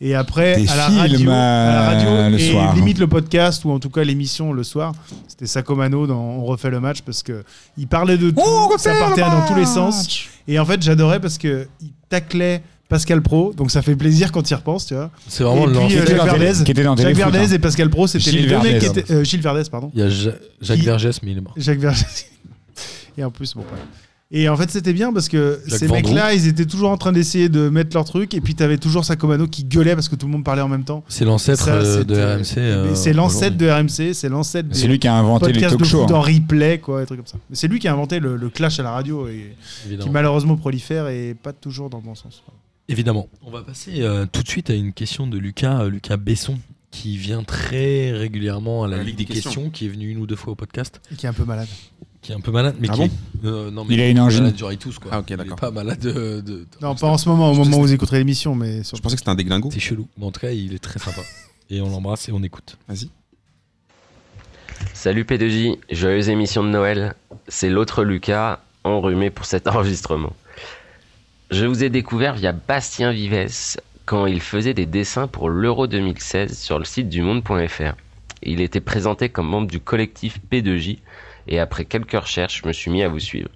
Et 0.00 0.14
après, 0.14 0.56
Des 0.60 0.68
à 0.68 0.76
la 0.76 0.86
radio, 0.88 1.30
à 1.30 1.34
la 1.34 1.82
radio 1.90 2.08
euh, 2.08 2.28
le 2.30 2.38
et 2.40 2.50
soir. 2.50 2.74
limite 2.74 2.98
le 2.98 3.06
podcast, 3.06 3.64
ou 3.64 3.70
en 3.70 3.78
tout 3.78 3.90
cas 3.90 4.02
l'émission 4.04 4.52
le 4.52 4.62
soir, 4.64 4.92
c'était 5.28 5.46
Sacomano 5.46 6.06
dans 6.06 6.20
On 6.20 6.44
refait 6.44 6.70
le 6.70 6.80
match, 6.80 7.02
parce 7.02 7.22
que 7.22 7.44
il 7.76 7.86
parlait 7.86 8.18
de 8.18 8.30
tout, 8.30 8.78
ça 8.78 8.92
partait 8.98 9.20
dans 9.22 9.46
tous 9.46 9.54
les 9.54 9.66
sens. 9.66 10.24
Et 10.48 10.58
en 10.58 10.64
fait, 10.64 10.82
j'adorais 10.82 11.20
parce 11.20 11.38
que 11.38 11.66
il 11.80 11.90
taclait 12.08 12.62
Pascal 12.88 13.22
Pro, 13.22 13.54
donc 13.54 13.70
ça 13.70 13.80
fait 13.80 13.96
plaisir 13.96 14.32
quand 14.32 14.50
il 14.50 14.54
repense, 14.54 14.86
tu 14.86 14.94
vois. 14.94 15.10
C'est 15.28 15.44
vraiment 15.44 15.64
le 15.66 15.72
puis 15.72 15.96
euh, 15.96 16.04
Jacques 16.04 16.24
Verdez, 16.24 16.52
qui 16.64 16.70
était 16.72 16.82
dans 16.82 16.94
Jacques 16.96 17.16
Verdez 17.16 17.38
hein. 17.38 17.52
et 17.54 17.58
Pascal 17.58 17.88
Pro, 17.88 18.06
c'était 18.06 18.30
Gilles 18.32 18.42
les 18.42 18.48
deux 18.48 18.58
mecs 18.60 18.78
qui 18.80 18.84
Verdez. 18.86 19.00
étaient. 19.00 19.12
euh, 19.14 19.24
Gilles 19.24 19.40
Verdez, 19.40 19.62
pardon. 19.70 19.90
Il 19.94 20.00
y 20.00 20.02
a 20.02 20.08
Ja- 20.10 20.32
Jacques 20.60 20.80
Vergès, 20.80 21.22
mais 21.22 21.30
il 21.30 21.38
est 21.38 21.40
mort. 21.40 21.54
Jacques 21.56 21.78
Vergès. 21.78 22.26
Et 23.18 23.24
en 23.24 23.30
plus, 23.30 23.54
bon, 23.54 23.60
ouais. 23.60 23.66
Et 24.34 24.48
en 24.48 24.56
fait, 24.56 24.70
c'était 24.70 24.94
bien 24.94 25.12
parce 25.12 25.28
que 25.28 25.60
Jacques 25.66 25.78
ces 25.78 25.86
Vendroux. 25.86 26.08
mecs-là, 26.08 26.32
ils 26.32 26.48
étaient 26.48 26.64
toujours 26.64 26.88
en 26.90 26.96
train 26.96 27.12
d'essayer 27.12 27.50
de 27.50 27.68
mettre 27.68 27.94
leur 27.94 28.06
truc. 28.06 28.32
Et 28.32 28.40
puis, 28.40 28.54
t'avais 28.54 28.78
toujours 28.78 29.04
Sacomano 29.04 29.46
qui 29.46 29.62
gueulait 29.64 29.94
parce 29.94 30.08
que 30.08 30.16
tout 30.16 30.24
le 30.24 30.32
monde 30.32 30.42
parlait 30.42 30.62
en 30.62 30.68
même 30.68 30.84
temps. 30.84 31.04
C'est 31.06 31.26
l'ancêtre 31.26 31.64
Ça, 31.64 31.74
euh, 31.74 32.02
de 32.02 32.14
RMC. 32.14 32.56
euh, 32.56 32.94
c'est 32.94 33.12
l'ancêtre 33.12 33.56
aujourd'hui. 33.56 33.66
de 33.66 34.06
RMC, 34.08 34.14
c'est 34.14 34.30
l'ancêtre 34.30 34.68
C'est 34.72 34.86
lui 34.86 34.98
qui 34.98 35.06
a 35.06 35.14
inventé 35.14 35.52
les 35.52 35.60
talk 35.60 35.78
de 35.78 35.84
shows. 35.84 36.04
hein. 36.04 36.14
en 36.14 36.22
replay, 36.22 36.78
quoi, 36.78 37.04
trucs 37.04 37.18
comme 37.18 37.26
ça. 37.26 37.36
Mais 37.50 37.56
c'est 37.56 37.68
lui 37.68 37.78
qui 37.78 37.88
a 37.88 37.92
inventé 37.92 38.20
le, 38.20 38.36
le 38.36 38.48
clash 38.48 38.80
à 38.80 38.82
la 38.82 38.92
radio 38.92 39.28
et 39.28 39.54
qui 40.00 40.08
malheureusement 40.08 40.56
prolifère 40.56 41.08
et 41.08 41.34
pas 41.34 41.52
toujours 41.52 41.90
dans 41.90 41.98
le 41.98 42.04
bon 42.04 42.14
sens. 42.14 42.42
Évidemment. 42.88 43.28
On 43.42 43.50
va 43.50 43.60
passer 43.62 44.00
euh, 44.00 44.24
tout 44.30 44.42
de 44.42 44.48
suite 44.48 44.70
à 44.70 44.74
une 44.74 44.94
question 44.94 45.26
de 45.26 45.36
Lucas, 45.36 45.82
euh, 45.82 45.90
Lucas 45.90 46.16
Besson, 46.16 46.58
qui 46.90 47.18
vient 47.18 47.42
très 47.44 48.12
régulièrement 48.12 48.84
à 48.84 48.88
la, 48.88 49.02
Ligue 49.02 49.16
des 49.16 49.24
questions. 49.26 49.68
qui 49.68 49.86
est 49.86 49.88
venu 49.88 50.08
une 50.10 50.18
ou 50.18 50.26
deux 50.26 50.36
fois 50.36 50.54
au 50.54 50.56
podcast, 50.56 51.00
Et 51.12 51.16
qui 51.16 51.26
est 51.26 51.28
un 51.28 51.32
peu 51.34 51.44
malade. 51.44 51.68
Qui 52.22 52.32
est 52.32 52.34
un 52.34 52.40
peu 52.40 52.52
malade, 52.52 52.76
mais 52.80 52.88
Ah 52.90 52.94
qui 52.94 52.98
bon 53.00 53.06
est- 53.06 53.46
euh, 53.46 53.70
non, 53.70 53.84
mais 53.84 53.94
Il 53.94 54.00
a 54.00 54.08
une 54.08 54.20
angine. 54.20 54.40
malade 54.42 54.54
du 54.54 54.64
ritus, 54.64 54.98
quoi. 54.98 55.10
Ah, 55.12 55.18
ok, 55.18 55.26
Il 55.28 55.32
est 55.32 55.36
d'accord. 55.38 55.56
pas 55.56 55.70
malade 55.72 55.98
de. 55.98 56.40
de- 56.40 56.66
Non, 56.80 56.94
pas 56.94 57.08
en 57.08 57.18
ce 57.18 57.28
moment, 57.28 57.50
au 57.50 57.54
moment 57.54 57.78
où 57.78 57.80
vous 57.82 57.92
écouterez 57.92 58.18
l'émission, 58.18 58.54
mais 58.54 58.82
sur 58.84 58.96
Je 58.96 59.02
pensais 59.02 59.16
que 59.16 59.20
c'était 59.20 59.30
un 59.30 59.34
déglingo. 59.34 59.70
C'est 59.72 59.80
chelou. 59.80 60.06
Mais 60.16 60.24
en 60.26 60.30
tout 60.30 60.40
cas, 60.40 60.50
il 60.52 60.72
est 60.72 60.78
très 60.78 60.98
sympa. 61.00 61.20
Et 61.68 61.80
on 61.80 61.90
l'embrasse 61.90 62.28
et 62.28 62.32
on 62.32 62.42
écoute. 62.42 62.76
Vas-y. 62.88 63.10
Salut 64.94 65.24
P2J, 65.24 65.78
joyeuse 65.90 66.28
émission 66.28 66.62
de 66.62 66.68
Noël. 66.68 67.14
C'est 67.48 67.70
l'autre 67.70 68.04
Lucas, 68.04 68.60
enrhumé 68.84 69.30
pour 69.30 69.44
cet 69.44 69.66
enregistrement. 69.68 70.32
Je 71.50 71.66
vous 71.66 71.82
ai 71.84 71.90
découvert 71.90 72.34
via 72.34 72.52
Bastien 72.52 73.12
Vives 73.12 73.76
quand 74.06 74.26
il 74.26 74.40
faisait 74.40 74.74
des 74.74 74.86
dessins 74.86 75.26
pour 75.26 75.50
l'Euro 75.50 75.86
2016 75.86 76.56
sur 76.58 76.78
le 76.78 76.84
site 76.84 77.08
du 77.08 77.22
monde.fr. 77.22 77.94
Il 78.42 78.60
était 78.60 78.80
présenté 78.80 79.28
comme 79.28 79.48
membre 79.48 79.68
du 79.68 79.78
collectif 79.80 80.40
P2J 80.50 80.98
et 81.48 81.58
après 81.58 81.84
quelques 81.84 82.12
recherches, 82.12 82.60
je 82.62 82.68
me 82.68 82.72
suis 82.72 82.90
mis 82.90 83.02
à 83.02 83.08
vous 83.08 83.18
suivre. 83.18 83.48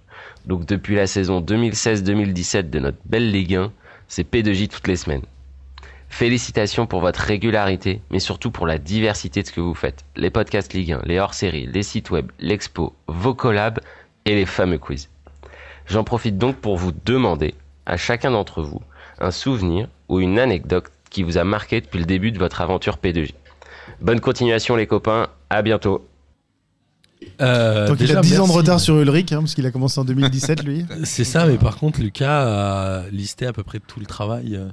Donc 0.46 0.64
depuis 0.66 0.94
la 0.94 1.06
saison 1.06 1.40
2016-2017 1.40 2.70
de 2.70 2.78
notre 2.78 2.98
belle 3.04 3.30
Ligue 3.30 3.56
1, 3.56 3.72
c'est 4.08 4.30
P2J 4.30 4.68
toutes 4.68 4.88
les 4.88 4.96
semaines. 4.96 5.24
Félicitations 6.08 6.86
pour 6.86 7.00
votre 7.00 7.20
régularité, 7.20 8.00
mais 8.10 8.20
surtout 8.20 8.50
pour 8.50 8.66
la 8.66 8.78
diversité 8.78 9.42
de 9.42 9.46
ce 9.46 9.52
que 9.52 9.60
vous 9.60 9.74
faites. 9.74 10.04
Les 10.14 10.30
podcasts 10.30 10.72
Ligue 10.72 10.92
1, 10.92 11.02
les 11.04 11.18
hors-séries, 11.18 11.66
les 11.66 11.82
sites 11.82 12.10
web, 12.10 12.30
l'expo, 12.38 12.94
vos 13.08 13.34
collabs 13.34 13.80
et 14.24 14.34
les 14.34 14.46
fameux 14.46 14.78
quiz. 14.78 15.08
J'en 15.86 16.04
profite 16.04 16.38
donc 16.38 16.56
pour 16.56 16.76
vous 16.76 16.92
demander, 17.04 17.54
à 17.86 17.96
chacun 17.96 18.30
d'entre 18.30 18.62
vous, 18.62 18.80
un 19.20 19.30
souvenir 19.30 19.88
ou 20.08 20.20
une 20.20 20.38
anecdote 20.38 20.90
qui 21.10 21.22
vous 21.22 21.38
a 21.38 21.44
marqué 21.44 21.80
depuis 21.80 21.98
le 21.98 22.04
début 22.06 22.32
de 22.32 22.38
votre 22.38 22.60
aventure 22.60 22.98
P2J. 23.02 23.34
Bonne 24.00 24.20
continuation 24.20 24.76
les 24.76 24.86
copains, 24.86 25.28
à 25.50 25.62
bientôt. 25.62 26.06
Euh, 27.40 27.88
Donc 27.88 27.98
il 28.00 28.14
a 28.16 28.20
10 28.20 28.40
ans 28.40 28.46
de 28.46 28.52
retard 28.52 28.80
sur 28.80 28.98
Ulrich, 28.98 29.32
hein, 29.32 29.40
parce 29.40 29.54
qu'il 29.54 29.66
a 29.66 29.70
commencé 29.70 29.98
en 30.00 30.04
2017, 30.04 30.62
lui. 30.64 30.84
C'est 31.04 31.24
ça, 31.24 31.46
mais 31.46 31.56
par 31.58 31.76
contre, 31.76 32.00
Lucas 32.00 32.42
a 33.00 33.02
listé 33.10 33.46
à 33.46 33.52
peu 33.52 33.62
près 33.62 33.80
tout 33.86 34.00
le 34.00 34.06
travail 34.06 34.56
euh, 34.56 34.68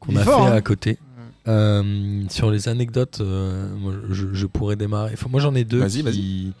qu'on 0.00 0.16
a 0.16 0.22
fort, 0.22 0.44
fait 0.46 0.52
hein. 0.52 0.56
à 0.56 0.60
côté. 0.60 0.98
Euh, 1.48 2.22
sur 2.28 2.50
les 2.52 2.68
anecdotes, 2.68 3.18
euh, 3.20 3.68
moi, 3.76 3.92
je, 4.10 4.26
je 4.32 4.46
pourrais 4.46 4.76
démarrer. 4.76 5.10
Enfin, 5.14 5.26
moi, 5.30 5.40
j'en 5.40 5.54
ai 5.56 5.64
deux 5.64 5.80
Vas-y, 5.80 6.04
qui, 6.04 6.52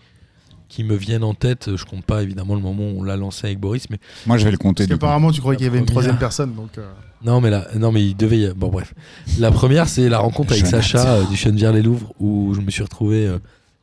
qui 0.68 0.82
me 0.82 0.96
viennent 0.96 1.22
en 1.22 1.34
tête. 1.34 1.76
Je 1.76 1.84
compte 1.84 2.04
pas 2.04 2.22
évidemment 2.22 2.56
le 2.56 2.60
moment 2.60 2.82
où 2.84 2.98
on 3.00 3.04
l'a 3.04 3.16
lancé 3.16 3.46
avec 3.46 3.60
Boris, 3.60 3.88
mais 3.90 3.98
Moi, 4.26 4.38
je 4.38 4.44
vais 4.44 4.50
le 4.50 4.56
compter. 4.58 4.82
Parce 4.84 4.88
du 4.88 4.94
coup. 4.94 4.98
qu'apparemment, 5.00 5.30
tu 5.30 5.40
croyais 5.40 5.56
qu'il 5.56 5.66
y 5.66 5.70
avait 5.70 5.78
une 5.78 5.86
troisième 5.86 6.18
personne. 6.18 6.54
Donc, 6.54 6.78
euh, 6.78 6.90
non, 7.24 7.40
mais 7.40 7.50
là, 7.50 7.68
non, 7.76 7.92
mais 7.92 8.04
il 8.04 8.16
devait. 8.16 8.38
y- 8.40 8.52
Bon, 8.54 8.68
bref. 8.70 8.92
La 9.38 9.52
première, 9.52 9.88
c'est 9.88 10.08
la 10.08 10.18
rencontre 10.18 10.52
avec 10.52 10.64
Jonathan. 10.64 10.82
Sacha 10.82 11.14
euh, 11.14 11.24
du 11.26 11.36
Chenevière-les-Louvres 11.36 12.12
où 12.18 12.52
je 12.54 12.60
me 12.60 12.70
suis 12.72 12.82
retrouvé 12.82 13.24
euh, 13.28 13.38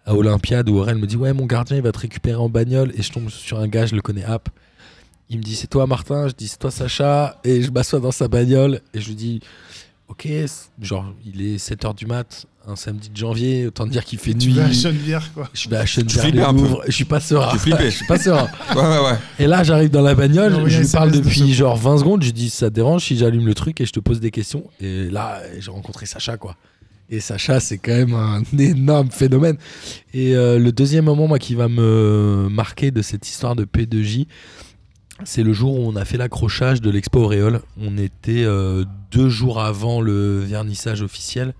à 0.09 0.15
Olympiade 0.15 0.67
où 0.69 0.77
Aurel 0.77 0.97
me 0.97 1.05
dit 1.05 1.15
Ouais, 1.15 1.31
mon 1.33 1.45
gardien, 1.45 1.77
il 1.77 1.83
va 1.83 1.91
te 1.91 1.99
récupérer 1.99 2.37
en 2.37 2.49
bagnole. 2.49 2.91
Et 2.97 3.01
je 3.03 3.11
tombe 3.11 3.29
sur 3.29 3.59
un 3.59 3.67
gars, 3.67 3.85
je 3.85 3.95
le 3.95 4.01
connais, 4.01 4.23
app. 4.25 4.49
Il 5.29 5.37
me 5.37 5.43
dit 5.43 5.55
C'est 5.55 5.67
toi, 5.67 5.85
Martin? 5.85 6.27
Je 6.27 6.33
dis 6.33 6.47
C'est 6.47 6.57
toi, 6.57 6.71
Sacha. 6.71 7.39
Et 7.43 7.61
je 7.61 7.71
m'assois 7.71 7.99
dans 7.99 8.11
sa 8.11 8.27
bagnole 8.27 8.81
et 8.93 8.99
je 8.99 9.07
lui 9.07 9.15
dis 9.15 9.39
Ok, 10.07 10.27
genre, 10.81 11.13
il 11.23 11.39
est 11.43 11.57
7h 11.57 11.93
du 11.95 12.07
mat, 12.07 12.47
un 12.67 12.75
samedi 12.75 13.11
de 13.11 13.15
janvier, 13.17 13.67
autant 13.67 13.85
dire 13.85 14.03
qu'il 14.03 14.17
fait 14.17 14.33
tu 14.33 14.47
nuit. 14.47 14.55
vas 14.55 14.65
à 14.65 14.71
Chenevière, 14.71 15.31
quoi. 15.35 15.47
Je 15.53 15.69
vais 15.69 15.77
à. 15.77 15.85
Chenevière-les-Louvres. 15.85 16.81
Je 16.87 16.91
suis 16.91 17.05
pas 17.05 17.19
serein. 17.19 17.51
Tu 17.51 17.59
flippais. 17.59 17.91
Je 17.91 17.97
suis 17.97 18.07
pas 18.07 18.17
serein. 18.17 18.47
Ouais, 18.75 18.81
ouais, 18.81 18.99
ouais. 19.11 19.17
Et 19.37 19.45
là, 19.45 19.61
j'arrive 19.63 19.91
dans 19.91 20.01
la 20.01 20.15
bagnole, 20.15 20.53
Non, 20.53 20.67
je 20.67 20.79
lui 20.81 20.87
parle 20.87 21.11
de 21.11 21.19
depuis 21.19 21.53
genre 21.53 21.77
20 21.77 21.99
secondes, 21.99 22.21
je 22.23 22.27
lui 22.27 22.33
dis 22.33 22.49
ça 22.49 22.71
te 22.71 22.75
dérange 22.75 23.03
si 23.05 23.15
j'allume 23.15 23.45
le 23.45 23.53
truc 23.53 23.79
et 23.81 23.85
je 23.85 23.91
te 23.91 23.99
pose 23.99 24.19
des 24.19 24.31
questions. 24.31 24.63
Et 24.79 25.11
là, 25.11 25.43
j'ai 25.59 25.69
rencontré 25.69 26.07
Sacha, 26.07 26.37
quoi. 26.37 26.55
Et 27.11 27.19
Sacha, 27.19 27.59
c'est 27.59 27.79
quand 27.79 27.95
même 27.95 28.13
un 28.13 28.43
énorme 28.57 29.09
phénomène. 29.09 29.57
Et 30.13 30.35
euh, 30.35 30.59
le 30.59 30.71
deuxième 30.71 31.05
moment, 31.05 31.27
moi, 31.27 31.39
qui 31.39 31.55
va 31.55 31.67
me 31.67 32.47
marquer 32.51 32.91
de 32.91 33.01
cette 33.01 33.27
histoire 33.27 33.55
de 33.55 33.65
P2J, 33.65 34.27
c'est 35.23 35.43
le 35.43 35.51
jour 35.51 35.77
où 35.77 35.87
on 35.87 35.95
a 35.95 36.05
fait 36.05 36.17
l'accrochage 36.17 36.81
de 36.81 36.89
l'expo 36.89 37.23
Auréole. 37.23 37.61
On 37.77 37.97
était 37.97 38.43
euh, 38.43 38.85
deux 39.11 39.27
jours 39.27 39.59
avant 39.59 40.01
le 40.01 40.39
vernissage 40.39 41.01
officiel. 41.01 41.53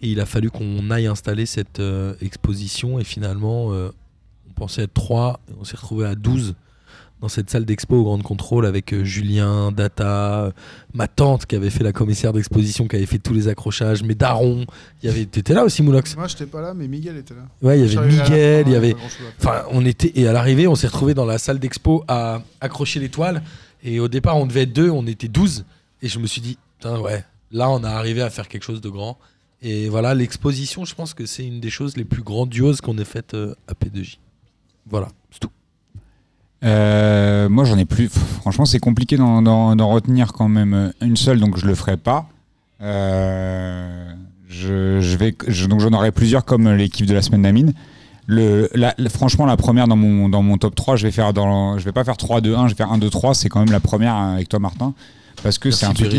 Et 0.00 0.10
il 0.10 0.20
a 0.20 0.26
fallu 0.26 0.48
qu'on 0.48 0.90
aille 0.90 1.08
installer 1.08 1.44
cette 1.44 1.80
euh, 1.80 2.14
exposition. 2.20 3.00
Et 3.00 3.04
finalement, 3.04 3.70
on 3.70 4.52
pensait 4.54 4.82
être 4.82 4.94
trois. 4.94 5.40
on 5.58 5.64
s'est 5.64 5.76
retrouvé 5.76 6.06
à 6.06 6.14
12 6.14 6.54
dans 7.20 7.28
cette 7.28 7.50
salle 7.50 7.64
d'expo 7.64 7.96
au 7.96 8.04
Grand 8.04 8.22
Contrôle 8.22 8.64
avec 8.66 8.92
euh, 8.92 9.04
Julien, 9.04 9.72
Data, 9.72 10.44
euh, 10.44 10.50
ma 10.94 11.08
tante 11.08 11.46
qui 11.46 11.56
avait 11.56 11.70
fait 11.70 11.82
la 11.82 11.92
commissaire 11.92 12.32
d'exposition, 12.32 12.86
qui 12.86 12.96
avait 12.96 13.06
fait 13.06 13.18
tous 13.18 13.34
les 13.34 13.48
accrochages, 13.48 14.02
mes 14.02 14.14
darons. 14.14 14.66
Il 15.02 15.06
y 15.06 15.12
avait, 15.12 15.24
t'étais 15.24 15.54
là 15.54 15.64
aussi, 15.64 15.82
Moulox? 15.82 16.16
Moi, 16.16 16.28
j'étais 16.28 16.46
pas 16.46 16.60
là, 16.60 16.74
mais 16.74 16.86
Miguel 16.86 17.16
était 17.16 17.34
là. 17.34 17.42
Ouais, 17.60 17.78
il 17.78 17.92
y 17.92 17.98
avait 17.98 18.06
Miguel, 18.06 18.68
il 18.68 18.72
y 18.72 18.76
avait. 18.76 18.94
Enfin, 19.40 19.64
on 19.70 19.84
était. 19.84 20.12
Et 20.14 20.28
à 20.28 20.32
l'arrivée, 20.32 20.68
on 20.68 20.74
s'est 20.74 20.86
retrouvé 20.86 21.14
dans 21.14 21.26
la 21.26 21.38
salle 21.38 21.58
d'expo 21.58 22.04
à 22.06 22.42
accrocher 22.60 23.00
les 23.00 23.08
toiles. 23.08 23.42
Et 23.82 24.00
au 24.00 24.08
départ, 24.08 24.36
on 24.36 24.46
devait 24.46 24.62
être 24.62 24.72
deux, 24.72 24.90
on 24.90 25.06
était 25.06 25.28
12. 25.28 25.64
Et 26.02 26.08
je 26.08 26.18
me 26.18 26.26
suis 26.26 26.40
dit, 26.40 26.58
putain, 26.78 27.00
ouais, 27.00 27.24
là, 27.50 27.70
on 27.70 27.82
a 27.82 27.90
arrivé 27.90 28.22
à 28.22 28.30
faire 28.30 28.48
quelque 28.48 28.64
chose 28.64 28.80
de 28.80 28.88
grand. 28.88 29.18
Et 29.60 29.88
voilà, 29.88 30.14
l'exposition, 30.14 30.84
je 30.84 30.94
pense 30.94 31.14
que 31.14 31.26
c'est 31.26 31.44
une 31.44 31.60
des 31.60 31.70
choses 31.70 31.96
les 31.96 32.04
plus 32.04 32.22
grandioses 32.22 32.80
qu'on 32.80 32.96
ait 32.98 33.04
faites 33.04 33.34
euh, 33.34 33.54
à 33.66 33.72
P2J. 33.72 34.18
Voilà, 34.86 35.08
c'est 35.30 35.40
tout. 35.40 35.50
Euh, 36.64 37.48
moi, 37.48 37.64
j'en 37.64 37.78
ai 37.78 37.84
plus. 37.84 38.08
Franchement, 38.08 38.64
c'est 38.64 38.78
compliqué 38.80 39.16
d'en- 39.16 39.74
retenir 39.88 40.32
quand 40.32 40.48
même 40.48 40.92
une 41.00 41.16
seule, 41.16 41.38
donc 41.40 41.56
je 41.56 41.66
le 41.66 41.74
ferai 41.74 41.96
pas. 41.96 42.26
Euh, 42.82 44.12
je, 44.48 45.00
je 45.00 45.16
vais, 45.16 45.34
je- 45.46 45.66
donc 45.66 45.80
j'en 45.80 45.92
aurai 45.92 46.10
plusieurs 46.12 46.44
comme 46.44 46.68
l'équipe 46.74 47.06
de 47.06 47.14
la 47.14 47.22
semaine 47.22 47.42
d'Amine. 47.42 47.72
Le, 48.26 48.68
la- 48.74 48.94
la- 48.98 49.08
franchement, 49.10 49.46
la 49.46 49.56
première 49.56 49.88
dans 49.88 49.96
mon, 49.96 50.28
dans 50.28 50.42
mon 50.42 50.58
top 50.58 50.74
3, 50.74 50.96
je 50.96 51.06
vais 51.06 51.10
faire 51.12 51.32
dans, 51.32 51.78
je 51.78 51.84
vais 51.84 51.92
pas 51.92 52.04
faire 52.04 52.16
3-2-1, 52.16 52.64
je 52.64 52.74
vais 52.74 52.76
faire 52.76 52.92
1-2-3. 52.92 53.34
C'est 53.34 53.48
quand 53.48 53.60
même 53.60 53.72
la 53.72 53.80
première 53.80 54.14
avec 54.14 54.48
toi, 54.48 54.58
Martin. 54.58 54.92
Parce 55.42 55.58
que 55.58 55.70
c'est 55.70 55.86
un, 55.86 55.92
truc, 55.94 56.10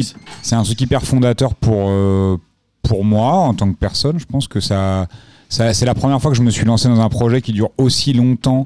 c'est 0.41 0.55
un 0.55 0.63
truc 0.63 0.79
hyper 0.81 1.03
fondateur 1.03 1.53
pour, 1.53 1.87
euh, 1.89 2.37
pour 2.83 3.03
moi 3.03 3.33
en 3.33 3.53
tant 3.53 3.69
que 3.71 3.77
personne. 3.77 4.17
Je 4.19 4.25
pense 4.25 4.47
que 4.47 4.59
ça, 4.59 5.07
ça- 5.49 5.73
c'est 5.73 5.85
la 5.85 5.93
première 5.93 6.21
fois 6.21 6.31
que 6.31 6.37
je 6.37 6.41
me 6.43 6.49
suis 6.49 6.65
lancé 6.65 6.87
dans 6.87 7.01
un 7.01 7.09
projet 7.09 7.41
qui 7.41 7.51
dure 7.51 7.69
aussi 7.77 8.13
longtemps 8.13 8.65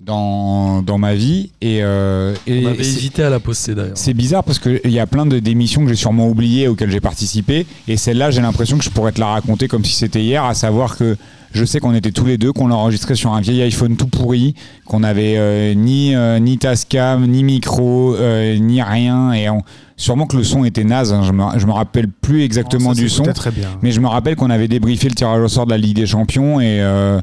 dans, 0.00 0.82
dans 0.82 0.98
ma 0.98 1.14
vie. 1.14 1.50
Et, 1.60 1.80
euh, 1.82 2.34
et 2.46 2.64
On 2.64 2.68
avait 2.70 2.80
hésité 2.80 3.22
à 3.24 3.30
la 3.30 3.40
poster 3.40 3.74
d'ailleurs. 3.74 3.96
c'est 3.96 4.14
bizarre 4.14 4.44
parce 4.44 4.58
qu'il 4.58 4.80
y 4.90 4.98
a 5.00 5.06
plein 5.06 5.26
de- 5.26 5.38
d'émissions 5.38 5.82
que 5.82 5.88
j'ai 5.88 5.96
sûrement 5.96 6.28
oubliées 6.28 6.68
auxquelles 6.68 6.90
j'ai 6.90 7.00
participé. 7.00 7.66
Et 7.88 7.96
celle-là, 7.96 8.30
j'ai 8.30 8.40
l'impression 8.40 8.78
que 8.78 8.84
je 8.84 8.90
pourrais 8.90 9.12
te 9.12 9.20
la 9.20 9.26
raconter 9.26 9.66
comme 9.68 9.84
si 9.84 9.94
c'était 9.94 10.22
hier, 10.22 10.44
à 10.44 10.54
savoir 10.54 10.96
que 10.96 11.16
je 11.52 11.64
sais 11.64 11.80
qu'on 11.80 11.94
était 11.94 12.12
tous 12.12 12.26
les 12.26 12.38
deux, 12.38 12.52
qu'on 12.52 12.68
l'a 12.68 12.76
enregistré 12.76 13.14
sur 13.14 13.32
un 13.32 13.40
vieil 13.40 13.62
iPhone 13.62 13.96
tout 13.96 14.06
pourri, 14.06 14.54
qu'on 14.84 15.02
avait 15.02 15.34
euh, 15.38 15.74
ni, 15.74 16.14
euh, 16.14 16.38
ni 16.38 16.58
Tascam, 16.58 17.26
ni 17.26 17.42
micro, 17.42 18.14
euh, 18.16 18.56
ni 18.58 18.80
rien. 18.82 19.32
Et 19.32 19.48
on- 19.50 19.62
sûrement 19.96 20.26
que 20.26 20.36
le 20.36 20.44
son 20.44 20.64
était 20.64 20.84
naze. 20.84 21.12
hein. 21.12 21.22
Je, 21.24 21.32
me, 21.32 21.42
je 21.58 21.66
me 21.66 21.72
rappelle 21.72 22.06
plus 22.08 22.42
exactement 22.44 22.94
ça 22.94 23.00
du 23.00 23.08
son. 23.08 23.24
très 23.24 23.50
bien. 23.50 23.70
Mais 23.82 23.90
je 23.90 24.00
me 24.00 24.06
rappelle 24.06 24.36
qu'on 24.36 24.50
avait 24.50 24.68
débriefé 24.68 25.08
le 25.08 25.14
tirage 25.16 25.40
au 25.42 25.48
sort 25.48 25.66
de 25.66 25.70
la 25.72 25.78
Ligue 25.78 25.96
des 25.96 26.06
Champions 26.06 26.60
et, 26.60 26.80
euh, 26.82 27.20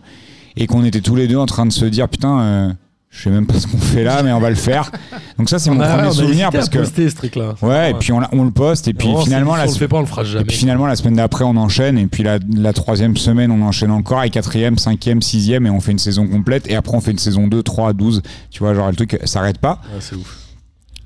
et 0.58 0.68
qu'on 0.68 0.84
était 0.84 1.02
tous 1.02 1.16
les 1.16 1.28
deux 1.28 1.38
en 1.38 1.46
train 1.46 1.66
de 1.66 1.72
se 1.74 1.86
dire 1.86 2.08
putain, 2.10 2.40
euh, 2.40 2.74
je 3.10 3.24
sais 3.24 3.30
même 3.30 3.48
pas 3.48 3.58
ce 3.60 3.66
qu'on 3.68 3.78
fait 3.78 4.04
là, 4.04 4.24
mais 4.24 4.32
on 4.34 4.40
va 4.40 4.50
le 4.50 4.56
faire. 4.56 4.92
Donc 5.38 5.50
ça, 5.50 5.58
c'est 5.58 5.70
mon 5.70 5.80
a- 5.80 5.88
premier 5.98 6.12
souvenir 6.12 6.50
parce 6.52 6.68
que. 6.68 6.80
poster 6.80 7.10
ce 7.10 7.16
truc-là. 7.16 7.56
Ouais, 7.62 7.92
et 7.92 7.94
puis 7.94 8.12
on, 8.12 8.20
le 8.20 8.52
poste, 8.52 8.90
et 8.90 8.94
puis 8.94 9.08
finalement, 9.24 9.54
si 9.54 9.60
la, 9.60 9.66
on 9.68 9.72
le 9.72 9.78
fait 9.78 9.88
pas, 9.88 9.98
on 9.98 10.02
le 10.02 10.06
fera 10.06 10.24
et 10.24 10.44
puis 10.44 10.58
finalement, 10.58 10.86
la 10.86 10.96
semaine 10.98 11.16
d'après, 11.16 11.46
on 11.46 11.56
enchaîne, 11.56 11.98
et 11.98 12.08
puis 12.08 12.24
la, 12.24 12.40
la 12.54 12.74
troisième 12.74 13.16
semaine, 13.16 13.52
on 13.52 13.62
enchaîne 13.62 13.92
encore, 13.92 14.24
et 14.24 14.30
quatrième, 14.30 14.78
cinquième, 14.78 15.22
sixième, 15.22 15.66
et 15.66 15.70
on 15.70 15.80
fait 15.80 15.94
une 15.94 16.00
saison 16.00 16.28
complète, 16.28 16.70
et 16.70 16.76
après, 16.76 16.96
on 16.98 17.02
fait 17.02 17.12
une 17.12 17.18
saison 17.18 17.48
2, 17.48 17.64
3, 17.64 17.94
12. 17.94 18.22
Tu 18.52 18.60
vois, 18.60 18.74
genre, 18.74 18.90
le 18.90 18.96
truc 18.96 19.18
s'arrête 19.24 19.60
pas. 19.60 19.80
Ouais, 19.94 20.00
c'est 20.02 20.16
ouf. 20.16 20.38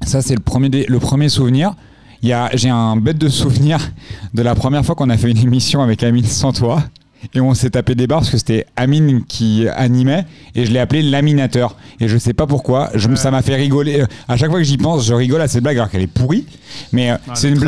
Ça, 0.06 0.22
c'est 0.24 0.36
le 0.36 0.42
premier, 0.42 0.70
le 0.88 1.00
premier 1.00 1.30
souvenir. 1.30 1.74
Il 2.22 2.30
y 2.30 2.34
a, 2.34 2.50
j'ai 2.56 2.70
un 2.70 2.96
bête 2.98 3.18
de 3.18 3.30
souvenir 3.30 3.80
de 4.34 4.42
la 4.42 4.56
première 4.56 4.84
fois 4.84 4.96
qu'on 4.96 5.10
a 5.10 5.18
fait 5.18 5.30
une 5.32 5.38
émission 5.38 5.82
avec 5.82 6.02
Amine 6.04 6.26
sans 6.26 6.52
toi. 6.54 6.82
Et 7.34 7.42
on 7.42 7.54
s'est 7.54 7.72
tapé 7.72 7.96
des 7.96 8.08
barres 8.08 8.20
parce 8.20 8.30
que 8.32 8.38
c'était 8.38 8.66
Amine 8.76 9.24
qui 9.26 9.68
animait 9.68 10.26
et 10.56 10.66
je 10.66 10.72
l'ai 10.72 10.80
appelé 10.80 11.02
l'aminateur. 11.02 11.76
Et 12.00 12.08
je 12.08 12.18
sais 12.18 12.34
pas 12.34 12.48
pourquoi, 12.48 12.90
je, 12.96 13.14
ça 13.16 13.30
m'a 13.32 13.42
fait 13.42 13.56
rigoler. 13.56 14.02
Euh, 14.02 14.06
À 14.28 14.38
chaque 14.38 14.50
fois 14.50 14.60
que 14.60 14.66
j'y 14.66 14.78
pense, 14.78 15.06
je 15.06 15.14
rigole 15.14 15.42
à 15.42 15.48
cette 15.48 15.64
blague 15.64 15.78
alors 15.78 15.90
qu'elle 15.90 16.02
est 16.02 16.08
pourrie. 16.08 16.46
Mais 16.94 17.12
euh, 17.12 17.16
c'est 17.34 17.50
une, 17.50 17.60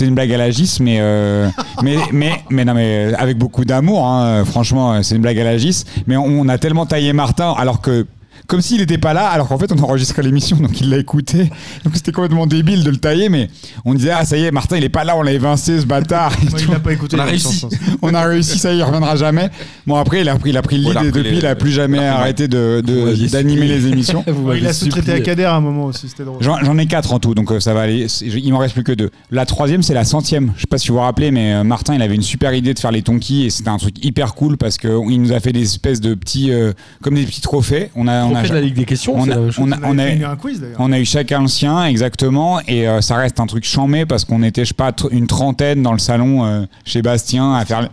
une 0.00 0.14
blague 0.14 0.32
à 0.32 0.36
la 0.38 0.50
gis, 0.50 0.78
mais, 0.80 0.98
euh, 1.00 1.48
mais, 1.82 1.96
mais, 2.12 2.32
mais, 2.50 2.64
non, 2.64 2.74
mais 2.74 3.12
avec 3.16 3.38
beaucoup 3.38 3.64
d'amour, 3.64 4.06
hein, 4.06 4.44
franchement, 4.44 5.02
c'est 5.02 5.16
une 5.16 5.22
blague 5.22 5.38
à 5.38 5.44
la 5.44 5.56
gis. 5.58 5.84
Mais 6.06 6.16
on, 6.16 6.24
on 6.26 6.48
a 6.48 6.58
tellement 6.58 6.86
taillé 6.86 7.12
Martin 7.12 7.54
alors 7.56 7.80
que. 7.80 8.06
Comme 8.48 8.62
s'il 8.62 8.78
n'était 8.78 8.96
pas 8.96 9.12
là, 9.12 9.26
alors 9.28 9.46
qu'en 9.48 9.58
fait 9.58 9.70
on 9.72 9.78
enregistrait 9.82 10.22
l'émission, 10.22 10.56
donc 10.56 10.80
il 10.80 10.88
l'a 10.88 10.96
écouté. 10.96 11.50
Donc 11.84 11.94
c'était 11.94 12.12
complètement 12.12 12.46
débile 12.46 12.82
de 12.82 12.88
le 12.90 12.96
tailler, 12.96 13.28
mais 13.28 13.48
on 13.84 13.92
disait 13.92 14.10
ah 14.10 14.24
ça 14.24 14.38
y 14.38 14.44
est, 14.44 14.50
Martin 14.50 14.78
il 14.78 14.84
est 14.84 14.88
pas 14.88 15.04
là, 15.04 15.16
on 15.18 15.22
l'a 15.22 15.32
évincé 15.32 15.78
ce 15.78 15.84
bâtard. 15.84 16.32
il 16.58 16.70
n'a 16.70 16.80
pas 16.80 16.94
écouté. 16.94 17.16
On 17.16 17.20
a 17.20 17.24
la 17.26 17.30
réussi. 17.30 17.66
on 18.00 18.14
a 18.14 18.24
réussi, 18.24 18.58
ça 18.58 18.72
y 18.72 18.76
est, 18.76 18.78
il 18.78 18.82
reviendra 18.84 19.16
jamais. 19.16 19.50
Bon 19.86 19.96
après 19.96 20.22
il 20.22 20.28
a 20.30 20.36
pris, 20.36 20.48
il 20.48 20.56
a 20.56 20.62
pris 20.62 20.78
le 20.78 20.90
lead 20.92 21.02
et 21.02 21.10
depuis 21.12 21.22
les- 21.32 21.36
il 21.36 21.46
a 21.46 21.54
plus 21.56 21.70
jamais 21.72 21.98
arrêté 21.98 22.48
de- 22.48 22.82
d'animer 23.30 23.66
les 23.68 23.86
émissions. 23.86 24.24
Il 24.56 24.66
a 24.66 24.72
sous-traité 24.72 25.12
à. 25.12 25.20
Kader 25.20 25.44
à 25.44 25.54
un 25.56 25.60
moment 25.60 25.84
aussi, 25.84 26.08
c'était 26.08 26.24
drôle. 26.24 26.42
J'en 26.42 26.78
ai 26.78 26.86
quatre 26.86 27.12
en 27.12 27.18
tout, 27.18 27.34
donc 27.34 27.52
euh, 27.52 27.60
ça 27.60 27.74
va 27.74 27.82
aller. 27.82 28.06
Il 28.22 28.50
m'en 28.52 28.58
reste 28.58 28.72
plus 28.74 28.82
que 28.82 28.92
deux. 28.92 29.10
La 29.30 29.44
troisième, 29.44 29.82
c'est 29.82 29.92
la 29.94 30.04
centième. 30.04 30.52
Je 30.56 30.62
sais 30.62 30.66
pas 30.66 30.78
si 30.78 30.88
vous 30.88 30.94
vous 30.94 31.00
rappelez, 31.00 31.30
mais 31.30 31.52
euh, 31.52 31.64
Martin, 31.64 31.94
il 31.94 32.00
avait 32.02 32.14
une 32.14 32.22
super 32.22 32.54
idée 32.54 32.72
de 32.72 32.78
faire 32.78 32.92
les 32.92 33.02
tonki 33.02 33.44
et 33.44 33.50
c'était 33.50 33.68
un 33.68 33.76
truc 33.76 34.02
hyper 34.02 34.34
cool 34.34 34.56
parce 34.56 34.78
qu'il 34.78 35.20
nous 35.20 35.32
a 35.32 35.40
fait 35.40 35.52
des 35.52 35.62
espèces 35.64 36.00
de 36.00 36.14
petits, 36.14 36.50
euh, 36.50 36.72
comme 37.02 37.14
des 37.14 37.24
petits 37.24 37.42
trophées. 37.42 37.90
On 37.94 38.08
a, 38.08 38.24
on 38.24 38.34
a, 38.38 38.40
On 38.40 38.42
fait 38.44 38.48
de 38.50 38.54
la 38.54 38.60
Ligue 38.60 38.74
des 38.74 38.84
questions, 38.84 39.14
on 39.16 39.24
c'est 39.24 39.32
a- 39.32 39.34
la 39.34 39.40
même 39.42 39.50
chose. 39.50 39.64
on 39.66 39.72
a- 39.72 39.76
On 39.82 39.90
on 39.94 39.98
avait 39.98 40.12
a- 40.12 40.16
fait 40.16 40.24
un 40.24 40.36
quiz 40.36 40.60
d'ailleurs. 40.60 40.76
on 40.80 40.92
a 40.92 40.98
eu 40.98 41.04
chacun 41.04 41.42
le 41.42 41.48
sien, 41.48 41.84
exactement, 41.86 42.60
et 42.66 42.88
euh, 42.88 43.00
ça 43.00 43.16
reste 43.16 43.40
un 43.40 43.46
truc 43.46 43.64
chambé 43.64 44.06
parce 44.06 44.24
qu'on 44.24 44.42
était, 44.42 44.62
je 44.64 44.68
sais 44.68 44.74
pas, 44.74 44.92
une 45.10 45.26
trentaine 45.26 45.82
dans 45.82 45.92
le 45.92 45.98
salon 45.98 46.44
euh, 46.44 46.64
chez 46.84 47.02
Bastien 47.02 47.54
à 47.54 47.64
faire, 47.64 47.88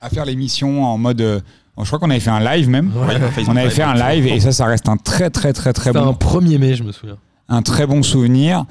à 0.00 0.08
faire 0.10 0.24
l'émission 0.24 0.84
en 0.84 0.98
mode. 0.98 1.20
euh, 1.20 1.40
je 1.78 1.84
crois 1.86 1.98
qu'on 1.98 2.08
avait 2.10 2.20
fait 2.20 2.30
un 2.30 2.40
live 2.40 2.68
même. 2.70 2.90
Ouais. 2.96 3.16
On 3.48 3.56
avait 3.56 3.68
fait 3.70 3.82
un 3.82 3.94
live 3.94 4.26
et 4.26 4.40
ça, 4.40 4.50
ça 4.52 4.64
reste 4.66 4.88
un 4.88 4.96
très 4.96 5.28
très 5.30 5.52
très 5.52 5.72
très 5.74 5.90
C'était 5.90 5.98
bon 6.00 6.08
un 6.08 6.12
1er 6.12 6.58
mai, 6.58 6.74
je 6.74 6.82
me 6.82 6.90
souviens. 6.92 7.18
un 7.50 7.60
très 7.62 7.86
bon 7.86 8.02
souvenir. 8.02 8.64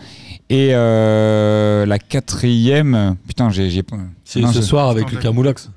Et 0.50 0.70
euh, 0.74 1.86
la 1.86 1.98
quatrième, 2.00 3.16
putain, 3.28 3.50
j'ai. 3.50 3.70
C'est 4.24 4.42
ce 4.42 4.52
je- 4.54 4.62
soir 4.62 4.90
avec 4.90 5.12
Lucas 5.12 5.32
Moulox. 5.32 5.70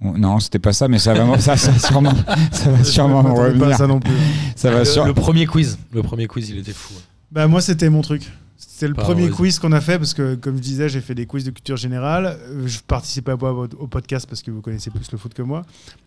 Non, 0.00 0.38
c'était 0.38 0.58
pas 0.60 0.72
ça, 0.72 0.86
mais 0.88 0.98
ça 0.98 1.12
va, 1.14 1.38
ça, 1.40 1.56
ça, 1.56 1.72
va 1.72 1.78
sûrement, 1.78 2.12
ça 2.52 2.70
va 2.70 2.84
sûrement 2.84 3.22
me 3.22 3.34
pas 3.34 3.42
revenir. 3.48 3.76
ça 3.76 3.86
non 3.86 3.98
plus. 4.00 4.12
Ça 4.54 4.70
va 4.70 4.78
Le, 4.80 4.84
sur- 4.84 5.04
le 5.04 5.14
premier 5.14 5.46
quiz. 5.46 5.76
Le 5.92 6.02
premier 6.02 6.26
quiz, 6.28 6.50
il 6.50 6.58
était 6.58 6.72
fou. 6.72 6.94
ouais. 6.94 7.00
Bah 7.32 7.46
moi 7.48 7.60
c'était 7.60 7.90
mon 7.90 8.00
truc. 8.00 8.22
C'était 8.56 8.88
le 8.88 8.94
premier 8.94 9.28
quiz 9.28 9.58
qu'on 9.58 9.72
a 9.72 9.80
fait 9.80 9.98
parce 9.98 10.14
que 10.14 10.34
comme 10.36 10.56
je 10.56 10.62
disais 10.62 10.88
j'ai 10.88 11.00
fait 11.00 11.14
des 11.14 11.26
quiz 11.26 11.44
de 11.44 11.50
culture 11.50 11.76
générale. 11.76 12.38
Euh, 12.48 12.66
Je 12.66 12.78
participais 12.86 13.36
pas 13.36 13.52
au, 13.52 13.64
au 13.64 13.86
podcast 13.88 14.26
parce 14.28 14.40
que 14.42 14.50
vous 14.52 14.60
connaissez 14.60 14.90
plus 14.90 15.10
le 15.12 15.18
foot 15.18 15.34
que 15.34 15.42
moi. 15.42 15.62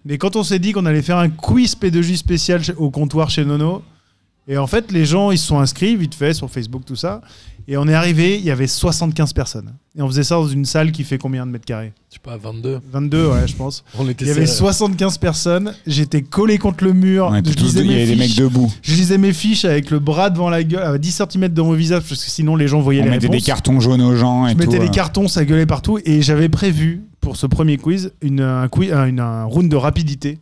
Mais 0.06 0.18
quand 0.18 0.36
on 0.38 0.44
s'est 0.44 0.58
dit 0.60 0.72
qu'on 0.72 0.86
allait 0.86 1.02
faire 1.02 1.18
un 1.18 1.30
quiz 1.30 1.76
P2J 1.76 2.16
spécial 2.16 2.62
au 2.78 2.90
comptoir 2.90 3.30
chez 3.30 3.44
Nono, 3.46 3.84
et 4.48 4.58
en 4.58 4.68
fait 4.68 4.92
les 4.92 5.06
gens 5.06 5.32
ils 5.32 5.38
se 5.38 5.48
sont 5.48 5.60
inscrits 5.60 5.96
vite 5.96 6.16
fait 6.16 6.34
sur 6.34 6.50
Facebook 6.50 6.84
tout 6.86 6.96
ça, 6.96 7.22
et 7.68 7.78
on 7.78 7.88
est 7.88 7.94
arrivé 7.94 8.38
il 8.38 8.44
y 8.44 8.52
avait 8.52 8.68
75 8.68 9.34
personnes. 9.34 9.74
Et 9.98 10.02
on 10.02 10.08
faisait 10.08 10.24
ça 10.24 10.36
dans 10.36 10.48
une 10.48 10.64
salle 10.64 10.94
qui 10.94 11.04
fait 11.04 11.18
combien 11.18 11.46
de 11.46 11.52
mètres 11.52 11.66
carrés? 11.66 11.92
Je 12.10 12.14
sais 12.16 12.20
pas, 12.24 12.38
22. 12.38 12.80
22 12.94 13.28
ouais 13.28 13.46
je 13.46 13.56
pense. 13.58 13.84
On 14.00 14.08
était 14.08 14.24
Il 14.24 14.30
y 14.30 14.32
avait 14.32 14.46
serrés. 14.46 14.58
75 14.60 15.18
personnes, 15.18 15.74
j'étais 15.86 16.22
collé 16.22 16.58
contre 16.58 16.86
le 16.86 16.94
mur. 16.94 17.28
On 17.30 17.36
je 17.36 17.52
il 17.52 17.86
y 17.86 17.88
mes 17.90 17.94
avait 17.96 18.06
des 18.06 18.16
mecs 18.16 18.28
fiches. 18.30 18.38
debout. 18.38 18.72
Je 18.82 18.96
lisais 18.96 19.18
mes 19.18 19.34
fiches 19.34 19.66
avec 19.66 19.92
le 19.92 20.00
bras 20.00 20.30
devant 20.30 20.50
la 20.50 20.64
gueule, 20.64 20.82
à 20.84 20.98
10 20.98 21.24
cm 21.30 21.50
de 21.50 21.62
mon 21.62 21.74
visage, 21.74 22.04
parce 22.08 22.24
que 22.24 22.32
sinon 22.32 22.56
les 22.56 22.70
gens 22.70 22.80
voyaient 22.80 23.02
On 23.02 23.04
les 23.04 23.10
mettait 23.12 23.28
réponses. 23.28 23.42
des 23.42 23.46
cartons 23.46 23.80
jaunes 23.82 24.02
aux 24.02 24.16
gens 24.16 24.48
et 24.48 24.52
Je 24.52 24.54
tout. 24.54 24.60
mettais 24.60 24.78
euh. 24.78 24.86
des 24.86 24.90
cartons, 24.90 25.28
ça 25.28 25.44
gueulait 25.44 25.66
partout. 25.66 26.00
Et 26.06 26.22
j'avais 26.22 26.48
prévu 26.48 27.02
pour 27.20 27.36
ce 27.36 27.46
premier 27.46 27.76
quiz 27.78 28.14
une, 28.22 28.40
un, 28.42 28.70
quiz, 28.70 28.94
un, 28.94 29.08
une- 29.08 29.20
un 29.20 29.44
round 29.44 29.70
de 29.70 29.76
rapidité. 29.76 30.40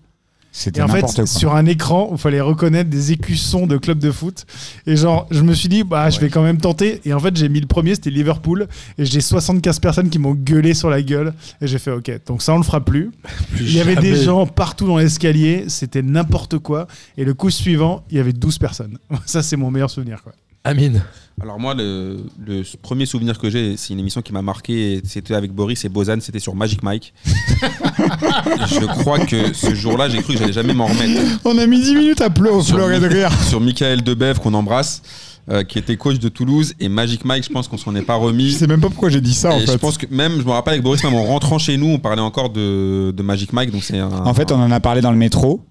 C'était 0.52 0.80
Et 0.80 0.84
en 0.84 0.88
fait, 0.88 1.02
quoi. 1.02 1.26
sur 1.26 1.56
un 1.56 1.66
écran, 1.66 2.10
il 2.12 2.18
fallait 2.18 2.42
reconnaître 2.42 2.90
des 2.90 3.12
écussons 3.12 3.68
de 3.68 3.78
club 3.78 4.00
de 4.00 4.12
foot. 4.12 4.46
Et 4.88 4.96
genre, 4.96 5.28
je 5.30 5.42
me 5.42 5.54
suis 5.54 5.70
dit, 5.70 5.84
bah, 5.84 6.10
je 6.10 6.20
vais 6.20 6.30
quand 6.30 6.42
même 6.42 6.58
tenter. 6.58 7.02
Et 7.06 7.14
en 7.14 7.20
fait, 7.20 7.36
j'ai 7.38 7.50
mis 7.50 7.60
le 7.60 7.68
premier, 7.68 7.96
c'était 7.96 8.10
Liverpool. 8.10 8.68
Et 8.98 9.06
j'ai 9.06 9.22
75 9.22 9.80
personnes 9.80 10.10
qui 10.10 10.18
m'ont 10.18 10.34
gueulé 10.34 10.74
sur 10.74 10.90
la 10.90 11.02
gueule. 11.02 11.34
Et 11.62 11.68
j'ai 11.68 11.78
fait, 11.78 11.92
ok, 11.92 12.12
donc 12.26 12.42
ça, 12.42 12.54
on 12.54 12.58
le 12.58 12.64
fera 12.64 12.84
plus. 12.84 13.12
Plus 13.52 13.66
Il 13.66 13.76
y 13.76 13.80
avait 13.80 13.96
des 13.96 14.16
gens 14.16 14.46
partout 14.48 14.88
dans 14.88 14.98
l'escalier. 14.98 15.66
C'était 15.68 16.02
n'importe 16.02 16.58
quoi. 16.58 16.88
Et 17.18 17.26
le 17.26 17.34
coup 17.34 17.50
suivant, 17.50 18.04
il 18.10 18.18
y 18.18 18.20
avait 18.20 18.34
12 18.34 18.58
personnes. 18.58 18.98
Ça, 19.26 19.44
c'est 19.44 19.56
mon 19.56 19.70
meilleur 19.72 19.90
souvenir. 19.90 20.24
Quoi. 20.24 20.34
Amine. 20.70 21.02
Alors 21.42 21.58
moi, 21.58 21.74
le, 21.74 22.18
le 22.46 22.64
premier 22.82 23.06
souvenir 23.06 23.40
que 23.40 23.50
j'ai, 23.50 23.78
c'est 23.78 23.94
une 23.94 24.00
émission 24.00 24.22
qui 24.22 24.34
m'a 24.34 24.42
marqué. 24.42 25.02
C'était 25.06 25.34
avec 25.36 25.52
Boris 25.54 25.84
et 25.86 25.90
Bozan, 25.90 26.20
c'était 26.20 26.40
sur 26.40 26.54
Magic 26.54 26.84
Mike. 26.84 27.14
je 27.26 28.86
crois 29.02 29.20
que 29.20 29.54
ce 29.54 29.74
jour-là, 29.74 30.10
j'ai 30.10 30.22
cru 30.22 30.34
que 30.34 30.40
j'allais 30.40 30.54
jamais 30.54 30.74
m'en 30.74 30.86
remettre. 30.88 31.22
On 31.46 31.58
a 31.58 31.66
mis 31.66 31.80
10 31.82 31.96
minutes 31.96 32.22
à 32.22 32.30
pleurer, 32.30 32.62
Sur 32.62 32.76
pleurer 32.76 33.00
de 33.00 33.08
rire. 33.08 33.32
Sur 33.44 33.62
Michael 33.62 34.02
Debève, 34.04 34.40
qu'on 34.40 34.54
embrasse, 34.54 35.02
euh, 35.50 35.64
qui 35.64 35.80
était 35.80 35.96
coach 35.98 36.20
de 36.20 36.28
Toulouse. 36.30 36.74
Et 36.80 36.90
Magic 36.90 37.24
Mike, 37.26 37.46
je 37.46 37.50
pense 37.50 37.68
qu'on 37.68 37.78
s'en 37.78 37.96
est 37.96 38.02
pas 38.02 38.16
remis. 38.16 38.50
Je 38.50 38.58
sais 38.58 38.68
même 38.68 38.82
pas 38.82 38.90
pourquoi 38.90 39.10
j'ai 39.10 39.22
dit 39.22 39.34
ça 39.34 39.52
en 39.54 39.58
Et 39.58 39.62
je 39.62 39.72
fait. 39.72 39.78
pense 39.78 39.98
que 39.98 40.06
même, 40.14 40.40
je 40.40 40.46
me 40.46 40.52
rappelle 40.52 40.74
avec 40.74 40.84
Boris, 40.84 41.02
même 41.04 41.16
en 41.16 41.24
rentrant 41.24 41.58
chez 41.58 41.78
nous, 41.78 41.88
on 41.88 42.00
parlait 42.00 42.22
encore 42.22 42.50
de, 42.50 43.12
de 43.16 43.24
Magic 43.24 43.54
Mike. 43.54 43.72
Donc 43.72 43.84
c'est 43.84 43.98
un, 44.00 44.10
En 44.12 44.34
fait, 44.34 44.52
on 44.52 44.62
en 44.62 44.72
a 44.72 44.80
parlé 44.82 45.00
dans 45.02 45.12
le 45.12 45.18
métro. 45.18 45.62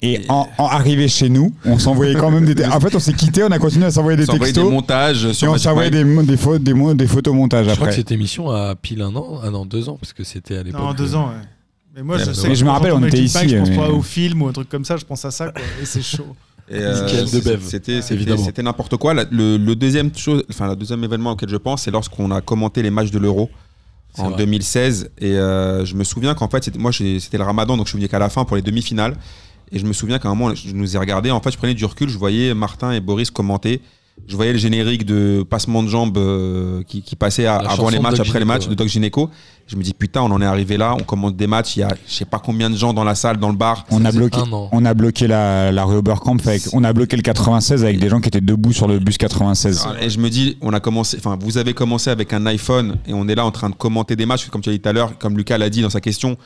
Et 0.00 0.20
en, 0.28 0.46
en 0.58 0.66
arrivé 0.66 1.08
chez 1.08 1.28
nous, 1.28 1.52
on 1.64 1.78
s'envoyait 1.78 2.14
quand 2.14 2.30
même 2.30 2.44
des. 2.44 2.64
En 2.72 2.78
fait, 2.80 2.94
on 2.94 3.00
s'est 3.00 3.12
quitté, 3.14 3.42
on 3.42 3.48
a 3.50 3.58
continué 3.58 3.86
à 3.86 3.90
s'envoyer 3.90 4.16
des 4.16 4.26
textos. 4.26 4.52
des 4.64 4.70
montages 4.70 5.24
et 5.24 5.34
sur 5.34 5.48
on 5.48 5.52
Magic 5.52 5.64
s'envoyait 5.64 5.90
des, 5.90 6.04
mo- 6.04 6.22
des, 6.22 6.36
des, 6.60 6.72
mo- 6.74 6.94
des 6.94 7.06
photomontages 7.08 7.66
Je 7.66 7.72
crois 7.72 7.86
que 7.86 7.90
après. 7.90 7.96
cette 7.96 8.12
émission 8.12 8.50
a 8.50 8.76
pile 8.76 9.02
un 9.02 9.14
an. 9.16 9.40
Ah 9.42 9.50
non, 9.50 9.64
deux 9.66 9.88
ans, 9.88 9.96
parce 10.00 10.12
que 10.12 10.22
c'était 10.22 10.56
à 10.58 10.62
l'époque. 10.62 10.80
Non, 10.80 10.94
deux 10.94 11.14
ans, 11.16 11.28
ouais. 11.28 11.34
Mais 11.96 12.02
moi, 12.04 12.16
Ouais, 12.16 12.22
je 12.24 12.32
sais 12.32 12.48
que 12.48 12.54
je 12.54 12.64
me 12.64 12.70
rappelle, 12.70 12.92
on 12.92 13.04
était 13.04 13.18
ici, 13.18 13.48
Je 13.48 13.56
pense 13.58 13.70
mais- 13.70 13.76
pas 13.76 13.90
au 13.90 14.02
film 14.02 14.42
ou 14.42 14.46
un 14.48 14.52
truc 14.52 14.68
comme 14.68 14.84
ça, 14.84 14.96
je 14.96 15.04
pense 15.04 15.24
à 15.24 15.32
ça, 15.32 15.48
quoi. 15.50 15.60
Et 15.82 15.84
c'est 15.84 16.02
chaud. 16.02 16.36
Et, 16.70 16.74
euh, 16.76 17.26
C'était 17.26 17.58
c'était- 17.60 18.14
évidemment. 18.14 18.44
c'était 18.44 18.62
n'importe 18.62 18.96
quoi. 18.98 19.14
La- 19.14 19.24
le, 19.30 19.56
le 19.56 19.74
deuxième 19.74 20.14
chose, 20.14 20.44
enfin, 20.50 20.68
le 20.68 20.76
deuxième 20.76 21.02
événement 21.02 21.32
auquel 21.32 21.48
je 21.48 21.56
pense, 21.56 21.82
c'est 21.82 21.90
lorsqu'on 21.90 22.30
a 22.30 22.40
commenté 22.40 22.82
les 22.82 22.90
matchs 22.90 23.10
de 23.10 23.18
l'Euro 23.18 23.50
C'est 24.14 24.20
en 24.22 24.28
vrai. 24.28 24.36
2016. 24.38 25.10
Et 25.18 25.32
euh, 25.32 25.84
je 25.84 25.94
me 25.96 26.04
souviens 26.04 26.34
qu'en 26.34 26.48
fait, 26.48 26.62
c'était- 26.62 26.78
moi, 26.78 26.92
c'était 26.92 27.38
le 27.38 27.42
ramadan, 27.44 27.76
donc 27.76 27.86
je 27.86 27.90
suis 27.92 27.98
venu 27.98 28.08
qu'à 28.08 28.18
la 28.20 28.28
fin 28.28 28.44
pour 28.44 28.54
les 28.54 28.62
demi-finales. 28.62 29.16
Et 29.72 29.78
je 29.78 29.86
me 29.86 29.92
souviens 29.92 30.18
qu'à 30.18 30.28
un 30.28 30.34
moment, 30.34 30.54
je 30.54 30.72
nous 30.74 30.96
ai 30.96 30.98
regardé. 30.98 31.30
En 31.30 31.40
fait, 31.40 31.50
je 31.50 31.58
prenais 31.58 31.74
du 31.74 31.84
recul, 31.84 32.08
je 32.08 32.18
voyais 32.18 32.54
Martin 32.54 32.92
et 32.92 33.00
Boris 33.00 33.30
commenter. 33.30 33.80
Je 34.26 34.34
voyais 34.34 34.52
le 34.52 34.58
générique 34.58 35.06
de 35.06 35.44
passement 35.48 35.80
de 35.80 35.88
jambes 35.88 36.18
euh, 36.18 36.82
qui, 36.88 37.02
qui 37.02 37.14
passait 37.14 37.46
à- 37.46 37.54
avant 37.58 37.88
les 37.88 38.00
matchs, 38.00 38.16
Doc 38.16 38.26
après 38.26 38.40
les 38.40 38.44
matchs 38.44 38.64
ouais. 38.64 38.70
de 38.70 38.74
Doc 38.74 38.88
Gynéco. 38.88 39.30
Je 39.68 39.76
me 39.76 39.82
dis, 39.82 39.94
putain, 39.94 40.22
on 40.22 40.30
en 40.32 40.42
est 40.42 40.44
arrivé 40.44 40.76
là, 40.76 40.96
on 40.98 41.04
commente 41.04 41.36
des 41.36 41.46
matchs. 41.46 41.76
Il 41.76 41.80
y 41.80 41.82
a 41.84 41.90
je 42.04 42.12
sais 42.12 42.24
pas 42.24 42.40
combien 42.40 42.68
de 42.68 42.74
gens 42.76 42.92
dans 42.92 43.04
la 43.04 43.14
salle, 43.14 43.36
dans 43.36 43.48
le 43.48 43.54
bar. 43.56 43.86
On 43.92 44.04
a 44.04 44.10
bloqué, 44.10 44.38
on 44.72 44.84
a 44.84 44.92
bloqué 44.92 45.28
la, 45.28 45.70
la 45.70 45.84
rue 45.84 45.96
Oberkampf 45.98 46.44
avec, 46.48 46.62
on 46.72 46.82
a 46.82 46.92
bloqué 46.92 47.14
le 47.14 47.22
96 47.22 47.84
avec 47.84 48.00
des 48.00 48.08
gens 48.08 48.20
qui 48.20 48.26
étaient 48.26 48.40
debout 48.40 48.72
sur 48.72 48.88
le 48.88 48.98
bus 48.98 49.18
96. 49.18 49.86
Ah, 49.86 49.94
Et 50.02 50.10
je 50.10 50.18
me 50.18 50.30
dis, 50.30 50.56
on 50.62 50.72
a 50.72 50.80
commencé, 50.80 51.16
enfin, 51.18 51.38
vous 51.40 51.56
avez 51.56 51.72
commencé 51.72 52.10
avec 52.10 52.32
un 52.32 52.44
iPhone 52.46 52.96
et 53.06 53.14
on 53.14 53.28
est 53.28 53.36
là 53.36 53.44
en 53.46 53.52
train 53.52 53.70
de 53.70 53.76
commenter 53.76 54.16
des 54.16 54.26
matchs, 54.26 54.48
comme 54.48 54.62
tu 54.62 54.70
as 54.70 54.72
dit 54.72 54.80
tout 54.80 54.88
à 54.88 54.92
l'heure, 54.92 55.16
comme 55.18 55.36
Lucas 55.36 55.58
l'a 55.58 55.70
dit 55.70 55.80
dans 55.82 55.90
sa 55.90 56.00
question. 56.00 56.36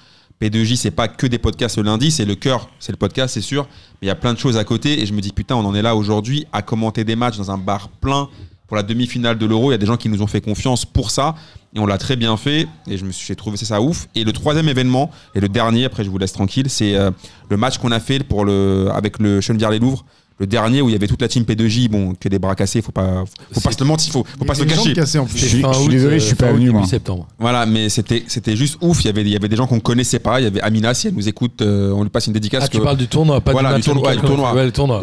P2J, 0.43 0.75
c'est 0.75 0.91
pas 0.91 1.07
que 1.07 1.29
des 1.29 1.39
podcasts 1.39 1.77
le 1.77 1.85
lundi, 1.85 2.11
c'est 2.11 2.25
le 2.25 2.35
cœur, 2.35 2.69
c'est 2.81 2.91
le 2.91 2.97
podcast, 2.97 3.35
c'est 3.35 3.41
sûr. 3.41 3.69
Mais 4.01 4.07
il 4.07 4.09
y 4.09 4.11
a 4.11 4.17
plein 4.17 4.35
de 4.35 4.39
choses 4.41 4.57
à 4.57 4.65
côté 4.65 5.01
et 5.01 5.07
je 5.07 5.13
me 5.13 5.21
dis, 5.21 5.31
putain, 5.31 5.55
on 5.55 5.65
en 5.65 5.73
est 5.73 5.83
là 5.83 5.95
aujourd'hui 5.95 6.47
à 6.53 6.63
commenter 6.63 7.05
des 7.05 7.15
matchs 7.15 7.37
dans 7.37 7.53
un 7.53 7.59
bar 7.59 7.89
plein 7.89 8.29
pour 8.67 8.77
la 8.77 8.83
demi-finale 8.83 9.39
de 9.39 9.47
l'Euro. 9.47 9.71
Il 9.71 9.75
y 9.75 9.77
a 9.77 9.79
des 9.79 9.87
gens 9.87 9.97
qui 9.97 10.09
nous 10.09 10.21
ont 10.21 10.27
fait 10.27 10.41
confiance 10.41 10.85
pour 10.85 11.13
ça. 11.13 11.37
Et 11.77 11.79
on 11.79 11.87
l'a 11.87 11.97
très 11.97 12.17
bien 12.17 12.37
fait. 12.37 12.67
Et 12.89 12.99
je 12.99 13.05
me 13.05 13.13
suis 13.13 13.37
trouvé 13.37 13.57
ça 13.57 13.81
ouf. 13.81 14.09
Et 14.17 14.25
le 14.25 14.33
troisième 14.33 14.69
événement, 14.69 15.13
et 15.37 15.41
le 15.41 15.49
dernier, 15.49 15.85
après 15.85 16.03
je 16.03 16.11
vous 16.11 16.19
laisse 16.19 16.33
tranquille, 16.33 16.69
c'est 16.69 16.97
euh, 16.97 17.13
le 17.49 17.57
match 17.57 17.79
qu'on 17.79 17.93
a 17.93 18.01
fait 18.01 18.25
pour 18.25 18.45
le, 18.45 18.89
avec 18.93 19.21
le 19.21 19.41
Chenevière-les-Louvres. 19.41 20.05
Le 20.43 20.47
dernier 20.49 20.83
où 20.83 20.89
il 20.89 20.93
y 20.93 20.97
avait 20.97 21.07
toute 21.07 21.23
la 21.23 21.29
team 21.29 21.45
P2J, 21.45 21.89
bon, 21.89 22.15
que 22.19 22.29
des 22.29 22.41
bras 22.41 22.57
cassés, 22.57 22.83
faut 22.83 22.91
pas, 22.91 23.23
faut 23.53 23.61
pas 23.61 23.71
se 23.71 23.79
le 23.79 23.85
mentir, 23.87 24.13
faut, 24.13 24.27
faut 24.37 24.45
pas 24.45 24.57
se 24.57 24.65
le 24.65 24.71
cacher. 24.71 24.93
cassées 24.93 25.19
en 25.21 25.25
plus. 25.25 25.39
Je 25.39 25.47
suis- 25.47 25.63
je 25.63 25.73
suis 25.79 25.89
désolé, 25.89 26.19
je 26.19 26.25
suis 26.27 26.35
pas 26.35 26.51
venu, 26.51 26.71
moi. 26.73 26.85
septembre. 26.85 27.29
Voilà, 27.39 27.65
mais 27.65 27.89
c'était 27.89 28.25
c'était 28.27 28.57
juste 28.57 28.77
ouf. 28.81 29.05
Il 29.05 29.07
y 29.07 29.11
avait 29.11 29.21
il 29.23 29.29
y 29.29 29.37
avait 29.37 29.47
des 29.49 29.55
gens 29.55 29.69
qu'on 29.69 29.79
connaissait 29.79 30.19
pas. 30.19 30.41
Il 30.41 30.43
y 30.43 30.47
avait 30.49 30.61
Amina, 30.61 30.95
si 30.95 31.07
elle 31.07 31.15
nous 31.15 31.29
écoute, 31.29 31.63
euh, 31.63 31.93
on 31.93 32.03
lui 32.03 32.11
passe 32.11 32.27
une 32.27 32.33
dédicace. 32.33 32.65
Ah, 32.65 32.69
tu 32.69 32.79
que- 32.79 32.83
parles 32.83 32.97
du 32.97 33.07
tournoi, 33.07 33.41
pas 33.41 33.53
voilà, 33.53 33.73
du 33.77 33.83
tournoi. 33.83 34.09
ouais, 34.09 34.17
le 34.17 34.21
tournoi. 34.23 34.53
Ouais, 34.53 34.65
le 34.65 34.73
tournoi. 34.73 35.01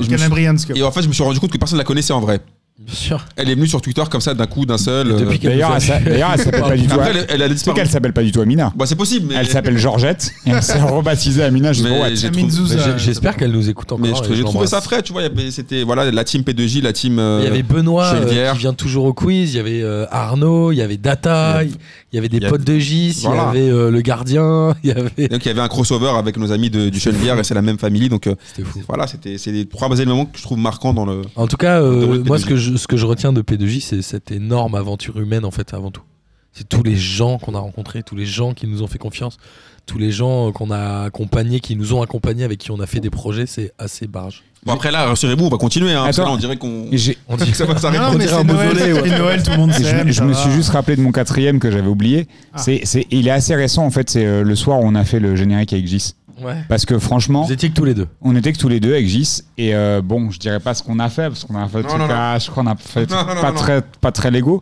Et 0.76 0.84
en 0.84 0.92
fait, 0.92 1.04
je 1.04 1.08
me 1.08 1.14
suis 1.14 1.24
rendu 1.24 1.40
compte 1.40 1.52
que 1.54 1.58
personne 1.58 1.78
ne 1.78 1.82
la 1.84 1.86
connaissait 1.86 2.12
en 2.12 2.20
vrai. 2.20 2.42
Bien 2.86 2.96
sûr. 2.96 3.26
Elle 3.36 3.50
est 3.50 3.56
venue 3.56 3.68
sur 3.68 3.82
Twitter 3.82 4.04
comme 4.10 4.22
ça 4.22 4.34
d'un 4.34 4.46
coup, 4.48 4.66
d'un 4.66 4.78
seul. 4.78 5.10
Depuis 5.16 5.38
euh, 5.46 5.50
D'ailleurs, 5.50 5.72
elle, 5.76 5.82
s'a- 5.82 6.00
fait- 6.00 6.10
d'ailleurs, 6.12 6.30
elle 6.34 6.40
s'appelle 6.42 6.62
pas 6.62 6.78
du 6.78 6.88
tout. 6.88 6.94
Après, 6.94 7.10
elle, 7.12 7.26
elle 7.30 7.42
a 7.42 7.46
Tu 7.46 7.50
sais 7.50 7.54
disparu. 7.56 7.76
qu'elle 7.76 7.90
s'appelle 7.90 8.14
pas 8.14 8.24
du 8.24 8.32
tout 8.32 8.40
Amina. 8.42 8.72
Bah, 8.76 8.86
c'est 8.88 8.96
possible, 8.96 9.28
mais. 9.30 9.36
Elle 9.38 9.48
s'appelle 9.48 9.78
Georgette 9.78 10.32
et 10.46 10.52
elle 10.52 10.64
s'est 10.64 10.80
rebaptisée 10.82 11.44
Amina 11.44 11.70
Mais 11.70 11.74
j'ai 11.74 11.84
trouvé-. 12.32 12.44
Mais 12.44 12.78
j'ai- 12.84 12.98
J'espère 12.98 13.36
qu'elle 13.36 13.52
nous 13.52 13.70
écoute 13.70 13.92
encore. 13.92 14.00
Mais 14.06 14.12
et 14.12 14.16
je- 14.16 14.24
je 14.30 14.34
j'ai 14.34 14.42
trouvé 14.44 14.54
l'embrasse. 14.60 14.70
ça 14.70 14.82
frais, 14.82 15.02
tu 15.02 15.12
vois. 15.12 15.22
il 15.24 15.26
y 15.26 15.28
avait- 15.42 15.52
C'était 15.52 15.84
voilà, 15.84 16.10
la 16.10 16.24
team 16.24 16.42
P2J, 16.44 16.82
la 16.82 16.94
team. 16.94 17.20
euh, 17.20 17.40
Il 17.42 17.46
y 17.46 17.48
avait 17.52 17.64
Benoît 17.64 18.06
euh, 18.06 18.20
Chenevière. 18.22 18.54
qui 18.54 18.60
vient 18.60 18.74
toujours 18.74 19.06
au 19.06 19.14
quiz, 19.14 19.54
il 19.54 19.58
y 19.58 19.60
avait 19.60 19.82
euh, 19.84 20.06
Arnaud, 20.10 20.72
il 20.72 20.78
y 20.78 20.82
avait 20.82 20.98
Data, 20.98 21.64
il 21.64 21.72
y 22.14 22.18
avait 22.18 22.30
des 22.30 22.38
il 22.38 22.44
y 22.44 22.46
a- 22.46 22.50
potes 22.50 22.64
de 22.64 22.78
Gis, 22.80 23.24
il 23.24 23.24
y 23.24 23.28
avait 23.28 23.70
euh, 23.70 23.92
le 23.92 24.02
gardien, 24.02 24.74
il 24.84 24.90
y 24.90 24.94
avait. 24.94 25.28
Donc 25.28 25.46
il 25.46 25.48
y 25.48 25.52
avait 25.52 25.62
un 25.62 25.68
crossover 25.68 26.12
avec 26.18 26.38
nos 26.38 26.52
amis 26.54 26.70
de, 26.70 26.88
du 26.90 27.00
Chenevière 27.00 27.38
et 27.38 27.44
c'est 27.44 27.54
la 27.54 27.62
même 27.62 27.78
famille. 27.78 28.08
Donc 28.10 28.28
euh, 28.28 28.36
C'était 28.56 28.68
fou. 28.68 28.82
voilà, 28.88 29.06
c'était 29.08 29.38
c'est 29.38 29.52
les 29.52 29.66
trois 29.66 29.90
éléments 30.00 30.26
que 30.26 30.38
je 30.38 30.44
trouve 30.44 30.58
marquants 30.60 30.94
dans 30.94 31.06
le. 31.06 31.24
En 31.36 31.48
tout 31.48 31.58
cas, 31.58 31.82
euh, 31.82 32.18
De 32.20 32.28
moi 32.28 32.38
P2J. 32.38 32.42
ce 32.42 32.46
que, 32.46 32.56
je, 32.56 32.69
ce 32.78 32.88
que 32.88 32.98
je 32.98 33.06
retiens 33.06 33.34
de 33.34 33.42
P2J, 33.42 33.82
c'est 33.82 34.02
cette 34.02 34.32
énorme 34.32 34.76
aventure 34.76 35.20
humaine 35.20 35.46
en 35.46 35.52
fait 35.52 35.74
avant 35.74 35.92
tout. 35.92 36.04
C'est 36.52 36.68
tous 36.68 36.84
les 36.84 36.96
gens 36.96 37.38
qu'on 37.38 37.54
a 37.54 37.60
rencontrés, 37.60 38.04
tous 38.04 38.16
les 38.16 38.26
gens 38.26 38.54
qui 38.54 38.68
nous 38.68 38.82
ont 38.82 38.88
fait 38.88 38.98
confiance, 38.98 39.38
tous 39.86 39.98
les 39.98 40.12
gens 40.12 40.50
euh, 40.50 40.52
qu'on 40.52 40.72
a 40.72 41.04
accompagnés, 41.06 41.60
qui 41.60 41.76
nous 41.76 41.94
ont 41.94 42.02
accompagnés, 42.02 42.44
avec 42.44 42.60
qui 42.60 42.72
on 42.72 42.80
a 42.80 42.88
fait 42.88 43.00
des 43.00 43.10
projets, 43.10 43.46
c'est 43.46 43.72
assez 43.78 44.08
barge. 44.08 44.44
Bon 44.66 44.74
après 44.74 44.92
là, 44.92 45.06
rassurez-vous, 45.06 45.46
on 45.46 45.50
va 45.50 45.58
continuer. 45.58 45.94
Hein, 45.94 46.04
parce 46.04 46.18
que 46.18 46.22
Attends. 46.22 46.32
là, 46.32 46.36
on 46.36 46.40
dirait 46.40 46.58
qu'on. 46.58 46.90
On 47.28 47.38
dit 47.38 47.54
ça 47.54 47.66
va 47.66 47.78
s'arrêter. 47.78 48.04
On 48.04 48.18
mais 48.18 48.26
dirait 48.26 48.40
un 48.40 48.44
Noël, 48.44 48.74
mausolée, 48.74 48.94
ouais. 48.94 49.02
c'est 49.06 49.18
Noël, 49.18 49.44
tout 49.44 49.52
le 49.52 49.58
monde 49.58 49.72
je, 49.72 50.12
je 50.12 50.24
me 50.24 50.34
suis 50.34 50.52
juste 50.52 50.70
rappelé 50.72 50.98
de 50.98 51.02
mon 51.02 51.12
quatrième 51.12 51.60
que 51.60 51.72
j'avais 51.72 51.88
oublié. 51.88 52.28
Ah. 52.54 52.58
C'est, 52.58 52.82
c'est, 52.84 53.08
il 53.12 53.28
est 53.28 53.32
assez 53.32 53.56
récent 53.56 53.86
en 53.86 53.92
fait. 53.92 54.10
C'est 54.10 54.26
euh, 54.26 54.44
le 54.44 54.56
soir 54.56 54.80
où 54.80 54.84
on 54.86 54.96
a 54.96 55.06
fait 55.06 55.20
le 55.20 55.36
générique 55.36 55.72
avec 55.72 55.88
Gis. 55.88 56.14
Ouais. 56.44 56.56
Parce 56.70 56.86
que 56.86 56.98
franchement, 57.00 57.44
Vous 57.44 57.52
étiez 57.54 57.70
que 57.70 57.74
tous 57.76 57.86
les 57.86 57.94
deux. 57.94 58.08
on 58.22 58.36
était 58.36 58.52
que 58.54 58.58
tous 58.58 58.70
les 58.70 58.80
deux 58.80 58.94
avec 58.94 59.08
Gis. 59.08 59.42
Et 59.58 59.74
euh, 59.76 60.02
bon, 60.04 60.32
je 60.32 60.40
dirais 60.40 60.60
pas 60.60 60.74
ce 60.74 60.84
qu'on 60.84 61.00
a 61.00 61.10
fait 61.10 61.28
parce 61.28 61.44
qu'on 61.46 61.56
a 61.56 61.68
fait 61.68 61.84
Non, 61.84 61.98
non, 61.98 62.08
à- 62.10 62.38
je 62.40 62.50
crois 62.50 62.64
qu'on 62.64 62.70
a 62.70 62.76
fait 62.76 63.06
pas 63.10 63.52
non, 63.52 63.54
très 63.58 63.82
pas 64.02 64.12
très 64.12 64.32
légaux. 64.32 64.62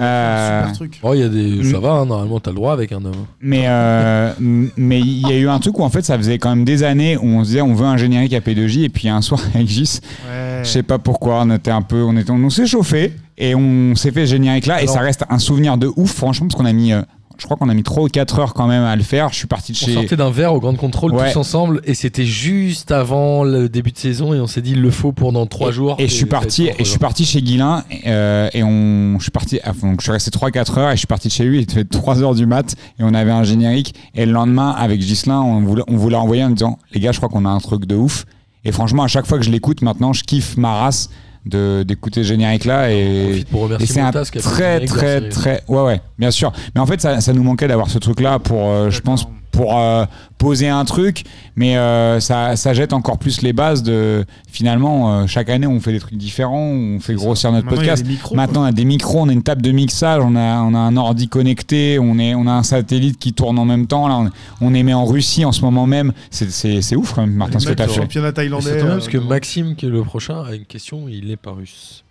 Euh, 0.00 0.60
Super 0.62 0.72
truc. 0.72 1.00
Oh, 1.02 1.12
il 1.12 1.20
y 1.20 1.22
a 1.22 1.28
des. 1.28 1.62
Ça 1.70 1.76
Mm. 1.78 1.82
va, 1.82 1.90
hein, 1.92 2.06
normalement, 2.06 2.40
t'as 2.40 2.50
le 2.50 2.56
droit 2.56 2.72
avec 2.72 2.92
un 2.92 3.04
homme. 3.04 3.26
Mais 3.42 3.64
euh, 3.66 4.32
mais 4.76 5.00
il 5.00 5.28
y 5.28 5.32
a 5.32 5.36
eu 5.36 5.48
un 5.50 5.58
truc 5.58 5.78
où 5.78 5.82
en 5.82 5.90
fait 5.90 6.02
ça 6.02 6.16
faisait 6.16 6.38
quand 6.38 6.48
même 6.48 6.64
des 6.64 6.82
années 6.82 7.18
où 7.18 7.26
on 7.26 7.44
se 7.44 7.48
disait 7.50 7.60
on 7.60 7.74
veut 7.74 7.84
un 7.86 7.98
générique 7.98 8.32
à 8.32 8.40
P2J 8.40 8.84
et 8.84 8.88
puis 8.88 9.08
un 9.10 9.20
soir 9.20 9.40
avec 9.54 9.68
Gis, 9.68 10.00
Ouais. 10.26 10.62
je 10.64 10.68
sais 10.70 10.82
pas 10.82 10.98
pourquoi 10.98 11.42
on 11.42 11.50
était 11.50 11.70
un 11.70 11.82
peu 11.82 12.02
on 12.02 12.16
était 12.16 12.30
on 12.30 12.48
s'est 12.48 12.66
chauffé 12.66 13.12
et 13.36 13.54
on 13.54 13.94
s'est 13.94 14.12
fait 14.12 14.24
ce 14.26 14.30
générique 14.32 14.64
là 14.66 14.82
et 14.82 14.86
ça 14.86 15.00
reste 15.00 15.24
un 15.28 15.38
souvenir 15.38 15.76
de 15.76 15.90
ouf 15.96 16.12
franchement 16.12 16.46
parce 16.48 16.58
qu'on 16.58 16.64
a 16.66 16.72
mis 16.72 16.94
euh, 16.94 17.02
je 17.38 17.44
crois 17.44 17.56
qu'on 17.56 17.68
a 17.68 17.74
mis 17.74 17.82
3 17.82 18.04
ou 18.04 18.08
4 18.08 18.38
heures 18.38 18.54
quand 18.54 18.66
même 18.66 18.82
à 18.82 18.96
le 18.96 19.02
faire. 19.02 19.30
Je 19.30 19.36
suis 19.36 19.46
parti 19.46 19.72
de 19.72 19.78
On 19.82 19.86
chez 19.86 19.94
sortait 19.94 20.16
d'un 20.16 20.30
verre 20.30 20.54
au 20.54 20.60
Grand 20.60 20.74
Contrôle 20.74 21.12
Ouais. 21.12 21.32
tous 21.32 21.38
ensemble 21.38 21.80
et 21.84 21.94
c'était 21.94 22.24
juste 22.24 22.92
avant 22.92 23.44
le 23.44 23.68
début 23.68 23.92
de 23.92 23.98
saison 23.98 24.34
et 24.34 24.40
on 24.40 24.46
s'est 24.46 24.62
dit 24.62 24.72
il 24.72 24.80
le 24.80 24.90
faut 24.90 25.12
trois 25.48 25.70
et, 25.70 25.72
jours. 25.72 25.96
Et 25.98 26.08
je 26.08 26.14
suis 26.14 26.26
parti, 26.26 26.68
et 26.68 26.74
je 26.78 26.84
suis 26.84 26.98
parti 26.98 27.24
chez 27.24 27.42
Guilain 27.42 27.84
euh, 28.06 28.48
et 28.52 28.62
on, 28.62 29.18
je 29.18 29.22
suis 29.22 29.30
parti, 29.30 29.60
ah, 29.64 29.72
donc 29.82 30.00
je 30.00 30.04
suis 30.04 30.12
resté 30.12 30.30
3-4 30.30 30.78
heures 30.78 30.90
et 30.90 30.94
je 30.94 30.98
suis 30.98 31.06
parti 31.06 31.28
de 31.28 31.32
chez 31.32 31.44
lui. 31.44 31.58
Il 31.58 31.62
était 31.62 31.84
3 31.84 32.22
heures 32.22 32.34
du 32.34 32.46
mat 32.46 32.74
et 32.98 33.02
on 33.02 33.14
avait 33.14 33.30
un 33.30 33.44
générique. 33.44 33.94
Et 34.14 34.26
le 34.26 34.32
lendemain, 34.32 34.70
avec 34.70 35.00
Gislin, 35.00 35.40
on 35.40 35.60
voulait, 35.60 35.84
on 35.88 35.96
voulait 35.96 36.16
envoyer 36.16 36.44
en 36.44 36.50
disant 36.50 36.78
les 36.92 37.00
gars, 37.00 37.12
je 37.12 37.18
crois 37.18 37.28
qu'on 37.28 37.44
a 37.44 37.50
un 37.50 37.60
truc 37.60 37.86
de 37.86 37.96
ouf. 37.96 38.24
Et 38.64 38.72
franchement, 38.72 39.02
à 39.02 39.08
chaque 39.08 39.26
fois 39.26 39.38
que 39.38 39.44
je 39.44 39.50
l'écoute 39.50 39.82
maintenant, 39.82 40.12
je 40.12 40.22
kiffe 40.22 40.56
ma 40.56 40.74
race 40.74 41.10
d'écouter 41.44 42.22
ce 42.22 42.28
générique 42.28 42.64
là 42.64 42.90
et 42.92 43.44
et 43.80 43.86
c'est 43.86 44.00
un 44.00 44.12
très 44.12 44.80
de 44.80 44.86
très 44.86 45.28
très 45.28 45.64
ouais 45.68 45.82
ouais 45.82 46.00
bien 46.18 46.30
sûr 46.30 46.52
mais 46.74 46.80
en 46.80 46.86
fait 46.86 47.00
ça, 47.00 47.20
ça 47.20 47.32
nous 47.32 47.42
manquait 47.42 47.66
d'avoir 47.66 47.90
ce 47.90 47.98
truc 47.98 48.20
là 48.20 48.38
pour 48.38 48.70
euh, 48.70 48.90
je 48.90 49.00
pense. 49.00 49.26
Pour 49.52 49.78
euh, 49.78 50.04
poser 50.38 50.68
un 50.68 50.84
truc 50.84 51.24
mais 51.54 51.76
euh, 51.76 52.18
ça, 52.20 52.56
ça 52.56 52.74
jette 52.74 52.92
encore 52.92 53.18
plus 53.18 53.42
les 53.42 53.52
bases 53.52 53.82
de 53.82 54.24
finalement 54.50 55.20
euh, 55.20 55.26
chaque 55.26 55.48
année 55.48 55.66
on 55.66 55.78
fait 55.80 55.92
des 55.92 56.00
trucs 56.00 56.16
différents 56.16 56.58
on 56.58 56.98
fait 57.00 57.14
grossir 57.14 57.52
notre 57.52 57.66
Maintenant, 57.66 57.82
il 57.82 57.86
y 57.86 57.88
a 57.88 57.92
podcast 57.92 58.02
des 58.04 58.12
micros, 58.12 58.34
maintenant 58.34 58.62
on 58.62 58.64
a 58.64 58.72
des 58.72 58.84
micros 58.84 59.20
on 59.20 59.28
a 59.28 59.32
une 59.32 59.42
table 59.42 59.62
de 59.62 59.70
mixage 59.70 60.22
on 60.24 60.34
a, 60.34 60.62
on 60.62 60.74
a 60.74 60.78
un 60.78 60.96
ordi 60.96 61.28
connecté 61.28 61.98
on, 62.00 62.18
est, 62.18 62.34
on 62.34 62.46
a 62.46 62.52
un 62.52 62.62
satellite 62.62 63.18
qui 63.18 63.32
tourne 63.32 63.58
en 63.58 63.64
même 63.64 63.86
temps 63.86 64.08
là 64.08 64.16
on, 64.60 64.66
on 64.66 64.74
émet 64.74 64.94
en 64.94 65.04
Russie 65.04 65.44
en 65.44 65.52
ce 65.52 65.60
moment 65.62 65.86
même 65.86 66.12
c'est, 66.30 66.96
ouf 66.96 67.12
quand 67.14 67.22
même 67.22 67.34
Martin 67.34 67.58
ce 67.58 67.68
que 67.68 67.74
t'as 67.74 67.86
le 67.86 67.92
fait 67.92 68.00
championnat 68.00 68.32
thaïlandais. 68.32 68.82
euh, 68.82 68.88
parce 68.88 69.08
que. 69.08 69.18
Maxime, 69.18 69.76
qui 69.76 69.86
est 69.86 69.90
le 69.90 70.02
prochain, 70.02 70.42
a 70.42 70.54
une 70.54 70.64
question, 70.64 71.08
il 71.08 71.30
est 71.30 71.36
pas 71.36 71.52
russe. 71.52 72.04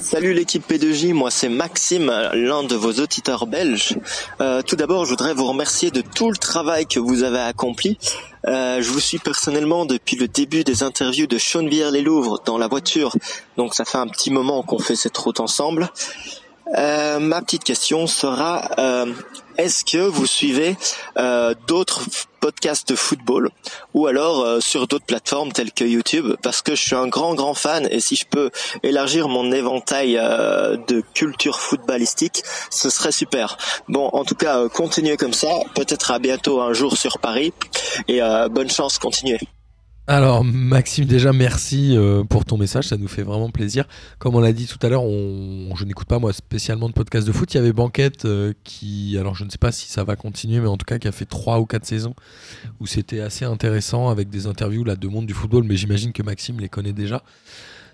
Salut 0.00 0.34
l'équipe 0.34 0.70
P2J, 0.70 1.12
moi 1.12 1.30
c'est 1.30 1.48
Maxime, 1.48 2.12
l'un 2.34 2.62
de 2.62 2.74
vos 2.74 2.92
auditeurs 2.92 3.46
belges. 3.46 3.96
Euh, 4.40 4.62
tout 4.62 4.76
d'abord, 4.76 5.04
je 5.04 5.10
voudrais 5.10 5.34
vous 5.34 5.46
remercier 5.46 5.90
de 5.90 6.02
tout 6.02 6.30
le 6.30 6.36
travail 6.36 6.86
que 6.86 7.00
vous 7.00 7.22
avez 7.22 7.38
accompli. 7.38 7.98
Euh, 8.46 8.82
je 8.82 8.90
vous 8.90 9.00
suis 9.00 9.18
personnellement 9.18 9.86
depuis 9.86 10.16
le 10.16 10.28
début 10.28 10.62
des 10.62 10.82
interviews 10.82 11.26
de 11.26 11.38
Chenevière-les-Louvres 11.38 12.42
dans 12.44 12.58
la 12.58 12.68
voiture, 12.68 13.16
donc 13.56 13.74
ça 13.74 13.84
fait 13.84 13.98
un 13.98 14.08
petit 14.08 14.30
moment 14.30 14.62
qu'on 14.62 14.78
fait 14.78 14.96
cette 14.96 15.16
route 15.16 15.40
ensemble. 15.40 15.90
Euh, 16.76 17.18
ma 17.18 17.40
petite 17.42 17.64
question 17.64 18.06
sera 18.06 18.70
est-ce 19.56 19.84
que 19.84 19.98
vous 19.98 20.26
suivez 20.26 20.76
euh, 21.18 21.54
d'autres 21.66 22.04
podcasts 22.40 22.88
de 22.88 22.94
football 22.94 23.50
ou 23.94 24.06
alors 24.06 24.40
euh, 24.40 24.60
sur 24.60 24.86
d'autres 24.86 25.06
plateformes 25.06 25.52
telles 25.52 25.72
que 25.72 25.84
YouTube? 25.84 26.34
Parce 26.42 26.62
que 26.62 26.74
je 26.74 26.82
suis 26.82 26.96
un 26.96 27.06
grand 27.06 27.34
grand 27.34 27.54
fan 27.54 27.88
et 27.90 28.00
si 28.00 28.16
je 28.16 28.24
peux 28.26 28.50
élargir 28.82 29.28
mon 29.28 29.52
éventail 29.52 30.18
euh, 30.18 30.76
de 30.88 31.02
culture 31.14 31.60
footballistique 31.60 32.42
ce 32.70 32.90
serait 32.90 33.12
super. 33.12 33.56
Bon 33.88 34.08
en 34.12 34.24
tout 34.24 34.34
cas 34.34 34.68
continuez 34.68 35.16
comme 35.16 35.34
ça. 35.34 35.48
Peut-être 35.74 36.10
à 36.10 36.18
bientôt 36.18 36.60
un 36.60 36.72
jour 36.72 36.96
sur 36.96 37.18
Paris. 37.18 37.52
Et 38.08 38.20
bonne 38.50 38.70
chance 38.70 38.98
continuez 38.98 39.38
Alors 40.06 40.44
Maxime, 40.44 41.06
déjà 41.06 41.32
merci 41.32 41.96
euh, 41.96 42.24
pour 42.24 42.44
ton 42.44 42.58
message, 42.58 42.88
ça 42.88 42.98
nous 42.98 43.08
fait 43.08 43.22
vraiment 43.22 43.48
plaisir. 43.48 43.86
Comme 44.18 44.34
on 44.34 44.40
l'a 44.40 44.52
dit 44.52 44.66
tout 44.66 44.78
à 44.84 44.90
l'heure, 44.90 45.02
on, 45.02 45.74
je 45.74 45.86
n'écoute 45.86 46.06
pas 46.06 46.18
moi 46.18 46.34
spécialement 46.34 46.90
de 46.90 46.92
podcast 46.92 47.26
de 47.26 47.32
foot. 47.32 47.54
Il 47.54 47.56
y 47.56 47.60
avait 47.60 47.72
Banquette 47.72 48.26
euh, 48.26 48.52
qui, 48.64 49.16
alors 49.18 49.34
je 49.34 49.44
ne 49.44 49.50
sais 49.50 49.56
pas 49.56 49.72
si 49.72 49.88
ça 49.90 50.04
va 50.04 50.14
continuer, 50.14 50.60
mais 50.60 50.66
en 50.66 50.76
tout 50.76 50.84
cas 50.84 50.98
qui 50.98 51.08
a 51.08 51.12
fait 51.12 51.24
trois 51.24 51.58
ou 51.58 51.64
quatre 51.64 51.86
saisons 51.86 52.14
où 52.80 52.86
c'était 52.86 53.20
assez 53.20 53.46
intéressant 53.46 54.10
avec 54.10 54.28
des 54.28 54.46
interviews 54.46 54.84
là 54.84 54.94
de 54.94 55.08
monde 55.08 55.24
du 55.24 55.32
football. 55.32 55.64
Mais 55.64 55.76
j'imagine 55.76 56.12
que 56.12 56.22
Maxime 56.22 56.60
les 56.60 56.68
connaît 56.68 56.92
déjà. 56.92 57.22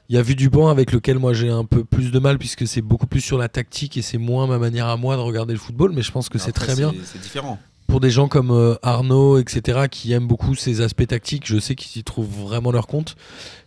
Il 0.08 0.16
y 0.16 0.18
a 0.18 0.22
Vu 0.22 0.34
du 0.34 0.50
banc 0.50 0.66
avec 0.66 0.90
lequel 0.90 1.20
moi 1.20 1.32
j'ai 1.32 1.50
un 1.50 1.64
peu 1.64 1.84
plus 1.84 2.10
de 2.10 2.18
mal 2.18 2.38
puisque 2.38 2.66
c'est 2.66 2.82
beaucoup 2.82 3.06
plus 3.06 3.20
sur 3.20 3.38
la 3.38 3.48
tactique 3.48 3.96
et 3.96 4.02
c'est 4.02 4.18
moins 4.18 4.48
ma 4.48 4.58
manière 4.58 4.88
à 4.88 4.96
moi 4.96 5.14
de 5.14 5.20
regarder 5.20 5.52
le 5.52 5.60
football. 5.60 5.92
Mais 5.94 6.02
je 6.02 6.10
pense 6.10 6.28
que 6.28 6.38
c'est 6.38 6.50
très 6.50 6.74
bien 6.74 6.92
C'est 7.04 7.20
différent. 7.20 7.60
Pour 7.90 7.98
des 7.98 8.10
gens 8.10 8.28
comme 8.28 8.52
euh, 8.52 8.76
Arnaud, 8.82 9.38
etc., 9.38 9.88
qui 9.90 10.12
aiment 10.12 10.28
beaucoup 10.28 10.54
ces 10.54 10.80
aspects 10.80 11.08
tactiques, 11.08 11.44
je 11.44 11.58
sais 11.58 11.74
qu'ils 11.74 12.00
y 12.00 12.04
trouvent 12.04 12.30
vraiment 12.44 12.70
leur 12.70 12.86
compte. 12.86 13.16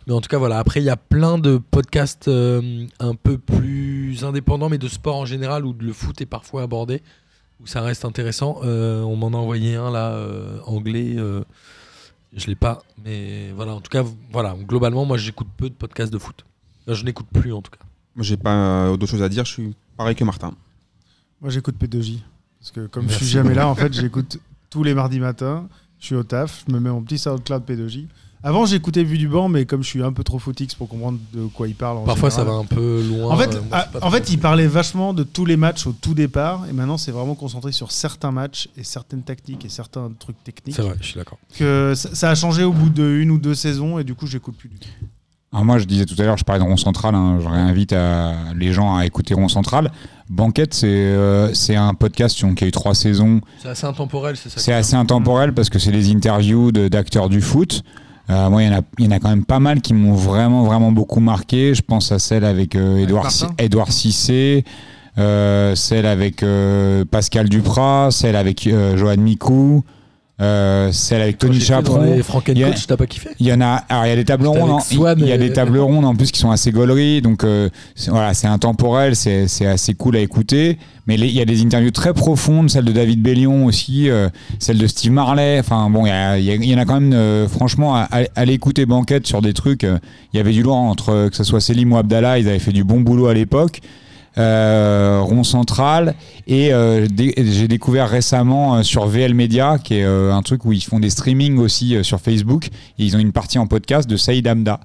Mais 0.06 0.14
en 0.14 0.22
tout 0.22 0.28
cas, 0.28 0.38
voilà. 0.38 0.58
Après, 0.58 0.80
il 0.80 0.84
y 0.84 0.90
a 0.90 0.96
plein 0.96 1.36
de 1.36 1.58
podcasts 1.58 2.28
euh, 2.28 2.86
un 3.00 3.14
peu 3.16 3.36
plus 3.36 4.24
indépendants, 4.24 4.70
mais 4.70 4.78
de 4.78 4.88
sport 4.88 5.16
en 5.16 5.26
général, 5.26 5.66
où 5.66 5.74
le 5.78 5.92
foot 5.92 6.22
est 6.22 6.26
parfois 6.26 6.62
abordé, 6.62 7.02
où 7.60 7.66
ça 7.66 7.82
reste 7.82 8.06
intéressant. 8.06 8.60
Euh, 8.64 9.02
on 9.02 9.14
m'en 9.14 9.28
a 9.28 9.36
envoyé 9.36 9.76
un 9.76 9.90
là, 9.90 10.12
euh, 10.12 10.58
anglais. 10.64 11.16
euh, 11.18 11.44
je 12.34 12.46
l'ai 12.46 12.56
pas, 12.56 12.82
mais 13.04 13.52
voilà. 13.54 13.74
En 13.74 13.82
tout 13.82 13.90
cas, 13.90 14.04
voilà. 14.32 14.56
Globalement, 14.66 15.04
moi, 15.04 15.18
j'écoute 15.18 15.48
peu 15.58 15.68
de 15.68 15.74
podcasts 15.74 16.12
de 16.12 16.18
foot. 16.18 16.46
Enfin, 16.86 16.94
je 16.94 17.04
n'écoute 17.04 17.26
plus, 17.30 17.52
en 17.52 17.60
tout 17.60 17.70
cas. 17.70 17.84
Moi, 18.16 18.24
j'ai 18.24 18.38
pas 18.38 18.54
euh, 18.54 18.96
d'autre 18.96 19.12
chose 19.12 19.22
à 19.22 19.28
dire. 19.28 19.44
Je 19.44 19.52
suis 19.52 19.74
pareil 19.98 20.16
que 20.16 20.24
Martin. 20.24 20.54
Moi, 21.42 21.50
j'écoute 21.50 21.76
P2J. 21.78 22.20
Parce 22.64 22.72
que 22.72 22.86
comme 22.86 23.02
je 23.02 23.08
Merci. 23.08 23.24
suis 23.24 23.32
jamais 23.34 23.52
là, 23.52 23.68
en 23.68 23.74
fait, 23.74 23.92
j'écoute 23.92 24.38
tous 24.70 24.82
les 24.82 24.94
mardis 24.94 25.20
matins. 25.20 25.68
Je 26.00 26.06
suis 26.06 26.14
au 26.14 26.22
taf, 26.22 26.64
je 26.66 26.72
me 26.72 26.80
mets 26.80 26.88
mon 26.88 27.02
petit 27.02 27.18
SoundCloud 27.18 27.62
P2J. 27.68 28.06
Avant, 28.42 28.64
j'écoutais 28.64 29.04
Vue 29.04 29.18
du 29.18 29.28
banc, 29.28 29.50
mais 29.50 29.66
comme 29.66 29.82
je 29.82 29.88
suis 29.88 30.02
un 30.02 30.14
peu 30.14 30.24
trop 30.24 30.38
footix 30.38 30.74
pour 30.74 30.88
comprendre 30.88 31.18
de 31.34 31.44
quoi 31.44 31.68
il 31.68 31.74
parle. 31.74 31.98
en 31.98 32.04
Parfois, 32.04 32.30
ça 32.30 32.42
va 32.42 32.52
un 32.52 32.64
peu 32.64 33.02
loin. 33.06 33.34
En 33.34 33.36
fait, 33.36 33.54
euh, 33.54 33.60
moi, 33.60 33.68
ah, 33.70 33.88
en 34.00 34.10
fait, 34.10 34.30
il 34.30 34.38
parlait 34.38 34.66
vachement 34.66 35.12
de 35.12 35.24
tous 35.24 35.44
les 35.44 35.58
matchs 35.58 35.86
au 35.86 35.92
tout 35.92 36.14
départ, 36.14 36.66
et 36.66 36.72
maintenant, 36.72 36.96
c'est 36.96 37.12
vraiment 37.12 37.34
concentré 37.34 37.70
sur 37.70 37.92
certains 37.92 38.32
matchs 38.32 38.70
et 38.78 38.82
certaines 38.84 39.22
tactiques 39.22 39.66
et 39.66 39.68
certains 39.68 40.10
trucs 40.18 40.42
techniques. 40.42 40.74
C'est 40.74 40.82
vrai, 40.82 40.96
je 41.02 41.06
suis 41.06 41.16
d'accord. 41.16 41.38
Que 41.58 41.92
ça, 41.94 42.14
ça 42.14 42.30
a 42.30 42.34
changé 42.34 42.64
au 42.64 42.72
bout 42.72 42.88
de 42.88 43.04
une 43.04 43.30
ou 43.30 43.38
deux 43.38 43.54
saisons, 43.54 43.98
et 43.98 44.04
du 44.04 44.14
coup, 44.14 44.26
j'écoute 44.26 44.56
plus 44.56 44.70
du 44.70 44.78
tout. 44.78 44.88
Alors 45.54 45.64
moi, 45.64 45.78
je 45.78 45.84
disais 45.84 46.04
tout 46.04 46.16
à 46.20 46.24
l'heure, 46.24 46.36
je 46.36 46.42
parlais 46.44 46.60
de 46.62 46.68
Rond 46.68 46.76
Central. 46.76 47.14
hein, 47.14 47.38
je 47.40 47.48
réinvite 47.48 47.92
à- 47.92 48.32
les 48.58 48.72
gens 48.72 48.96
à 48.96 49.06
écouter 49.06 49.34
Rond 49.34 49.46
Central. 49.48 49.92
Banquette, 50.28 50.74
c'est 50.74 50.88
euh, 50.88 51.52
un 51.76 51.94
podcast 51.94 52.36
qui 52.56 52.64
a 52.64 52.66
eu 52.66 52.72
trois 52.72 52.94
saisons. 52.94 53.40
C'est 53.62 53.68
assez 53.68 53.86
intemporel, 53.86 54.36
c'est 54.36 54.48
ça. 54.48 54.58
C'est 54.58 54.72
est 54.72 54.74
assez 54.74 54.96
intemporel 54.96 55.52
parce 55.54 55.68
que 55.70 55.78
c'est 55.78 55.92
des 55.92 56.10
interviews 56.10 56.72
de- 56.72 56.88
d'acteurs 56.88 57.28
du 57.28 57.40
foot. 57.40 57.82
Euh, 58.30 58.50
moi, 58.50 58.62
il 58.64 58.66
y, 58.66 58.74
en 58.74 58.78
a, 58.78 58.82
il 58.98 59.04
y 59.04 59.08
en 59.08 59.12
a 59.12 59.20
quand 59.20 59.28
même 59.28 59.44
pas 59.44 59.60
mal 59.60 59.80
qui 59.80 59.94
m'ont 59.94 60.14
vraiment, 60.14 60.64
vraiment 60.64 60.90
beaucoup 60.90 61.20
marqué. 61.20 61.72
Je 61.74 61.82
pense 61.82 62.10
à 62.10 62.18
celle 62.18 62.44
avec 62.44 62.74
euh, 62.74 62.96
Edouard, 63.58 63.92
Cissé, 63.92 64.64
euh, 65.18 65.76
celle 65.76 66.06
avec 66.06 66.44
Pascal 67.12 67.48
Duprat, 67.48 68.08
celle 68.10 68.34
avec 68.34 68.68
Johan 68.96 69.18
Mikou, 69.18 69.84
euh, 70.40 70.90
celle 70.90 71.22
avec 71.22 71.38
Tony 71.38 71.60
Chaperon. 71.60 72.02
les 72.02 72.22
Franken 72.24 72.56
Il 72.56 72.60
y 72.60 72.64
a- 72.64 72.70
Coach, 72.70 72.86
t'as 72.88 72.96
pas 72.96 73.06
kiffé 73.06 73.30
il 73.38 73.46
y 73.46 73.52
en 73.52 73.60
a, 73.60 73.84
alors 73.88 74.04
il 74.06 74.08
y 74.08 74.12
a 74.12 74.16
des 74.16 74.24
tables 74.24 74.46
rondes, 74.48 74.70
hein. 74.80 75.14
il 75.18 75.26
y 75.28 75.32
a 75.32 75.38
des 75.38 75.52
tables 75.52 75.78
rondes 75.78 76.04
en 76.04 76.14
plus 76.16 76.32
qui 76.32 76.40
sont 76.40 76.50
assez 76.50 76.72
gauleries, 76.72 77.22
donc 77.22 77.44
euh, 77.44 77.68
voilà, 78.08 78.34
c'est 78.34 78.48
intemporel, 78.48 79.14
c'est 79.14 79.66
assez 79.66 79.94
cool 79.94 80.16
à 80.16 80.20
écouter. 80.20 80.78
Mais 81.06 81.16
il 81.16 81.26
y 81.26 81.40
a 81.42 81.44
des 81.44 81.62
interviews 81.62 81.90
très 81.90 82.14
profondes, 82.14 82.70
celle 82.70 82.86
de 82.86 82.92
David 82.92 83.20
Bellion 83.22 83.66
aussi, 83.66 84.08
euh, 84.08 84.30
celle 84.58 84.78
de 84.78 84.86
Steve 84.86 85.12
Marley. 85.12 85.58
Enfin 85.60 85.90
bon, 85.90 86.06
il 86.06 86.42
y, 86.42 86.74
en 86.74 86.78
a 86.78 86.84
quand 86.86 86.98
même, 86.98 87.46
franchement, 87.46 87.94
à, 87.94 88.08
à- 88.10 88.22
aller 88.36 88.54
écouter 88.54 88.86
Banquette 88.86 89.26
sur 89.26 89.42
des 89.42 89.52
trucs. 89.52 89.82
il 89.82 90.36
y 90.36 90.40
avait 90.40 90.52
du 90.52 90.62
lourd 90.62 90.76
entre 90.76 91.28
que 91.28 91.36
ce 91.36 91.44
soit 91.44 91.60
Selim 91.60 91.92
ou 91.92 91.98
Abdallah, 91.98 92.38
ils 92.38 92.48
avaient 92.48 92.58
fait 92.58 92.72
du 92.72 92.84
bon 92.84 93.00
boulot 93.02 93.26
à 93.26 93.34
l'époque. 93.34 93.80
Euh, 94.36 95.20
rond 95.20 95.44
central. 95.44 96.14
Et 96.48 96.74
euh, 96.74 97.06
j'ai 97.16 97.68
découvert 97.68 98.08
récemment 98.08 98.76
euh, 98.76 98.82
sur 98.82 99.06
VL 99.06 99.32
Media 99.32 99.78
qui 99.78 99.94
est 99.94 100.04
euh, 100.04 100.34
un 100.34 100.42
truc 100.42 100.64
où 100.64 100.72
ils 100.72 100.82
font 100.82 100.98
des 100.98 101.10
streamings 101.10 101.58
aussi 101.58 101.94
euh, 101.94 102.02
sur 102.02 102.20
Facebook. 102.20 102.66
Et 102.98 103.04
ils 103.04 103.16
ont 103.16 103.20
une 103.20 103.30
partie 103.30 103.58
en 103.58 103.68
podcast 103.68 104.10
de 104.10 104.16
Saïd 104.16 104.48
Hamda 104.48 104.80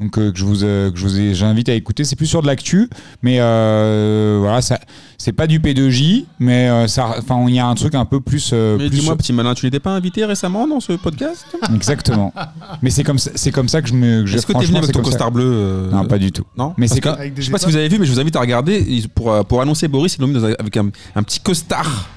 donc 0.00 0.18
euh, 0.18 0.32
que 0.32 0.38
je 0.38 0.44
vous 0.44 0.64
euh, 0.64 0.90
que 0.90 0.98
je 0.98 1.06
vous 1.06 1.34
j'invite 1.34 1.68
à 1.68 1.74
écouter 1.74 2.02
c'est 2.02 2.16
plus 2.16 2.26
sur 2.26 2.42
de 2.42 2.48
l'actu 2.48 2.90
mais 3.22 3.36
euh, 3.38 4.38
voilà 4.40 4.60
ça 4.60 4.80
c'est 5.18 5.32
pas 5.32 5.46
du 5.46 5.60
P2J 5.60 6.24
mais 6.40 6.68
euh, 6.68 6.88
ça 6.88 7.14
enfin 7.18 7.44
il 7.48 7.54
y 7.54 7.60
a 7.60 7.66
un 7.66 7.74
truc 7.76 7.94
un 7.94 8.04
peu 8.04 8.20
plus 8.20 8.50
euh, 8.52 8.76
Mais 8.76 8.88
plus- 8.88 8.98
dis-moi, 8.98 9.14
petit 9.16 9.32
malin, 9.32 9.54
tu 9.54 9.64
n'étais 9.66 9.78
pas 9.78 9.92
invité 9.92 10.24
récemment 10.24 10.66
dans 10.66 10.80
ce 10.80 10.94
podcast? 10.94 11.46
Exactement 11.74 12.34
mais 12.82 12.90
c'est 12.90 13.04
comme 13.04 13.18
ça 13.18 13.30
c'est 13.36 13.52
comme 13.52 13.68
ça 13.68 13.82
que 13.82 13.88
je 13.88 13.94
me 13.94 14.22
que 14.22 14.26
je- 14.26 14.36
Est-ce 14.36 14.46
que 14.46 14.52
t'es 14.52 14.58
venu 14.58 14.66
franchement, 14.66 14.78
avec 14.78 14.86
c'est 14.88 14.92
ton 14.92 14.98
comme 15.02 15.12
ça. 15.12 15.18
costard 15.18 15.30
bleu 15.30 15.44
euh, 15.46 15.90
non 15.92 16.04
pas 16.06 16.18
du 16.18 16.32
tout 16.32 16.44
Non? 16.58 16.74
Mais 16.76 16.88
c'est 16.88 17.00
comme 17.00 17.16
Je 17.36 17.42
sais 17.42 17.50
pas 17.52 17.58
si 17.58 17.66
vous 17.66 17.76
avez 17.76 17.88
vu, 17.88 17.98
mais 18.00 18.06
je 18.06 18.12
vous 18.12 18.20
invite 18.20 18.34
à 18.36 18.40
regarder. 18.40 18.84
Pour, 19.14 19.44
pour 19.46 19.60
annoncer 19.62 19.86
Boris, 19.88 20.16
ils 20.16 20.20
l'ont 20.20 20.26
mis 20.26 20.34
dans 20.34 20.44
un- 20.44 20.54
avec 20.58 20.76
un, 20.76 20.90
un 21.14 21.22
petit 21.22 21.38
costard 21.40 22.08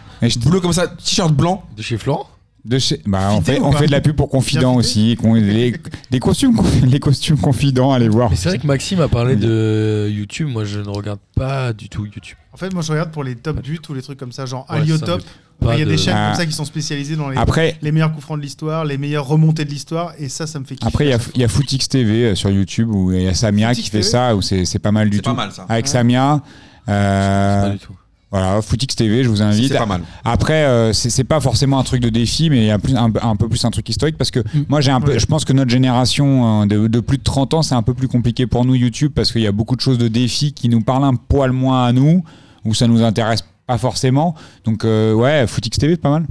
bleu 0.46 0.60
comme 0.60 0.74
ça, 0.74 0.88
t-shirt 0.88 1.32
blanc. 1.34 1.64
De 1.78 1.82
chez 1.84 1.98
Florent? 1.98 2.28
De 2.68 2.80
chez... 2.80 3.00
bah, 3.06 3.30
on 3.32 3.42
fait, 3.42 3.62
on 3.62 3.72
de 3.72 3.92
la 3.92 4.02
pub 4.02 4.16
pour 4.16 4.30
confidents 4.30 4.72
Bien 4.74 4.80
aussi. 4.80 5.18
Les, 5.24 5.74
les 6.12 6.20
costumes, 6.20 6.56
les 6.86 7.00
costumes 7.00 7.38
confidents, 7.38 7.94
allez 7.94 8.10
voir. 8.10 8.30
C'est 8.36 8.50
vrai 8.50 8.58
que 8.60 8.68
Maxime 8.68 9.00
a 9.00 9.08
parlé 9.08 9.36
de 9.38 10.10
YouTube. 10.12 10.50
Moi, 10.50 10.66
je 10.66 10.80
ne 10.80 10.90
regarde 10.90 11.20
pas 11.36 11.72
du 11.72 11.88
tout 11.88 12.06
YouTube. 12.06 12.36
En 12.54 12.58
fait, 12.58 12.74
moi, 12.74 12.82
je 12.84 12.92
regarde 12.92 13.12
pour 13.12 13.24
les 13.24 13.36
top 13.36 13.62
buts 13.64 13.80
ou 13.90 13.94
les 13.94 14.02
trucs 14.02 14.20
comme 14.20 14.32
ça, 14.34 14.46
genre 14.46 14.66
Ouais, 14.70 14.78
Ali 14.80 14.92
au 14.92 14.98
ça, 14.98 15.06
top. 15.06 15.22
mais 15.62 15.68
pas 15.68 15.76
Il 15.76 15.80
y 15.80 15.82
a 15.82 15.86
de- 15.86 15.92
des 15.92 15.98
chaînes 15.98 16.14
Ah. 16.18 16.28
comme 16.32 16.40
ça 16.42 16.46
qui 16.46 16.52
sont 16.52 16.66
spécialisées 16.66 17.16
dans 17.16 17.30
les, 17.30 17.38
Après- 17.38 17.78
les 17.82 17.92
meilleurs 17.94 18.12
coups 18.12 18.24
francs 18.26 18.38
de 18.38 18.44
l'histoire, 18.44 18.84
les 18.84 18.98
meilleures 18.98 19.28
remontées 19.28 19.64
de 19.64 19.70
l'histoire, 19.70 20.14
et 20.20 20.28
ça, 20.28 20.46
ça 20.46 20.60
me 20.60 20.66
fait 20.66 20.76
kiffer. 20.76 20.88
Après, 20.88 21.06
il 21.06 21.10
y 21.10 21.44
a, 21.44 21.46
y 21.46 21.48
Footix 21.48 21.88
TV 21.88 22.26
euh, 22.26 22.36
sur 22.36 22.50
YouTube 22.50 22.90
où 22.92 23.14
il 23.14 23.22
y 23.24 23.28
a 23.28 23.34
Samia 23.34 23.70
Footix 23.70 23.84
qui 23.84 23.90
fait 23.92 24.02
ça, 24.04 24.36
où 24.36 24.42
c'est 24.42 24.66
c'est 24.66 24.80
pas 24.80 24.92
mal 24.92 25.10
du 25.10 25.18
C'est 25.18 25.24
tout. 25.24 25.30
pas 25.30 25.36
mal, 25.36 25.52
ça. 25.54 25.66
Avec 25.70 25.86
Ouais. 25.86 25.92
Samia. 25.92 26.42
euh, 26.90 27.62
Pas 27.64 27.70
du 27.70 27.80
tout. 27.80 27.94
Voilà, 28.30 28.62
Footix 28.62 28.94
TV, 28.96 29.24
je 29.24 29.30
vous 29.30 29.42
invite. 29.42 29.70
C'est 29.72 29.78
pas 29.78 29.86
mal. 29.86 30.02
Après, 30.26 30.66
euh, 30.66 30.92
c'est 30.92 31.24
pas 31.24 31.40
forcément 31.40 31.80
un 31.80 31.84
truc 31.84 32.02
de 32.02 32.10
défi, 32.10 32.50
mais 32.50 32.58
il 32.58 32.66
y 32.66 32.72
a 32.72 32.78
plus, 32.78 32.94
un, 32.96 33.10
un 33.22 33.36
peu 33.38 33.48
plus 33.48 33.64
un 33.64 33.72
truc 33.72 33.88
historique 33.88 34.18
parce 34.18 34.32
que 34.32 34.40
Mm. 34.40 34.66
moi, 34.68 34.82
j'ai 34.82 34.92
un 34.92 35.00
peu, 35.00 35.12
Ouais. 35.14 35.20
je 35.20 35.26
pense 35.26 35.46
que 35.46 35.54
notre 35.54 35.72
génération 35.72 36.64
euh, 36.64 36.66
de, 36.66 36.88
de 36.88 37.00
plus 37.00 37.18
de 37.18 37.24
30 37.24 37.54
ans, 37.54 37.62
c'est 37.62 37.76
un 37.76 37.84
peu 37.84 37.94
plus 37.94 38.10
compliqué 38.10 38.46
pour 38.46 38.66
nous 38.66 38.76
YouTube 38.76 39.14
parce 39.16 39.32
qu'il 39.32 39.42
y 39.42 39.48
a 39.48 39.54
beaucoup 39.54 39.78
de 39.78 39.82
choses 39.82 39.98
de 39.98 40.10
défis 40.10 40.52
qui 40.52 40.68
nous 40.68 40.82
parlent 40.82 41.06
un 41.06 41.16
poil 41.16 41.54
moins 41.54 41.86
à 41.86 41.94
nous 41.94 42.22
ou 42.66 42.74
ça 42.74 42.88
nous 42.88 43.02
intéresse 43.02 43.46
pas 43.66 43.78
forcément. 43.78 44.36
Donc, 44.66 44.84
euh, 44.84 45.14
ouais, 45.14 45.48
Footix 45.48 45.78
TV, 45.78 45.96
pas 45.96 46.10
mal. 46.10 46.26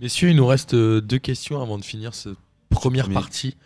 Messieurs, 0.00 0.30
il 0.30 0.36
nous 0.36 0.46
reste 0.46 0.74
euh, 0.74 1.00
deux 1.00 1.18
questions 1.18 1.62
avant 1.62 1.78
de 1.78 1.84
finir 1.84 2.12
cette 2.12 2.34
première 2.70 3.04
Premier. 3.04 3.14
partie 3.14 3.56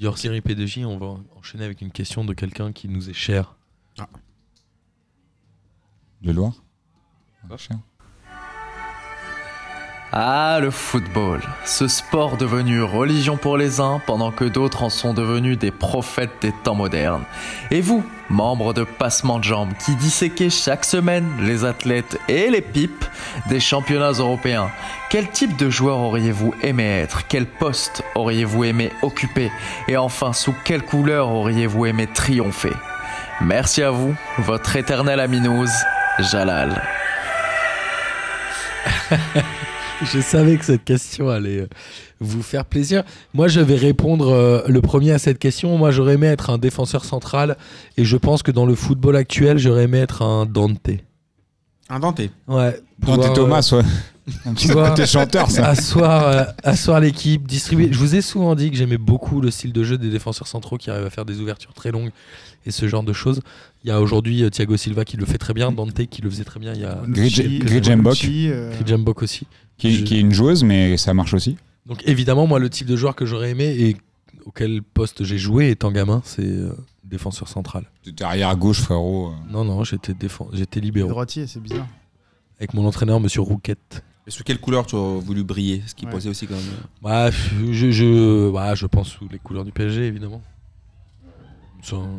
du 0.00 0.06
hors-série 0.08 0.40
P2J. 0.40 0.84
On 0.84 0.98
va 0.98 1.14
enchaîner 1.38 1.64
avec 1.64 1.80
une 1.80 1.92
question 1.92 2.24
de 2.24 2.34
quelqu'un 2.34 2.72
qui 2.72 2.88
nous 2.88 3.08
est 3.08 3.14
cher. 3.14 3.54
De 6.22 6.32
Loire. 6.32 6.54
Ah, 10.16 10.60
le 10.60 10.70
football, 10.70 11.40
ce 11.64 11.88
sport 11.88 12.36
devenu 12.36 12.82
religion 12.82 13.36
pour 13.36 13.56
les 13.56 13.80
uns 13.80 14.00
pendant 14.06 14.30
que 14.30 14.44
d'autres 14.44 14.84
en 14.84 14.88
sont 14.88 15.12
devenus 15.12 15.58
des 15.58 15.72
prophètes 15.72 16.30
des 16.40 16.52
temps 16.62 16.76
modernes. 16.76 17.24
Et 17.72 17.80
vous, 17.80 18.04
membres 18.30 18.72
de 18.74 18.84
Passement 18.84 19.40
de 19.40 19.44
Jambes, 19.44 19.72
qui 19.84 19.96
disséquez 19.96 20.50
chaque 20.50 20.84
semaine 20.84 21.28
les 21.40 21.64
athlètes 21.64 22.20
et 22.28 22.48
les 22.48 22.60
pipes 22.60 23.04
des 23.48 23.58
championnats 23.58 24.12
européens, 24.12 24.70
quel 25.10 25.28
type 25.30 25.56
de 25.56 25.68
joueur 25.68 25.98
auriez-vous 25.98 26.54
aimé 26.62 26.84
être? 26.84 27.26
Quel 27.26 27.46
poste 27.46 28.04
auriez-vous 28.14 28.62
aimé 28.62 28.92
occuper? 29.02 29.50
Et 29.88 29.96
enfin, 29.96 30.32
sous 30.32 30.54
quelle 30.64 30.82
couleur 30.82 31.30
auriez-vous 31.30 31.86
aimé 31.86 32.06
triompher? 32.06 32.76
Merci 33.40 33.82
à 33.82 33.90
vous, 33.90 34.14
votre 34.38 34.76
éternel 34.76 35.18
aminouse, 35.18 35.74
Jalal. 36.20 36.80
Je 40.02 40.20
savais 40.20 40.56
que 40.56 40.64
cette 40.64 40.84
question 40.84 41.28
allait 41.28 41.60
euh, 41.60 41.68
vous 42.20 42.42
faire 42.42 42.64
plaisir. 42.64 43.04
Moi, 43.32 43.48
je 43.48 43.60
vais 43.60 43.76
répondre 43.76 44.28
euh, 44.32 44.62
le 44.66 44.80
premier 44.80 45.12
à 45.12 45.18
cette 45.18 45.38
question. 45.38 45.78
Moi, 45.78 45.92
j'aurais 45.92 46.14
aimé 46.14 46.26
être 46.26 46.50
un 46.50 46.58
défenseur 46.58 47.04
central 47.04 47.56
et 47.96 48.04
je 48.04 48.16
pense 48.16 48.42
que 48.42 48.50
dans 48.50 48.66
le 48.66 48.74
football 48.74 49.16
actuel, 49.16 49.58
j'aurais 49.58 49.84
aimé 49.84 49.98
être 49.98 50.22
un 50.22 50.46
Dante. 50.46 50.90
Un 51.88 52.00
denté. 52.00 52.30
Ouais. 52.48 52.80
Dante 52.98 53.16
pouvoir, 53.16 53.32
Thomas, 53.34 53.70
ouais. 53.72 53.82
Un 54.46 54.54
petit 54.54 54.68
côté 54.68 55.04
chanteur, 55.04 55.50
ça. 55.50 55.68
Asseoir, 55.68 56.26
euh, 56.28 56.44
asseoir 56.62 56.98
l'équipe, 56.98 57.46
distribuer. 57.46 57.88
Je 57.92 57.98
vous 57.98 58.14
ai 58.14 58.22
souvent 58.22 58.54
dit 58.54 58.70
que 58.70 58.76
j'aimais 58.76 58.96
beaucoup 58.96 59.42
le 59.42 59.50
style 59.50 59.72
de 59.72 59.84
jeu 59.84 59.98
des 59.98 60.08
défenseurs 60.08 60.46
centraux 60.46 60.78
qui 60.78 60.90
arrivent 60.90 61.04
à 61.04 61.10
faire 61.10 61.26
des 61.26 61.40
ouvertures 61.40 61.74
très 61.74 61.90
longues 61.90 62.10
et 62.64 62.70
ce 62.70 62.88
genre 62.88 63.02
de 63.02 63.12
choses. 63.12 63.42
Il 63.84 63.88
y 63.88 63.90
a 63.90 64.00
aujourd'hui 64.00 64.42
euh, 64.42 64.48
Thiago 64.50 64.76
Silva 64.78 65.04
qui 65.04 65.16
le 65.18 65.26
fait 65.26 65.36
très 65.38 65.52
bien, 65.52 65.70
Dante 65.70 66.06
qui 66.06 66.22
le 66.22 66.30
faisait 66.30 66.44
très 66.44 66.58
bien. 66.58 66.72
Il 66.72 66.80
y 66.80 66.84
a 66.84 67.02
Gridjembok. 67.06 68.02
Bonucci, 68.14 68.48
euh, 68.50 68.72
Gridjembok 68.72 69.22
aussi. 69.22 69.46
Qui, 69.76 69.92
Je- 69.92 70.04
qui 70.04 70.16
est 70.16 70.20
une 70.20 70.32
joueuse, 70.32 70.64
mais 70.64 70.96
ça 70.96 71.12
marche 71.12 71.34
aussi. 71.34 71.56
Donc 71.86 72.02
évidemment, 72.06 72.46
moi, 72.46 72.58
le 72.58 72.70
type 72.70 72.86
de 72.86 72.96
joueur 72.96 73.14
que 73.14 73.26
j'aurais 73.26 73.50
aimé 73.50 73.66
et 73.78 73.96
auquel 74.46 74.82
poste 74.82 75.22
j'ai 75.24 75.36
joué 75.36 75.70
étant 75.70 75.92
gamin, 75.92 76.22
c'est 76.24 76.46
euh, 76.46 76.72
défenseur 77.04 77.46
central. 77.48 77.84
T'étais 78.02 78.24
arrière 78.24 78.56
gauche, 78.56 78.80
frérot. 78.80 79.32
Non, 79.50 79.64
non, 79.64 79.84
j'étais 79.84 80.14
défense, 80.14 80.48
j'étais 80.54 80.80
libéro. 80.80 81.08
droitier, 81.10 81.46
c'est 81.46 81.60
bizarre. 81.60 81.86
Avec 82.58 82.72
mon 82.72 82.86
entraîneur, 82.86 83.20
Monsieur 83.20 83.42
Rouquette. 83.42 84.02
Et 84.26 84.30
sous 84.30 84.44
quelle 84.44 84.58
couleur 84.60 84.86
tu 84.86 84.96
as 84.96 85.18
voulu 85.20 85.44
briller? 85.44 85.82
Ce 85.86 85.94
qui 85.94 86.06
Ouais. 86.06 86.12
posait 86.12 86.30
aussi 86.30 86.46
quand 86.46 86.54
même. 86.54 86.64
Bah, 87.02 87.30
je, 87.30 87.90
je, 87.90 88.50
bah, 88.50 88.74
je 88.74 88.86
pense 88.86 89.08
sous 89.08 89.28
les 89.30 89.38
couleurs 89.38 89.66
du 89.66 89.72
PSG, 89.72 90.06
évidemment. 90.06 90.40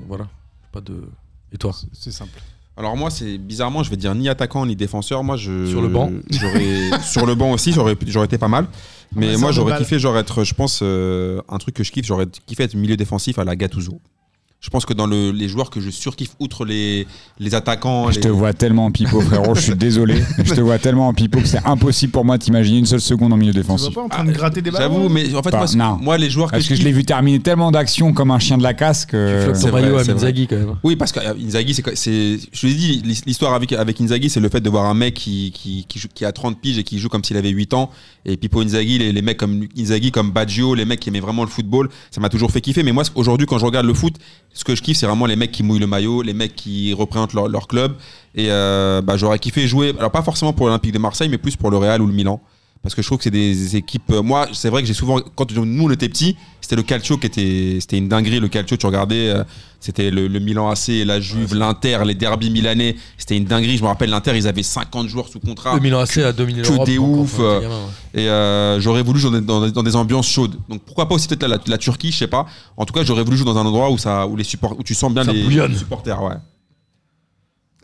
Voilà. 0.07 0.27
Pas 0.71 0.81
de. 0.81 1.03
Et 1.55 1.57
toi 1.57 1.73
C'est 1.93 2.11
simple. 2.11 2.41
Alors 2.77 2.97
moi, 2.97 3.09
c'est 3.09 3.37
bizarrement, 3.37 3.81
je 3.81 3.89
vais 3.89 3.95
dire 3.95 4.13
ni 4.13 4.27
attaquant 4.27 4.65
ni 4.65 4.75
défenseur. 4.75 5.23
Moi, 5.23 5.37
je 5.37 5.65
Sur 5.65 5.81
le 5.81 5.87
banc 5.87 6.11
j'aurais 6.29 7.01
sur 7.01 7.25
le 7.25 7.33
banc 7.33 7.51
aussi, 7.51 7.71
j'aurais 7.71 7.95
j'aurais 8.05 8.25
été 8.25 8.37
pas 8.37 8.49
mal. 8.49 8.67
Mais 9.15 9.37
moi, 9.37 9.53
j'aurais 9.53 9.77
kiffé, 9.77 9.97
genre 9.97 10.17
être, 10.17 10.43
je 10.43 10.53
pense, 10.53 10.81
euh, 10.83 11.41
un 11.47 11.57
truc 11.57 11.75
que 11.75 11.83
je 11.85 11.91
kiffe, 11.93 12.05
j'aurais 12.05 12.25
kiffé 12.45 12.63
être 12.63 12.75
milieu 12.75 12.97
défensif 12.97 13.39
à 13.39 13.45
la 13.45 13.55
Gattuso. 13.55 14.01
Je 14.65 14.71
pense 14.71 14.83
que 14.83 14.93
dans 14.93 15.05
le- 15.05 15.29
les 15.29 15.47
joueurs 15.47 15.69
que 15.69 15.79
je 15.79 15.91
surkiffe, 15.91 16.31
outre 16.39 16.65
les, 16.65 17.05
les 17.39 17.53
attaquants, 17.53 18.09
Je 18.09 18.15
les- 18.15 18.21
te 18.21 18.27
vois 18.29 18.51
tellement 18.51 18.85
en 18.85 18.91
pipeau, 18.91 19.21
frérot. 19.21 19.53
Je 19.53 19.61
suis 19.61 19.75
désolé. 19.75 20.15
Je 20.43 20.55
te 20.55 20.59
vois 20.61 20.79
tellement 20.79 21.07
en 21.07 21.13
pipeau 21.13 21.39
que 21.39 21.45
c'est 21.47 21.63
impossible 21.65 22.11
pour 22.11 22.25
moi 22.25 22.39
d'imaginer 22.39 22.79
une 22.79 22.87
seule 22.87 22.99
seconde 22.99 23.31
en 23.31 23.37
milieu 23.37 23.51
Tu 23.53 23.59
vois 23.61 23.75
défensif. 23.75 23.93
pas 23.93 24.01
en 24.01 24.09
train 24.09 24.23
de 24.25 24.31
gratter 24.31 24.63
des 24.63 24.71
ballons 24.71 24.83
J'avoue, 24.95 25.03
là 25.03 25.09
mais 25.13 25.35
en 25.35 25.43
fait, 25.43 25.51
Pas- 25.51 25.57
moi, 25.57 25.67
ce- 25.67 25.77
non. 25.77 25.99
moi, 26.01 26.17
les 26.17 26.31
joueurs 26.31 26.47
que 26.47 26.53
Parce 26.53 26.63
je 26.63 26.69
que 26.69 26.75
je 26.75 26.81
l'ai 26.81 26.91
vu 26.91 27.05
terminer 27.05 27.39
tellement 27.41 27.69
d'actions 27.71 28.11
comme 28.11 28.31
un 28.31 28.39
chien 28.39 28.57
de 28.57 28.63
la 28.63 28.73
casse 28.73 29.05
que. 29.05 29.41
flottes 29.43 29.55
c'est 29.57 29.71
maillot 29.71 29.91
vrai, 29.91 30.01
à 30.01 30.03
c'est 30.03 30.11
vrai. 30.13 30.21
Inzaghi 30.29 30.47
quand 30.47 30.55
même. 30.55 30.75
Oui, 30.83 30.95
parce 30.95 31.11
que 31.11 31.19
euh, 31.19 31.33
Inzaghi, 31.45 31.75
c'est, 31.75 31.83
c'est, 31.95 32.39
je 32.51 32.61
te 32.61 32.65
l'ai 32.65 32.73
dit, 32.73 33.03
l'histoire 33.27 33.53
avec, 33.53 33.71
avec 33.71 34.01
Inzaghi, 34.01 34.31
c'est 34.31 34.39
le 34.39 34.49
fait 34.49 34.61
de 34.61 34.69
voir 34.71 34.85
un 34.85 34.95
mec 34.95 35.13
qui, 35.13 35.51
qui, 35.53 35.85
qui, 35.87 35.99
joue- 35.99 36.07
qui 36.11 36.25
a 36.25 36.31
30 36.31 36.59
piges 36.59 36.79
et 36.79 36.83
qui 36.83 36.97
joue 36.97 37.09
comme 37.09 37.23
s'il 37.23 37.37
avait 37.37 37.49
8 37.49 37.75
ans. 37.75 37.91
Et 38.25 38.35
Pipo 38.35 38.61
Inzaghi, 38.61 38.97
les, 38.97 39.11
les 39.11 39.21
mecs 39.21 39.37
comme 39.37 39.67
Inzaghi, 39.77 40.09
comme 40.11 40.31
Baggio, 40.31 40.73
les 40.73 40.85
mecs 40.85 40.99
qui 41.01 41.09
aimaient 41.09 41.19
vraiment 41.19 41.43
le 41.43 41.49
football, 41.49 41.89
ça 42.09 42.19
m'a 42.19 42.29
toujours 42.29 42.49
fait 42.49 42.61
kiffer. 42.61 42.81
Mais 42.81 42.91
moi, 42.91 43.03
ce- 43.03 43.11
aujourd'hui, 43.13 43.45
quand 43.45 43.59
je 43.59 43.65
regarde 43.65 43.85
le 43.85 43.93
foot, 43.93 44.15
ce 44.55 44.63
que 44.63 44.73
je 44.73 44.81
kiffe, 44.81 44.97
c'est 44.97 45.05
vraiment 45.05 45.25
les 45.25 45.35
mecs 45.35 45.51
qui 45.51 45.63
mouillent 45.63 45.79
le 45.79 45.85
maillot, 45.85 46.21
les 46.21 46.33
mecs 46.33 46.55
qui 46.55 46.93
représentent 46.93 47.33
leur, 47.33 47.67
club. 47.67 47.95
Et 48.33 48.47
euh, 48.49 49.01
bah, 49.01 49.17
j'aurais 49.17 49.37
kiffé 49.37 49.67
jouer, 49.67 49.93
alors 49.99 50.11
pas 50.11 50.23
forcément 50.23 50.53
pour 50.53 50.67
l'Olympique 50.67 50.93
de 50.93 50.97
Marseille, 50.97 51.29
mais 51.29 51.37
plus 51.37 51.57
pour 51.57 51.69
le 51.69 51.77
Real 51.77 52.01
ou 52.01 52.07
le 52.07 52.13
Milan. 52.13 52.41
Parce 52.85 52.93
que 52.93 53.01
je 53.01 53.07
trouve 53.07 53.17
que 53.17 53.23
c'est 53.23 53.31
des 53.31 53.75
équipes. 53.75 54.11
euh, 54.11 54.21
Moi, 54.21 54.47
c'est 54.53 54.69
vrai 54.69 54.81
que 54.83 54.87
j'ai 54.87 54.93
souvent. 54.93 55.19
Quand 55.35 55.51
nous, 55.51 55.85
on 55.85 55.89
était 55.91 56.07
petits, 56.07 56.37
c'était 56.61 56.75
le 56.75 56.83
Calcio 56.83 57.17
qui 57.17 57.25
était. 57.25 57.77
C'était 57.81 57.97
une 57.97 58.07
dinguerie, 58.07 58.39
le 58.39 58.47
Calcio. 58.47 58.77
Tu 58.77 58.85
regardais, 58.85 59.29
euh, 59.29 59.43
c'était 59.79 60.11
le, 60.11 60.27
le 60.27 60.39
Milan 60.39 60.69
AC, 60.69 60.89
la 61.03 61.19
Juve, 61.19 61.55
l'Inter, 61.55 61.99
les 62.05 62.13
derbys 62.13 62.51
milanais. 62.51 62.95
C'était 63.17 63.37
une 63.37 63.45
dinguerie. 63.45 63.77
Je 63.77 63.81
me 63.81 63.87
rappelle, 63.87 64.11
l'Inter, 64.11 64.33
ils 64.35 64.47
avaient 64.47 64.61
50 64.61 65.07
joueurs 65.07 65.27
sous 65.29 65.39
contrat. 65.39 65.73
Le 65.73 65.81
Milan 65.81 65.99
AC 66.01 66.19
a 66.19 66.31
dominé 66.31 66.61
Que 66.61 66.85
des 66.85 66.97
ouf. 66.99 67.37
euh, 67.39 67.61
gamin, 67.61 67.75
ouais. 68.13 68.21
Et 68.21 68.29
euh, 68.29 68.79
j'aurais 68.79 69.01
voulu 69.01 69.19
jouer 69.19 69.41
dans, 69.41 69.61
dans- 69.61 69.67
dans 69.71 69.83
des 69.83 69.95
ambiances 69.95 70.27
chaudes. 70.29 70.55
Donc 70.69 70.83
pourquoi 70.83 71.07
pas 71.09 71.15
aussi 71.15 71.27
peut-être 71.27 71.47
la, 71.47 71.57
la 71.65 71.77
Turquie, 71.79 72.11
je 72.11 72.17
sais 72.17 72.27
pas. 72.27 72.45
En 72.77 72.85
tout 72.85 72.93
cas, 72.93 73.03
j'aurais 73.03 73.23
voulu 73.23 73.35
jouer 73.37 73.47
dans 73.47 73.57
un 73.57 73.65
endroit 73.65 73.89
où, 73.89 73.97
ça, 73.97 74.27
où, 74.27 74.35
les 74.35 74.43
support, 74.43 74.77
où 74.77 74.83
tu 74.83 74.93
sens 74.93 75.11
bien 75.11 75.23
Ça 75.23 75.33
les, 75.33 75.41
les 75.67 75.77
supporters. 75.79 76.21
Ouais. 76.21 76.35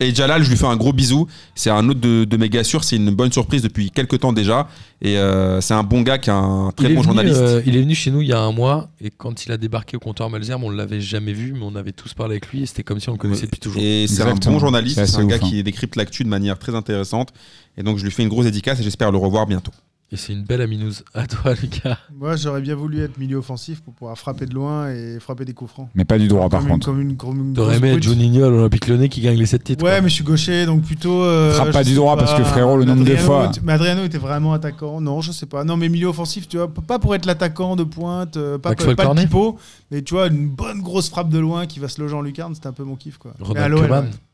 Et 0.02 0.16
Jalal, 0.16 0.44
je 0.44 0.50
lui 0.50 0.58
fais 0.58 0.66
un 0.66 0.76
gros 0.78 0.94
bisou. 0.94 1.28
C'est 1.54 1.70
un 1.70 1.88
autre 1.88 2.00
de, 2.00 2.26
de 2.26 2.38
mes 2.38 2.50
gars 2.50 2.64
sûrs. 2.64 2.84
C'est 2.84 2.96
une 2.96 3.12
bonne 3.12 3.32
surprise 3.32 3.62
depuis 3.62 3.92
quelques 3.92 4.20
temps 4.20 4.34
déjà. 4.34 4.68
Et 5.04 5.18
euh, 5.18 5.62
c'est 5.62 5.76
un 5.76 5.84
bon 5.84 6.02
gars 6.02 6.18
qui 6.18 6.32
est 6.32 6.34
un 6.34 6.72
très 6.76 6.88
il, 6.88 6.92
est 6.92 6.96
bon 6.96 7.02
venu, 7.02 7.14
journaliste. 7.14 7.40
euh, 7.40 7.62
il 7.68 7.78
est 7.78 7.82
venu 7.82 7.94
chez 7.94 8.10
nous 8.10 8.22
il 8.22 8.28
y 8.28 8.34
a 8.34 8.40
un 8.40 8.52
mois 8.52 8.90
et 9.00 9.12
quand 9.12 9.46
il 9.46 9.52
a 9.52 9.58
débarqué 9.58 9.98
au 9.98 10.00
comptoir 10.00 10.30
Malzerbe, 10.32 10.64
on 10.64 10.72
l'avait 10.72 11.02
jamais 11.02 11.34
vu, 11.34 11.54
mais 11.54 11.64
on 11.64 11.76
avait 11.76 11.92
tous 11.92 12.16
parlé 12.16 12.34
avec 12.34 12.48
lui 12.48 12.64
et 12.64 12.66
c'était 12.66 12.84
comme 12.84 13.00
si 13.00 13.10
on 13.10 13.14
le 13.14 13.20
connaissait 13.20 13.46
depuis 13.46 13.60
toujours. 13.60 13.82
Et 13.82 14.08
c'est 14.08 14.24
un 14.24 14.34
bon 14.34 14.58
journaliste. 14.58 15.06
C'est 15.06 15.18
un 15.18 15.26
gars 15.26 15.36
hein. 15.36 15.48
qui 15.48 15.62
décrypte 15.62 15.96
l'actu 15.96 16.24
de 16.24 16.30
manière 16.30 16.58
très 16.58 16.74
intéressante. 16.74 17.30
Et 17.78 17.84
donc, 17.84 17.98
je 17.98 18.04
lui 18.04 18.12
fais 18.12 18.24
une 18.24 18.30
grosse 18.30 18.46
dédicace 18.46 18.80
et 18.80 18.84
j'espère 18.84 19.12
le 19.12 19.18
revoir 19.18 19.46
bientôt. 19.46 19.72
Et 20.14 20.18
c'est 20.18 20.34
une 20.34 20.44
belle 20.44 20.60
aminouse. 20.60 21.06
À 21.14 21.26
toi, 21.26 21.54
Lucas. 21.62 21.98
Moi, 22.14 22.36
j'aurais 22.36 22.60
bien 22.60 22.76
voulu 22.76 23.02
être 23.02 23.18
milieu 23.18 23.38
offensif 23.38 23.82
pour 23.82 23.94
pouvoir 23.94 24.18
frapper 24.18 24.46
de 24.46 24.54
loin 24.54 24.90
et 24.92 25.20
frapper 25.22 25.46
des 25.46 25.54
coups 25.54 25.72
francs. 25.72 25.88
Mais 25.96 26.04
pas 26.04 26.18
du 26.20 26.28
droit, 26.28 26.50
par 26.50 26.60
Comme 26.60 26.68
une- 26.68 26.74
contre. 26.74 26.86
Comme 26.88 27.02
une, 27.02 27.16
comme 27.16 27.40
une 27.40 27.54
T'aurais 27.54 27.78
aimé 27.78 27.92
être. 27.94 28.04
Juninho 28.04 28.44
à 28.44 28.50
l'Olympique 28.50 28.88
Lyonnais 28.88 29.08
qui 29.08 29.22
gagne 29.22 29.38
les 29.38 29.46
7 29.46 29.64
titres. 29.64 29.86
Ouais, 29.86 29.92
quoi. 29.92 30.02
mais 30.02 30.10
je 30.10 30.16
suis 30.16 30.24
gaucher, 30.26 30.66
donc 30.66 30.82
plutôt. 30.84 31.24
euh, 31.24 31.54
Frappe 31.54 31.72
pas 31.72 31.84
du 31.86 31.96
droit, 31.96 32.18
parce 32.18 32.34
que 32.34 32.44
frérot, 32.44 32.76
le 32.78 32.84
nombre 32.86 33.06
de 33.06 33.16
fois- 33.16 33.48
était- 33.48 33.62
Mais 33.64 33.72
Adriano 33.74 34.04
était 34.04 34.18
vraiment 34.18 34.52
attaquant. 34.52 35.00
Non, 35.00 35.22
je 35.22 35.32
sais 35.32 35.46
pas. 35.46 35.64
Non, 35.64 35.78
mais 35.78 35.88
milieu 35.88 36.08
offensif, 36.08 36.48
tu 36.50 36.58
vois, 36.58 36.68
pas 36.74 37.00
pour 37.00 37.16
être 37.16 37.26
l'attaquant 37.26 37.78
de 37.78 37.84
pointe, 37.86 38.36
euh, 38.36 38.58
pas, 38.58 38.76
Pas 38.76 38.84
le 38.86 38.96
pas 38.96 39.14
le 39.14 39.22
pipeau, 39.22 39.58
mais 39.92 40.02
tu 40.02 40.14
vois, 40.14 40.28
une 40.28 40.50
bonne 40.50 40.82
grosse 40.82 41.10
frappe 41.10 41.30
de 41.30 41.40
loin 41.40 41.66
qui 41.68 41.80
va 41.80 41.88
se 41.88 42.02
loger 42.02 42.16
en 42.16 42.22
lucarne, 42.22 42.54
c'était 42.54 42.68
un 42.68 42.74
peu 42.74 42.84
mon 42.84 42.96
kiff, 42.98 43.18
quoi. 43.18 43.34
Ronald 43.40 43.74
ouais. 43.76 43.90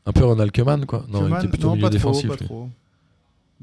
Un 0.07 0.11
peu 0.11 0.23
Ronald 0.25 0.51
Koeman, 0.51 0.85
quoi. 0.87 1.05
Non, 1.11 1.19
il 1.19 1.23
Koeman, 1.25 1.39
était 1.39 1.47
plutôt 1.49 1.67
non, 1.67 1.75
milieu 1.75 1.89
pas 1.89 1.99
trop, 1.99 2.11
défensif. 2.11 2.27
pas 2.29 2.37
trop. 2.37 2.69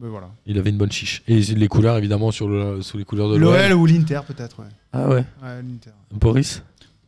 Mais 0.01 0.09
voilà. 0.09 0.29
Il 0.47 0.59
avait 0.59 0.71
une 0.71 0.77
bonne 0.77 0.91
chiche. 0.93 1.23
Et 1.29 1.41
les 1.41 1.69
couleurs, 1.69 1.97
évidemment, 1.97 2.31
sur 2.33 2.49
le, 2.49 2.83
sous 2.83 2.99
les 2.99 3.05
couleurs 3.05 3.29
de 3.31 3.37
L'OL 3.37 3.55
l'OL. 3.71 3.73
ou 3.75 3.87
l'Inter, 3.87 4.21
peut-être, 4.27 4.59
ouais. 4.61 4.67
Ah 4.93 5.09
ouais. 5.09 5.25
Ouais, 5.43 5.63
l'Inter. 5.63 5.91
Boris 6.13 6.63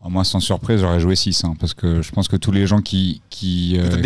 Oh, 0.05 0.09
Moi, 0.09 0.23
sans 0.23 0.39
surprise, 0.39 0.81
j'aurais 0.83 1.01
joué 1.01 1.17
6. 1.17 1.43
parce 1.59 1.75
que 1.75 2.01
je 2.01 2.13
pense 2.13 2.29
que 2.29 2.37
tous 2.37 2.53
les 2.53 2.65
gens 2.67 2.81
qui, 2.81 3.23
qui, 3.29 3.77
euh, 3.81 4.01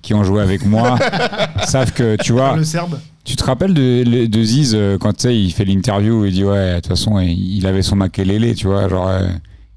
qui 0.00 0.14
ont 0.14 0.24
joué 0.24 0.40
avec 0.40 0.64
moi 0.64 0.98
savent 1.66 1.92
que, 1.92 2.16
tu 2.22 2.32
vois. 2.32 2.56
Le 2.56 2.64
Serbe. 2.64 2.98
Tu 3.24 3.36
te 3.36 3.44
rappelles 3.44 3.74
de, 3.74 4.02
le- 4.06 4.28
de 4.28 4.42
Ziz 4.42 4.74
euh, 4.74 4.96
quand 4.98 5.12
tu 5.12 5.22
sais, 5.22 5.38
il 5.38 5.50
fait 5.52 5.64
l'interview, 5.66 6.24
il 6.24 6.32
dit 6.32 6.44
ouais, 6.44 6.70
de 6.70 6.74
toute 6.76 6.86
façon, 6.88 7.18
il 7.20 7.66
avait 7.66 7.82
son 7.82 7.96
makelele, 7.96 8.54
tu 8.54 8.66
vois, 8.66 8.88
genre. 8.88 9.08
euh, 9.08 9.28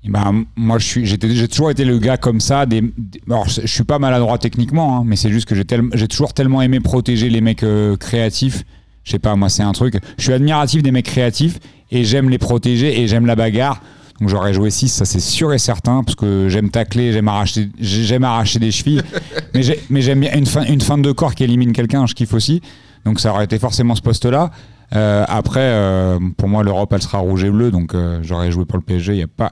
ben, 0.10 0.44
moi, 0.56 0.78
je 0.80 0.86
suis, 0.86 1.06
j'étais, 1.06 1.30
j'ai 1.34 1.48
toujours 1.48 1.72
été 1.72 1.84
le 1.86 1.98
gars 2.00 2.18
comme 2.18 2.40
ça. 2.40 2.66
Des, 2.66 2.82
des- 2.82 3.22
alors, 3.30 3.48
je 3.48 3.66
suis 3.66 3.84
pas 3.84 4.00
maladroit 4.00 4.38
techniquement, 4.38 4.98
hein, 5.00 5.04
mais 5.06 5.16
c'est 5.16 5.30
juste 5.32 5.48
que 5.48 5.56
j'ai, 5.56 5.66
tel- 5.66 5.90
j'ai 5.94 6.08
toujours 6.08 6.34
tellement 6.34 6.62
aimé 6.62 6.80
protéger 6.80 7.30
les 7.30 7.42
mecs 7.42 7.64
euh, 7.64 7.96
créatifs. 7.98 8.64
Je 9.04 9.12
sais 9.12 9.20
pas, 9.20 9.36
moi, 9.36 9.50
c'est 9.50 9.64
un 9.64 9.72
truc. 9.72 9.96
Je 10.18 10.24
suis 10.24 10.34
admiratif 10.34 10.82
des 10.84 10.92
mecs 10.92 11.06
créatifs 11.06 11.60
et 11.92 12.04
j'aime 12.04 12.30
les 12.30 12.38
protéger 12.38 13.00
et 13.02 13.08
j'aime 13.08 13.26
la 13.26 13.36
bagarre. 13.36 13.82
Donc 14.20 14.30
j'aurais 14.30 14.54
joué 14.54 14.70
6, 14.70 14.88
ça 14.88 15.04
c'est 15.04 15.20
sûr 15.20 15.54
et 15.54 15.58
certain, 15.58 16.02
parce 16.02 16.16
que 16.16 16.48
j'aime 16.48 16.70
tacler, 16.70 17.12
j'aime 17.12 17.28
arracher, 17.28 17.70
j'aime 17.80 18.24
arracher 18.24 18.60
des 18.60 18.72
chevilles, 18.72 19.02
mais 19.54 19.62
j'ai- 19.62 19.80
mais 19.90 20.02
j'aime 20.02 20.22
bien 20.22 20.34
une 20.38 20.46
fin, 20.46 20.64
une 20.64 20.80
fin 20.80 20.98
de 20.98 21.12
corps 21.12 21.36
qui 21.36 21.44
élimine 21.44 21.74
quelqu'un, 21.74 22.06
je 22.08 22.14
kiffe 22.14 22.34
aussi. 22.34 22.62
Donc 23.06 23.20
ça 23.20 23.34
aurait 23.34 23.44
été 23.44 23.60
forcément 23.60 23.94
ce 23.94 24.02
poste-là. 24.02 24.52
Euh, 24.96 25.26
après, 25.28 25.60
euh, 25.64 26.18
pour 26.38 26.48
moi, 26.48 26.64
l'Europe, 26.64 26.94
elle 26.94 27.02
sera 27.02 27.18
rouge 27.18 27.44
et 27.44 27.50
bleu, 27.50 27.72
donc 27.72 27.94
euh, 27.94 28.20
j'aurais 28.22 28.52
joué 28.52 28.64
pour 28.64 28.78
le 28.78 28.84
PSG, 28.84 29.12
il 29.14 29.18
n'y 29.18 29.24
a, 29.24 29.28
pas- 29.28 29.52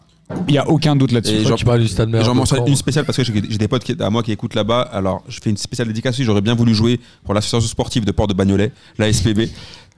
y 0.50 0.58
a 0.58 0.68
aucun 0.70 0.96
doute 0.96 1.12
là-dessus. 1.12 1.44
J'en- 1.48 1.56
tu 1.56 1.66
parles 1.66 1.82
du 1.82 1.88
Stade 1.88 2.10
J'en 2.24 2.36
mentionne 2.36 2.68
une 2.68 2.76
spéciale 2.76 3.06
parce 3.06 3.18
que 3.18 3.24
j'ai 3.24 3.58
des 3.58 3.68
potes 3.68 3.84
qui- 3.84 3.96
à 4.02 4.10
moi 4.10 4.24
qui 4.24 4.32
écoutent 4.32 4.56
là-bas. 4.56 4.82
Alors, 4.82 5.24
je 5.28 5.40
fais 5.42 5.50
une 5.50 5.58
spéciale 5.58 5.88
dédicace. 5.88 6.22
J'aurais 6.22 6.42
bien 6.42 6.56
voulu 6.56 6.74
jouer 6.76 7.00
pour 7.24 7.34
l'association 7.34 7.68
sportive 7.68 8.06
de 8.06 8.12
Port 8.12 8.28
de 8.28 8.34
Bagnolet, 8.34 8.72
la 8.98 9.08
SPB. 9.12 9.50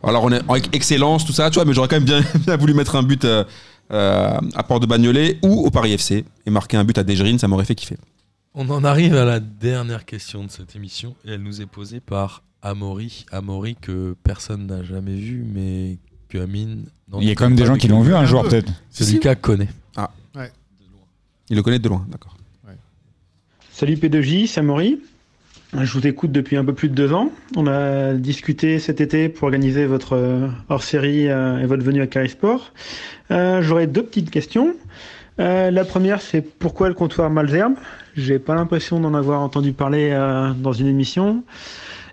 Alors, 0.03 0.23
on 0.23 0.31
est 0.31 0.41
en 0.47 0.55
excellence, 0.71 1.25
tout 1.25 1.33
ça, 1.33 1.49
tu 1.49 1.55
vois, 1.55 1.65
mais 1.65 1.73
j'aurais 1.73 1.87
quand 1.87 1.95
même 1.95 2.03
bien, 2.05 2.21
bien 2.45 2.57
voulu 2.57 2.73
mettre 2.73 2.95
un 2.95 3.03
but 3.03 3.25
euh, 3.25 3.43
euh, 3.91 4.37
à 4.55 4.63
Port 4.63 4.79
de 4.79 4.85
Bagnolet 4.85 5.39
ou 5.43 5.65
au 5.65 5.71
Paris 5.71 5.93
FC 5.93 6.25
et 6.45 6.49
marquer 6.49 6.77
un 6.77 6.83
but 6.83 6.97
à 6.97 7.03
Desgerines, 7.03 7.39
ça 7.39 7.47
m'aurait 7.47 7.65
fait 7.65 7.75
kiffer. 7.75 7.97
On 8.53 8.69
en 8.69 8.83
arrive 8.83 9.15
à 9.15 9.25
la 9.25 9.39
dernière 9.39 10.05
question 10.05 10.43
de 10.43 10.49
cette 10.51 10.75
émission 10.75 11.15
et 11.27 11.31
elle 11.31 11.41
nous 11.43 11.61
est 11.61 11.65
posée 11.65 11.99
par 11.99 12.43
Amaury. 12.61 13.25
Amaury 13.31 13.75
que 13.79 14.15
personne 14.23 14.65
n'a 14.67 14.83
jamais 14.83 15.15
vu, 15.15 15.45
mais 15.53 15.97
que 16.29 16.37
Amine. 16.37 16.85
Il 17.19 17.27
y 17.27 17.31
a 17.31 17.35
quand 17.35 17.45
même 17.45 17.55
des 17.57 17.65
gens 17.65 17.75
qui 17.75 17.87
l'ont 17.87 18.01
vu 18.01 18.15
un 18.15 18.25
jour, 18.25 18.43
peut-être. 18.43 18.71
Lucas 19.11 19.35
connaît. 19.35 19.69
Ouais. 20.35 20.51
il 21.49 21.55
le 21.55 21.63
connaît 21.63 21.79
de 21.79 21.87
loin, 21.89 22.05
d'accord. 22.09 22.35
Salut 23.71 23.95
P2J, 23.95 24.47
c'est 24.47 24.61
Amaury. 24.61 25.01
Je 25.77 25.91
vous 25.91 26.07
écoute 26.07 26.31
depuis 26.31 26.55
un 26.55 26.63
peu 26.63 26.73
plus 26.73 26.87
de 26.87 26.93
deux 26.93 27.11
ans. 27.11 27.29
On 27.57 27.67
a 27.67 28.13
discuté 28.13 28.79
cet 28.79 29.01
été 29.01 29.27
pour 29.27 29.43
organiser 29.43 29.85
votre 29.85 30.13
euh, 30.15 30.47
hors-série 30.69 31.27
euh, 31.29 31.59
et 31.59 31.65
votre 31.65 31.83
venue 31.83 32.01
à 32.01 32.07
Carisport. 32.07 32.71
Euh, 33.31 33.61
J'aurais 33.61 33.87
deux 33.87 34.03
petites 34.03 34.31
questions. 34.31 34.73
Euh, 35.41 35.71
la 35.71 35.83
première, 35.83 36.21
c'est 36.21 36.41
pourquoi 36.41 36.87
le 36.87 36.93
comptoir 36.93 37.29
Malzerbe 37.29 37.73
J'ai 38.15 38.39
pas 38.39 38.55
l'impression 38.55 39.01
d'en 39.01 39.13
avoir 39.13 39.41
entendu 39.41 39.73
parler 39.73 40.11
euh, 40.13 40.51
dans 40.53 40.71
une 40.71 40.87
émission. 40.87 41.43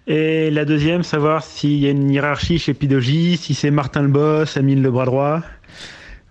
Et 0.09 0.51
la 0.51 0.65
deuxième, 0.65 1.05
savoir 1.05 1.45
s'il 1.45 1.79
y 1.79 1.87
a 1.87 1.91
une 1.91 2.11
hiérarchie 2.11 2.59
chez 2.59 2.73
P2J, 2.73 3.37
si 3.37 3.55
c'est 3.55 3.71
Martin 3.71 4.03
le 4.03 4.09
boss, 4.09 4.57
Amine 4.57 4.83
le 4.83 4.91
bras 4.91 5.05
droit, 5.07 5.43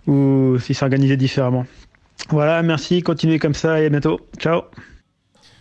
ou 0.06 0.58
si 0.60 0.74
c'est 0.74 0.84
organisé 0.84 1.16
différemment. 1.16 1.64
Voilà, 2.30 2.62
merci, 2.62 3.02
continuez 3.02 3.38
comme 3.38 3.54
ça 3.54 3.80
et 3.80 3.86
à 3.86 3.88
bientôt. 3.88 4.20
Ciao 4.38 4.62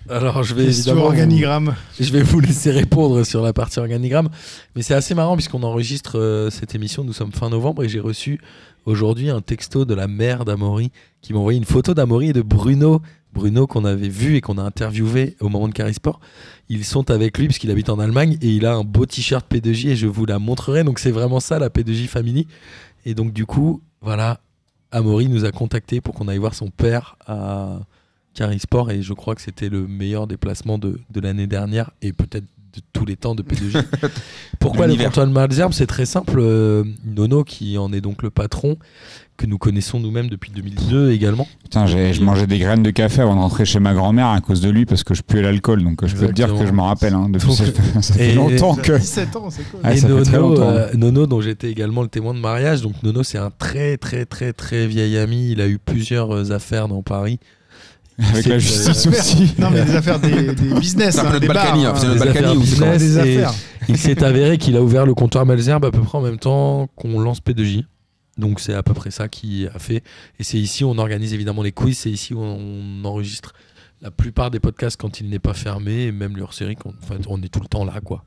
Alors, 0.10 0.44
je 0.44 0.56
vais 0.56 0.66
évidemment. 0.66 1.02
vous- 1.02 1.08
organigramme. 1.08 1.76
Je 2.00 2.12
vais 2.12 2.24
vous 2.24 2.40
laisser 2.40 2.72
répondre 2.72 3.24
sur 3.24 3.42
la 3.42 3.54
partie 3.54 3.80
organigramme. 3.80 4.30
Mais 4.76 4.82
c'est 4.82 4.94
assez 4.94 5.14
marrant 5.16 5.36
puisqu'on 5.36 5.64
enregistre 5.64 6.18
euh, 6.18 6.50
cette 6.50 6.74
émission. 6.76 7.04
Nous 7.04 7.14
sommes 7.14 7.32
fin 7.32 7.50
novembre 7.50 7.84
et 7.84 7.90
j'ai 7.90 8.00
reçu 8.00 8.40
aujourd'hui 8.86 9.30
un 9.30 9.42
texto 9.42 9.86
de 9.86 9.94
la 9.94 10.08
mère 10.08 10.46
d'Amaury 10.46 10.92
qui 11.22 11.34
m'a 11.34 11.40
envoyé 11.40 11.58
une 11.58 11.66
photo 11.66 11.94
d'Amaury 11.94 12.30
et 12.30 12.34
de 12.34 12.42
Bruno. 12.42 13.02
Bruno 13.34 13.66
qu'on 13.66 13.86
avait 13.86 14.10
vu 14.10 14.36
et 14.36 14.42
qu'on 14.42 14.58
a 14.58 14.62
interviewé 14.62 15.38
au 15.40 15.48
moment 15.48 15.68
de 15.70 15.74
Carisport. 15.74 16.20
Ils 16.68 16.84
sont 16.84 17.10
avec 17.12 17.38
lui 17.38 17.46
puisqu'il 17.48 17.72
habite 17.72 17.90
en 17.90 17.98
Allemagne 18.00 18.38
et 18.42 18.48
il 18.50 18.66
a 18.66 18.74
un 18.74 18.84
beau 18.84 19.06
t-shirt 19.06 19.46
P2J 19.50 19.90
et 19.90 19.96
je 19.96 20.08
vous 20.08 20.26
la 20.26 20.38
montrerai. 20.40 20.84
Donc 20.84 21.00
c'est 21.00 21.12
vraiment 21.12 21.40
ça 21.40 21.58
la 21.60 21.70
P2J 21.70 22.08
Family. 22.08 22.48
Et 23.06 23.14
donc 23.14 23.32
du 23.32 23.46
coup, 23.46 23.82
voilà, 24.02 24.42
Amaury 24.92 25.28
nous 25.28 25.46
a 25.46 25.52
contacté 25.52 26.02
pour 26.02 26.14
qu'on 26.14 26.28
aille 26.28 26.38
voir 26.38 26.54
son 26.54 26.70
père 26.70 27.16
à 27.28 27.80
Carisport 28.34 28.92
et 28.92 29.02
je 29.02 29.14
crois 29.14 29.36
que 29.36 29.42
c'était 29.42 29.70
le 29.70 29.88
meilleur 29.88 30.28
déplacement 30.28 30.78
de, 30.78 31.00
de 31.10 31.20
l'année 31.20 31.48
dernière 31.48 31.92
et 32.02 32.14
peut-être 32.14 32.46
de 32.74 32.82
tous 32.94 33.06
les 33.06 33.18
temps 33.18 33.36
de 33.36 33.44
P2J. 33.44 33.84
Pourquoi 34.60 34.88
le 34.88 34.96
de 34.96 35.26
Malzerbe 35.32 35.74
C'est 35.74 35.88
très 35.88 36.06
simple. 36.06 36.38
euh, 36.40 36.84
Nono, 37.06 37.44
qui 37.44 37.78
en 37.78 37.92
est 37.92 38.02
donc 38.02 38.24
le 38.24 38.30
patron, 38.30 38.78
que 39.42 39.48
nous 39.48 39.58
connaissons 39.58 40.00
nous-mêmes 40.00 40.30
depuis 40.30 40.52
2002 40.52 41.12
également. 41.12 41.48
Putain, 41.64 41.86
j'ai- 41.88 42.14
je 42.14 42.22
mangeais 42.24 42.48
des 42.48 42.60
graines 42.60 42.84
de 42.84 42.92
café 42.92 43.22
avant 43.22 43.36
de 43.36 43.40
rentrer 43.42 43.66
chez 43.66 43.80
ma 43.80 43.94
grand-mère 43.94 44.28
à 44.28 44.40
cause 44.42 44.62
de 44.62 44.70
lui 44.70 44.86
parce 44.86 45.04
que 45.04 45.14
je 45.14 45.22
puais 45.24 45.42
l'alcool. 45.42 45.84
Donc 45.84 46.06
je 46.06 46.16
peux 46.16 46.28
te 46.28 46.32
dire 46.32 46.54
que 46.56 46.66
je 46.66 46.72
m'en 46.72 46.86
rappelle. 46.86 47.14
hein, 47.14 47.28
depuis 47.30 47.48
Donc, 47.48 47.58
ça, 47.58 47.64
fait- 47.66 48.02
ça 48.02 48.14
fait 48.14 48.30
et- 48.32 48.36
longtemps 48.36 48.76
que. 48.76 48.98
17 48.98 49.36
ans, 49.36 49.50
c'est 49.50 49.64
cool. 49.72 49.80
Ouais, 49.84 49.94
et 49.94 49.98
ça 49.98 50.08
fait 50.08 50.14
Nono, 50.14 50.24
très 50.26 50.38
longtemps. 50.38 50.70
euh, 50.70 50.88
Nono, 50.96 51.26
dont 51.28 51.42
j'étais 51.42 51.70
également 51.72 52.02
le 52.04 52.08
témoin 52.08 52.34
de 52.34 52.40
mariage. 52.40 52.82
Donc 52.82 52.94
Nono, 53.04 53.24
c'est 53.24 53.38
un 53.40 53.50
très 53.58 53.98
très 53.98 54.26
très 54.26 54.54
très 54.54 54.86
vieil 54.88 55.18
ami. 55.18 55.52
Il 55.52 55.62
a 55.62 55.68
eu 55.68 55.80
plusieurs 55.80 56.34
euh, 56.36 56.52
affaires 56.52 56.88
dans 56.88 57.02
Paris. 57.02 57.40
Avec 58.20 58.46
la 58.46 58.60
C'est- 58.60 58.60
justice 58.60 59.08
euh, 59.08 59.10
aussi. 59.12 59.54
Non, 59.58 59.70
mais 59.72 59.84
des 59.84 59.96
affaires, 59.96 60.20
des, 60.20 60.54
des 60.54 60.74
business. 60.80 61.16
C'est 61.16 61.22
un 61.22 61.24
peu 61.24 61.28
hein, 61.30 61.32
notre 61.32 61.40
des 61.40 61.48
Balkany, 61.48 61.84
bars, 61.84 61.96
hein, 61.96 61.98
c'est 62.00 62.06
hein. 62.08 62.16
Balkany 62.20 62.30
affaires 62.38 62.52
ou 62.52 62.64
c'est 62.64 62.70
business, 62.70 63.02
Des 63.02 63.18
et 63.18 63.38
affaires. 63.44 63.54
Il 63.90 63.98
s'est 63.98 64.24
avéré 64.24 64.58
qu'il 64.60 64.78
a 64.78 64.82
ouvert 64.84 65.06
le 65.08 65.16
comptoir 65.16 65.46
Malzerbe 65.48 65.86
à 65.86 65.92
peu 65.92 66.02
près 66.02 66.18
en 66.20 66.22
même 66.22 66.38
temps 66.38 66.88
qu'on 66.96 67.20
lance 67.20 67.40
P2J. 67.42 67.86
Donc 68.38 68.60
c'est 68.60 68.74
à 68.74 68.84
peu 68.84 68.94
près 68.94 69.12
ça 69.12 69.28
qui 69.28 69.68
a 69.68 69.80
fait. 69.80 70.04
Et 70.40 70.44
c'est 70.44 70.58
ici 70.58 70.84
où 70.84 70.90
on 70.90 70.98
organise 70.98 71.34
évidemment 71.34 71.64
les 71.64 71.72
quiz, 71.72 71.98
c'est 71.98 72.12
ici 72.12 72.34
où 72.34 72.40
on 72.42 73.04
enregistre 73.04 73.54
la 74.02 74.12
plupart 74.12 74.50
des 74.52 74.60
podcasts 74.60 75.00
quand 75.00 75.20
il 75.20 75.30
n'est 75.30 75.40
pas 75.40 75.54
fermé, 75.54 76.04
et 76.04 76.12
même 76.12 76.38
leur 76.38 76.54
série, 76.54 76.76
quand, 76.76 76.94
enfin, 77.04 77.18
on 77.28 77.42
est 77.44 77.50
tout 77.50 77.60
le 77.60 77.68
temps 77.68 77.86
là, 77.86 78.02
quoi. 78.04 78.24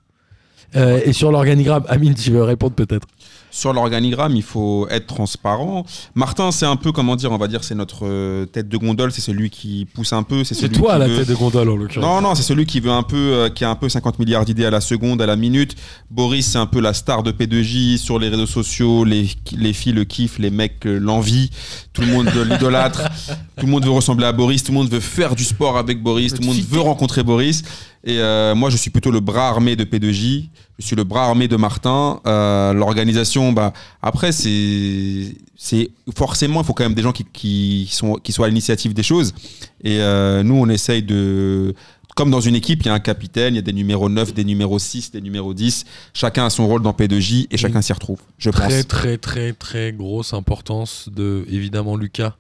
Euh, 0.76 1.00
et 1.04 1.12
sur 1.12 1.30
l'organigramme, 1.30 1.84
Amine, 1.88 2.14
tu 2.14 2.30
veux 2.30 2.42
répondre 2.42 2.74
peut-être? 2.74 3.06
Sur 3.54 3.72
l'organigramme, 3.72 4.34
il 4.34 4.42
faut 4.42 4.88
être 4.90 5.06
transparent. 5.06 5.86
Martin, 6.16 6.50
c'est 6.50 6.66
un 6.66 6.74
peu, 6.74 6.90
comment 6.90 7.14
dire, 7.14 7.30
on 7.30 7.36
va 7.38 7.46
dire, 7.46 7.62
c'est 7.62 7.76
notre 7.76 8.00
euh, 8.04 8.46
tête 8.46 8.68
de 8.68 8.76
gondole, 8.76 9.12
c'est 9.12 9.20
celui 9.20 9.48
qui 9.48 9.86
pousse 9.94 10.12
un 10.12 10.24
peu. 10.24 10.42
C'est 10.42 10.68
toi 10.70 10.94
qui 10.94 10.98
la 10.98 11.06
veut- 11.06 11.18
tête 11.18 11.28
de 11.28 11.34
gondole 11.36 11.68
en 11.68 11.76
l'occurrence. 11.76 12.04
Non, 12.04 12.20
non, 12.20 12.34
c'est 12.34 12.42
celui 12.42 12.66
qui 12.66 12.80
veut 12.80 12.90
un 12.90 13.04
peu, 13.04 13.16
euh, 13.16 13.48
qui 13.50 13.64
a 13.64 13.70
un 13.70 13.76
peu 13.76 13.88
50 13.88 14.18
milliards 14.18 14.44
d'idées 14.44 14.64
à 14.64 14.70
la 14.70 14.80
seconde, 14.80 15.22
à 15.22 15.26
la 15.26 15.36
minute. 15.36 15.76
Boris, 16.10 16.46
c'est 16.46 16.58
un 16.58 16.66
peu 16.66 16.80
la 16.80 16.92
star 16.94 17.22
de 17.22 17.30
P2J 17.30 17.96
sur 17.98 18.18
les 18.18 18.28
réseaux 18.28 18.46
sociaux. 18.46 19.04
Les, 19.04 19.28
les 19.56 19.72
filles 19.72 19.92
le 19.92 20.04
kiffent, 20.04 20.40
les 20.40 20.50
mecs 20.50 20.84
euh, 20.86 20.98
l'envient. 20.98 21.46
Tout 21.92 22.02
le 22.02 22.08
monde 22.08 22.28
l'idolâtre. 22.50 23.02
tout 23.56 23.66
le 23.66 23.70
monde 23.70 23.84
veut 23.84 23.92
ressembler 23.92 24.26
à 24.26 24.32
Boris. 24.32 24.64
Tout 24.64 24.72
le 24.72 24.78
monde 24.78 24.90
veut 24.90 24.98
faire 24.98 25.36
du 25.36 25.44
sport 25.44 25.78
avec 25.78 26.02
Boris. 26.02 26.34
Tout 26.34 26.40
le 26.42 26.48
monde 26.48 26.56
veut 26.58 26.80
rencontrer 26.80 27.22
Boris. 27.22 27.62
Et 28.02 28.18
euh, 28.18 28.54
moi, 28.56 28.68
je 28.68 28.76
suis 28.76 28.90
plutôt 28.90 29.12
le 29.12 29.20
bras 29.20 29.48
armé 29.48 29.76
de 29.76 29.84
P2J. 29.84 30.48
Je 30.78 30.86
suis 30.86 30.96
le 30.96 31.04
bras 31.04 31.26
armé 31.26 31.46
de 31.46 31.56
Martin. 31.56 32.20
Euh, 32.26 32.72
L'organisation, 32.72 33.52
bah, 33.52 33.72
après, 34.02 34.32
c'est, 34.32 35.36
c'est 35.56 35.90
forcément, 36.16 36.62
il 36.62 36.66
faut 36.66 36.74
quand 36.74 36.84
même 36.84 36.94
des 36.94 37.02
gens 37.02 37.12
qui, 37.12 37.24
qui, 37.24 37.88
sont, 37.92 38.14
qui 38.14 38.32
soient 38.32 38.46
à 38.46 38.48
l'initiative 38.48 38.92
des 38.92 39.04
choses. 39.04 39.34
Et 39.82 40.00
euh, 40.00 40.42
nous, 40.42 40.54
on 40.56 40.68
essaye 40.68 41.02
de. 41.02 41.74
Comme 42.16 42.30
dans 42.30 42.40
une 42.40 42.54
équipe, 42.54 42.82
il 42.82 42.86
y 42.86 42.88
a 42.90 42.94
un 42.94 43.00
capitaine, 43.00 43.54
il 43.54 43.56
y 43.56 43.58
a 43.58 43.62
des 43.62 43.72
numéros 43.72 44.08
9, 44.08 44.34
des 44.34 44.44
numéros 44.44 44.78
6, 44.78 45.10
des 45.10 45.20
numéros 45.20 45.52
10. 45.52 45.84
Chacun 46.12 46.46
a 46.46 46.50
son 46.50 46.68
rôle 46.68 46.80
dans 46.80 46.92
P2J 46.92 47.48
et 47.50 47.56
chacun 47.56 47.82
s'y 47.82 47.92
retrouve, 47.92 48.20
je 48.38 48.50
très, 48.50 48.68
pense. 48.68 48.86
Très, 48.86 49.18
très, 49.18 49.52
très 49.52 49.92
grosse 49.92 50.32
importance 50.32 51.08
de, 51.12 51.44
évidemment, 51.50 51.96
Lucas, 51.96 52.36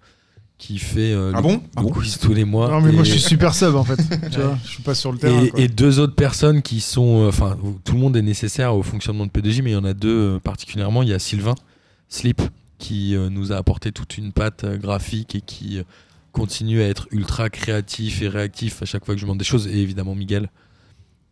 qui 0.58 0.78
fait 0.78 1.12
euh, 1.12 1.32
Ah 1.34 1.38
le- 1.38 1.42
bon? 1.42 1.62
le 1.78 1.82
quiz 1.92 2.18
tous 2.18 2.32
les 2.32 2.44
mois. 2.44 2.68
Non, 2.70 2.80
mais 2.80 2.92
moi, 2.92 3.02
Et- 3.02 3.04
je 3.06 3.10
suis 3.12 3.20
super 3.20 3.54
sub, 3.54 3.74
en 3.74 3.84
fait. 3.84 3.96
Tu 4.30 4.40
vois, 4.40 4.56
je 4.64 4.68
suis 4.68 4.82
pas 4.82 4.94
sur 4.94 5.12
le 5.12 5.18
terrain, 5.18 5.42
Et, 5.42 5.50
quoi. 5.50 5.60
et 5.60 5.68
deux 5.68 5.98
autres 5.98 6.14
personnes 6.14 6.62
qui 6.62 6.80
sont. 6.80 7.24
euh, 7.24 7.28
Enfin, 7.28 7.58
tout 7.84 7.94
le 7.94 7.98
monde 8.00 8.16
est 8.16 8.22
nécessaire 8.22 8.74
au 8.74 8.82
fonctionnement 8.82 9.26
de 9.26 9.30
P2J, 9.30 9.62
mais 9.62 9.70
il 9.70 9.74
y 9.74 9.76
en 9.76 9.84
a 9.84 9.94
deux 9.94 10.36
euh, 10.36 10.38
particulièrement. 10.38 11.02
Il 11.02 11.08
y 11.08 11.12
a 11.12 11.18
Sylvain 11.18 11.54
Slip 12.08 12.40
qui 12.78 13.14
euh, 13.16 13.28
nous 13.30 13.52
a 13.52 13.56
apporté 13.56 13.92
toute 13.92 14.16
une 14.18 14.32
patte 14.32 14.64
euh, 14.64 14.76
graphique 14.76 15.34
et 15.34 15.40
qui 15.40 15.78
euh, 15.78 15.82
continue 16.32 16.82
à 16.82 16.88
être 16.88 17.06
ultra 17.10 17.50
créatif 17.50 18.22
et 18.22 18.28
réactif 18.28 18.82
à 18.82 18.84
chaque 18.86 19.04
fois 19.04 19.14
que 19.14 19.20
je 19.20 19.24
demande 19.26 19.38
des 19.38 19.44
choses. 19.44 19.66
Et 19.68 19.78
évidemment, 19.78 20.14
Miguel, 20.14 20.50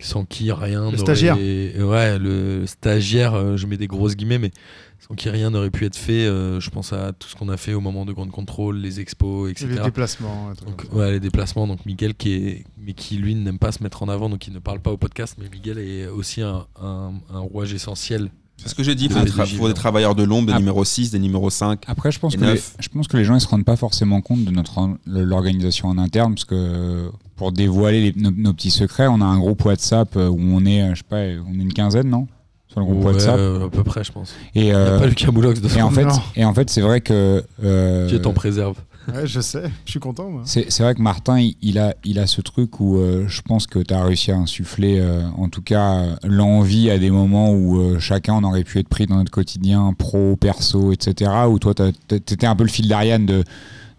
sans 0.03 0.25
qui 0.25 0.51
rien 0.53 0.91
Le 0.91 0.97
stagiaire. 0.99 1.37
Ouais, 1.37 2.19
le 2.19 2.67
stagiaire, 2.67 3.35
euh, 3.35 3.57
je 3.57 3.67
mets 3.67 3.77
des 3.77 3.87
grosses 3.87 4.17
guillemets, 4.17 4.39
mais 4.39 4.51
sans 4.99 5.15
qui 5.15 5.29
rien 5.31 5.51
n'aurait 5.51 5.71
pu 5.71 5.85
être 5.85 5.97
fait. 5.97 6.27
euh, 6.27 6.61
je 6.61 6.71
pense 6.71 6.93
à 6.93 7.13
tout 7.13 7.29
ce 7.29 7.35
qu'on 7.37 7.49
a 7.49 7.57
fait 7.57 7.75
au 7.75 7.81
moment 7.81 8.05
de 8.05 8.13
Grande 8.13 8.31
Contrôle, 8.31 8.79
les 8.79 9.01
expos, 9.01 9.51
etc. 9.51 9.67
les 9.71 9.81
déplacements, 9.81 10.53
Donc, 10.67 10.85
ouais, 10.93 11.13
les 11.13 11.21
déplacements. 11.21 11.67
Donc 11.67 11.85
Miguel 11.87 12.15
qui 12.15 12.33
est, 12.35 12.65
mais 12.79 12.93
qui 12.95 13.17
lui 13.17 13.35
n'aime 13.35 13.59
pas 13.59 13.73
se 13.73 13.83
mettre 13.83 14.03
en 14.03 14.09
avant, 14.09 14.29
donc 14.29 14.47
il 14.47 14.53
ne 14.53 14.59
parle 14.59 14.81
pas 14.81 14.91
au 14.93 14.97
podcast. 14.97 15.37
Mais 15.41 15.49
Miguel 15.49 15.79
est 15.79 16.07
aussi 16.07 16.43
un, 16.43 16.67
un, 16.81 17.13
un 17.33 17.39
rouage 17.41 17.73
essentiel. 17.75 18.31
C'est 18.63 18.69
ce 18.69 18.75
que 18.75 18.83
j'ai 18.83 18.95
dit, 18.95 19.07
il 19.07 19.11
faut, 19.13 19.19
des, 19.21 19.31
P2J, 19.31 19.35
tra- 19.35 19.39
faut 19.47 19.47
des 19.53 19.57
vraiment. 19.59 19.75
travailleurs 19.75 20.15
de 20.15 20.23
l'ombre, 20.23 20.53
des 20.53 20.59
numéros 20.59 20.85
6, 20.85 21.11
des 21.11 21.19
numéros 21.19 21.51
5. 21.51 21.83
Après, 21.87 22.11
je 22.13 22.19
pense, 22.21 22.35
que 22.37 22.41
les, 22.41 22.47
9. 22.47 22.77
je 22.79 22.89
pense 22.89 23.09
que 23.09 23.17
les 23.17 23.25
gens 23.25 23.35
ne 23.35 23.39
se 23.41 23.49
rendent 23.49 23.65
pas 23.65 23.77
forcément 23.77 24.21
compte 24.21 24.45
de 24.45 24.51
notre 24.51 24.79
en- 24.79 24.97
l'organisation 25.07 25.89
en 25.89 25.99
interne, 25.99 26.35
parce 26.35 26.45
que 26.45 27.11
pour 27.37 27.53
dévoiler 27.53 28.13
les- 28.13 28.21
nos, 28.23 28.31
nos 28.31 28.53
petits 28.53 28.71
secrets, 28.71 29.07
on 29.09 29.21
a 29.21 29.25
un 29.25 29.39
groupe 29.39 29.65
WhatsApp 29.65 30.17
euh, 30.17 30.29
où 30.29 30.39
on 30.41 30.65
est, 30.65 30.83
euh, 30.83 30.91
je 30.95 30.99
sais 30.99 31.05
pas, 31.09 31.17
on 31.49 31.59
est 31.59 31.63
une 31.63 31.73
quinzaine, 31.73 32.09
non? 32.09 32.27
Sur 32.69 32.81
le 32.81 32.87
groupe 32.87 33.01
Ouais, 33.05 33.13
WhatsApp. 33.13 33.37
euh, 33.39 33.67
à 33.67 33.69
peu 33.71 33.83
près, 33.85 34.03
je 34.05 34.13
pense. 34.13 34.35
Et, 34.55 34.61
Il 34.61 34.67
y 34.67 34.71
a 34.71 34.77
euh, 34.77 34.99
pas 34.99 35.07
Lucas 35.07 35.31
Moulox 35.31 35.61
de 35.61 35.69
et 35.77 35.83
en 35.83 35.91
fait, 35.91 36.05
Non. 36.05 36.15
et 36.37 36.45
en 36.45 36.55
fait, 36.55 36.71
c'est 36.71 36.81
vrai 36.81 37.01
que. 37.01 37.45
euh, 37.65 38.07
Dieu 38.09 38.21
t'en 38.23 38.33
préserve. 38.33 38.77
Ouais, 39.09 39.27
je 39.27 39.41
sais, 39.41 39.65
je 39.85 39.91
suis 39.91 40.01
content. 40.01 40.31
C'est 40.45 40.81
vrai 40.81 40.95
que 40.95 41.03
Martin, 41.03 41.51
il, 41.61 41.79
a, 41.79 41.95
il 42.05 42.19
a 42.19 42.27
ce 42.27 42.41
truc 42.41 42.81
où 42.81 42.99
euh, 42.99 43.27
je 43.27 43.43
pense 43.43 43.67
que 43.67 43.81
tu 43.81 43.93
as 43.93 44.05
réussi 44.05 44.31
à 44.31 44.37
insuffler, 44.37 45.01
euh, 45.01 45.23
en 45.37 45.49
tout 45.49 45.63
cas, 45.63 46.17
l'envie 46.23 46.91
à 46.91 46.99
des 46.99 47.11
moments 47.11 47.51
où 47.53 47.81
euh, 47.81 47.99
chacun 47.99 48.35
on 48.35 48.45
aurait 48.45 48.65
pu 48.65 48.79
être 48.79 48.89
pris 48.89 49.07
dans 49.07 49.17
notre 49.17 49.33
quotidien, 49.33 49.93
pro, 49.97 50.37
perso, 50.37 50.93
etc. 50.93 51.31
Où 51.49 51.59
toi, 51.59 51.75
tu 51.75 52.15
étais 52.15 52.47
un 52.47 52.55
peu 52.55 52.65
le 52.65 52.71
fil 52.71 52.87
d'Ariane 52.89 53.27
de, 53.27 53.45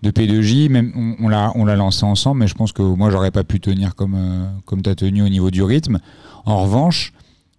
de 0.03 0.11
P2J. 0.11 0.69
Même, 0.69 1.15
on, 1.19 1.31
on 1.31 1.65
l'a 1.65 1.75
lancé 1.75 2.05
ensemble, 2.05 2.39
mais 2.39 2.47
je 2.47 2.55
pense 2.55 2.71
que 2.71 2.81
moi, 2.81 3.09
j'aurais 3.09 3.31
pas 3.31 3.43
pu 3.43 3.59
tenir 3.59 3.95
comme, 3.95 4.17
comme 4.65 4.81
tu 4.81 4.89
as 4.89 4.95
tenu 4.95 5.21
au 5.21 5.30
niveau 5.30 5.51
du 5.51 5.63
rythme. 5.63 5.99
En 6.45 6.63
revanche, 6.63 7.13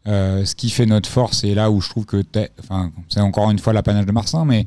euh, 0.07 0.45
ce 0.45 0.55
qui 0.55 0.69
fait 0.71 0.87
notre 0.87 1.09
force, 1.09 1.45
et 1.45 1.55
là 1.55 1.71
où 1.71 1.81
je 1.81 1.89
trouve 1.89 2.05
que 2.05 2.23
c'est 3.09 3.21
encore 3.21 3.51
une 3.51 3.59
fois 3.59 3.73
l'apanage 3.73 4.07
de 4.07 4.13
Martin, 4.13 4.45
mais 4.45 4.67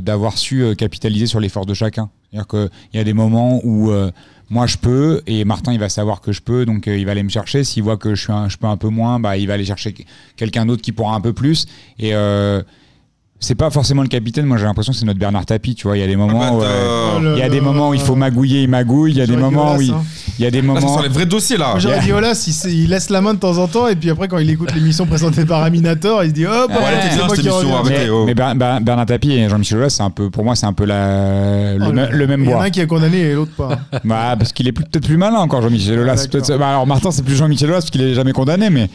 d'avoir 0.00 0.36
su 0.38 0.62
euh, 0.62 0.74
capitaliser 0.74 1.26
sur 1.26 1.40
les 1.40 1.48
forces 1.48 1.66
de 1.66 1.74
chacun. 1.74 2.10
C'est-à-dire 2.30 2.46
qu'il 2.48 2.70
y 2.94 2.98
a 2.98 3.04
des 3.04 3.12
moments 3.12 3.60
où 3.64 3.90
euh, 3.90 4.10
moi 4.50 4.66
je 4.66 4.76
peux, 4.78 5.22
et 5.26 5.44
Martin 5.44 5.72
il 5.72 5.78
va 5.78 5.88
savoir 5.88 6.20
que 6.20 6.32
je 6.32 6.42
peux, 6.42 6.66
donc 6.66 6.88
euh, 6.88 6.98
il 6.98 7.04
va 7.06 7.12
aller 7.12 7.22
me 7.22 7.28
chercher. 7.28 7.62
S'il 7.64 7.82
voit 7.82 7.96
que 7.96 8.14
je, 8.14 8.22
suis 8.22 8.32
un- 8.32 8.48
je 8.48 8.56
peux 8.56 8.66
un 8.66 8.76
peu 8.76 8.88
moins, 8.88 9.20
bah, 9.20 9.36
il 9.36 9.46
va 9.46 9.54
aller 9.54 9.64
chercher 9.64 9.94
quelqu'un 10.36 10.66
d'autre 10.66 10.82
qui 10.82 10.92
pourra 10.92 11.14
un 11.14 11.20
peu 11.20 11.32
plus. 11.32 11.66
Et 11.98 12.12
c'est 13.38 13.54
pas 13.54 13.70
forcément 13.70 14.02
le 14.02 14.08
capitaine, 14.08 14.46
moi 14.46 14.56
j'ai 14.56 14.64
l'impression 14.64 14.92
que 14.92 14.98
c'est 14.98 15.04
notre 15.04 15.18
Bernard 15.18 15.44
Tapie, 15.46 15.74
tu 15.74 15.86
vois. 15.86 15.96
Il 15.96 16.00
y 16.00 16.02
a 16.02 16.06
des 16.06 16.16
moments 16.16 16.56
où, 16.58 16.62
euh, 16.62 17.12
Oh 17.16 17.20
là 17.20 17.32
il 17.34 17.38
y 17.38 17.42
a 17.42 17.48
des 17.48 17.60
moments 17.60 17.90
où 17.90 17.94
il 17.94 18.00
faut 18.00 18.14
magouiller, 18.16 18.62
il 18.62 18.68
magouille. 18.68 19.12
Il 19.12 19.18
y 19.18 19.20
a 19.20 19.26
des 19.26 19.36
moments 19.36 19.76
où 19.76 19.80
il, 19.82 19.90
hein. 19.92 20.02
il 20.38 20.44
y 20.44 20.48
a 20.48 20.50
des 20.50 20.62
Là, 20.62 20.74
ça 20.74 20.80
moments. 20.86 21.02
les 21.02 21.08
vrais 21.08 21.26
dossiers 21.26 21.56
là. 21.58 21.74
J'aurais 21.78 22.00
dit 22.00 22.12
Olas, 22.12 22.42
il, 22.46 22.52
se- 22.52 22.68
il 22.68 22.88
laisse 22.88 23.10
la 23.10 23.20
main 23.20 23.34
de 23.34 23.38
temps 23.38 23.58
en 23.58 23.68
temps, 23.68 23.88
et 23.88 23.94
puis 23.94 24.08
après, 24.10 24.26
quand 24.28 24.38
il 24.38 24.48
écoute 24.50 24.74
l'émission 24.74 25.06
présentée 25.06 25.44
par 25.44 25.62
Aminator, 25.62 26.24
il 26.24 26.30
se 26.30 26.34
dit 26.34 26.46
Hop, 26.46 26.70
Ouais, 26.70 26.76
voilà, 26.80 26.98
reviens. 27.28 27.76
avec- 27.80 27.98
Mais, 27.98 28.08
oh. 28.10 28.24
mais 28.26 28.34
Ber- 28.34 28.54
Ber- 28.56 28.80
Bernard 28.80 29.06
Tapie 29.06 29.32
et 29.32 29.48
Jean-Michel 29.48 29.78
Aulas, 29.78 29.90
c'est 29.90 30.02
un 30.02 30.10
peu, 30.10 30.30
pour 30.30 30.42
moi, 30.42 30.54
c'est 30.56 30.66
un 30.66 30.72
peu 30.72 30.84
la, 30.86 31.74
le, 31.76 31.84
Oh, 31.88 31.92
me- 31.92 32.10
le 32.10 32.26
même 32.26 32.40
Il 32.42 32.46
y 32.46 32.48
en 32.48 32.52
a 32.52 32.54
bois. 32.56 32.64
un 32.64 32.70
qui 32.70 32.80
est 32.80 32.86
condamné 32.86 33.18
et 33.20 33.34
l'autre 33.34 33.52
pas. 33.56 33.78
Bah, 34.04 34.34
parce 34.38 34.52
qu'il 34.52 34.66
est 34.66 34.72
peut-être 34.72 35.06
plus 35.06 35.16
malin 35.18 35.36
encore, 35.38 35.60
Jean-Michel 35.62 35.98
Aulas. 35.98 36.26
bah, 36.58 36.68
alors, 36.70 36.86
Martin, 36.86 37.10
c'est 37.10 37.22
plus 37.24 37.36
Jean-Michel 37.36 37.68
Aulas 37.68 37.80
parce 37.80 37.90
qu'il 37.90 38.02
est 38.02 38.14
jamais 38.14 38.32
condamné, 38.32 38.70
mais, 38.70 38.88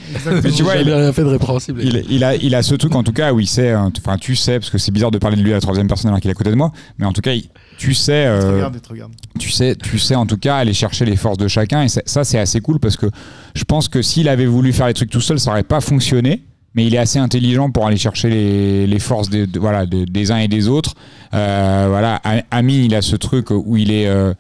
mais 0.44 0.50
tu 0.52 0.64
vois, 0.64 0.78
il 0.78 0.92
a 0.92 0.98
rien 0.98 1.14
fait 1.14 1.22
de 1.24 1.28
répréhensible. 1.28 1.82
il, 1.84 2.04
il 2.10 2.24
a, 2.24 2.36
il 2.36 2.56
a 2.56 2.64
ce 2.64 2.74
truc 2.76 2.96
en 2.96 3.04
tout 3.04 3.14
cas 3.14 3.34
où 3.34 3.40
il 3.40 3.48
sait, 3.48 3.72
hein, 3.72 3.92
enfin, 4.04 4.18
tu 4.18 4.31
sais, 4.36 4.60
parce 4.60 4.70
que 4.70 4.78
c'est 4.78 4.92
bizarre 4.92 5.12
de 5.12 5.18
parler 5.18 5.38
de 5.38 5.42
lui 5.42 5.52
à 5.52 5.56
la 5.56 5.62
troisième 5.62 5.88
personne 5.88 6.10
alors 6.10 6.20
qu'il 6.20 6.30
est 6.30 6.34
à 6.34 6.36
côté 6.36 6.50
de 6.52 6.56
moi, 6.56 6.72
mais 6.98 7.06
en 7.06 7.14
tout 7.14 7.22
cas, 7.22 7.32
tu 7.78 7.94
sais, 7.94 8.26
euh, 8.28 8.54
regarde, 8.56 8.78
regarde. 8.90 9.12
tu 9.40 9.50
sais, 9.50 9.76
tu 9.76 9.98
sais 10.00 10.16
en 10.16 10.26
tout 10.26 10.38
cas 10.38 10.58
aller 10.58 10.74
chercher 10.74 11.06
les 11.06 11.16
forces 11.16 11.38
de 11.38 11.48
chacun 11.48 11.84
et 11.84 11.88
ça 11.90 12.24
c'est 12.24 12.38
assez 12.40 12.62
cool 12.62 12.80
parce 12.80 12.98
que 12.98 13.08
je 13.56 13.64
pense 13.64 13.88
que 13.88 14.02
s'il 14.02 14.28
avait 14.30 14.46
voulu 14.46 14.72
faire 14.74 14.88
les 14.88 14.94
trucs 14.94 15.10
tout 15.10 15.22
seul, 15.22 15.40
ça 15.40 15.52
aurait 15.52 15.64
pas 15.64 15.82
fonctionné. 15.82 16.44
Mais 16.74 16.86
il 16.88 16.96
est 16.96 17.00
assez 17.00 17.20
intelligent 17.20 17.70
pour 17.70 17.86
aller 17.86 17.98
chercher 17.98 18.30
les, 18.30 18.88
les 18.88 19.00
forces 19.00 19.30
des, 19.30 19.46
de- 19.46 19.60
voilà, 19.60 19.86
de- 19.86 20.06
des 20.06 20.32
uns 20.32 20.38
et 20.38 20.48
des 20.48 20.70
autres. 20.70 20.94
Euh, 21.34 21.88
voilà, 21.90 22.22
A- 22.24 22.44
Amine, 22.50 22.86
il 22.86 22.96
a 22.96 23.02
ce 23.02 23.18
truc 23.18 23.50
où 23.52 23.76
il 23.76 23.92
est, 23.92 24.08
euh, 24.08 24.34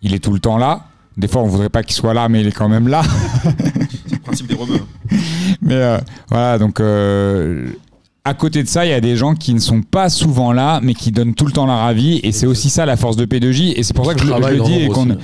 il 0.00 0.14
est 0.14 0.18
tout 0.18 0.32
le 0.32 0.38
temps 0.40 0.56
là. 0.56 0.86
Des 1.18 1.28
fois, 1.28 1.42
on 1.42 1.46
voudrait 1.46 1.68
pas 1.68 1.82
qu'il 1.82 1.94
soit 1.94 2.14
là, 2.14 2.26
mais 2.30 2.40
il 2.40 2.46
est 2.46 2.52
quand 2.52 2.70
même 2.70 2.88
là. 2.88 3.02
C'est 4.06 4.12
le 4.14 4.18
principe 4.18 4.46
des 4.46 4.54
rebeux. 4.54 4.80
Mais 5.60 5.74
euh, 5.74 5.98
voilà, 6.30 6.58
donc 6.58 6.80
euh, 6.80 7.68
à 8.26 8.32
côté 8.34 8.62
de 8.62 8.68
ça, 8.68 8.86
il 8.86 8.90
y 8.90 8.94
a 8.94 9.00
des 9.02 9.16
gens 9.16 9.34
qui 9.34 9.52
ne 9.52 9.58
sont 9.58 9.82
pas 9.82 10.08
souvent 10.08 10.52
là, 10.52 10.80
mais 10.82 10.94
qui 10.94 11.12
donnent 11.12 11.34
tout 11.34 11.44
le 11.44 11.52
temps 11.52 11.66
leur 11.66 11.80
avis. 11.82 12.20
Et 12.22 12.32
c'est 12.32 12.46
aussi 12.46 12.70
ça 12.70 12.86
la 12.86 12.96
force 12.96 13.16
de 13.16 13.26
P2J. 13.26 13.74
Et 13.76 13.82
c'est 13.82 13.92
pour 13.94 14.06
ça 14.06 14.14
que 14.14 14.20
je, 14.20 14.26
le- 14.26 14.32
je 14.58 14.62
dis. 14.62 14.74
Et 14.84 14.88
qu'on-. 14.88 15.16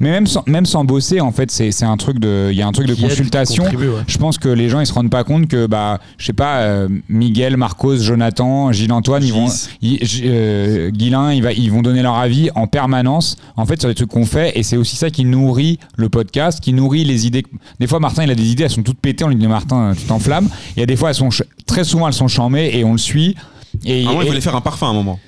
Mais 0.00 0.10
même 0.10 0.26
sans, 0.26 0.42
même 0.46 0.66
sans 0.66 0.84
bosser, 0.84 1.20
en 1.20 1.32
fait, 1.32 1.50
c'est 1.50 1.70
c'est 1.72 1.84
un 1.84 1.96
truc 1.96 2.18
de, 2.18 2.48
il 2.50 2.56
y 2.58 2.62
a 2.62 2.66
un 2.66 2.72
truc 2.72 2.86
de 2.86 2.94
consultation. 3.08 3.64
ouais. 3.64 4.02
Je 4.06 4.18
pense 4.18 4.38
que 4.38 4.48
les 4.48 4.68
gens 4.68 4.80
ils 4.80 4.86
se 4.86 4.92
rendent 4.92 5.10
pas 5.10 5.24
compte 5.24 5.46
que 5.48 5.66
bah, 5.66 6.00
je 6.18 6.26
sais 6.26 6.32
pas, 6.32 6.58
euh, 6.62 6.88
Miguel, 7.08 7.56
Marcos, 7.56 7.96
Jonathan, 7.98 8.72
Gilles 8.72 8.92
Antoine, 8.92 9.22
ils 9.24 9.32
vont, 9.32 9.46
ils- 9.82 9.98
euh, 10.24 10.90
Guilain, 10.90 11.32
ils, 11.32 11.42
va- 11.42 11.52
ils 11.52 11.70
vont 11.70 11.82
donner 11.82 12.02
leur 12.02 12.14
avis 12.16 12.50
en 12.54 12.66
permanence, 12.66 13.36
en 13.56 13.66
fait, 13.66 13.78
sur 13.80 13.88
les 13.88 13.94
trucs 13.94 14.10
qu'on 14.10 14.26
fait. 14.26 14.58
Et 14.58 14.62
c'est 14.62 14.76
aussi 14.76 14.96
ça 14.96 15.10
qui 15.10 15.24
nourrit 15.24 15.78
le 15.96 16.08
podcast, 16.08 16.60
qui 16.60 16.72
nourrit 16.72 17.04
les 17.04 17.26
idées. 17.26 17.44
Des 17.80 17.86
fois, 17.86 18.00
Martin, 18.00 18.24
il 18.24 18.30
a 18.30 18.34
des 18.34 18.50
idées, 18.50 18.64
elles 18.64 18.70
sont 18.70 18.82
toutes 18.82 18.98
pétées. 19.00 19.24
On 19.24 19.28
lui 19.28 19.36
dit 19.36 19.46
Martin, 19.46 19.92
tu 19.98 20.04
t'enflammes. 20.04 20.48
Il 20.76 20.80
y 20.80 20.82
a 20.82 20.86
des 20.86 20.96
fois, 20.96 21.10
elles 21.10 21.14
sont 21.14 21.30
très 21.66 21.84
souvent, 21.84 22.06
elles 22.08 22.12
sont 22.14 22.28
chambées 22.28 22.70
et 22.74 22.84
on 22.84 22.92
le 22.92 22.98
suit. 22.98 23.36
Et, 23.84 24.04
À 24.04 24.08
un 24.08 24.08
moment, 24.10 24.20
et- 24.20 24.24
il 24.24 24.28
voulait 24.28 24.40
faire 24.40 24.56
un 24.56 24.60
parfum 24.60 24.86
à 24.86 24.90
un 24.90 24.94
moment. 24.94 25.18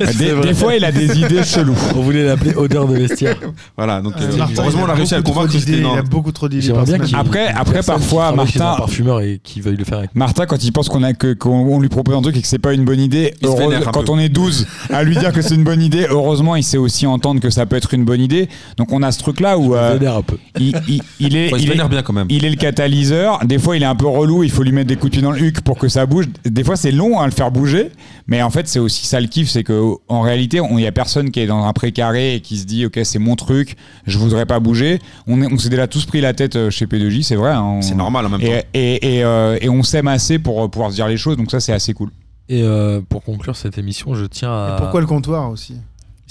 Des, 0.00 0.32
des 0.42 0.54
fois, 0.54 0.74
il 0.76 0.84
a 0.84 0.92
des 0.92 1.18
idées 1.18 1.44
cheloues. 1.44 1.76
On 1.96 2.00
voulait 2.00 2.24
l'appeler 2.24 2.54
odeur 2.54 2.86
de 2.86 2.96
vestiaire. 2.96 3.36
Voilà, 3.76 4.00
donc 4.00 4.14
euh, 4.20 4.36
Martin, 4.36 4.62
heureusement, 4.62 4.82
on 4.86 4.88
a 4.90 4.94
réussi 4.94 5.14
à 5.14 5.16
le 5.18 5.22
convaincre. 5.22 5.54
Il 5.66 5.84
a 5.86 6.02
beaucoup 6.02 6.30
trop 6.32 6.48
d'idées. 6.48 6.72
Après- 7.14 7.48
après, 7.48 7.82
parfois, 7.82 8.32
Martin- 8.32 8.72
un 8.72 8.76
parfumeur 8.76 9.20
et 9.20 9.40
qui 9.42 9.60
veuille 9.60 9.76
le 9.76 9.84
faire 9.84 9.98
avec 9.98 10.14
Martin, 10.14 10.46
quand 10.46 10.62
il 10.62 10.72
pense 10.72 10.88
qu'on 10.88 11.02
a 11.02 11.12
que 11.12 11.32
qu'on 11.34 11.50
on 11.74 11.80
lui 11.80 11.88
propose 11.88 12.14
un 12.16 12.22
truc 12.22 12.36
et 12.36 12.42
que 12.42 12.46
c'est 12.48 12.58
pas 12.58 12.72
une 12.74 12.84
bonne 12.84 13.00
idée, 13.00 13.34
heureuse- 13.42 13.80
quand 13.92 14.04
peu. 14.04 14.12
on 14.12 14.18
est 14.18 14.28
12 14.28 14.66
à 14.90 15.02
lui 15.02 15.16
dire 15.16 15.32
que 15.32 15.42
c'est 15.42 15.54
une 15.54 15.64
bonne 15.64 15.82
idée, 15.82 16.06
heureusement, 16.08 16.56
il 16.56 16.62
sait 16.64 16.76
aussi 16.78 17.06
entendre 17.06 17.40
que 17.40 17.50
ça 17.50 17.66
peut 17.66 17.76
être 17.76 17.94
une 17.94 18.04
bonne 18.04 18.20
idée. 18.20 18.48
Donc 18.76 18.92
on 18.92 19.02
a 19.02 19.10
ce 19.12 19.18
truc 19.18 19.40
là 19.40 19.58
où 19.58 19.74
euh, 19.74 19.94
vénère 19.98 20.16
un 20.16 20.22
peu. 20.22 20.36
il, 20.58 20.74
il- 20.88 21.02
il 21.20 21.36
est 21.36 21.52
Ouais, 21.52 21.58
il 21.60 21.66
est- 21.68 21.72
vénère 21.72 21.88
bien 21.88 22.02
quand 22.02 22.12
même. 22.12 22.26
il 22.30 22.44
est 22.44 22.50
le 22.50 22.56
catalyseur. 22.56 23.40
Des 23.44 23.58
fois, 23.58 23.76
il 23.76 23.82
est 23.82 23.86
un 23.86 23.96
peu 23.96 24.06
relou. 24.06 24.44
Il 24.44 24.50
faut 24.50 24.62
lui 24.62 24.72
mettre 24.72 24.88
des 24.88 24.96
coups 24.96 25.10
de 25.12 25.16
pied 25.16 25.22
dans 25.22 25.32
le 25.32 25.40
huc 25.40 25.60
pour 25.62 25.78
que 25.78 25.88
ça 25.88 26.06
bouge. 26.06 26.26
Des 26.44 26.64
fois, 26.64 26.76
c'est 26.76 26.92
long 26.92 27.18
à 27.20 27.26
le 27.26 27.32
faire 27.32 27.50
bouger. 27.50 27.90
Mais 28.26 28.42
en 28.42 28.50
fait, 28.50 28.68
c'est 28.68 28.78
aussi 28.78 29.06
ça 29.06 29.20
le 29.20 29.26
C'est 29.50 29.64
que 29.64 29.94
en 30.08 30.20
réalité, 30.20 30.60
il 30.70 30.76
n'y 30.76 30.86
a 30.86 30.92
personne 30.92 31.30
qui 31.30 31.40
est 31.40 31.46
dans 31.46 31.64
un 31.64 31.72
précaré 31.72 32.34
et 32.36 32.40
qui 32.40 32.56
se 32.58 32.64
dit 32.64 32.86
Ok, 32.86 33.00
c'est 33.04 33.18
mon 33.18 33.36
truc, 33.36 33.76
je 34.06 34.18
voudrais 34.18 34.46
pas 34.46 34.60
bouger. 34.60 34.98
On, 35.26 35.40
est- 35.42 35.52
on 35.52 35.58
s'est 35.58 35.68
déjà 35.68 35.86
tous 35.86 36.04
pris 36.06 36.20
la 36.20 36.32
tête 36.34 36.56
euh, 36.56 36.70
chez 36.70 36.86
P2J, 36.86 37.22
c'est 37.22 37.36
vrai. 37.36 37.50
hein. 37.52 37.80
C'est 37.82 37.94
normal 37.94 38.26
en 38.26 38.28
même 38.30 38.40
temps. 38.40 38.46
Et, 38.46 38.64
et, 38.74 39.16
et, 39.18 39.24
euh, 39.24 39.58
et 39.60 39.68
on 39.68 39.82
s'aime 39.82 40.08
assez 40.08 40.38
pour 40.38 40.62
euh, 40.64 40.68
pouvoir 40.68 40.90
se 40.90 40.96
dire 40.96 41.08
les 41.08 41.16
choses. 41.16 41.36
Donc, 41.36 41.50
ça, 41.50 41.60
c'est 41.60 41.72
assez 41.72 41.92
cool. 41.94 42.10
Et 42.48 42.62
euh, 42.62 43.00
pour 43.08 43.22
conclure 43.22 43.56
cette 43.56 43.78
émission, 43.78 44.14
je 44.14 44.24
tiens 44.26 44.50
à. 44.52 44.74
Et 44.76 44.80
pourquoi 44.80 45.00
le 45.00 45.06
comptoir 45.06 45.48
aussi? 45.50 45.76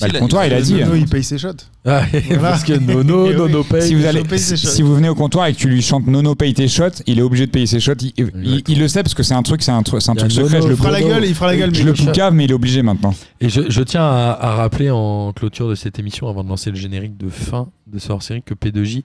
Bah, 0.02 0.07
le 0.14 0.19
comptoir, 0.19 0.45
il 0.45 0.53
a 0.53 0.61
dit. 0.61 0.73
Nono, 0.76 0.95
il 0.95 1.07
paye 1.07 1.23
ses 1.23 1.38
shots. 1.38 1.49
Ah, 1.86 2.03
Voilà. 2.28 2.41
Parce 2.52 2.64
que 2.64 2.73
Nono, 2.73 3.26
Et 3.26 3.30
oui. 3.32 3.36
Nono 3.36 3.64
paye. 3.64 3.82
si 3.82 3.95
vous, 3.95 4.06
allez, 4.06 4.23
paye 4.23 4.38
ses 4.38 4.56
si, 4.56 4.68
shots. 4.68 4.72
si 4.73 4.82
vous 4.84 4.94
venez 4.95 5.10
au 5.10 5.15
comptoir 5.15 5.48
et 5.48 5.53
que 5.53 5.57
tu 5.57 5.68
lui 5.68 5.82
chantes 5.82 6.06
Nono 6.06 6.36
paye 6.36 6.53
tes 6.53 6.68
shots, 6.68 7.02
il 7.07 7.18
est 7.18 7.23
obligé 7.23 7.48
de 7.48 7.52
payer 7.52 7.65
ses 7.65 7.80
shots. 7.80 7.94
Il, 8.02 8.11
il- 8.44 8.64
il 8.68 8.80
le 8.80 8.88
sait 8.88 9.02
parce 9.02 9.15
que 9.15 9.23
c'est 9.23 9.34
un 9.34 9.41
truc, 9.41 9.64
c'est 9.64 9.72
un, 9.72 9.82
truc- 9.82 10.02
c'est 10.02 10.11
un 10.11 10.15
truc 10.15 10.32
secret. 10.32 10.60
Nono, 10.60 10.64
Je 10.64 10.68
le 10.68 10.73
Il 10.76 10.78
fera 10.78 10.91
la 10.91 11.02
gueule, 11.02 11.26
il 11.26 11.34
fera 11.36 11.48
la 11.48 11.57
gueule. 11.57 11.73
je 11.73 11.80
mais 11.84 11.91
le 11.91 11.98
il- 11.98 12.06
poucave, 12.06 12.34
mais 12.36 12.44
il 12.45 12.52
est 12.52 12.53
obligé 12.53 12.82
maintenant. 12.84 13.15
Et 13.40 13.49
je, 13.49 13.61
je 13.69 13.82
tiens 13.82 14.03
à, 14.03 14.38
à 14.40 14.56
rappeler 14.56 14.91
en 14.91 15.34
clôture 15.34 15.69
de 15.69 15.76
cette 15.76 15.98
émission, 15.98 16.28
avant 16.28 16.44
de 16.44 16.49
lancer 16.49 16.69
le 16.69 16.76
générique 16.78 17.18
de 17.18 17.30
fin 17.30 17.69
de 17.91 17.98
ce 17.98 18.11
hors-série, 18.11 18.44
que 18.44 18.53
P2J 18.53 19.03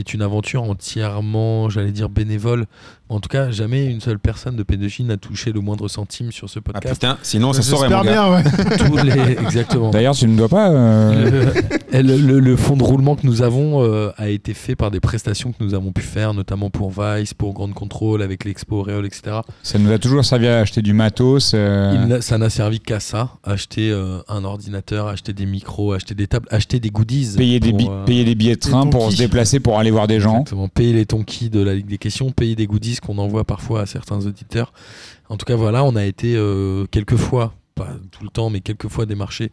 est 0.00 0.14
une 0.14 0.22
aventure 0.22 0.62
entièrement, 0.62 1.68
j'allais 1.68 1.92
dire, 1.92 2.08
bénévole. 2.08 2.66
En 3.10 3.20
tout 3.20 3.28
cas, 3.30 3.50
jamais 3.50 3.86
une 3.86 4.02
seule 4.02 4.18
personne 4.18 4.54
de 4.56 4.62
P2J 4.62 5.06
n'a 5.06 5.16
touché 5.16 5.50
le 5.50 5.60
moindre 5.60 5.88
centime 5.88 6.30
sur 6.30 6.50
ce 6.50 6.58
Ah 6.58 6.72
podcast. 6.72 6.94
putain, 7.00 7.16
sinon 7.22 7.54
ça 7.54 7.62
saurait 7.62 7.88
mon 7.88 8.02
bien, 8.02 8.30
ouais. 8.30 8.42
Tous 8.78 8.96
les- 8.98 9.32
exactement. 9.32 9.90
D'ailleurs, 9.90 10.14
tu 10.14 10.26
ne 10.28 10.36
dois 10.36 10.48
pas. 10.50 10.68
euh, 10.70 11.50
Le, 11.90 12.02
le- 12.02 12.16
le- 12.18 12.40
le 12.40 12.56
fond 12.56 12.76
de 12.76 12.82
roulement 12.82 13.16
que 13.16 13.26
nous 13.26 13.40
avons 13.40 13.82
euh, 13.82 14.10
a 14.18 14.28
été 14.28 14.52
fait 14.52 14.76
par 14.76 14.90
des 14.90 15.00
prestations 15.00 15.52
que 15.52 15.64
nous 15.64 15.72
avons 15.74 15.90
pu 15.90 16.02
faire, 16.02 16.34
notamment 16.34 16.68
pour 16.68 16.90
Vice, 16.90 17.32
pour 17.32 17.54
Grande 17.54 17.72
Contrôle, 17.72 18.20
avec 18.20 18.44
l'Expo 18.44 18.82
Réol, 18.82 19.06
etc. 19.06 19.36
Ça 19.62 19.78
nous 19.78 19.90
a 19.90 19.98
toujours 19.98 20.22
servi 20.24 20.46
à 20.48 20.58
acheter 20.58 20.82
du 20.82 20.92
matos. 20.92 21.52
euh, 21.54 22.06
Il 22.10 22.22
ça 22.22 22.36
n'a 22.36 22.50
servi 22.50 22.78
qu'à 22.80 23.00
ça, 23.00 23.30
acheter 23.42 23.90
euh, 23.90 24.18
un 24.28 24.44
ordinateur, 24.44 25.06
acheter 25.06 25.32
des 25.32 25.46
micros, 25.46 25.94
acheter 25.94 26.14
des 26.14 26.26
tables, 26.26 26.46
acheter 26.50 26.78
des 26.78 26.90
goodies. 26.90 27.36
payer, 27.38 27.58
des 27.58 27.70
pour, 27.70 27.78
bi- 27.78 27.88
euh, 27.88 28.04
payer 28.04 28.24
des 28.24 28.34
billets 28.34 28.56
de 28.56 28.60
train 28.60 28.86
pour 28.86 29.10
se 29.10 29.16
déplacer 29.16 29.60
pour 29.60 29.78
aller 29.78 29.87
voir 29.90 30.06
des 30.06 30.20
gens. 30.20 30.40
Exactement, 30.40 30.68
payer 30.68 30.92
les 30.92 31.06
tonkis 31.06 31.50
de 31.50 31.60
la 31.60 31.74
Ligue 31.74 31.86
des 31.86 31.98
questions, 31.98 32.30
payer 32.30 32.56
des 32.56 32.66
goodies 32.66 32.96
qu'on 32.96 33.18
envoie 33.18 33.44
parfois 33.44 33.82
à 33.82 33.86
certains 33.86 34.24
auditeurs. 34.26 34.72
En 35.28 35.36
tout 35.36 35.44
cas, 35.44 35.56
voilà, 35.56 35.84
on 35.84 35.96
a 35.96 36.04
été 36.04 36.34
euh, 36.36 36.86
quelques 36.90 37.16
fois, 37.16 37.54
pas 37.74 37.88
tout 38.10 38.24
le 38.24 38.30
temps, 38.30 38.50
mais 38.50 38.60
quelques 38.60 38.88
fois 38.88 39.06
démarché 39.06 39.50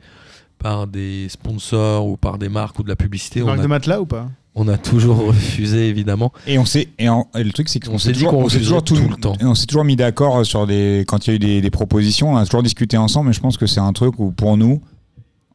par 0.58 0.88
des 0.88 1.28
sponsors 1.30 2.08
ou 2.08 2.18
par 2.18 2.38
des 2.38 2.50
marques 2.50 2.80
ou 2.80 2.84
de 2.84 2.90
la 2.90 2.96
publicité, 2.96 3.42
on 3.42 3.48
Marque 3.48 3.60
a, 3.60 3.64
de 3.64 3.68
matelas 3.68 4.00
ou 4.00 4.06
pas 4.06 4.28
on 4.58 4.70
a 4.70 4.78
toujours 4.78 5.18
refusé 5.28 5.90
évidemment. 5.90 6.32
Et 6.48 6.58
on 6.58 6.66
s'est 6.66 6.88
et, 6.98 7.08
le 7.08 7.52
truc 7.52 7.68
c'est 7.68 7.80
qu'on 7.82 7.96
On 7.96 7.98
s'est 7.98 8.14
toujours, 8.14 8.32
qu'on 8.32 8.44
on 8.44 8.50
s'est 8.50 8.56
refusait 8.56 8.64
toujours 8.64 8.84
tout, 8.84 8.96
tout 8.96 9.10
le 9.10 9.16
temps. 9.18 9.34
et 9.40 9.44
on 9.44 9.54
s'est 9.54 9.66
toujours 9.66 9.84
mis 9.84 9.98
d'accord 9.98 10.46
sur 10.46 10.66
des 10.66 11.04
quand 11.08 11.28
il 11.28 11.30
y 11.30 11.34
a 11.34 11.36
eu 11.36 11.40
des, 11.40 11.62
des 11.62 11.70
propositions, 11.70 12.32
on 12.32 12.38
a 12.38 12.46
toujours 12.46 12.64
discuté 12.64 12.98
ensemble. 12.98 13.28
Mais 13.28 13.34
je 13.34 13.42
pense 13.42 13.58
que 13.58 13.68
c'est 13.68 13.82
un 13.82 13.92
truc 13.92 14.18
où 14.18 14.32
pour 14.32 14.56
nous, 14.56 14.82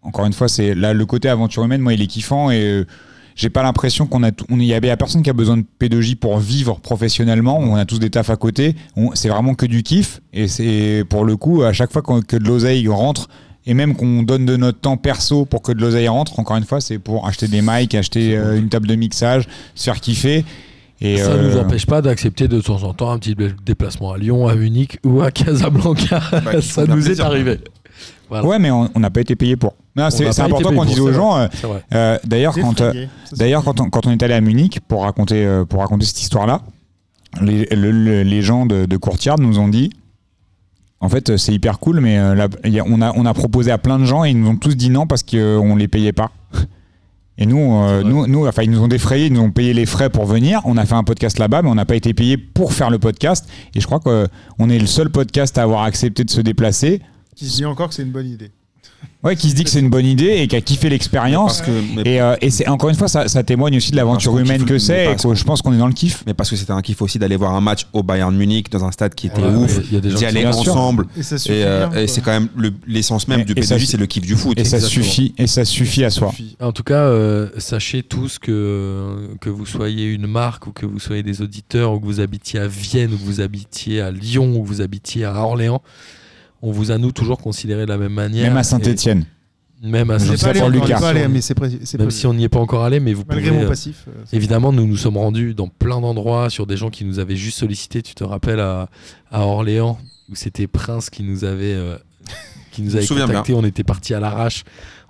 encore 0.03 0.27
une 0.27 0.33
fois, 0.33 0.49
c'est 0.49 0.75
là 0.75 0.93
le 0.93 1.07
côté 1.07 1.29
aventure 1.29 1.65
humaine. 1.65 1.81
Moi, 1.81 1.95
il 1.95 2.03
est 2.03 2.07
kiffant 2.07 2.51
et 2.51 2.63
euh, 2.63 2.87
j'ai 3.37 3.51
pas 3.51 3.63
l'impression 3.63 4.07
qu'on 4.07 4.23
a 4.23 4.33
tout- 4.33 4.45
on 4.51 4.59
il 4.59 4.65
y 4.67 4.75
avait 4.75 4.89
y 4.89 4.91
a 4.91 4.97
personne 4.97 5.23
qui 5.23 5.31
a 5.31 5.35
besoin 5.35 5.57
de 5.57 5.65
P2J 5.81 6.17
pour 6.17 6.39
vivre 6.39 6.79
professionnellement. 6.81 7.59
On 7.59 7.77
a 7.77 7.85
tous 7.85 7.99
des 7.99 8.11
tafs 8.11 8.31
à 8.31 8.37
côté. 8.37 8.75
C'est 9.15 9.29
vraiment 9.29 9.55
que 9.55 9.67
du 9.67 9.83
kiff 9.83 10.21
et 10.33 10.49
c'est 10.49 11.05
pour 11.09 11.25
le 11.25 11.37
coup 11.37 11.63
à 11.63 11.73
chaque 11.73 11.93
fois 11.93 12.03
que 12.03 12.37
de 12.37 12.45
l'oseille 12.47 12.87
rentre. 12.89 13.29
Et 13.67 13.75
même 13.75 13.95
qu'on 13.95 14.23
donne 14.23 14.47
de 14.47 14.57
notre 14.57 14.81
temps 14.81 14.97
perso 14.97 15.45
pour 15.45 15.61
que 15.61 15.71
de 15.73 15.81
l'oseille 15.83 16.09
rentre, 16.09 16.39
encore 16.41 16.57
une 16.57 16.65
fois, 16.65 16.81
c'est 16.81 16.99
pour 16.99 17.27
acheter 17.29 17.47
des 17.47 17.61
mics, 17.63 17.95
acheter 17.95 18.35
euh, 18.37 18.59
une 18.59 18.71
table 18.71 18.89
de 18.89 18.95
mixage, 18.95 19.47
se 19.75 19.85
faire 19.85 20.01
kiffer. 20.01 20.45
Et 21.03 21.19
ça 21.19 21.31
euh, 21.33 21.51
nous 21.55 21.59
empêche 21.59 21.85
pas 21.87 22.01
d'accepter 22.03 22.49
de 22.49 22.61
temps 22.61 22.83
en 22.85 22.95
temps 22.95 23.11
un 23.11 23.19
petit 23.19 23.35
dé- 23.35 23.53
déplacement 23.65 24.13
à 24.13 24.19
Lyon, 24.19 24.49
à 24.49 24.55
Munich 24.55 24.99
ou 25.05 25.21
à 25.21 25.31
Casablanca. 25.31 26.21
Bah, 26.45 26.61
ça 26.63 26.87
nous 26.87 27.11
est 27.11 27.21
arrivé. 27.21 27.59
Voilà. 28.31 28.47
Ouais, 28.49 28.59
mais 28.59 28.71
on 28.71 28.89
n'a 28.97 29.11
pas 29.11 29.21
été 29.21 29.37
payé 29.37 29.57
pour. 29.57 29.75
C'est 30.33 30.41
important 30.47 30.71
qu'on 30.77 30.85
dise 30.87 31.01
aux 31.01 31.13
gens. 31.13 31.37
euh, 31.37 31.47
euh, 31.95 32.19
D'ailleurs, 32.25 32.55
quand, 32.63 32.81
euh, 32.81 32.93
d'ailleurs, 33.37 33.65
quand 33.65 33.81
on, 33.81 33.91
quand 33.91 34.07
on 34.07 34.11
est 34.13 34.23
allé 34.23 34.35
à 34.35 34.41
Munich 34.41 34.81
pour 34.89 35.03
raconter, 35.03 35.45
euh, 35.45 35.65
pour 35.65 35.81
raconter 35.81 36.07
cette 36.07 36.21
histoire-là, 36.23 36.63
les, 37.43 37.67
le- 37.67 37.91
le- 37.91 38.23
les 38.23 38.43
gens 38.43 38.67
de, 38.67 38.87
de 38.87 38.97
Courtyard 38.97 39.39
nous 39.39 39.59
ont 39.59 39.69
dit. 39.69 39.91
En 41.03 41.09
fait, 41.09 41.37
c'est 41.39 41.53
hyper 41.55 41.79
cool, 41.79 42.01
mais 42.01 42.19
euh, 42.19 42.35
là, 42.35 42.49
il 42.65 42.73
y 42.73 42.79
a- 42.81 42.85
on, 42.87 43.01
a, 43.03 43.13
on 43.17 43.25
a 43.27 43.33
proposé 43.35 43.71
à 43.71 43.79
plein 43.79 43.99
de 43.99 44.05
gens 44.05 44.25
et 44.25 44.31
ils 44.31 44.39
nous 44.41 44.49
ont 44.49 44.57
tous 44.57 44.77
dit 44.77 44.91
non 44.91 45.07
parce 45.07 45.23
qu'on 45.23 45.75
les 45.77 45.89
payait 45.89 46.13
pas. 46.13 46.31
Et 47.39 47.47
nous, 47.47 47.59
euh, 47.75 48.03
nous, 48.03 48.27
nous, 48.27 48.47
enfin, 48.47 48.63
ils 48.63 48.71
nous 48.71 48.83
ont 48.83 48.89
défrayé, 48.89 49.27
ils 49.27 49.33
nous 49.33 49.41
ont 49.41 49.51
payé 49.51 49.73
les 49.73 49.87
frais 49.87 50.11
pour 50.11 50.27
venir. 50.27 50.61
On 50.67 50.77
a 50.77 50.85
fait 50.85 50.95
un 50.95 51.05
podcast 51.05 51.39
là-bas, 51.39 51.63
mais 51.63 51.71
on 51.71 51.75
n'a 51.75 51.87
pas 51.87 51.97
été 51.97 52.13
payé 52.13 52.37
pour 52.37 52.75
faire 52.75 52.91
le 52.91 52.99
podcast. 52.99 53.49
Et 53.75 53.81
je 53.81 53.87
crois 53.87 53.99
qu'on 53.99 54.69
est 54.69 54.79
le 54.79 54.87
seul 54.87 55.09
podcast 55.09 55.57
à 55.57 55.63
avoir 55.63 55.85
accepté 55.85 56.23
de 56.25 56.31
se 56.31 56.43
déplacer. 56.43 57.01
Qui 57.41 57.49
se 57.49 57.57
dit 57.57 57.65
encore 57.65 57.89
que 57.89 57.95
c'est 57.95 58.03
une 58.03 58.13
bonne 58.13 58.29
idée. 58.29 58.51
Ouais, 59.25 59.35
qui 59.37 59.49
se 59.51 59.55
dit 59.55 59.65
que 59.65 59.71
c'est 59.71 59.81
une 59.81 59.89
bonne 59.89 60.05
idée 60.05 60.29
et 60.39 60.47
qui 60.49 60.57
a 60.57 60.61
kiffé 60.61 60.91
l'expérience. 60.91 61.63
Et, 62.05 62.21
euh, 62.21 62.37
et 62.43 62.51
c'est 62.51 62.69
encore 62.69 62.91
une 62.91 62.97
fois, 62.97 63.09
ça, 63.09 63.29
ça 63.29 63.43
témoigne 63.43 63.77
aussi 63.79 63.91
de 63.93 63.97
l'aventure 63.97 64.39
humaine 64.39 64.65
que 64.67 64.79
c'est. 64.79 65.13
Et 65.13 65.17
que 65.17 65.35
je 65.35 65.45
pense 65.45 65.63
qu'on 65.63 65.73
est 65.73 65.79
dans 65.79 65.87
le 65.87 65.95
kiff. 65.95 66.23
Mais 66.27 66.35
parce 66.35 66.51
que 66.51 66.57
c'était 66.57 66.73
un 66.73 66.83
kiff 66.83 67.01
aussi 67.01 67.19
d'aller 67.19 67.37
voir 67.37 67.55
un 67.55 67.61
match 67.63 67.87
au 67.95 68.03
Bayern 68.03 68.35
Munich 68.37 68.71
dans 68.71 68.85
un 68.85 68.91
stade 68.93 69.15
qui 69.15 69.29
était 69.29 69.41
Ouais, 69.41 69.55
ouf, 69.55 69.79
mais 69.79 69.85
il 69.91 69.95
y 69.95 69.97
a 69.97 70.01
des 70.01 70.11
gens 70.11 70.17
d'y 70.17 70.21
qui 70.21 70.27
aller 70.27 70.41
Bien 70.43 70.53
sûr. 70.53 70.73
ensemble. 70.73 71.07
Et 71.17 71.23
ça 71.23 71.39
suffit 71.39 71.55
euh, 71.63 71.91
et 71.93 72.07
c'est 72.09 72.21
quand 72.21 72.31
même 72.33 72.49
le- 72.57 72.73
l'essence 72.87 73.27
même 73.29 73.41
Et- 73.41 73.45
du 73.45 73.53
et 73.57 73.63
su- 73.63 73.87
c'est 73.87 73.97
le 73.97 74.07
kiff 74.07 74.23
du 74.27 74.37
foot. 74.37 74.59
Et 74.59 74.65
ça 74.65 74.77
Exactement. 74.77 75.05
suffit. 75.07 75.35
Et 75.39 75.47
ça 75.47 75.65
suffit 75.65 76.05
à 76.05 76.11
soi. 76.11 76.33
En 76.61 76.73
tout 76.73 76.83
cas, 76.85 77.05
euh, 77.05 77.49
sachez 77.57 78.03
tous 78.03 78.39
que, 78.39 79.31
que 79.41 79.49
vous 79.49 79.65
soyez 79.67 80.07
une 80.13 80.27
marque 80.27 80.67
ou 80.67 80.73
que 80.73 80.85
vous 80.87 80.99
soyez 81.01 81.23
des 81.23 81.41
auditeurs 81.41 81.93
ou 81.95 82.01
que 82.01 82.07
vous 82.07 82.21
habitiez 82.21 82.61
à 82.61 82.69
Vienne 82.69 83.13
ou 83.15 83.17
que 83.17 83.25
vous 83.25 83.41
habitiez 83.41 84.01
à 84.03 84.11
Lyon 84.11 84.57
ou 84.57 84.63
que 84.63 84.69
vous 84.69 84.81
habitiez 84.83 85.25
à 85.25 85.35
Orléans, 85.43 85.81
on 86.63 86.71
vous 86.73 86.91
a 86.91 86.99
nous 86.99 87.13
toujours 87.13 87.39
considéré 87.39 87.83
de 87.87 87.91
la 87.91 87.99
même 87.99 88.13
manière. 88.13 88.49
Même 88.49 88.57
à 88.57 88.61
Et- 88.61 88.65
Saint-Etienne. 88.65 89.25
Même 89.83 90.11
à 90.11 90.19
Je 90.19 90.27
On 90.27 90.31
n'est 90.33 90.37
sais 90.37 90.45
pas 90.45 90.51
allé 90.51 90.61
pour 90.61 90.69
encore, 90.69 90.81
on 90.83 90.85
Lucas. 90.85 90.95
n'est 90.97 91.01
pas 91.01 91.09
allé, 91.09 91.29
mais 91.29 91.41
c'est 91.41 91.55
pré- 91.55 91.79
c'est 91.85 91.97
Même 91.99 92.11
si 92.11 92.27
on 92.27 92.35
n'y 92.35 92.45
est 92.45 92.49
pas 92.51 92.59
encore 92.61 92.85
allé, 92.85 93.01
mais 93.01 93.15
vous 93.15 93.25
Malgré 93.27 93.49
pouvez. 93.49 93.61
mon 93.61 93.65
euh, 93.65 93.69
passif, 93.71 94.05
euh, 94.09 94.25
évidemment, 94.35 94.73
nous 94.73 94.87
nous 94.87 94.99
sommes 94.99 95.17
rendus 95.17 95.55
dans 95.55 95.69
plein 95.69 96.03
d'endroits 96.03 96.51
sur 96.51 96.67
des 96.67 96.77
gens 96.77 96.91
qui 96.91 97.07
nous 97.07 97.19
avaient 97.19 97.37
juste 97.37 97.59
sollicité. 97.59 98.03
Tu 98.03 98.15
te 98.15 98.23
rappelles 98.23 98.61
à, 98.61 98.91
à 99.31 99.47
Orléans 99.47 99.99
où 100.31 100.35
c'était 100.35 100.67
Prince 100.67 101.09
qui 101.09 101.23
nous 101.23 101.45
avait 101.45 101.73
euh, 101.73 101.97
qui 102.73 102.83
nous 102.83 102.95
avait 102.95 103.07
contacté. 103.07 103.55
On 103.55 103.65
était 103.65 103.83
parti 103.83 104.13
à 104.13 104.21
l'arrache. 104.21 104.65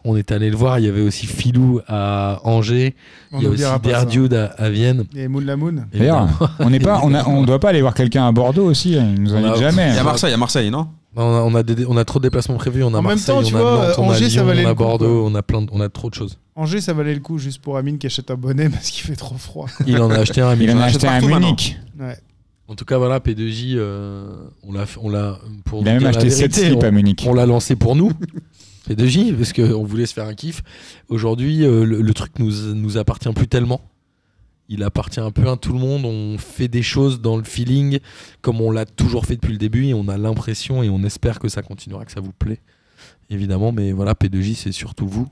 On 0.05 0.17
est 0.17 0.33
allé 0.33 0.49
le 0.51 0.57
voir. 0.57 0.79
Il 0.79 0.87
y 0.87 0.89
avait 0.89 1.03
aussi 1.03 1.27
Filou 1.27 1.81
à 1.87 2.41
Angers. 2.45 2.95
On 3.33 3.39
Il 3.39 3.45
y 3.45 3.47
a 3.47 3.51
aussi. 3.51 3.63
Derdude 3.83 4.35
à, 4.35 4.47
à 4.57 4.71
Vienne. 4.71 5.05
Et 5.15 5.29
Moon 5.29 5.41
la 5.41 5.57
Moon. 5.57 5.75
D'ailleurs, 5.93 6.29
on 6.59 6.71
n'est 6.71 6.81
pas, 6.81 7.01
on 7.05 7.13
a, 7.15 7.27
on 7.29 7.45
doit 7.45 7.59
pas 7.61 7.69
aller 7.71 7.81
voir 7.83 7.95
quelqu'un 7.95 8.27
à 8.27 8.33
Bordeaux 8.33 8.65
aussi. 8.67 8.97
hein. 8.97 9.13
Ils 9.17 9.23
nous 9.23 9.35
invitent 9.35 9.57
jamais. 9.61 9.91
Il 9.91 9.97
y 9.97 9.99
a 9.99 10.03
Marseille, 10.05 10.31
il 10.31 10.33
y 10.33 10.35
a 10.35 10.39
Marseille, 10.39 10.71
non? 10.71 10.89
On 11.17 11.23
a, 11.23 11.25
on 11.43 11.55
a 11.57 11.63
des- 11.65 11.85
on 11.87 11.97
a 11.97 12.05
trop 12.05 12.21
de 12.21 12.25
déplacements 12.25 12.55
prévus. 12.57 12.85
On 12.85 12.95
a 12.95 12.99
En 12.99 13.03
même 13.03 13.05
Marseille, 13.19 13.35
temps, 13.35 13.43
tu 13.43 13.55
on 13.55 13.59
a 13.59 13.61
vois, 13.63 13.87
Nantes, 13.89 13.95
on 13.99 14.03
a 14.05 14.07
Angers, 14.15 14.31
ça 14.31 14.37
Lyon, 14.37 14.45
valait 14.45 14.65
on 14.67 14.69
a 14.71 14.75
Bordeaux, 14.75 15.27
on 15.27 15.35
a 15.35 15.43
plein, 15.43 15.63
de- 15.63 15.69
on 15.73 15.81
a 15.81 15.89
trop 15.89 16.09
de 16.09 16.15
choses. 16.15 16.39
Angers, 16.55 16.81
ça 16.81 16.93
valait 16.93 17.15
le 17.15 17.21
coup 17.21 17.37
juste 17.39 17.61
pour 17.61 17.77
Amine 17.77 17.99
qui 17.99 18.07
achète 18.07 18.31
un 18.31 18.37
bonnet 18.37 18.69
parce 18.71 18.91
qu'il 18.91 19.05
fait 19.05 19.17
trop 19.17 19.35
froid. 19.37 19.67
Il 19.89 20.01
en 20.01 20.09
a 20.11 20.19
acheté 20.19 20.41
un. 20.41 20.55
Il 20.55 20.71
en 20.71 20.79
a 20.79 20.85
acheté 20.85 21.09
un 21.09 21.15
à 21.15 21.21
Munich. 21.21 21.77
Ouais. 21.99 22.17
En 22.69 22.75
tout 22.77 22.85
cas, 22.85 22.99
voilà, 22.99 23.19
P2J, 23.19 23.75
euh, 23.75 24.29
on 24.63 24.73
l'a, 24.73 24.85
on 25.03 25.09
l'a 25.09 25.39
pour 25.65 25.81
Il 25.83 25.89
a 25.89 25.95
même 25.95 26.07
acheté 26.07 26.31
7 26.31 26.53
vérité, 26.53 26.69
slips 26.71 26.85
à 26.85 26.91
Munich. 26.93 27.25
On 27.29 27.35
l'a 27.35 27.45
lancé 27.45 27.75
pour 27.75 27.97
nous, 27.97 28.13
P2J, 28.91 29.35
parce 29.37 29.53
qu'on 29.53 29.85
voulait 29.85 30.07
se 30.07 30.15
faire 30.15 30.27
un 30.27 30.35
kiff. 30.35 30.63
Aujourd'hui, 31.09 31.65
euh, 31.65 31.85
le, 31.85 32.01
le 32.01 32.15
truc 32.15 32.39
nous, 32.39 32.75
nous 32.75 32.99
appartient 32.99 33.33
plus 33.33 33.49
tellement. 33.49 33.81
Il 34.69 34.83
appartient 34.85 35.21
un 35.21 35.31
peu 35.31 35.49
à 35.49 35.57
tout 35.57 35.73
le 35.73 35.79
monde. 35.79 36.05
On 36.05 36.39
fait 36.39 36.69
des 36.69 36.83
choses 36.83 37.21
dans 37.21 37.37
le 37.37 37.45
feeling, 37.45 37.99
comme 38.41 38.61
on 38.61 38.71
l'a 38.71 38.85
toujours 38.87 39.27
fait 39.27 39.35
depuis 39.37 39.53
le 39.53 39.59
début, 39.59 39.87
et 39.87 39.95
on 39.95 40.09
a 40.09 40.17
l'impression 40.17 40.83
et 40.83 40.89
on 40.91 41.03
espère 41.03 41.39
que 41.41 41.49
ça 41.49 41.63
continuera, 41.63 42.05
que 42.05 42.13
ça 42.13 42.21
vous 42.21 42.33
plaît, 42.33 42.61
évidemment. 43.31 43.73
Mais 43.73 43.93
voilà, 43.93 44.15
P2J, 44.15 44.55
c'est 44.55 44.73
surtout 44.73 45.09
vous. 45.09 45.29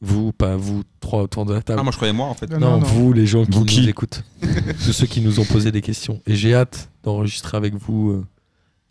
Vous, 0.00 0.32
pas 0.32 0.56
vous, 0.56 0.82
trois 1.00 1.22
autour 1.22 1.46
de 1.46 1.54
la 1.54 1.62
table. 1.62 1.78
Ah, 1.80 1.82
moi 1.82 1.90
je 1.92 1.96
croyais 1.96 2.12
moi 2.12 2.26
en 2.26 2.34
fait. 2.34 2.50
Non, 2.50 2.58
Non, 2.58 2.70
non, 2.72 2.80
non. 2.80 2.86
vous, 2.86 3.12
les 3.12 3.26
gens 3.26 3.44
qui 3.44 3.52
Vous 3.52 3.60
nous 3.60 3.64
qui 3.66 3.88
écoutent. 3.88 4.22
Tous 4.84 4.92
ceux 4.92 5.06
qui 5.06 5.20
nous 5.22 5.40
ont 5.40 5.44
posé 5.44 5.72
des 5.72 5.80
questions. 5.80 6.20
Et 6.26 6.34
j'ai 6.34 6.54
hâte 6.54 6.90
d'enregistrer 7.04 7.56
avec 7.56 7.74
vous 7.74 8.10
euh, 8.10 8.24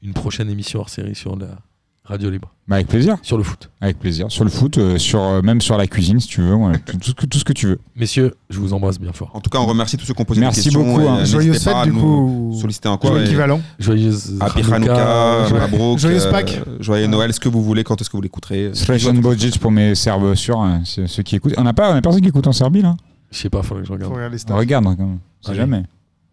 une 0.01 0.13
prochaine 0.13 0.49
émission 0.49 0.79
hors 0.79 0.89
série 0.89 1.13
sur 1.13 1.35
la 1.35 1.59
radio 2.05 2.29
libre. 2.29 2.49
Bah, 2.67 2.75
avec 2.75 2.87
plaisir. 2.87 3.17
Sur 3.21 3.37
le 3.37 3.43
foot. 3.43 3.69
Avec 3.81 3.99
plaisir. 3.99 4.27
Sur 4.29 4.43
le 4.43 4.49
foot, 4.49 4.77
euh, 4.77 4.97
sur, 4.97 5.21
euh, 5.21 5.41
même 5.41 5.61
sur 5.61 5.77
la 5.77 5.87
cuisine, 5.87 6.19
si 6.19 6.27
tu 6.27 6.41
veux. 6.41 6.53
ouais, 6.53 6.77
tout, 6.85 6.97
tout 6.97 7.09
ce 7.09 7.13
que, 7.13 7.25
tout 7.25 7.37
ce 7.39 7.43
que 7.45 7.53
tu 7.53 7.67
veux. 7.67 7.79
Messieurs, 7.95 8.33
je 8.49 8.59
vous 8.59 8.73
embrasse 8.73 8.99
bien 8.99 9.11
fort. 9.13 9.31
En 9.33 9.39
tout 9.41 9.49
cas, 9.49 9.59
on 9.59 9.65
remercie 9.65 9.97
tous 9.97 10.05
ceux 10.05 10.13
qui 10.13 10.21
ont 10.21 10.25
posé 10.25 10.41
Merci 10.41 10.59
des 10.59 10.63
questions. 10.65 10.83
beaucoup, 10.83 11.01
et, 11.01 11.07
hein. 11.07 11.23
Joyeuse 11.25 11.63
fête, 11.63 11.83
du 11.85 11.93
coup. 11.93 12.57
Solliciter 12.59 12.89
encore. 12.89 13.17
Équivalent. 13.19 13.61
Joyeuse 13.79 14.37
Happy 14.39 14.59
Hanouka, 14.61 14.75
Hanouka, 14.75 15.47
joyeux- 15.49 15.61
Mabrouk, 15.61 15.99
Joyeuse 15.99 16.25
euh, 16.25 16.31
Pâques. 16.31 16.59
Joyeux 16.79 17.07
Noël, 17.07 17.33
ce 17.33 17.39
que 17.39 17.49
vous 17.49 17.63
voulez, 17.63 17.83
quand 17.83 17.99
est-ce 18.01 18.09
que 18.09 18.17
vous 18.17 18.21
l'écouterez? 18.23 18.71
Fresh 18.75 19.05
and 19.07 19.13
Budget 19.15 19.51
pour 19.59 19.71
mes 19.71 19.95
Serbes 19.95 20.35
sûrs, 20.35 20.59
hein, 20.59 20.81
ceux 20.85 21.23
qui 21.23 21.35
écoutent. 21.37 21.53
On 21.57 21.63
n'a 21.63 21.73
pas, 21.73 21.91
on 21.91 21.95
a 21.95 22.01
personne 22.01 22.21
qui 22.21 22.27
écoute 22.29 22.47
en 22.47 22.51
Serbie, 22.53 22.81
là? 22.81 22.95
Je 23.31 23.37
sais 23.39 23.49
pas, 23.49 23.63
faudrait 23.63 23.81
que 23.81 23.87
je 23.87 23.89
Faut 23.89 23.93
regarde. 23.95 24.13
regarder 24.13 24.35
les 24.35 24.41
On 24.41 24.45
stats. 24.47 24.55
regarde, 24.55 24.85
hein, 24.87 24.95
quand 24.97 25.05
même. 25.05 25.19
On 25.45 25.49
Allez. 25.49 25.57
jamais. 25.57 25.83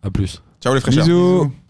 À 0.02 0.10
plus. 0.10 0.42
Ciao 0.62 0.74
les 0.74 0.80
fraîcheurs. 0.80 1.04
Bisous. 1.06 1.50